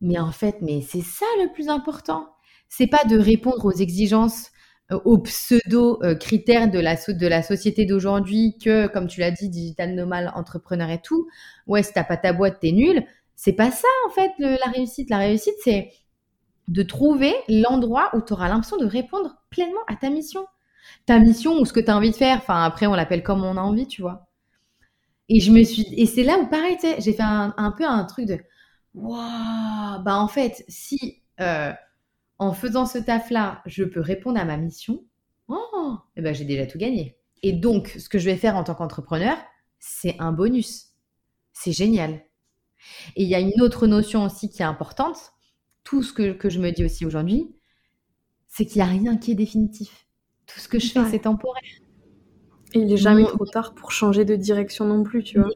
Mais 0.02 0.20
en 0.20 0.32
fait, 0.32 0.58
mais 0.62 0.82
c'est 0.82 1.02
ça 1.02 1.26
le 1.42 1.52
plus 1.54 1.70
important 1.70 2.28
c'est 2.70 2.88
pas 2.88 3.06
de 3.06 3.18
répondre 3.18 3.66
aux 3.66 3.72
exigences, 3.72 4.52
aux 4.92 5.18
pseudo 5.20 6.00
euh, 6.04 6.14
de 6.16 6.80
la, 6.80 6.96
de 6.96 7.28
la 7.28 7.42
société 7.44 7.86
d'aujourd'hui 7.86 8.58
que, 8.64 8.88
comme 8.88 9.08
tu 9.08 9.20
l'as 9.20 9.32
dit, 9.32 9.50
digital 9.50 9.96
nomade, 9.96 10.32
entrepreneur 10.36 10.90
et 10.90 11.02
tout. 11.02 11.28
Ouais, 11.68 11.84
si 11.84 11.94
t'as 11.94 12.04
pas 12.04 12.18
ta 12.18 12.34
boîte, 12.34 12.60
t'es 12.62 12.72
nul. 12.72 13.04
C'est 13.36 13.54
pas 13.54 13.72
ça, 13.72 13.88
en 14.08 14.12
fait, 14.12 14.32
la 14.40 14.72
réussite. 14.74 15.10
La 15.10 15.18
réussite, 15.18 15.56
c'est 15.64 15.92
de 16.68 16.84
trouver 16.84 17.34
l'endroit 17.50 18.10
où 18.16 18.22
tu 18.22 18.34
auras 18.34 18.50
l'impression 18.50 18.78
de 18.78 18.86
répondre 18.86 19.36
pleinement 19.50 19.82
à 19.88 19.96
ta 19.96 20.10
mission. 20.10 20.46
ta 21.08 21.20
mission 21.20 21.60
ou 21.60 21.66
ce 21.66 21.74
que 21.74 21.80
tu 21.80 21.92
as 21.92 21.98
envie 21.98 22.12
de 22.12 22.16
faire. 22.16 22.38
Enfin, 22.38 22.64
après, 22.64 22.88
on 22.88 22.96
l'appelle 22.96 23.24
comme 23.24 23.44
on 23.44 23.58
a 23.58 23.62
envie, 23.62 23.88
tu 23.88 24.02
vois. 24.02 24.28
Et 25.30 25.40
je 25.40 25.52
me 25.52 25.64
suis, 25.64 25.88
et 25.98 26.06
c'est 26.06 26.24
là 26.24 26.38
où 26.40 26.48
pareil, 26.48 26.78
j'ai 27.00 27.14
fait 27.14 27.24
un, 27.24 27.54
un, 27.58 27.72
peu 27.72 27.86
un 27.86 28.04
truc 28.06 28.28
de, 28.28 28.38
waouh, 28.94 30.02
bah 30.04 30.18
en 30.18 30.28
fait, 30.28 30.64
si 30.68 31.24
euh, 31.42 31.74
en 32.38 32.54
faisant 32.54 32.86
ce 32.86 32.98
taf-là, 32.98 33.62
je 33.66 33.84
peux 33.84 34.02
répondre 34.02 34.40
à 34.40 34.46
ma 34.46 34.58
mission, 34.58 35.04
oh, 35.48 35.98
et 36.16 36.20
eh 36.20 36.22
ben 36.22 36.34
j'ai 36.34 36.46
déjà 36.46 36.66
tout 36.66 36.78
gagné. 36.78 37.18
Et 37.44 37.54
donc, 37.54 37.96
ce 38.00 38.10
que 38.10 38.18
je 38.18 38.26
vais 38.26 38.38
faire 38.38 38.56
en 38.56 38.64
tant 38.64 38.76
qu'entrepreneur, 38.76 39.38
c'est 39.80 40.16
un 40.20 40.32
bonus. 40.32 40.94
C'est 41.54 41.72
génial. 41.72 42.24
Et 43.16 43.24
il 43.24 43.30
y 43.30 43.36
a 43.36 43.40
une 43.40 43.62
autre 43.62 43.88
notion 43.88 44.24
aussi 44.24 44.50
qui 44.50 44.62
est 44.62 44.66
importante. 44.66 45.34
Tout 45.84 46.04
ce 46.04 46.14
que, 46.14 46.34
que 46.34 46.50
je 46.50 46.60
me 46.60 46.72
dis 46.72 46.84
aussi 46.84 47.06
aujourd'hui, 47.06 47.56
c'est 48.48 48.66
qu'il 48.66 48.78
n'y 48.78 48.88
a 48.88 48.92
rien 48.92 49.18
qui 49.18 49.32
est 49.32 49.36
définitif. 49.36 50.08
Tout 50.48 50.60
ce 50.60 50.68
que 50.68 50.80
je 50.80 50.92
fais, 50.92 51.06
c'est 51.10 51.20
temporaire. 51.20 51.62
Et 52.74 52.80
il 52.80 52.88
n'est 52.88 52.98
jamais 52.98 53.26
trop 53.26 53.46
tard 53.46 53.74
pour 53.74 53.92
changer 53.92 54.26
de 54.26 54.36
direction 54.36 54.86
non 54.86 55.04
plus, 55.04 55.24
tu 55.24 55.40
vois. 55.40 55.52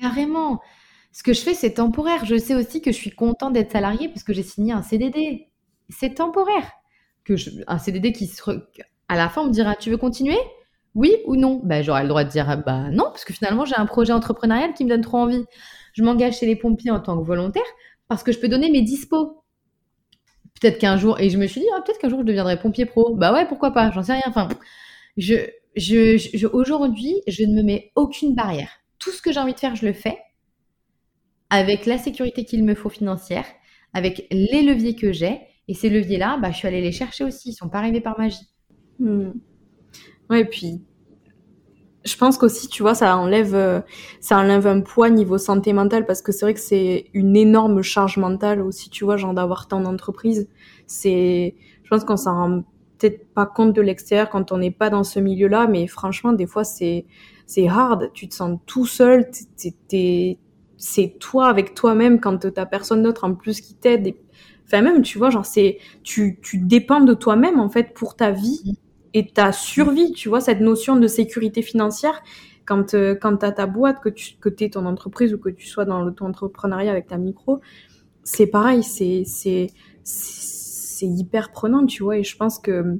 Carrément. 0.00 0.60
Ce 1.12 1.22
que 1.22 1.32
je 1.32 1.40
fais, 1.40 1.54
c'est 1.54 1.74
temporaire. 1.74 2.24
Je 2.24 2.36
sais 2.36 2.54
aussi 2.54 2.82
que 2.82 2.92
je 2.92 2.96
suis 2.96 3.10
content 3.10 3.50
d'être 3.50 3.72
salarié 3.72 4.08
parce 4.08 4.24
que 4.24 4.32
j'ai 4.32 4.42
signé 4.42 4.72
un 4.72 4.82
CDD. 4.82 5.48
C'est 5.88 6.14
temporaire. 6.14 6.70
Que 7.24 7.34
un 7.66 7.78
CDD 7.78 8.12
qui, 8.12 8.30
à 9.08 9.16
la 9.16 9.28
fin, 9.28 9.44
me 9.44 9.50
dira 9.50 9.76
Tu 9.76 9.90
veux 9.90 9.96
continuer? 9.96 10.38
Oui 10.94 11.16
ou 11.26 11.36
non? 11.36 11.60
Ben, 11.64 11.82
J'aurai 11.82 12.02
le 12.02 12.08
droit 12.08 12.24
de 12.24 12.30
dire 12.30 12.62
Bah 12.64 12.90
non, 12.90 13.04
parce 13.04 13.24
que 13.24 13.32
finalement, 13.32 13.64
j'ai 13.64 13.76
un 13.76 13.86
projet 13.86 14.12
entrepreneurial 14.12 14.74
qui 14.74 14.84
me 14.84 14.90
donne 14.90 15.00
trop 15.00 15.18
envie. 15.18 15.44
Je 15.94 16.02
m'engage 16.02 16.38
chez 16.38 16.46
les 16.46 16.56
pompiers 16.56 16.90
en 16.90 17.00
tant 17.00 17.18
que 17.18 17.24
volontaire 17.24 17.62
parce 18.08 18.22
que 18.22 18.32
je 18.32 18.38
peux 18.38 18.48
donner 18.48 18.70
mes 18.70 18.82
dispos. 18.82 19.42
Peut-être 20.60 20.78
qu'un 20.78 20.96
jour, 20.96 21.18
et 21.20 21.30
je 21.30 21.38
me 21.38 21.46
suis 21.46 21.60
dit, 21.60 21.66
ah, 21.76 21.80
peut-être 21.82 21.98
qu'un 21.98 22.08
jour 22.08 22.20
je 22.20 22.24
deviendrai 22.24 22.58
pompier 22.58 22.86
pro. 22.86 23.14
Bah 23.14 23.32
ouais, 23.32 23.46
pourquoi 23.46 23.72
pas, 23.72 23.90
j'en 23.90 24.02
sais 24.02 24.12
rien. 24.12 24.22
Enfin, 24.26 24.48
je, 25.16 25.34
je, 25.76 26.46
aujourd'hui, 26.46 27.14
je 27.26 27.44
ne 27.44 27.54
me 27.54 27.62
mets 27.62 27.92
aucune 27.96 28.34
barrière. 28.34 28.70
Tout 28.98 29.10
ce 29.10 29.20
que 29.20 29.32
j'ai 29.32 29.40
envie 29.40 29.54
de 29.54 29.58
faire, 29.58 29.76
je 29.76 29.86
le 29.86 29.92
fais 29.92 30.18
avec 31.50 31.86
la 31.86 31.98
sécurité 31.98 32.44
qu'il 32.44 32.64
me 32.64 32.74
faut 32.74 32.88
financière, 32.88 33.44
avec 33.92 34.26
les 34.30 34.62
leviers 34.62 34.96
que 34.96 35.12
j'ai. 35.12 35.40
Et 35.68 35.74
ces 35.74 35.88
leviers-là, 35.90 36.38
bah, 36.40 36.50
je 36.50 36.58
suis 36.58 36.68
allée 36.68 36.80
les 36.80 36.92
chercher 36.92 37.24
aussi. 37.24 37.50
Ils 37.50 37.52
ne 37.52 37.56
sont 37.56 37.68
pas 37.68 37.78
arrivés 37.78 38.00
par 38.00 38.18
magie. 38.18 38.48
Ouais, 40.30 40.40
et 40.40 40.44
puis 40.44 40.82
je 42.04 42.16
pense 42.16 42.36
qu'aussi, 42.36 42.68
tu 42.68 42.82
vois, 42.82 42.94
ça 42.94 43.16
enlève, 43.16 43.54
euh, 43.54 43.80
ça 44.20 44.38
enlève 44.38 44.66
un 44.66 44.80
poids 44.80 45.08
niveau 45.08 45.38
santé 45.38 45.72
mentale 45.72 46.04
parce 46.06 46.20
que 46.20 46.32
c'est 46.32 46.44
vrai 46.44 46.54
que 46.54 46.60
c'est 46.60 47.06
une 47.14 47.34
énorme 47.34 47.82
charge 47.82 48.18
mentale 48.18 48.60
aussi, 48.60 48.90
tu 48.90 49.04
vois, 49.04 49.16
genre 49.16 49.32
d'avoir 49.32 49.68
tant 49.68 49.80
d'entreprises. 49.80 50.48
C'est, 50.86 51.54
je 51.82 51.88
pense 51.88 52.04
qu'on 52.04 52.18
s'en 52.18 52.34
rend 52.34 52.62
peut-être 52.98 53.26
pas 53.32 53.46
compte 53.46 53.72
de 53.72 53.80
l'extérieur 53.80 54.28
quand 54.28 54.52
on 54.52 54.58
n'est 54.58 54.70
pas 54.70 54.90
dans 54.90 55.04
ce 55.04 55.18
milieu-là, 55.18 55.66
mais 55.66 55.86
franchement, 55.86 56.32
des 56.34 56.46
fois, 56.46 56.64
c'est, 56.64 57.06
c'est 57.46 57.68
hard. 57.68 58.10
Tu 58.12 58.28
te 58.28 58.34
sens 58.34 58.58
tout 58.66 58.86
seul, 58.86 59.30
c'est 60.76 61.18
toi 61.18 61.48
avec 61.48 61.74
toi-même 61.74 62.20
quand 62.20 62.52
t'as 62.52 62.66
personne 62.66 63.02
d'autre 63.02 63.24
en 63.24 63.34
plus 63.34 63.62
qui 63.62 63.74
t'aide. 63.74 64.14
Enfin, 64.66 64.82
même, 64.82 65.02
tu 65.02 65.18
vois, 65.18 65.30
genre, 65.30 65.46
c'est, 65.46 65.78
tu, 66.02 66.38
tu 66.42 66.58
dépends 66.58 67.00
de 67.00 67.14
toi-même, 67.14 67.60
en 67.60 67.68
fait, 67.68 67.94
pour 67.94 68.16
ta 68.16 68.30
vie 68.30 68.78
et 69.12 69.26
ta 69.28 69.52
survie, 69.52 70.12
tu 70.12 70.28
vois, 70.28 70.40
cette 70.40 70.60
notion 70.60 70.96
de 70.96 71.06
sécurité 71.06 71.62
financière. 71.62 72.22
Quand, 72.66 72.94
euh, 72.94 73.14
quand 73.14 73.36
tu 73.38 73.46
as 73.46 73.52
ta 73.52 73.66
boîte, 73.66 74.00
que 74.00 74.08
tu 74.08 74.36
que 74.40 74.48
aies 74.64 74.70
ton 74.70 74.86
entreprise 74.86 75.34
ou 75.34 75.38
que 75.38 75.50
tu 75.50 75.66
sois 75.66 75.84
dans 75.84 76.00
l'auto-entrepreneuriat 76.02 76.90
avec 76.90 77.06
ta 77.08 77.18
micro, 77.18 77.60
c'est 78.24 78.46
pareil, 78.48 78.82
c'est, 78.84 79.24
c'est, 79.26 79.68
c'est 80.04 81.06
hyper 81.06 81.52
prenant, 81.52 81.86
tu 81.86 82.02
vois, 82.02 82.18
et 82.18 82.24
je 82.24 82.36
pense 82.36 82.58
que 82.58 82.98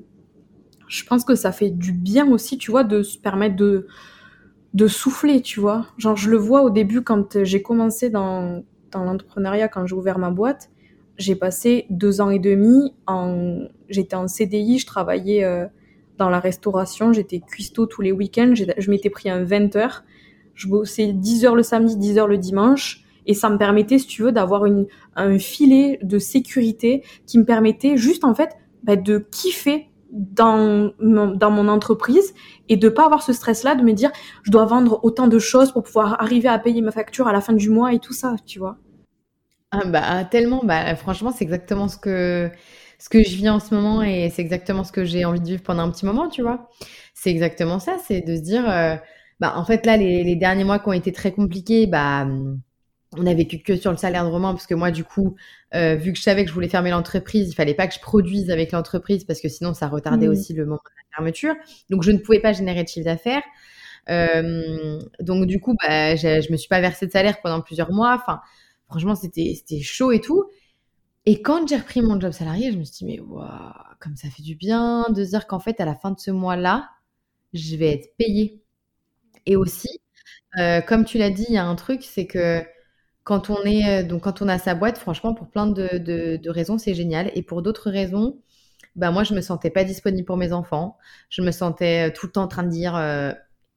je 0.89 1.05
pense 1.05 1.25
que 1.25 1.35
ça 1.35 1.53
fait 1.53 1.71
du 1.71 1.93
bien 1.93 2.31
aussi, 2.31 2.59
tu 2.59 2.71
vois, 2.71 2.85
de 2.85 3.03
se 3.03 3.19
permettre 3.19 3.57
de 3.57 3.87
de 4.75 4.89
souffler, 4.89 5.43
tu 5.43 5.61
vois. 5.61 5.87
Genre 5.99 6.17
je 6.17 6.31
le 6.31 6.37
vois 6.37 6.63
au 6.63 6.71
début 6.71 7.03
quand 7.03 7.45
j'ai 7.45 7.63
commencé 7.63 8.11
dans 8.11 8.65
dans 8.93 9.05
l'entrepreneuriat, 9.05 9.69
quand 9.69 9.87
j'ai 9.87 9.95
ouvert 9.97 10.19
ma 10.19 10.31
boîte, 10.31 10.71
j'ai 11.17 11.37
passé 11.37 11.87
deux 11.91 12.21
ans 12.21 12.31
et 12.31 12.39
demi 12.39 12.95
en 13.07 13.69
j'étais 13.89 14.17
en 14.17 14.29
CDI, 14.29 14.79
je 14.79 14.87
travaillais 14.87 15.45
euh, 15.45 15.67
dans 16.19 16.29
la 16.29 16.41
restauration, 16.41 17.13
j'étais 17.13 17.41
cuistot 17.41 17.87
tous 17.87 18.03
les 18.03 18.13
week-ends, 18.13 18.55
je 18.55 18.91
m'étais 18.91 19.11
pris 19.11 19.29
un 19.29 19.45
20 19.45 19.77
heures, 19.77 20.05
je 20.55 20.69
bossais 20.69 21.13
10 21.13 21.45
heures 21.45 21.57
le 21.57 21.63
samedi, 21.63 21.97
10 21.97 22.19
heures 22.19 22.29
le 22.29 22.39
dimanche, 22.39 23.05
et 23.27 23.35
ça 23.35 23.49
me 23.51 23.59
permettait, 23.59 23.99
si 23.99 24.07
tu 24.07 24.23
veux, 24.23 24.33
d'avoir 24.33 24.65
un 25.17 25.39
filet 25.39 25.99
de 26.03 26.19
sécurité 26.19 27.03
qui 27.27 27.39
me 27.39 27.45
permettait 27.45 27.97
juste 27.97 28.25
en 28.25 28.35
fait 28.35 28.51
bah, 28.83 28.97
de 28.97 29.19
kiffer 29.31 29.89
dans 30.11 30.93
mon, 31.01 31.35
dans 31.35 31.51
mon 31.51 31.67
entreprise 31.69 32.35
et 32.69 32.77
de 32.77 32.89
pas 32.89 33.07
avoir 33.07 33.23
ce 33.23 33.33
stress-là 33.33 33.75
de 33.75 33.83
me 33.83 33.93
dire 33.93 34.13
je 34.43 34.53
dois 34.53 34.65
vendre 34.65 35.01
autant 35.03 35.27
de 35.27 35.39
choses 35.41 35.73
pour 35.73 35.83
pouvoir 35.83 36.23
arriver 36.23 36.49
à 36.49 36.59
payer 36.59 36.83
ma 36.83 36.93
facture 36.93 37.27
à 37.27 37.33
la 37.33 37.41
fin 37.41 37.53
du 37.53 37.69
mois 37.69 37.93
et 37.93 37.99
tout 37.99 38.13
ça, 38.13 38.37
tu 38.47 38.61
vois. 38.61 38.79
Ah 39.83 39.85
bah 39.87 40.25
tellement, 40.25 40.63
bah 40.65 40.95
franchement 40.97 41.33
c'est 41.33 41.45
exactement 41.45 41.89
ce 41.89 41.97
que 41.99 42.51
ce 42.99 43.09
que 43.09 43.23
je 43.23 43.37
vis 43.37 43.49
en 43.49 43.61
ce 43.61 43.75
moment 43.75 44.03
et 44.03 44.31
c'est 44.31 44.43
exactement 44.43 44.85
ce 44.85 44.93
que 44.93 45.05
j'ai 45.05 45.25
envie 45.25 45.41
de 45.41 45.47
vivre 45.47 45.63
pendant 45.63 45.83
un 45.83 45.91
petit 45.91 46.07
moment, 46.07 46.29
tu 46.29 46.43
vois. 46.43 46.71
C'est 47.15 47.31
exactement 47.31 47.79
ça, 47.79 47.97
c'est 48.07 48.21
de 48.23 48.37
se 48.37 48.41
dire, 48.43 48.69
euh, 48.71 48.97
bah 49.41 49.55
en 49.57 49.65
fait 49.65 49.85
là 49.87 49.97
les, 49.97 50.25
les, 50.25 50.37
derniers 50.37 50.65
mois 50.65 50.79
qui 50.79 50.89
ont 50.89 50.93
été 50.93 51.13
très 51.13 51.33
compliqués, 51.33 51.87
bah 51.87 52.27
on 53.19 53.27
a 53.27 53.35
vécu 53.35 53.59
que 53.59 53.77
sur 53.77 53.91
le 53.91 53.97
salaire 53.97 54.25
de 54.25 54.31
Romain 54.31 54.53
parce 54.53 54.67
que 54.67 54.75
moi 54.75 54.91
du 54.91 55.05
coup 55.05 55.37
euh, 55.75 55.95
vu 55.95 56.13
que 56.13 56.19
je 56.19 56.23
savais 56.23 56.45
que 56.45 56.49
je 56.49 56.55
voulais 56.55 56.69
fermer 56.69 56.91
l'entreprise 56.91 57.49
il 57.49 57.55
fallait 57.55 57.75
pas 57.75 57.87
que 57.87 57.95
je 57.95 58.01
produise 58.01 58.51
avec 58.51 58.73
l'entreprise 58.73 59.25
parce 59.25 59.41
que 59.41 59.49
sinon 59.49 59.75
ça 59.75 59.89
retardait 59.89 60.27
mmh. 60.27 60.31
aussi 60.31 60.53
le 60.55 60.65
moment 60.65 60.81
de 60.85 60.91
la 60.97 61.17
fermeture 61.17 61.55
donc 61.91 62.03
je 62.03 62.11
ne 62.11 62.19
pouvais 62.19 62.41
pas 62.41 62.53
générer 62.53 62.83
de 62.83 62.89
chiffre 62.89 63.05
d'affaires 63.05 63.43
euh, 64.11 64.99
donc 65.21 65.47
du 65.47 65.61
coup 65.61 65.77
bah, 65.83 66.17
je 66.17 66.51
me 66.51 66.57
suis 66.57 66.69
pas 66.69 66.81
versé 66.81 67.07
de 67.07 67.13
salaire 67.13 67.41
pendant 67.43 67.61
plusieurs 67.61 67.93
mois 67.93 68.15
enfin 68.21 68.41
franchement 68.95 69.17
c'était 69.17 69.81
chaud 69.83 70.13
et 70.13 70.21
tout 70.21 70.45
et 71.27 71.43
quand 71.43 71.67
j'ai 71.67 71.77
repris 71.77 72.01
mon 72.01 72.21
job 72.21 72.33
salarié 72.33 72.71
je 72.71 72.79
me 72.79 72.85
suis 72.85 72.99
dit 72.99 73.05
mais 73.07 73.21
waouh 73.21 73.49
comme 74.01 74.17
ça 74.17 74.31
fait 74.31 74.43
du 74.43 74.55
bien 74.55 75.07
de 75.11 75.25
dire 75.25 75.47
qu'en 75.49 75.59
fait 75.59 75.81
à 75.81 75.85
la 75.85 75.97
fin 75.97 76.13
de 76.13 76.21
ce 76.21 76.31
mois 76.31 76.55
là 76.57 76.91
je 77.53 77.77
vais 77.77 77.93
être 77.93 78.17
payée 78.17 78.63
et 79.47 79.57
aussi 79.57 79.89
euh, 80.59 80.81
comme 80.81 81.05
tu 81.05 81.19
l'as 81.19 81.31
dit 81.31 81.47
il 81.49 81.55
y 81.55 81.59
a 81.59 81.67
un 81.67 81.75
truc 81.75 82.05
c'est 82.05 82.27
que 82.27 82.65
quand 83.25 83.51
on 83.51 83.63
est 83.65 84.05
euh, 84.13 84.19
quand 84.19 84.43
on 84.43 84.49
a 84.49 84.59
sa 84.59 84.75
boîte, 84.75 84.99
franchement, 84.99 85.35
pour 85.35 85.49
plein 85.49 85.67
de, 85.67 86.49
raisons, 86.51 86.77
c'est 86.77 86.95
génial. 86.95 87.31
Et 87.35 87.43
pour 87.43 87.63
d'autres 87.63 87.91
raisons, 87.91 88.39
bah 88.97 89.11
moi, 89.11 89.25
je 89.25 89.35
me 89.35 89.41
sentais 89.41 89.71
pas 89.71 89.85
disponible 89.85 90.27
pour 90.27 90.37
mes 90.37 90.53
enfants. 90.53 90.99
Je 91.31 91.43
me 91.43 91.51
sentais 91.51 92.11
euh, 92.11 92.13
tout 92.15 92.27
le 92.27 92.33
temps 92.33 92.43
en 92.45 92.49
train 92.49 92.63
de 92.65 92.69
dire, 92.69 92.95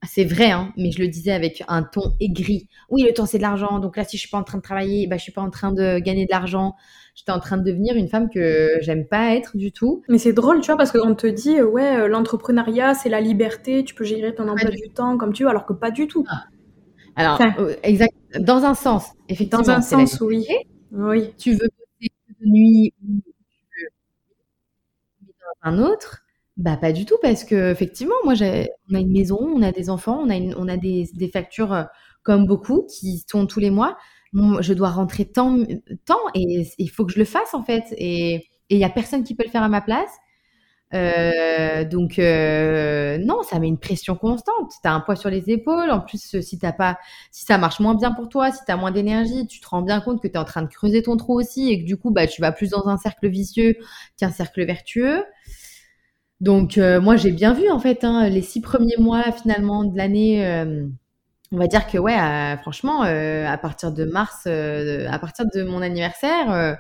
c'est 0.08 0.24
vrai, 0.24 0.52
hein, 0.52 0.74
mais 0.78 0.92
je 0.92 1.00
le 1.00 1.08
disais 1.08 1.32
avec 1.32 1.64
un 1.68 1.84
ton 1.84 2.14
aigri. 2.20 2.68
Oui, 2.90 3.04
le 3.04 3.14
temps 3.14 3.26
c'est 3.26 3.38
de 3.38 3.44
l'argent. 3.44 3.80
Donc 3.80 3.98
là, 3.98 4.04
si 4.04 4.18
je 4.18 4.22
suis 4.22 4.30
pas 4.30 4.38
en 4.38 4.44
train 4.44 4.58
de 4.58 4.64
travailler, 4.64 5.08
bah 5.08 5.18
je 5.18 5.24
suis 5.24 5.32
pas 5.32 5.42
en 5.42 5.50
train 5.50 5.72
de 5.72 6.00
gagner 6.00 6.26
de 6.26 6.32
l'argent. 6.32 6.76
J'étais 7.16 7.32
en 7.32 7.40
train 7.40 7.58
de 7.58 7.64
devenir 7.64 7.96
une 7.96 8.08
femme 8.08 8.30
que 8.30 8.78
j'aime 8.82 9.08
pas 9.08 9.36
être 9.36 9.58
du 9.58 9.72
tout. 9.72 10.04
Mais 10.08 10.20
c'est 10.20 10.34
drôle, 10.34 10.62
tu 10.62 10.68
vois, 10.68 10.78
parce 10.78 10.92
qu'on 10.92 11.16
te 11.16 11.26
dit, 11.26 11.62
ouais, 11.62 12.08
l'entrepreneuriat, 12.08 12.94
c'est 12.94 13.10
la 13.10 13.22
liberté, 13.22 13.84
tu 13.84 13.96
peux 13.96 14.04
gérer 14.04 14.36
ton 14.36 14.48
emploi 14.48 14.70
du 14.70 14.90
temps 14.94 15.18
comme 15.18 15.34
tu 15.34 15.44
veux, 15.44 15.50
alors 15.50 15.66
que 15.66 15.74
pas 15.74 15.90
du 15.90 16.08
tout. 16.08 16.26
Ah. 16.30 16.44
Alors, 17.16 17.42
euh, 17.60 17.74
exact, 17.82 18.14
dans 18.40 18.64
un 18.64 18.76
sens, 18.76 19.08
effectivement. 19.28 19.64
Dans 19.64 19.72
un 19.72 19.82
sens, 19.82 20.22
oui. 20.22 20.46
Oui. 20.92 21.34
Tu 21.40 21.54
veux 21.54 21.58
bosser 21.58 22.12
de 22.40 22.48
nuit 22.48 22.94
ou 23.04 23.22
tu 23.26 23.66
veux 23.82 23.90
dans 25.42 25.72
un 25.72 25.80
autre, 25.80 26.24
bah 26.58 26.76
pas 26.78 26.92
du 26.92 27.06
tout 27.06 27.18
parce 27.22 27.44
que 27.44 27.72
effectivement, 27.72 28.16
moi, 28.24 28.34
j'ai, 28.34 28.70
on 28.90 28.96
a 28.96 29.00
une 29.00 29.12
maison, 29.12 29.38
on 29.40 29.62
a 29.62 29.72
des 29.72 29.90
enfants, 29.90 30.20
on 30.24 30.30
a, 30.30 30.36
une, 30.36 30.56
on 30.58 30.68
a 30.68 30.78
des, 30.78 31.10
des 31.14 31.28
factures 31.30 31.74
euh, 31.74 31.84
comme 32.24 32.48
beaucoup 32.48 32.88
qui 32.90 33.24
sont 33.30 33.46
tous 33.46 33.60
les 33.60 33.70
mois. 33.70 33.98
je 34.34 34.74
dois 34.74 34.90
rentrer 34.90 35.26
tant, 35.26 35.58
tant 36.06 36.20
et 36.34 36.68
il 36.78 36.90
faut 36.90 37.06
que 37.06 37.14
je 37.14 37.20
le 37.20 37.26
fasse 37.26 37.54
en 37.54 37.64
fait. 37.64 37.84
Et 37.98 38.48
il 38.70 38.78
y 38.80 38.84
a 38.84 38.90
personne 38.90 39.24
qui 39.24 39.36
peut 39.36 39.44
le 39.46 39.52
faire 39.52 39.64
à 39.64 39.70
ma 39.70 39.82
place. 39.82 40.10
Euh, 40.94 41.84
donc 41.84 42.18
euh, 42.18 43.18
non, 43.18 43.44
ça 43.44 43.60
met 43.60 43.68
une 43.68 43.78
pression 43.78 44.16
constante. 44.16 44.72
Tu 44.82 44.88
as 44.88 44.94
un 44.94 45.02
poids 45.02 45.16
sur 45.16 45.30
les 45.30 45.50
épaules. 45.50 45.92
En 45.92 46.00
plus, 46.00 46.40
si 46.42 46.60
t'as 46.60 46.72
pas, 46.72 46.98
si 47.32 47.46
ça 47.46 47.58
marche 47.58 47.80
moins 47.80 47.96
bien 47.96 48.12
pour 48.14 48.30
toi, 48.30 48.52
si 48.52 48.60
tu 48.66 48.72
as 48.72 48.78
moins 48.78 48.92
d'énergie, 48.92 49.48
tu 49.48 49.60
te 49.60 49.68
rends 49.68 49.82
bien 49.82 50.02
compte 50.02 50.22
que 50.22 50.28
tu 50.28 50.34
es 50.34 50.38
en 50.38 50.46
train 50.46 50.62
de 50.62 50.70
creuser 50.70 51.04
ton 51.04 51.18
trou 51.18 51.38
aussi 51.38 51.70
et 51.72 51.82
que 51.82 51.86
du 51.86 51.98
coup, 51.98 52.12
bah, 52.12 52.28
tu 52.28 52.42
vas 52.42 52.52
plus 52.52 52.70
dans 52.72 52.88
un 52.88 52.98
cercle 52.98 53.28
vicieux 53.28 53.76
qu'un 54.18 54.32
cercle 54.32 54.66
vertueux. 54.66 55.24
Donc 56.42 56.78
euh, 56.78 57.02
moi, 57.02 57.16
j'ai 57.16 57.32
bien 57.32 57.54
vu 57.54 57.70
en 57.70 57.80
fait 57.80 58.04
hein, 58.04 58.30
les 58.30 58.42
six 58.42 58.62
premiers 58.62 58.98
mois 58.98 59.32
finalement 59.32 59.84
de 59.84 59.98
l'année. 59.98 60.44
on 61.52 61.58
va 61.58 61.68
dire 61.68 61.88
que 61.88 61.98
ouais, 61.98 62.18
franchement, 62.62 63.02
à 63.02 63.58
partir 63.58 63.92
de 63.92 64.06
mars, 64.06 64.48
à 64.48 65.20
partir 65.20 65.46
de 65.54 65.64
mon 65.64 65.82
anniversaire 65.82 66.78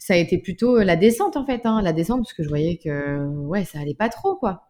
ça 0.00 0.14
a 0.14 0.16
été 0.16 0.38
plutôt 0.38 0.78
euh, 0.78 0.84
la 0.84 0.96
descente 0.96 1.36
en 1.36 1.44
fait, 1.44 1.66
hein, 1.66 1.80
la 1.82 1.92
descente 1.92 2.22
parce 2.22 2.32
que 2.32 2.42
je 2.42 2.48
voyais 2.48 2.78
que 2.78 3.26
ouais, 3.46 3.64
ça 3.64 3.78
allait 3.78 3.94
pas 3.94 4.08
trop 4.08 4.34
quoi. 4.34 4.66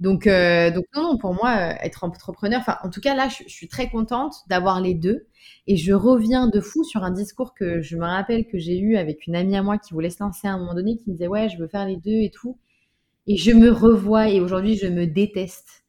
Donc, 0.00 0.26
euh, 0.26 0.72
donc 0.72 0.84
non, 0.94 1.02
non, 1.02 1.18
pour 1.18 1.34
moi, 1.34 1.50
euh, 1.56 1.74
être 1.80 2.02
entrepreneur, 2.02 2.58
enfin, 2.60 2.78
en 2.82 2.90
tout 2.90 3.00
cas, 3.00 3.14
là, 3.14 3.28
je, 3.28 3.48
suis 3.48 3.68
très 3.68 3.88
contente 3.88 4.34
d'avoir 4.48 4.80
les 4.80 4.94
deux. 4.94 5.28
Et 5.68 5.76
je 5.76 5.92
reviens 5.92 6.48
de 6.48 6.60
fou 6.60 6.82
sur 6.82 7.04
un 7.04 7.12
discours 7.12 7.54
que 7.54 7.80
je 7.80 7.96
me 7.96 8.04
rappelle 8.04 8.46
que 8.46 8.58
j'ai 8.58 8.78
eu 8.78 8.96
avec 8.96 9.26
une 9.28 9.36
amie 9.36 9.56
à 9.56 9.62
moi 9.62 9.78
qui 9.78 9.94
voulait 9.94 10.10
se 10.10 10.22
lancer 10.22 10.48
à 10.48 10.52
un 10.52 10.58
moment 10.58 10.74
donné, 10.74 10.96
qui 10.96 11.08
me 11.08 11.12
disait, 11.14 11.28
ouais, 11.28 11.48
je 11.48 11.58
veux 11.58 11.68
faire 11.68 11.86
les 11.86 11.96
deux 11.96 12.20
et 12.22 12.30
tout. 12.30 12.58
Et 13.26 13.36
je 13.36 13.52
me 13.52 13.70
revois 13.70 14.28
et 14.28 14.40
aujourd'hui, 14.40 14.76
je 14.76 14.86
me 14.86 15.06
déteste. 15.06 15.84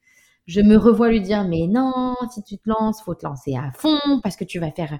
Je 0.47 0.61
me 0.61 0.77
revois 0.77 1.09
lui 1.09 1.21
dire, 1.21 1.47
mais 1.47 1.67
non, 1.67 2.15
si 2.31 2.43
tu 2.43 2.57
te 2.57 2.69
lances, 2.69 3.01
faut 3.01 3.15
te 3.15 3.25
lancer 3.25 3.55
à 3.55 3.71
fond 3.71 3.99
parce 4.21 4.35
que 4.35 4.43
tu 4.43 4.59
vas 4.59 4.71
faire, 4.71 4.99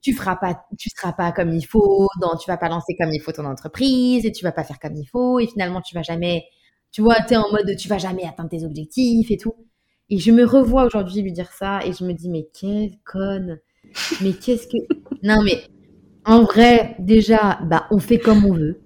tu 0.00 0.12
feras 0.14 0.36
pas, 0.36 0.64
tu 0.78 0.88
seras 0.90 1.12
pas 1.12 1.32
comme 1.32 1.52
il 1.52 1.64
faut, 1.64 2.08
non, 2.22 2.36
tu 2.40 2.48
vas 2.48 2.56
pas 2.56 2.68
lancer 2.68 2.94
comme 2.98 3.12
il 3.12 3.20
faut 3.20 3.32
ton 3.32 3.44
entreprise 3.44 4.24
et 4.24 4.32
tu 4.32 4.44
vas 4.44 4.52
pas 4.52 4.64
faire 4.64 4.78
comme 4.78 4.94
il 4.94 5.06
faut 5.06 5.40
et 5.40 5.46
finalement, 5.48 5.80
tu 5.80 5.94
vas 5.94 6.02
jamais, 6.02 6.44
tu 6.92 7.02
vois, 7.02 7.16
tu 7.26 7.34
es 7.34 7.36
en 7.36 7.50
mode, 7.50 7.74
tu 7.76 7.88
vas 7.88 7.98
jamais 7.98 8.24
atteindre 8.24 8.50
tes 8.50 8.64
objectifs 8.64 9.30
et 9.30 9.36
tout. 9.36 9.54
Et 10.10 10.18
je 10.18 10.30
me 10.30 10.44
revois 10.44 10.84
aujourd'hui 10.84 11.22
lui 11.22 11.32
dire 11.32 11.50
ça 11.52 11.80
et 11.84 11.92
je 11.92 12.04
me 12.04 12.12
dis, 12.12 12.30
mais 12.30 12.48
quelle 12.52 12.92
conne. 13.04 13.58
Mais 14.22 14.32
qu'est-ce 14.32 14.66
que. 14.66 14.76
Non, 15.22 15.42
mais 15.42 15.62
en 16.24 16.44
vrai, 16.44 16.96
déjà, 16.98 17.58
bah, 17.64 17.86
on 17.90 17.98
fait 17.98 18.18
comme 18.18 18.44
on 18.44 18.52
veut. 18.54 18.80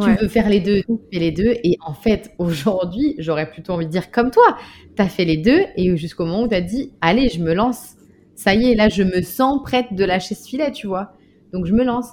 Tu 0.00 0.22
veux 0.22 0.28
faire 0.28 0.48
les 0.48 0.60
deux, 0.60 0.82
tu 0.82 0.98
fais 1.12 1.18
les 1.20 1.32
deux. 1.32 1.54
Et 1.62 1.76
en 1.84 1.94
fait, 1.94 2.32
aujourd'hui, 2.38 3.14
j'aurais 3.18 3.50
plutôt 3.50 3.72
envie 3.72 3.86
de 3.86 3.90
dire 3.90 4.10
comme 4.10 4.30
toi. 4.30 4.56
Tu 4.96 5.02
as 5.02 5.08
fait 5.08 5.24
les 5.24 5.36
deux 5.36 5.60
et 5.76 5.96
jusqu'au 5.96 6.24
moment 6.24 6.42
où 6.44 6.48
tu 6.48 6.54
as 6.54 6.60
dit, 6.60 6.92
allez, 7.00 7.28
je 7.28 7.40
me 7.40 7.54
lance. 7.54 7.94
Ça 8.34 8.54
y 8.54 8.70
est, 8.70 8.74
là, 8.74 8.88
je 8.88 9.02
me 9.02 9.22
sens 9.22 9.62
prête 9.62 9.94
de 9.94 10.04
lâcher 10.04 10.34
ce 10.34 10.48
filet, 10.48 10.72
tu 10.72 10.86
vois. 10.86 11.12
Donc, 11.52 11.66
je 11.66 11.72
me 11.72 11.84
lance. 11.84 12.08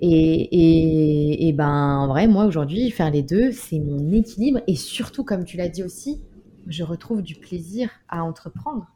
Et, 0.00 0.08
et, 0.08 1.48
et 1.48 1.52
ben, 1.52 1.98
en 1.98 2.08
vrai, 2.08 2.26
moi, 2.26 2.44
aujourd'hui, 2.44 2.90
faire 2.90 3.10
les 3.10 3.22
deux, 3.22 3.52
c'est 3.52 3.78
mon 3.78 4.12
équilibre. 4.12 4.60
Et 4.66 4.76
surtout, 4.76 5.24
comme 5.24 5.44
tu 5.44 5.56
l'as 5.56 5.68
dit 5.68 5.82
aussi, 5.82 6.20
je 6.66 6.82
retrouve 6.82 7.22
du 7.22 7.34
plaisir 7.34 7.90
à 8.08 8.24
entreprendre. 8.24 8.86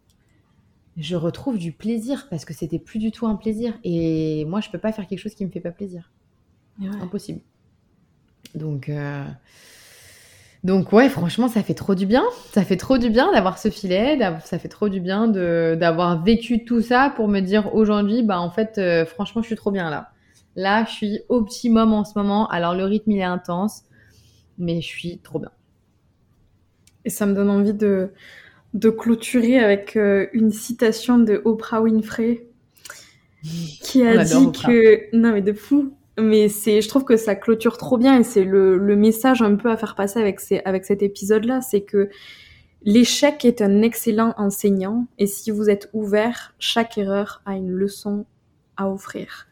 Je 0.97 1.17
retrouve 1.17 1.57
du 1.59 1.73
plaisir 1.73 2.27
parce 2.29 2.45
que 2.45 2.53
c'était 2.53 2.79
plus 2.79 2.99
du 2.99 3.11
tout 3.11 3.27
un 3.27 3.37
plaisir. 3.37 3.79
Et 3.85 4.45
moi, 4.47 4.61
je 4.61 4.71
peux 4.71 4.79
pas 4.79 4.93
faire 4.93 5.07
quelque 5.07 5.19
chose 5.19 5.35
qui 5.35 5.45
me 5.47 5.51
fait 5.51 5.61
pas 5.61 5.71
plaisir. 5.71 6.11
Impossible. 7.01 7.41
Donc, 8.55 8.89
euh, 8.89 9.25
donc 10.65 10.93
ouais, 10.93 11.09
franchement, 11.09 11.49
ça 11.49 11.63
fait 11.63 11.75
trop 11.75 11.95
du 11.95 12.07
bien. 12.07 12.25
Ça 12.53 12.63
fait 12.65 12.77
trop 12.77 12.99
du 12.99 13.11
bien 13.11 13.33
d'avoir 13.33 13.59
ce 13.59 13.71
filet. 13.71 14.19
Ça 14.45 14.59
fait 14.59 14.69
trop 14.69 14.89
du 14.89 15.01
bien 15.01 15.29
d'avoir 15.29 16.23
vécu 16.23 16.65
tout 16.65 16.83
ça 16.83 17.13
pour 17.15 17.29
me 17.29 17.41
dire 17.41 17.75
aujourd'hui, 17.75 18.23
bah 18.23 18.41
en 18.41 18.51
fait, 18.51 18.79
euh, 18.79 19.07
franchement, 19.07 19.43
je 19.43 19.47
suis 19.47 19.57
trop 19.57 19.71
bien 19.71 19.91
là. 19.91 20.11
Là, 20.57 20.85
je 20.85 20.91
suis 20.91 21.21
optimum 21.29 21.93
en 21.93 22.05
ce 22.05 22.19
moment. 22.19 22.49
Alors 22.49 22.75
le 22.75 22.85
rythme 22.85 23.13
il 23.13 23.19
est 23.19 23.23
intense, 23.23 23.85
mais 24.59 24.81
je 24.81 24.87
suis 24.87 25.19
trop 25.19 25.39
bien. 25.39 25.53
Et 27.05 27.11
ça 27.11 27.25
me 27.25 27.35
donne 27.35 27.49
envie 27.49 27.73
de, 27.73 28.13
de 28.75 28.91
clôturer 28.91 29.59
avec 29.59 29.97
euh, 29.97 30.27
une 30.33 30.51
citation 30.51 31.19
de 31.19 31.41
Oprah 31.45 31.81
Winfrey 31.81 32.47
qui 33.43 34.07
a 34.07 34.23
dit 34.23 34.53
que 34.53 35.17
non 35.17 35.33
mais 35.33 35.41
de 35.41 35.55
fou 35.55 35.95
mais 36.21 36.49
c'est 36.49 36.81
je 36.81 36.89
trouve 36.89 37.05
que 37.05 37.17
ça 37.17 37.35
clôture 37.35 37.77
trop 37.77 37.99
bien 37.99 38.19
et 38.19 38.23
c'est 38.25 38.45
le, 38.45 38.77
le 38.77 38.97
message 38.97 39.43
un 39.43 39.57
peu 39.57 39.71
à 39.71 39.77
faire 39.77 39.95
passer 39.95 40.21
avec 40.21 40.41
ces, 40.41 40.61
avec 40.65 40.85
cet 40.85 41.03
épisode 41.03 41.45
là 41.45 41.61
c'est 41.61 41.83
que 41.83 42.09
l'échec 42.83 43.45
est 43.45 43.63
un 43.63 43.83
excellent 43.83 44.35
enseignant 44.37 45.07
et 45.19 45.27
si 45.27 45.51
vous 45.51 45.71
êtes 45.71 45.91
ouvert 45.93 46.55
chaque 46.59 46.99
erreur 46.99 47.43
a 47.47 47.57
une 47.57 47.71
leçon 47.71 48.27
à 48.77 48.89
offrir. 48.89 49.47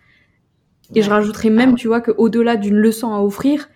Et 0.95 1.03
je 1.03 1.11
rajouterais 1.11 1.51
même 1.51 1.73
ah 1.75 1.77
tu 1.77 1.89
vois 1.89 2.01
que 2.01 2.13
au-delà 2.17 2.57
d'une 2.57 2.77
leçon 2.77 3.13
à 3.13 3.21
offrir 3.21 3.69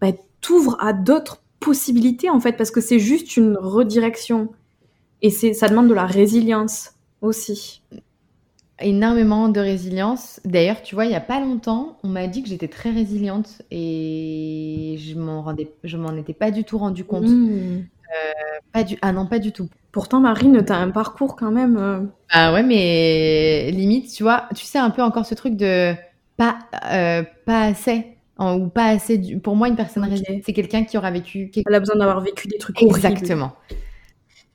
bah, 0.00 0.12
t'ouvres 0.40 0.76
à 0.80 0.94
d'autres 0.94 1.42
possibilité 1.60 2.30
en 2.30 2.40
fait 2.40 2.52
parce 2.52 2.70
que 2.70 2.80
c'est 2.80 2.98
juste 2.98 3.36
une 3.36 3.56
redirection. 3.56 4.52
Et 5.22 5.30
c'est 5.30 5.52
ça 5.52 5.68
demande 5.68 5.88
de 5.88 5.94
la 5.94 6.06
résilience 6.06 6.92
aussi. 7.22 7.82
Énormément 8.80 9.48
de 9.48 9.58
résilience. 9.58 10.38
D'ailleurs, 10.44 10.82
tu 10.82 10.94
vois, 10.94 11.06
il 11.06 11.10
y 11.10 11.14
a 11.14 11.20
pas 11.20 11.40
longtemps, 11.40 11.96
on 12.02 12.08
m'a 12.08 12.26
dit 12.26 12.42
que 12.42 12.48
j'étais 12.48 12.68
très 12.68 12.90
résiliente 12.90 13.62
et 13.70 14.96
je 14.98 15.18
m'en 15.18 15.42
rendais, 15.42 15.72
je 15.82 15.96
m'en 15.96 16.14
étais 16.14 16.34
pas 16.34 16.50
du 16.50 16.64
tout 16.64 16.76
rendu 16.76 17.04
compte. 17.04 17.24
Mmh. 17.24 17.78
Euh, 17.78 18.58
pas 18.72 18.84
du, 18.84 18.98
ah 19.00 19.12
non, 19.12 19.26
pas 19.26 19.38
du 19.38 19.52
tout. 19.52 19.70
Pourtant, 19.92 20.20
Marine, 20.20 20.62
t'as 20.62 20.76
un 20.76 20.90
parcours 20.90 21.36
quand 21.36 21.50
même. 21.50 21.78
Euh. 21.78 22.00
Ah 22.28 22.52
ouais, 22.52 22.62
mais 22.62 23.70
limite, 23.70 24.12
tu 24.12 24.22
vois, 24.22 24.46
tu 24.54 24.66
sais 24.66 24.78
un 24.78 24.90
peu 24.90 25.02
encore 25.02 25.24
ce 25.24 25.34
truc 25.34 25.56
de 25.56 25.94
pas, 26.36 26.58
euh, 26.92 27.22
pas 27.46 27.62
assez 27.62 28.04
ou 28.38 28.68
pas 28.68 28.88
assez. 28.88 29.16
Du... 29.16 29.38
Pour 29.38 29.56
moi, 29.56 29.68
une 29.68 29.76
personne 29.76 30.04
résiliente, 30.04 30.42
c'est 30.44 30.52
quelqu'un 30.52 30.84
qui 30.84 30.98
aura 30.98 31.10
vécu. 31.10 31.50
Elle 31.66 31.74
a 31.74 31.80
besoin 31.80 31.96
d'avoir 31.96 32.20
vécu 32.20 32.46
des 32.46 32.58
trucs 32.58 32.76
horribles. 32.82 32.98
Exactement. 32.98 33.54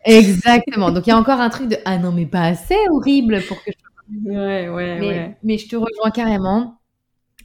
Exactement. 0.05 0.91
Donc 0.91 1.07
il 1.07 1.09
y 1.09 1.13
a 1.13 1.17
encore 1.17 1.39
un 1.39 1.49
truc 1.49 1.67
de 1.69 1.77
ah 1.85 1.97
non 1.97 2.11
mais 2.11 2.25
pas 2.25 2.43
assez 2.43 2.77
horrible 2.91 3.41
pour 3.47 3.63
que 3.63 3.71
je. 3.71 3.90
Ouais 4.25 4.69
ouais 4.69 4.99
mais, 4.99 5.07
ouais. 5.07 5.37
Mais 5.43 5.57
je 5.57 5.67
te 5.69 5.75
rejoins 5.75 6.11
carrément. 6.11 6.77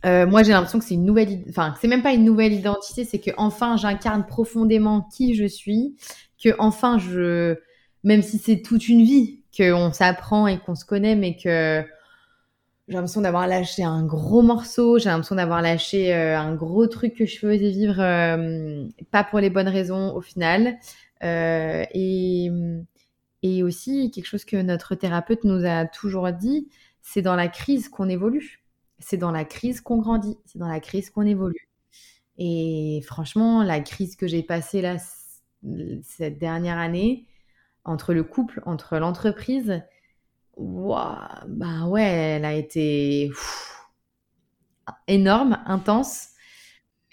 Euh, 0.04 0.26
moi 0.26 0.42
j'ai 0.42 0.52
l'impression 0.52 0.78
que 0.78 0.84
c'est 0.84 0.94
une 0.94 1.04
nouvelle, 1.04 1.44
enfin 1.48 1.74
c'est 1.80 1.88
même 1.88 2.02
pas 2.02 2.12
une 2.12 2.24
nouvelle 2.24 2.52
identité, 2.52 3.04
c'est 3.04 3.18
que 3.18 3.30
enfin 3.38 3.76
j'incarne 3.76 4.26
profondément 4.26 5.08
qui 5.16 5.34
je 5.34 5.46
suis, 5.46 5.96
que 6.42 6.50
enfin 6.58 6.98
je, 6.98 7.56
même 8.04 8.22
si 8.22 8.38
c'est 8.38 8.62
toute 8.62 8.88
une 8.88 9.02
vie, 9.02 9.42
qu'on 9.56 9.92
s'apprend 9.92 10.46
et 10.46 10.58
qu'on 10.58 10.74
se 10.74 10.84
connaît, 10.84 11.16
mais 11.16 11.36
que 11.36 11.82
j'ai 12.88 12.94
l'impression 12.94 13.22
d'avoir 13.22 13.48
lâché 13.48 13.82
un 13.82 14.04
gros 14.04 14.42
morceau, 14.42 14.98
j'ai 14.98 15.08
l'impression 15.08 15.34
d'avoir 15.36 15.62
lâché 15.62 16.14
euh, 16.14 16.38
un 16.38 16.54
gros 16.54 16.86
truc 16.86 17.14
que 17.14 17.26
je 17.26 17.38
faisais 17.38 17.70
vivre, 17.70 17.98
euh, 17.98 18.84
pas 19.10 19.24
pour 19.24 19.40
les 19.40 19.50
bonnes 19.50 19.68
raisons 19.68 20.14
au 20.14 20.20
final. 20.20 20.76
Et, 21.22 22.50
et 23.46 23.62
aussi, 23.62 24.10
quelque 24.10 24.26
chose 24.26 24.44
que 24.44 24.56
notre 24.56 24.94
thérapeute 24.94 25.44
nous 25.44 25.64
a 25.64 25.86
toujours 25.86 26.32
dit, 26.32 26.68
c'est 27.02 27.22
dans 27.22 27.36
la 27.36 27.48
crise 27.48 27.88
qu'on 27.88 28.08
évolue. 28.08 28.64
C'est 28.98 29.18
dans 29.18 29.30
la 29.30 29.44
crise 29.44 29.80
qu'on 29.80 29.98
grandit, 29.98 30.38
c'est 30.46 30.58
dans 30.58 30.68
la 30.68 30.80
crise 30.80 31.10
qu'on 31.10 31.26
évolue. 31.26 31.68
Et 32.38 33.02
franchement, 33.06 33.62
la 33.62 33.80
crise 33.80 34.16
que 34.16 34.26
j'ai 34.26 34.42
passée 34.42 34.80
là, 34.82 34.96
cette 36.02 36.38
dernière 36.38 36.78
année, 36.78 37.26
entre 37.84 38.14
le 38.14 38.24
couple, 38.24 38.62
entre 38.66 38.98
l'entreprise, 38.98 39.82
bah 40.58 41.86
ouais, 41.86 42.02
elle 42.02 42.44
a 42.44 42.54
été 42.54 43.30
énorme, 45.06 45.62
intense. 45.66 46.30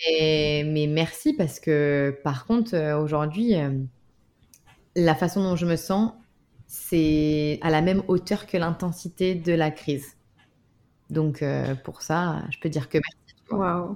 Mais, 0.07 0.87
merci 0.89 1.33
parce 1.33 1.59
que 1.59 2.19
par 2.23 2.45
contre, 2.45 2.75
euh, 2.75 2.99
aujourd'hui, 2.99 3.55
euh, 3.55 3.71
la 4.95 5.15
façon 5.15 5.43
dont 5.43 5.55
je 5.55 5.65
me 5.65 5.75
sens, 5.75 6.13
c'est 6.75 7.59
à 7.61 7.69
la 7.69 7.83
même 7.83 8.01
hauteur 8.07 8.47
que 8.47 8.57
l'intensité 8.57 9.35
de 9.35 9.53
la 9.53 9.69
crise. 9.69 10.17
Donc 11.11 11.43
euh, 11.43 11.75
pour 11.75 12.01
ça, 12.01 12.41
je 12.49 12.57
peux 12.59 12.67
dire 12.67 12.89
que 12.89 12.97
merci. 12.97 13.35
Waouh. 13.51 13.95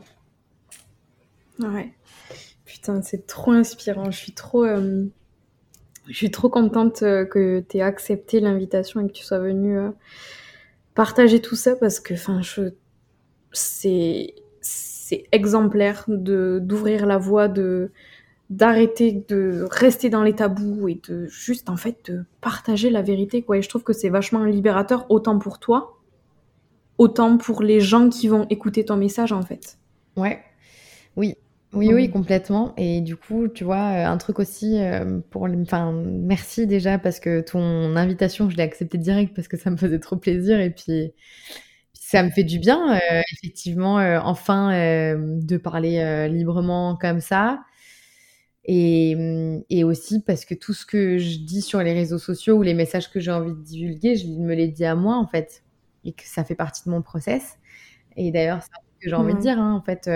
Ouais. 1.59 1.91
Putain, 2.65 3.01
c'est 3.01 3.25
trop 3.25 3.51
inspirant. 3.51 4.11
Je 4.11 4.17
suis 4.17 4.33
trop. 4.33 4.63
Je 4.67 6.13
suis 6.13 6.29
trop 6.29 6.49
contente 6.49 7.01
euh, 7.01 7.25
que 7.25 7.65
tu 7.67 7.77
aies 7.77 7.81
accepté 7.81 8.39
l'invitation 8.39 9.01
et 9.01 9.07
que 9.07 9.13
tu 9.13 9.23
sois 9.23 9.39
venue 9.39 9.79
euh, 9.79 9.89
partager 10.93 11.41
tout 11.41 11.55
ça 11.55 11.75
parce 11.75 11.99
que 11.99 12.13
je 12.15 12.69
c'est 13.53 14.35
c'est 14.61 15.23
exemplaire 15.31 16.05
de 16.07 16.59
d'ouvrir 16.61 17.07
la 17.07 17.17
voie 17.17 17.47
de 17.47 17.91
d'arrêter 18.49 19.25
de 19.27 19.67
rester 19.69 20.09
dans 20.09 20.23
les 20.23 20.33
tabous 20.33 20.87
et 20.87 21.01
de 21.07 21.27
juste 21.27 21.69
en 21.69 21.75
fait 21.77 22.09
de 22.09 22.23
partager 22.39 22.89
la 22.89 23.01
vérité 23.01 23.41
quoi 23.41 23.57
et 23.57 23.61
je 23.61 23.67
trouve 23.67 23.83
que 23.83 23.91
c'est 23.91 24.09
vachement 24.09 24.45
libérateur 24.45 25.05
autant 25.09 25.37
pour 25.37 25.59
toi 25.59 25.97
autant 26.97 27.37
pour 27.37 27.61
les 27.61 27.79
gens 27.79 28.09
qui 28.09 28.27
vont 28.27 28.47
écouter 28.49 28.85
ton 28.85 28.95
message 28.95 29.31
en 29.31 29.41
fait. 29.41 29.77
Ouais. 30.15 30.39
Oui, 31.15 31.35
oui, 31.73 31.93
oui, 31.93 32.09
complètement. 32.09 32.73
Et 32.77 33.01
du 33.01 33.15
coup, 33.15 33.47
tu 33.47 33.63
vois, 33.63 33.75
euh, 33.75 34.05
un 34.05 34.17
truc 34.17 34.39
aussi 34.39 34.79
euh, 34.79 35.19
pour, 35.29 35.47
enfin, 35.61 35.91
merci 35.91 36.65
déjà 36.65 36.97
parce 36.97 37.19
que 37.19 37.41
ton 37.41 37.95
invitation, 37.95 38.49
je 38.49 38.57
l'ai 38.57 38.63
acceptée 38.63 38.97
direct 38.97 39.35
parce 39.35 39.47
que 39.47 39.57
ça 39.57 39.69
me 39.69 39.77
faisait 39.77 39.99
trop 39.99 40.15
plaisir 40.15 40.59
et 40.59 40.69
puis 40.69 41.11
ça 41.93 42.23
me 42.23 42.29
fait 42.29 42.43
du 42.43 42.57
bien, 42.59 42.95
euh, 42.95 43.21
effectivement, 43.33 43.95
enfin, 44.23 44.71
de 45.17 45.57
parler 45.57 46.29
librement 46.29 46.95
comme 46.99 47.19
ça. 47.19 47.59
Et, 48.67 49.15
mm, 49.15 49.63
et 49.69 49.83
aussi 49.83 50.21
parce 50.21 50.45
que 50.45 50.53
tout 50.55 50.73
ce 50.73 50.85
que 50.85 51.17
je 51.17 51.39
dis 51.39 51.61
sur 51.61 51.81
les 51.81 51.93
réseaux 51.93 52.19
sociaux 52.19 52.55
ou 52.57 52.61
les 52.63 52.73
messages 52.73 53.09
que 53.09 53.19
j'ai 53.19 53.31
envie 53.31 53.53
de 53.53 53.61
divulguer, 53.61 54.15
je 54.15 54.27
me 54.27 54.53
les 54.55 54.67
dis 54.67 54.85
à 54.85 54.95
moi 54.95 55.17
en 55.17 55.27
fait, 55.27 55.63
et 56.05 56.11
que 56.13 56.23
ça 56.25 56.43
fait 56.43 56.55
partie 56.55 56.83
de 56.85 56.89
mon 56.91 57.01
process. 57.01 57.57
Et 58.17 58.31
d'ailleurs, 58.31 58.61
c'est 58.61 58.69
ce 58.69 59.05
que 59.05 59.09
j'ai 59.09 59.15
envie 59.15 59.35
de 59.35 59.39
dire, 59.39 59.59
hein, 59.59 59.73
en 59.73 59.81
fait 59.81 60.09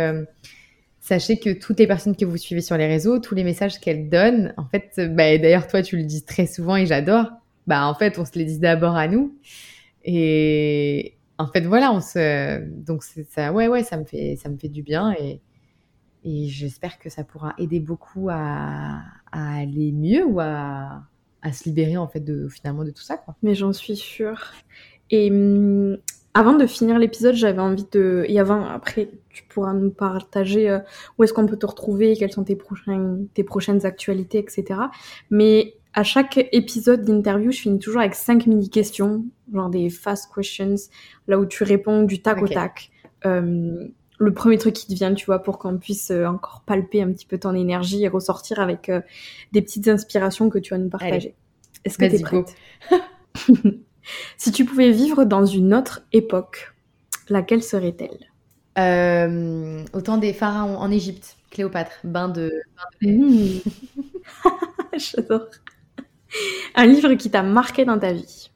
Sachez 0.99 1.39
que 1.39 1.49
toutes 1.51 1.79
les 1.79 1.87
personnes 1.87 2.15
que 2.15 2.25
vous 2.25 2.37
suivez 2.37 2.61
sur 2.61 2.77
les 2.77 2.85
réseaux, 2.85 3.17
tous 3.19 3.33
les 3.33 3.43
messages 3.43 3.79
qu'elles 3.79 4.07
donnent, 4.07 4.53
en 4.55 4.65
fait, 4.67 4.93
bah, 5.15 5.35
d'ailleurs 5.39 5.65
toi 5.67 5.81
tu 5.81 5.97
le 5.97 6.03
dis 6.03 6.23
très 6.23 6.45
souvent 6.45 6.75
et 6.75 6.85
j'adore, 6.85 7.25
bah 7.65 7.87
en 7.87 7.95
fait 7.95 8.19
on 8.19 8.25
se 8.25 8.33
les 8.37 8.45
dit 8.45 8.59
d'abord 8.59 8.95
à 8.95 9.07
nous. 9.07 9.35
Et 10.05 11.15
en 11.39 11.47
fait 11.47 11.61
voilà, 11.61 11.91
on 11.91 12.01
se, 12.01 12.59
donc 12.85 13.03
ça, 13.03 13.51
ouais 13.51 13.67
ouais, 13.67 13.83
ça 13.83 13.97
me 13.97 14.05
fait, 14.05 14.35
ça 14.35 14.49
me 14.49 14.57
fait 14.57 14.69
du 14.69 14.83
bien 14.83 15.11
et, 15.13 15.41
et 16.23 16.47
j'espère 16.47 16.99
que 16.99 17.09
ça 17.09 17.23
pourra 17.23 17.53
aider 17.57 17.79
beaucoup 17.79 18.29
à, 18.29 19.01
à 19.31 19.57
aller 19.57 19.91
mieux 19.91 20.25
ou 20.25 20.39
à, 20.39 21.03
à, 21.41 21.51
se 21.51 21.65
libérer 21.65 21.97
en 21.97 22.07
fait 22.07 22.19
de 22.19 22.47
finalement 22.47 22.83
de 22.83 22.91
tout 22.91 23.03
ça 23.03 23.17
quoi. 23.17 23.35
Mais 23.41 23.55
j'en 23.55 23.73
suis 23.73 23.95
sûre. 23.95 24.51
Et 25.09 25.29
hum, 25.29 25.97
Avant 26.33 26.53
de 26.53 26.65
finir 26.65 26.97
l'épisode, 26.97 27.35
j'avais 27.35 27.59
envie 27.59 27.85
de. 27.91 28.23
Et 28.27 28.39
avant, 28.39 28.65
après, 28.65 29.09
tu 29.29 29.43
pourras 29.49 29.73
nous 29.73 29.91
partager 29.91 30.69
euh, 30.69 30.79
où 31.17 31.23
est-ce 31.23 31.33
qu'on 31.33 31.45
peut 31.45 31.57
te 31.57 31.65
retrouver, 31.65 32.15
quelles 32.15 32.31
sont 32.31 32.45
tes, 32.45 32.55
prochaines, 32.55 33.27
tes 33.33 33.43
prochaines 33.43 33.85
actualités, 33.85 34.37
etc. 34.39 34.79
Mais 35.29 35.75
à 35.93 36.03
chaque 36.03 36.47
épisode 36.53 37.03
d'interview, 37.03 37.51
je 37.51 37.59
finis 37.59 37.79
toujours 37.79 37.99
avec 37.99 38.15
cinq 38.15 38.47
mini-questions, 38.47 39.25
genre 39.53 39.69
des 39.69 39.89
fast 39.89 40.33
questions, 40.33 40.75
là 41.27 41.37
où 41.37 41.45
tu 41.45 41.65
réponds 41.65 42.03
du 42.03 42.21
tac 42.21 42.41
au 42.41 42.47
tac. 42.47 42.91
Euh, 43.25 43.87
le 44.21 44.33
premier 44.33 44.57
truc 44.57 44.73
qui 44.73 44.87
te 44.87 44.93
vient, 44.93 45.13
tu 45.13 45.25
vois, 45.25 45.39
pour 45.39 45.57
qu'on 45.57 45.77
puisse 45.77 46.11
euh, 46.11 46.25
encore 46.25 46.61
palper 46.65 47.01
un 47.01 47.11
petit 47.11 47.25
peu 47.25 47.37
ton 47.37 47.55
énergie 47.55 48.03
et 48.03 48.07
ressortir 48.07 48.59
avec 48.59 48.91
des 49.51 49.61
petites 49.61 49.87
inspirations 49.87 50.49
que 50.49 50.59
tu 50.59 50.73
vas 50.73 50.77
nous 50.77 50.89
partager. 50.89 51.35
Est-ce 51.83 51.97
que 51.97 52.05
tu 52.05 52.15
es 52.15 52.19
prête? 52.19 52.55
Si 54.37 54.51
tu 54.51 54.65
pouvais 54.65 54.91
vivre 54.91 55.25
dans 55.25 55.45
une 55.45 55.73
autre 55.73 56.01
époque, 56.11 56.73
laquelle 57.29 57.63
serait-elle? 57.63 58.31
Euh, 58.77 59.83
Au 59.93 60.01
temps 60.01 60.17
des 60.17 60.33
pharaons 60.33 60.77
en 60.77 60.89
Égypte, 60.89 61.37
Cléopâtre, 61.51 61.99
bain 62.03 62.29
de. 62.29 62.51
Mmh. 63.01 63.59
J'adore. 64.97 65.47
Un 66.75 66.85
livre 66.85 67.13
qui 67.15 67.29
t'a 67.29 67.43
marqué 67.43 67.85
dans 67.85 67.99
ta 67.99 68.13
vie 68.13 68.49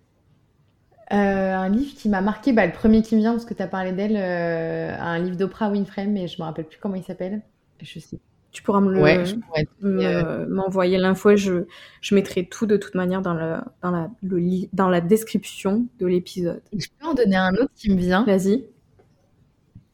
euh, 1.14 1.56
un 1.56 1.70
livre 1.70 1.94
qui 1.96 2.10
m'a 2.10 2.22
marqué, 2.22 2.54
bah, 2.54 2.66
le 2.66 2.72
premier 2.72 3.02
qui 3.02 3.16
me 3.16 3.22
vient 3.22 3.32
parce 3.32 3.46
que 3.46 3.54
tu 3.54 3.62
as 3.62 3.68
parlé 3.68 3.92
d'elle, 3.92 4.18
euh, 4.18 4.96
un 5.00 5.20
livre 5.20 5.38
d'Oprah 5.38 5.70
Winfrey, 5.70 6.08
mais 6.08 6.28
je 6.28 6.42
me 6.42 6.46
rappelle 6.46 6.66
plus 6.66 6.80
comment 6.80 6.96
il 6.96 7.04
s'appelle. 7.04 7.42
Je 7.82 8.00
sais 8.00 8.20
tu 8.56 8.64
pourras 8.64 8.80
me 8.80 8.90
le, 8.90 9.04
euh, 9.84 10.46
m'envoyer 10.48 10.98
l'info 10.98 11.32
et 11.32 11.38
je, 11.38 11.66
je 12.00 12.16
mettrai 12.16 12.46
tout 12.46 12.66
de 12.66 12.78
toute 12.78 12.96
manière 12.96 13.22
dans, 13.22 13.34
le, 13.34 13.58
dans, 13.84 13.92
la, 13.92 14.10
le, 14.24 14.68
dans 14.72 14.88
la 14.88 15.02
description 15.02 15.86
de 16.00 16.08
l'épisode. 16.08 16.62
Je 16.72 16.88
peux 16.98 17.06
en 17.06 17.14
donner 17.14 17.36
un 17.36 17.54
autre 17.56 17.72
qui 17.76 17.92
me 17.92 17.98
vient. 17.98 18.24
Vas-y. 18.24 18.64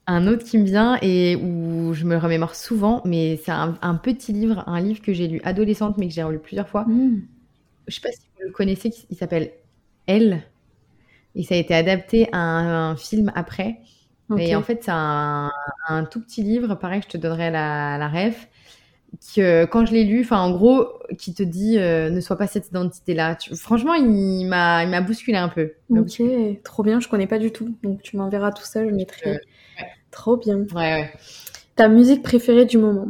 Un 0.06 0.28
autre 0.28 0.44
qui 0.44 0.60
me 0.60 0.66
vient 0.66 1.00
et 1.02 1.36
où 1.38 1.94
je 1.94 2.06
me 2.06 2.18
remémore 2.18 2.54
souvent, 2.54 3.02
mais 3.04 3.38
c'est 3.44 3.52
un, 3.52 3.96
petit 3.96 4.32
livre, 4.32 4.64
un 4.68 4.80
livre 4.80 5.02
que 5.02 5.12
j'ai 5.12 5.28
lu 5.28 5.42
adolescente 5.44 5.98
mais 5.98 6.08
que 6.08 6.14
j'ai 6.14 6.24
relu 6.24 6.38
plusieurs 6.38 6.70
fois. 6.70 6.84
Hmm. 6.84 7.22
Je 7.88 7.96
sais 7.96 8.02
pas 8.02 8.12
si 8.12 8.22
vous 8.38 8.46
le 8.46 8.52
connaissez, 8.52 8.92
il 9.10 9.18
s'appelle 9.18 9.54
Elle. 10.06 10.44
Et 11.36 11.44
ça 11.44 11.56
a 11.56 11.58
été 11.58 11.74
adapté 11.74 12.28
à 12.32 12.40
un 12.40 12.96
film 12.96 13.32
après. 13.36 13.80
Et 14.38 14.56
en 14.56 14.62
fait, 14.62 14.84
c'est 14.84 14.92
un, 14.92 15.52
tout 16.10 16.22
petit 16.22 16.42
livre, 16.42 16.76
pareil, 16.76 17.02
je 17.04 17.10
te 17.10 17.18
donnerai 17.18 17.52
la, 17.52 17.98
la 17.98 18.08
ref, 18.08 18.48
que 19.36 19.66
quand 19.66 19.86
je 19.86 19.92
l'ai 19.92 20.06
lu, 20.06 20.22
enfin 20.22 20.40
en 20.40 20.52
gros, 20.52 20.88
qui 21.18 21.34
te 21.34 21.44
dit 21.44 21.78
euh, 21.78 22.10
ne 22.10 22.22
sois 22.22 22.38
pas 22.38 22.48
cette 22.48 22.68
identité-là. 22.70 23.38
Franchement, 23.56 23.94
il 23.94 24.46
m'a, 24.46 24.84
il 24.84 24.90
m'a 24.90 25.02
bousculé 25.02 25.38
un 25.38 25.50
peu. 25.50 25.74
Ok, 25.90 26.22
trop 26.64 26.84
bien, 26.84 27.00
je 27.00 27.10
connais 27.10 27.28
pas 27.28 27.40
du 27.40 27.52
tout, 27.52 27.76
donc 27.84 28.02
tu 28.02 28.16
m'enverras 28.18 28.52
tout 28.52 28.64
ça, 28.64 28.86
je 28.86 28.92
mettrai. 28.92 29.40
Trop 30.12 30.38
bien. 30.38 30.60
Ouais, 30.74 30.94
ouais. 30.94 31.14
Ta 31.76 31.88
musique 31.88 32.22
préférée 32.22 32.66
du 32.66 32.78
moment 32.78 33.08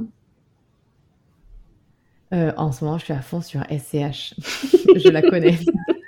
euh, 2.34 2.52
En 2.58 2.72
ce 2.72 2.84
moment, 2.84 2.98
je 2.98 3.06
suis 3.06 3.14
à 3.14 3.22
fond 3.22 3.42
sur 3.42 3.62
SCH. 3.64 4.36
je 4.96 5.10
la 5.10 5.22
connais. 5.22 5.58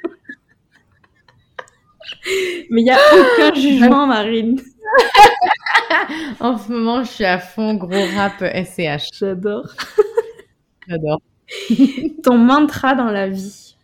Mais 2.69 2.81
il 2.81 2.83
n'y 2.83 2.91
a 2.91 2.97
aucun 3.13 3.53
jugement, 3.53 4.07
Marine. 4.07 4.61
en 6.39 6.57
ce 6.57 6.71
moment, 6.71 7.03
je 7.03 7.09
suis 7.09 7.25
à 7.25 7.39
fond 7.39 7.75
gros 7.75 8.05
rap 8.15 8.43
SCH. 8.43 9.09
J'adore. 9.17 9.69
J'adore. 10.87 11.21
Ton 12.23 12.37
mantra 12.37 12.95
dans 12.95 13.11
la 13.11 13.27
vie. 13.29 13.75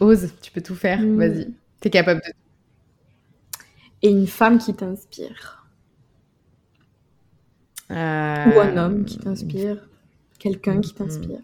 Ose, 0.00 0.32
tu 0.40 0.50
peux 0.50 0.62
tout 0.62 0.74
faire. 0.74 1.00
Mm. 1.00 1.18
Vas-y, 1.18 1.48
t'es 1.80 1.90
capable 1.90 2.20
de 2.22 2.32
Et 4.02 4.10
une 4.10 4.26
femme 4.26 4.58
qui 4.58 4.74
t'inspire. 4.74 5.66
Euh, 7.90 7.94
Ou 7.94 8.60
un 8.60 8.76
homme 8.76 9.04
qui 9.04 9.18
t'inspire. 9.18 9.88
Quelqu'un 10.38 10.80
qui 10.80 10.94
t'inspire. 10.94 11.40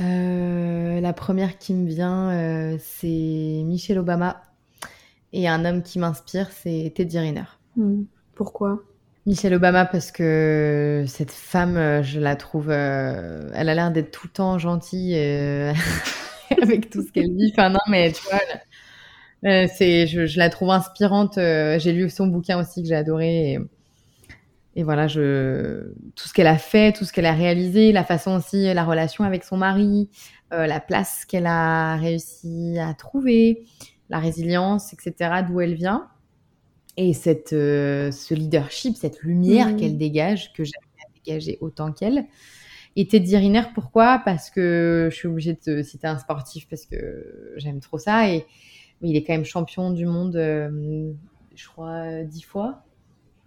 Euh, 0.00 1.00
la 1.00 1.12
première 1.12 1.58
qui 1.58 1.74
me 1.74 1.86
vient, 1.86 2.30
euh, 2.30 2.76
c'est 2.80 3.06
Michelle 3.08 3.98
Obama. 3.98 4.42
Et 5.32 5.48
un 5.48 5.64
homme 5.64 5.82
qui 5.82 5.98
m'inspire, 5.98 6.50
c'est 6.50 6.92
Teddy 6.94 7.18
Riner. 7.18 7.44
Hmm. 7.76 8.02
Pourquoi? 8.34 8.82
Michelle 9.24 9.54
Obama, 9.54 9.86
parce 9.86 10.10
que 10.10 11.04
cette 11.06 11.30
femme, 11.30 11.76
euh, 11.76 12.02
je 12.02 12.20
la 12.20 12.36
trouve. 12.36 12.70
elle 12.70 13.68
a 13.68 13.74
l'air 13.74 13.90
d'être 13.90 14.10
tout 14.10 14.26
le 14.26 14.32
temps 14.32 14.58
gentille 14.58 15.14
avec 16.62 16.90
tout 16.90 17.02
ce 17.02 17.12
qu'elle 17.12 17.34
dit. 17.34 17.52
Enfin, 17.56 17.70
non, 17.70 17.80
mais 17.88 18.12
tu 18.12 18.22
vois. 18.24 18.40
c'est, 19.68 20.06
je, 20.06 20.38
la 20.38 20.50
trouve 20.50 20.70
inspirante. 20.70 21.34
j'ai 21.36 21.92
lu 21.92 22.10
son 22.10 22.26
bouquin 22.26 22.60
aussi 22.60 22.82
que 22.82 22.88
j'ai 22.88 22.96
adoré. 22.96 23.52
Et, 23.52 23.58
et 24.74 24.82
voilà, 24.84 25.06
je, 25.06 25.92
tout 26.16 26.28
ce 26.28 26.32
qu'elle 26.32 26.46
a 26.46 26.56
fait, 26.56 26.92
tout 26.92 27.04
ce 27.04 27.12
qu'elle 27.12 27.26
a 27.26 27.34
réalisé, 27.34 27.92
la 27.92 28.04
façon 28.04 28.36
aussi, 28.36 28.72
la 28.72 28.84
relation 28.84 29.24
avec 29.24 29.44
son 29.44 29.58
mari, 29.58 30.08
euh, 30.52 30.66
la 30.66 30.80
place 30.80 31.24
qu'elle 31.26 31.46
a 31.46 31.96
réussi 31.96 32.78
à 32.78 32.94
trouver, 32.94 33.64
la 34.08 34.18
résilience, 34.18 34.92
etc., 34.94 35.42
d'où 35.46 35.60
elle 35.60 35.74
vient. 35.74 36.08
Et 36.96 37.12
cette, 37.12 37.52
euh, 37.52 38.10
ce 38.10 38.34
leadership, 38.34 38.96
cette 38.96 39.22
lumière 39.22 39.68
mmh. 39.68 39.76
qu'elle 39.76 39.98
dégage, 39.98 40.52
que 40.54 40.64
j'aimerais 40.64 41.12
dégager 41.24 41.58
autant 41.60 41.92
qu'elle. 41.92 42.26
Et 42.96 43.08
Teddy 43.08 43.36
Riner, 43.36 43.62
pourquoi? 43.74 44.20
Parce 44.24 44.50
que 44.50 45.08
je 45.10 45.16
suis 45.16 45.28
obligée 45.28 45.58
de 45.66 45.82
citer 45.82 46.06
un 46.06 46.18
sportif 46.18 46.68
parce 46.68 46.84
que 46.84 47.54
j'aime 47.56 47.80
trop 47.80 47.98
ça. 47.98 48.30
Et 48.30 48.44
il 49.00 49.16
est 49.16 49.24
quand 49.24 49.32
même 49.32 49.44
champion 49.44 49.90
du 49.90 50.04
monde, 50.04 50.36
euh, 50.36 51.12
je 51.54 51.66
crois, 51.66 52.22
dix 52.24 52.42
fois. 52.42 52.84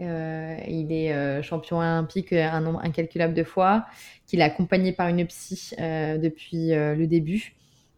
Euh, 0.02 0.58
il 0.68 0.92
est 0.92 1.14
euh, 1.14 1.42
champion 1.42 1.78
olympique 1.78 2.34
un 2.34 2.60
nombre 2.60 2.82
incalculable 2.84 3.34
de 3.34 3.44
fois, 3.44 3.86
qu'il 4.28 4.42
est 4.42 4.44
accompagné 4.44 4.92
par 4.92 5.08
une 5.08 5.26
psy 5.26 5.74
euh, 5.80 6.18
depuis 6.18 6.70
le 6.72 7.06
début 7.06 7.56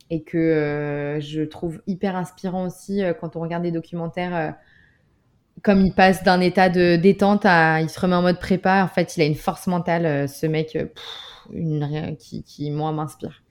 et 0.09 0.21
que 0.21 1.17
je 1.19 1.41
trouve 1.41 1.81
hyper 1.85 2.15
inspirant 2.15 2.65
aussi 2.65 3.01
quand 3.19 3.35
on 3.35 3.41
regarde 3.41 3.63
des 3.63 3.71
documentaires. 3.71 4.55
comme 5.63 5.81
il 5.85 5.93
passe 5.93 6.23
d'un 6.23 6.39
état 6.39 6.69
de 6.69 6.95
détente 6.95 7.45
à 7.45 7.81
il 7.81 7.89
se 7.89 7.99
remet 7.99 8.15
en 8.15 8.21
mode 8.21 8.39
prépa, 8.39 8.83
en 8.83 8.87
fait, 8.87 9.17
il 9.17 9.21
a 9.21 9.25
une 9.25 9.35
force 9.35 9.67
mentale, 9.67 10.29
ce 10.29 10.45
mec, 10.45 10.77
une, 11.51 12.15
qui, 12.17 12.43
qui 12.43 12.71
moi 12.71 12.93
m'inspire. 12.93 13.43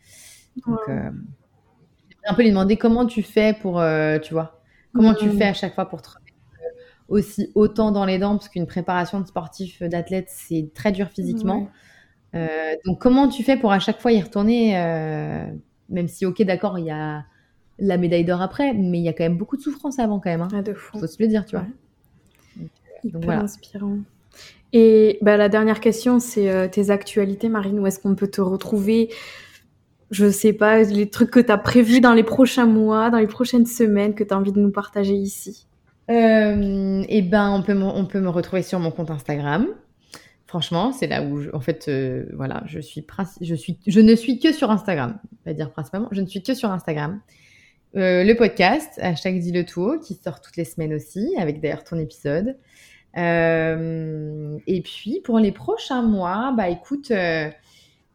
Donc, 0.67 0.81
un 0.89 2.35
peu 2.35 2.43
lui 2.43 2.49
demander 2.49 2.79
comment 2.79 3.05
tu 3.05 3.23
fais 3.23 3.53
pour, 3.53 3.83
tu 4.23 4.33
vois, 4.33 4.63
comment 4.95 5.13
tu 5.13 5.29
fais 5.31 5.45
à 5.49 5.53
chaque 5.53 5.75
fois 5.75 5.91
pour 5.91 6.01
te 6.01 6.09
aussi 7.09 7.51
autant 7.55 7.93
dans 7.93 8.05
les 8.05 8.19
dents, 8.19 8.37
parce 8.37 8.49
qu'une 8.49 8.67
préparation 8.67 9.21
de 9.21 9.27
sportif, 9.27 9.83
euh, 9.83 9.89
d'athlète, 9.89 10.27
c'est 10.29 10.71
très 10.75 10.93
dur 10.93 11.09
physiquement. 11.09 11.69
Euh, 12.35 12.75
donc, 12.85 13.01
comment 13.01 13.29
tu 13.29 13.43
fais 13.45 13.57
pour 13.57 13.73
à 13.73 13.79
chaque 13.79 14.01
fois 14.01 14.13
y 14.13 14.21
retourner, 14.21 14.79
euh, 14.79 15.47
même 15.89 16.09
si, 16.09 16.27
ok, 16.27 16.43
d'accord, 16.43 16.79
il 16.79 16.87
y 16.87 16.91
a 16.91 17.25
la 17.79 17.97
médaille 17.97 18.25
d'or 18.25 18.43
après, 18.43 18.75
mais 18.75 18.99
il 18.99 19.05
y 19.05 19.09
a 19.09 19.13
quand 19.13 19.25
même 19.25 19.39
beaucoup 19.39 19.57
de 19.57 19.63
souffrance 19.63 19.99
avant, 19.99 20.19
quand 20.19 20.31
même. 20.31 20.43
Hein. 20.43 20.49
Ah, 20.53 20.63
de 20.63 20.75
fou. 20.75 20.99
Faut 20.99 21.07
se 21.07 21.23
le 21.23 21.29
dire, 21.29 21.45
tu 21.45 21.57
vois. 21.57 21.67
Donc, 23.05 23.25
voilà. 23.25 23.43
inspirant. 23.43 23.99
Et 24.73 25.19
bah, 25.23 25.37
la 25.37 25.49
dernière 25.49 25.81
question, 25.81 26.19
c'est 26.19 26.71
tes 26.71 26.91
actualités, 26.91 27.49
Marine. 27.49 27.79
Où 27.79 27.87
est-ce 27.87 28.01
qu'on 28.01 28.17
peut 28.17 28.29
te 28.29 28.41
retrouver? 28.41 29.11
Je 30.11 30.31
sais 30.31 30.53
pas, 30.53 30.83
les 30.83 31.09
trucs 31.09 31.31
que 31.31 31.41
tu 31.41 31.53
as 31.53 31.59
prévus 31.59 32.01
dans 32.01 32.15
les 32.15 32.25
prochains 32.25 32.67
mois, 32.67 33.11
dans 33.11 33.19
les 33.19 33.27
prochaines 33.27 33.67
semaines, 33.67 34.15
que 34.15 34.25
tu 34.25 34.35
as 34.35 34.37
envie 34.37 34.53
de 34.53 34.61
nous 34.61 34.71
partager 34.71 35.15
ici 35.15 35.66
euh, 36.11 37.05
et 37.09 37.23
ben, 37.23 37.51
on 37.53 37.63
peut, 37.63 37.75
me, 37.75 37.85
on 37.85 38.07
peut 38.07 38.21
me 38.21 38.29
retrouver 38.29 38.63
sur 38.63 38.79
mon 38.79 38.91
compte 38.91 39.11
Instagram. 39.11 39.67
Franchement, 40.47 40.93
c'est 40.93 41.09
là 41.09 41.23
où, 41.23 41.43
en 41.53 41.61
fait, 41.61 41.87
euh, 41.89 42.27
voilà, 42.35 42.63
je 42.67 42.79
suis, 42.79 43.05
je 43.41 43.55
suis, 43.55 43.79
je 43.87 44.01
ne 44.01 44.15
suis 44.15 44.39
que 44.39 44.53
sur 44.53 44.71
Instagram. 44.71 45.19
Pas 45.45 45.53
dire 45.53 45.71
principalement, 45.71 46.09
je 46.13 46.21
ne 46.21 46.27
suis 46.27 46.43
que 46.43 46.55
sur 46.55 46.71
Instagram. 46.71 47.21
Euh, 47.97 48.25
le 48.25 48.35
podcast, 48.35 48.99
hashtag 49.03 49.41
dit 49.41 49.53
le 49.53 49.65
tout, 49.65 49.99
qui 50.01 50.15
sort 50.15 50.41
toutes 50.41 50.57
les 50.57 50.65
semaines 50.65 50.95
aussi, 50.95 51.35
avec 51.39 51.61
d'ailleurs 51.61 51.83
ton 51.83 51.99
épisode. 51.99 52.57
Euh, 53.17 54.59
et 54.67 54.83
puis, 54.83 55.21
pour 55.25 55.39
les 55.39 55.53
prochains 55.53 56.03
mois, 56.03 56.53
bah 56.57 56.69
écoute, 56.69 57.11
euh, 57.11 57.49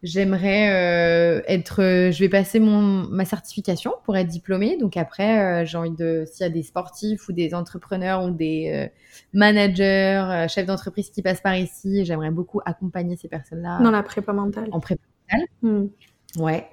J'aimerais 0.04 0.72
euh, 0.74 1.42
être. 1.48 1.84
Euh, 1.84 2.12
je 2.12 2.20
vais 2.22 2.30
passer 2.30 2.60
mon, 2.60 3.08
ma 3.08 3.24
certification 3.24 3.94
pour 4.04 4.18
être 4.18 4.28
diplômée. 4.28 4.78
Donc 4.78 4.98
après, 4.98 5.62
euh, 5.62 5.66
j'ai 5.66 5.78
envie 5.78 5.92
de. 5.92 6.26
S'il 6.26 6.44
y 6.44 6.48
a 6.48 6.50
des 6.50 6.64
sportifs 6.64 7.30
ou 7.30 7.34
des 7.34 7.54
entrepreneurs 7.54 8.24
ou 8.24 8.32
des 8.32 8.90
managers, 9.34 10.48
chefs 10.50 10.66
d'entreprise 10.66 11.12
qui 11.12 11.22
passent 11.22 11.42
par 11.42 11.56
ici, 11.56 12.04
j'aimerais 12.04 12.32
beaucoup 12.32 12.62
accompagner 12.66 13.16
ces 13.16 13.28
personnes-là. 13.28 13.80
Dans 13.82 13.92
la 13.92 14.02
prépa 14.02 14.34
mentale. 14.34 14.70
En 14.72 14.80
prépa 14.80 15.04
mentale. 15.32 15.48
Hmm. 15.62 16.42
Ouais. 16.42 16.68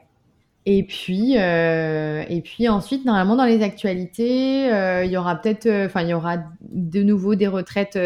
Et 0.64 0.82
puis, 0.84 1.34
et 1.34 2.42
puis 2.44 2.68
ensuite, 2.68 3.04
normalement, 3.04 3.36
dans 3.36 3.44
les 3.44 3.62
actualités, 3.62 4.68
il 5.04 5.10
y 5.10 5.16
aura 5.18 5.36
peut-être, 5.36 5.68
enfin, 5.86 6.02
il 6.02 6.08
y 6.08 6.14
aura 6.14 6.38
de 6.62 7.02
nouveau 7.02 7.34
des 7.34 7.46
retraites 7.46 7.98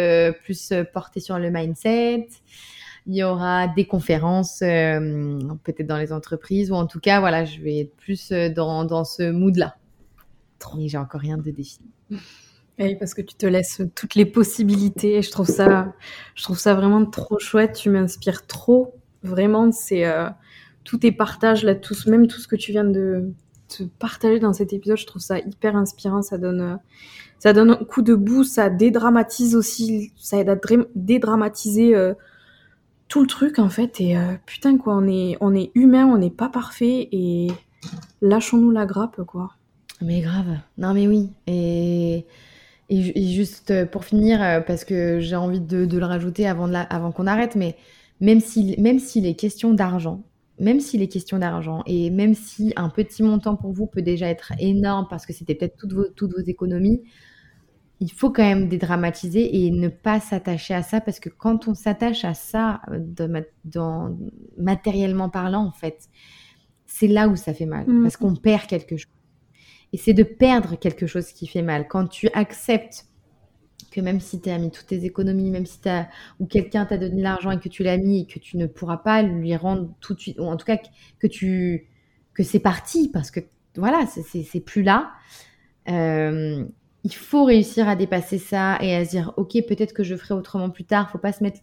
plus 0.42 0.72
portées 0.92 1.20
sur 1.20 1.38
le 1.38 1.50
mindset. 1.50 2.28
Il 3.06 3.16
y 3.16 3.24
aura 3.24 3.68
des 3.68 3.84
conférences, 3.86 4.62
euh, 4.62 5.38
peut-être 5.64 5.86
dans 5.86 5.98
les 5.98 6.12
entreprises, 6.12 6.70
ou 6.70 6.74
en 6.74 6.86
tout 6.86 7.00
cas, 7.00 7.20
voilà, 7.20 7.44
je 7.44 7.60
vais 7.60 7.80
être 7.80 7.96
plus 7.96 8.30
euh, 8.30 8.48
dans, 8.48 8.84
dans 8.84 9.04
ce 9.04 9.30
mood-là. 9.30 9.76
mais 10.76 10.88
j'ai 10.88 10.98
encore 10.98 11.20
rien 11.20 11.36
de 11.36 11.50
défini. 11.50 11.90
Oui, 12.78 12.96
parce 12.96 13.14
que 13.14 13.22
tu 13.22 13.34
te 13.34 13.46
laisses 13.46 13.82
toutes 13.94 14.14
les 14.14 14.24
possibilités 14.24 15.16
et 15.16 15.22
je 15.22 15.30
trouve 15.30 15.46
ça, 15.46 15.92
je 16.34 16.42
trouve 16.42 16.58
ça 16.58 16.74
vraiment 16.74 17.04
trop 17.04 17.38
chouette. 17.38 17.74
Tu 17.74 17.90
m'inspires 17.90 18.46
trop. 18.46 18.94
Vraiment, 19.22 19.70
c'est 19.72 20.06
euh, 20.06 20.28
tous 20.84 20.98
tes 20.98 21.12
partages 21.12 21.64
là, 21.64 21.74
tous, 21.74 22.06
même 22.06 22.26
tout 22.26 22.40
ce 22.40 22.48
que 22.48 22.56
tu 22.56 22.72
viens 22.72 22.84
de 22.84 23.32
te 23.68 23.84
partager 23.84 24.38
dans 24.38 24.52
cet 24.52 24.72
épisode, 24.72 24.96
je 24.96 25.06
trouve 25.06 25.22
ça 25.22 25.38
hyper 25.38 25.76
inspirant. 25.76 26.22
Ça 26.22 26.38
donne, 26.38 26.78
ça 27.38 27.52
donne 27.52 27.70
un 27.70 27.84
coup 27.84 28.02
de 28.02 28.14
bout, 28.14 28.44
ça 28.44 28.70
dédramatise 28.70 29.54
aussi, 29.54 30.12
ça 30.16 30.38
aide 30.38 30.48
à 30.48 30.56
dédramatiser 30.94 31.94
euh, 31.94 32.14
tout 33.12 33.20
le 33.20 33.26
truc 33.26 33.59
en 33.59 33.68
fait. 33.68 34.01
Et 34.01 34.16
putain 34.47 34.78
quoi, 34.78 34.97
on 34.97 35.06
est, 35.06 35.36
on 35.43 35.55
est 35.55 35.70
humain, 35.74 36.06
on 36.06 36.16
n'est 36.16 36.30
pas 36.30 36.48
parfait 36.48 37.10
et 37.12 37.48
lâchons-nous 38.22 38.70
la 38.70 38.86
grappe 38.86 39.22
quoi. 39.26 39.51
Mais 40.01 40.22
grave. 40.22 40.56
Non 40.78 40.94
mais 40.94 41.06
oui. 41.06 41.28
Et 41.47 42.24
et, 42.93 43.32
juste 43.32 43.70
euh, 43.70 43.86
pour 43.86 44.05
finir, 44.05 44.43
euh, 44.43 44.60
parce 44.60 44.84
que 44.84 45.18
j'ai 45.20 45.36
envie 45.36 45.60
de, 45.60 45.86
le 45.86 46.05
rajouter 46.05 46.47
avant, 46.47 46.72
avant 46.74 47.12
qu'on 47.12 47.26
arrête, 47.26 47.56
mais 47.56 47.76
même 48.20 48.40
s'il 48.40 48.80
même 48.80 48.98
s'il 48.98 49.26
est 49.26 49.34
question 49.34 49.72
d'argent, 49.72 50.22
même 50.59 50.80
s'il 50.80 51.02
est 51.02 51.09
question 51.09 51.39
d'argent, 51.39 51.82
et 51.86 52.10
même 52.10 52.34
si 52.34 52.72
un 52.76 52.89
petit 52.90 53.22
montant 53.22 53.56
pour 53.56 53.72
vous 53.72 53.86
peut 53.86 54.02
déjà 54.02 54.28
être 54.28 54.52
énorme 54.59 55.06
parce 55.09 55.26
que 55.26 55.32
c'était 55.32 55.55
peut-être 55.55 55.76
toutes 55.76 55.93
vos, 55.94 56.05
toutes 56.14 56.32
vos 56.32 56.44
économies, 56.47 57.02
il 58.02 58.10
faut 58.10 58.30
quand 58.30 58.42
même 58.42 58.68
dédramatiser 58.68 59.64
et 59.64 59.70
ne 59.70 59.86
pas 59.86 60.18
s'attacher 60.18 60.74
à 60.74 60.82
ça 60.82 61.00
parce 61.00 61.20
que 61.20 61.28
quand 61.28 61.68
on 61.68 61.74
s'attache 61.74 62.24
à 62.24 62.34
ça, 62.34 62.80
euh, 62.90 63.44
dans, 63.64 64.18
matériellement 64.58 65.28
parlant, 65.28 65.64
en 65.64 65.70
fait, 65.70 66.08
c'est 66.84 67.06
là 67.06 67.28
où 67.28 67.36
ça 67.36 67.54
fait 67.54 67.64
mal 67.64 67.86
mmh. 67.86 68.02
parce 68.02 68.16
qu'on 68.16 68.34
perd 68.34 68.66
quelque 68.66 68.96
chose. 68.96 69.12
Et 69.92 69.98
c'est 69.98 70.14
de 70.14 70.24
perdre 70.24 70.76
quelque 70.76 71.06
chose 71.06 71.28
qui 71.28 71.46
fait 71.46 71.62
mal. 71.62 71.86
Quand 71.86 72.08
tu 72.08 72.28
acceptes 72.34 73.06
que 73.92 74.00
même 74.00 74.18
si 74.18 74.40
tu 74.40 74.50
as 74.50 74.58
mis 74.58 74.72
toutes 74.72 74.86
tes 74.86 75.04
économies, 75.04 75.50
même 75.50 75.66
si 75.66 75.80
tu 75.80 75.88
as, 75.88 76.08
ou 76.40 76.46
quelqu'un 76.46 76.86
t'a 76.86 76.98
donné 76.98 77.22
l'argent 77.22 77.52
et 77.52 77.60
que 77.60 77.68
tu 77.68 77.84
l'as 77.84 77.98
mis 77.98 78.22
et 78.22 78.26
que 78.26 78.40
tu 78.40 78.56
ne 78.56 78.66
pourras 78.66 78.96
pas 78.96 79.22
lui 79.22 79.54
rendre 79.54 79.94
tout 80.00 80.14
de 80.14 80.18
suite, 80.18 80.40
ou 80.40 80.44
en 80.46 80.56
tout 80.56 80.66
cas 80.66 80.78
que 81.20 81.28
tu, 81.28 81.86
que 82.34 82.42
c'est 82.42 82.58
parti 82.58 83.10
parce 83.12 83.30
que 83.30 83.38
voilà, 83.76 84.06
c'est 84.06 84.60
plus 84.60 84.82
là. 84.82 85.12
Euh, 85.88 86.64
il 87.04 87.14
faut 87.14 87.44
réussir 87.44 87.88
à 87.88 87.96
dépasser 87.96 88.38
ça 88.38 88.78
et 88.80 88.94
à 88.94 89.04
se 89.04 89.10
dire, 89.10 89.32
ok, 89.36 89.52
peut-être 89.66 89.92
que 89.92 90.04
je 90.04 90.16
ferai 90.16 90.34
autrement 90.34 90.70
plus 90.70 90.84
tard. 90.84 91.10
Faut 91.10 91.18
pas 91.18 91.32
se 91.32 91.42
mettre, 91.42 91.60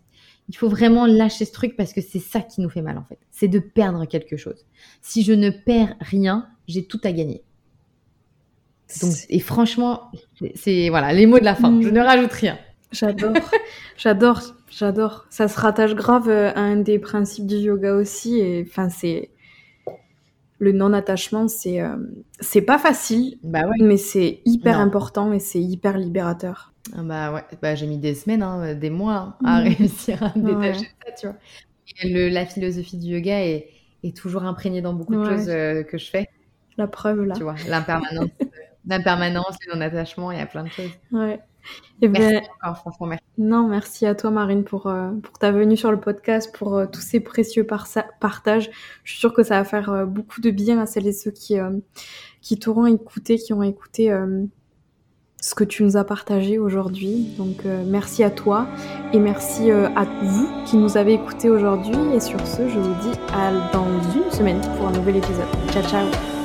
il 0.50 0.58
faut 0.58 0.70
vraiment 0.70 1.06
lâcher 1.06 1.46
ce 1.46 1.52
truc 1.52 1.76
parce 1.76 1.94
que 1.94 2.02
c'est 2.02 2.20
ça 2.20 2.42
qui 2.42 2.62
nous 2.62 2.70
fait 2.70 2.82
mal 2.82 2.98
en 2.98 3.04
fait. 3.04 3.20
C'est 3.32 3.48
de 3.48 3.60
perdre 3.60 4.06
quelque 4.06 4.38
chose. 4.38 4.66
Si 5.02 5.24
je 5.24 5.34
ne 5.34 5.50
perds 5.50 5.96
rien, 6.02 6.50
j'ai 6.68 6.86
tout 6.86 7.00
à 7.04 7.12
gagner 7.12 7.44
et 9.30 9.40
franchement, 9.40 10.12
c'est 10.56 10.90
voilà 10.90 11.14
les 11.14 11.26
mots 11.26 11.40
de 11.40 11.44
la 11.44 11.56
fin. 11.56 11.80
Je 11.82 11.90
ne 11.90 12.00
rajoute 12.00 12.32
rien. 12.34 12.58
J'adore, 12.92 13.34
j'adore, 13.98 14.42
j'adore. 14.70 15.26
Ça 15.30 15.48
se 15.48 15.60
rattache 15.60 15.94
grave 15.94 16.28
euh, 16.28 16.52
à 16.56 16.62
un 16.62 16.78
des 16.78 16.98
principes 16.98 17.46
du 17.46 17.58
yoga 17.58 17.94
aussi. 17.94 18.40
Et 18.40 18.66
enfin, 18.68 18.90
c'est 18.90 19.30
le 20.60 20.74
non-attachement, 20.74 21.48
c'est 21.48 21.82
euh, 21.82 21.96
c'est 22.40 22.62
pas 22.62 22.78
facile, 22.78 23.38
bah 23.44 23.66
ouais. 23.66 23.78
mais 23.80 23.98
c'est 23.98 24.42
hyper 24.46 24.80
important 24.80 25.32
et 25.34 25.40
c'est 25.40 25.62
hyper 25.62 25.98
libérateur. 25.98 26.74
Ah 26.96 27.02
bah 27.04 27.34
ouais, 27.34 27.44
bah, 27.62 27.76
j'ai 27.76 27.88
mis 27.88 27.98
des 27.98 28.14
semaines, 28.14 28.44
hein, 28.44 28.76
des 28.76 28.90
mois 28.90 29.38
hein, 29.44 29.46
à 29.46 29.60
réussir 29.60 30.22
à 30.22 30.30
détacher 30.36 30.90
ça, 31.06 31.12
tu 31.18 31.28
vois. 31.28 31.36
Et 32.04 32.30
la 32.30 32.46
philosophie 32.46 32.98
du 32.98 33.08
yoga 33.08 33.42
est, 33.44 33.70
est 34.04 34.16
toujours 34.16 34.44
imprégnée 34.44 34.82
dans 34.82 34.94
beaucoup 34.94 35.16
de 35.16 35.26
choses 35.26 35.50
euh, 35.50 35.84
que 35.84 35.98
je 35.98 36.10
fais. 36.10 36.28
La 36.78 36.88
preuve 36.88 37.24
là. 37.24 37.36
Tu 37.36 37.44
vois, 37.44 37.56
l'impermanence 37.68 38.30
permanence, 39.04 39.58
le 39.68 39.76
non-attachement, 39.76 40.32
il 40.32 40.40
y 40.40 40.42
a 40.42 40.46
plein 40.46 40.64
de 40.64 40.70
choses. 40.70 40.92
Ouais. 41.12 41.40
Et 42.02 42.06
eh 42.06 42.08
merci 42.08 42.34
ben, 42.34 42.42
encore, 42.62 42.78
franchement, 42.78 43.08
merci. 43.08 43.24
Non, 43.38 43.68
merci 43.68 44.06
à 44.06 44.16
toi, 44.16 44.32
Marine, 44.32 44.64
pour, 44.64 44.88
euh, 44.88 45.12
pour 45.22 45.38
ta 45.38 45.52
venue 45.52 45.76
sur 45.76 45.92
le 45.92 46.00
podcast, 46.00 46.56
pour 46.56 46.78
euh, 46.78 46.86
tous 46.86 47.02
ces 47.02 47.20
précieux 47.20 47.66
partages. 47.66 48.70
Je 49.04 49.12
suis 49.12 49.20
sûre 49.20 49.34
que 49.34 49.44
ça 49.44 49.56
va 49.56 49.66
faire 49.66 49.90
euh, 49.90 50.06
beaucoup 50.06 50.40
de 50.40 50.50
bien 50.50 50.80
à 50.80 50.86
celles 50.86 51.08
et 51.08 51.14
ceux 51.14 51.32
qui, 51.32 51.58
qui 52.42 52.58
t'auront 52.58 52.86
écouté, 52.86 53.38
qui 53.38 53.52
ont 53.52 53.64
écouté 53.64 54.14
ce 55.42 55.56
que 55.56 55.64
tu 55.64 55.84
nous 55.84 55.98
as 55.98 56.04
partagé 56.04 56.58
aujourd'hui. 56.58 57.34
Donc, 57.38 57.66
merci 57.86 58.24
à 58.24 58.30
toi 58.30 58.68
et 59.14 59.20
merci 59.20 59.72
à 59.72 60.06
vous 60.22 60.48
qui 60.66 60.78
nous 60.78 60.98
avez 60.98 61.14
écoutés 61.14 61.50
aujourd'hui. 61.50 61.96
Et 62.14 62.20
sur 62.20 62.40
ce, 62.48 62.68
je 62.68 62.80
vous 62.80 62.96
dis 63.02 63.18
à 63.34 63.52
dans 63.74 63.88
une 64.16 64.32
semaine 64.32 64.62
pour 64.78 64.88
un 64.88 64.92
nouvel 64.92 65.18
épisode. 65.18 65.48
Ciao, 65.72 65.84
ciao! 65.84 66.39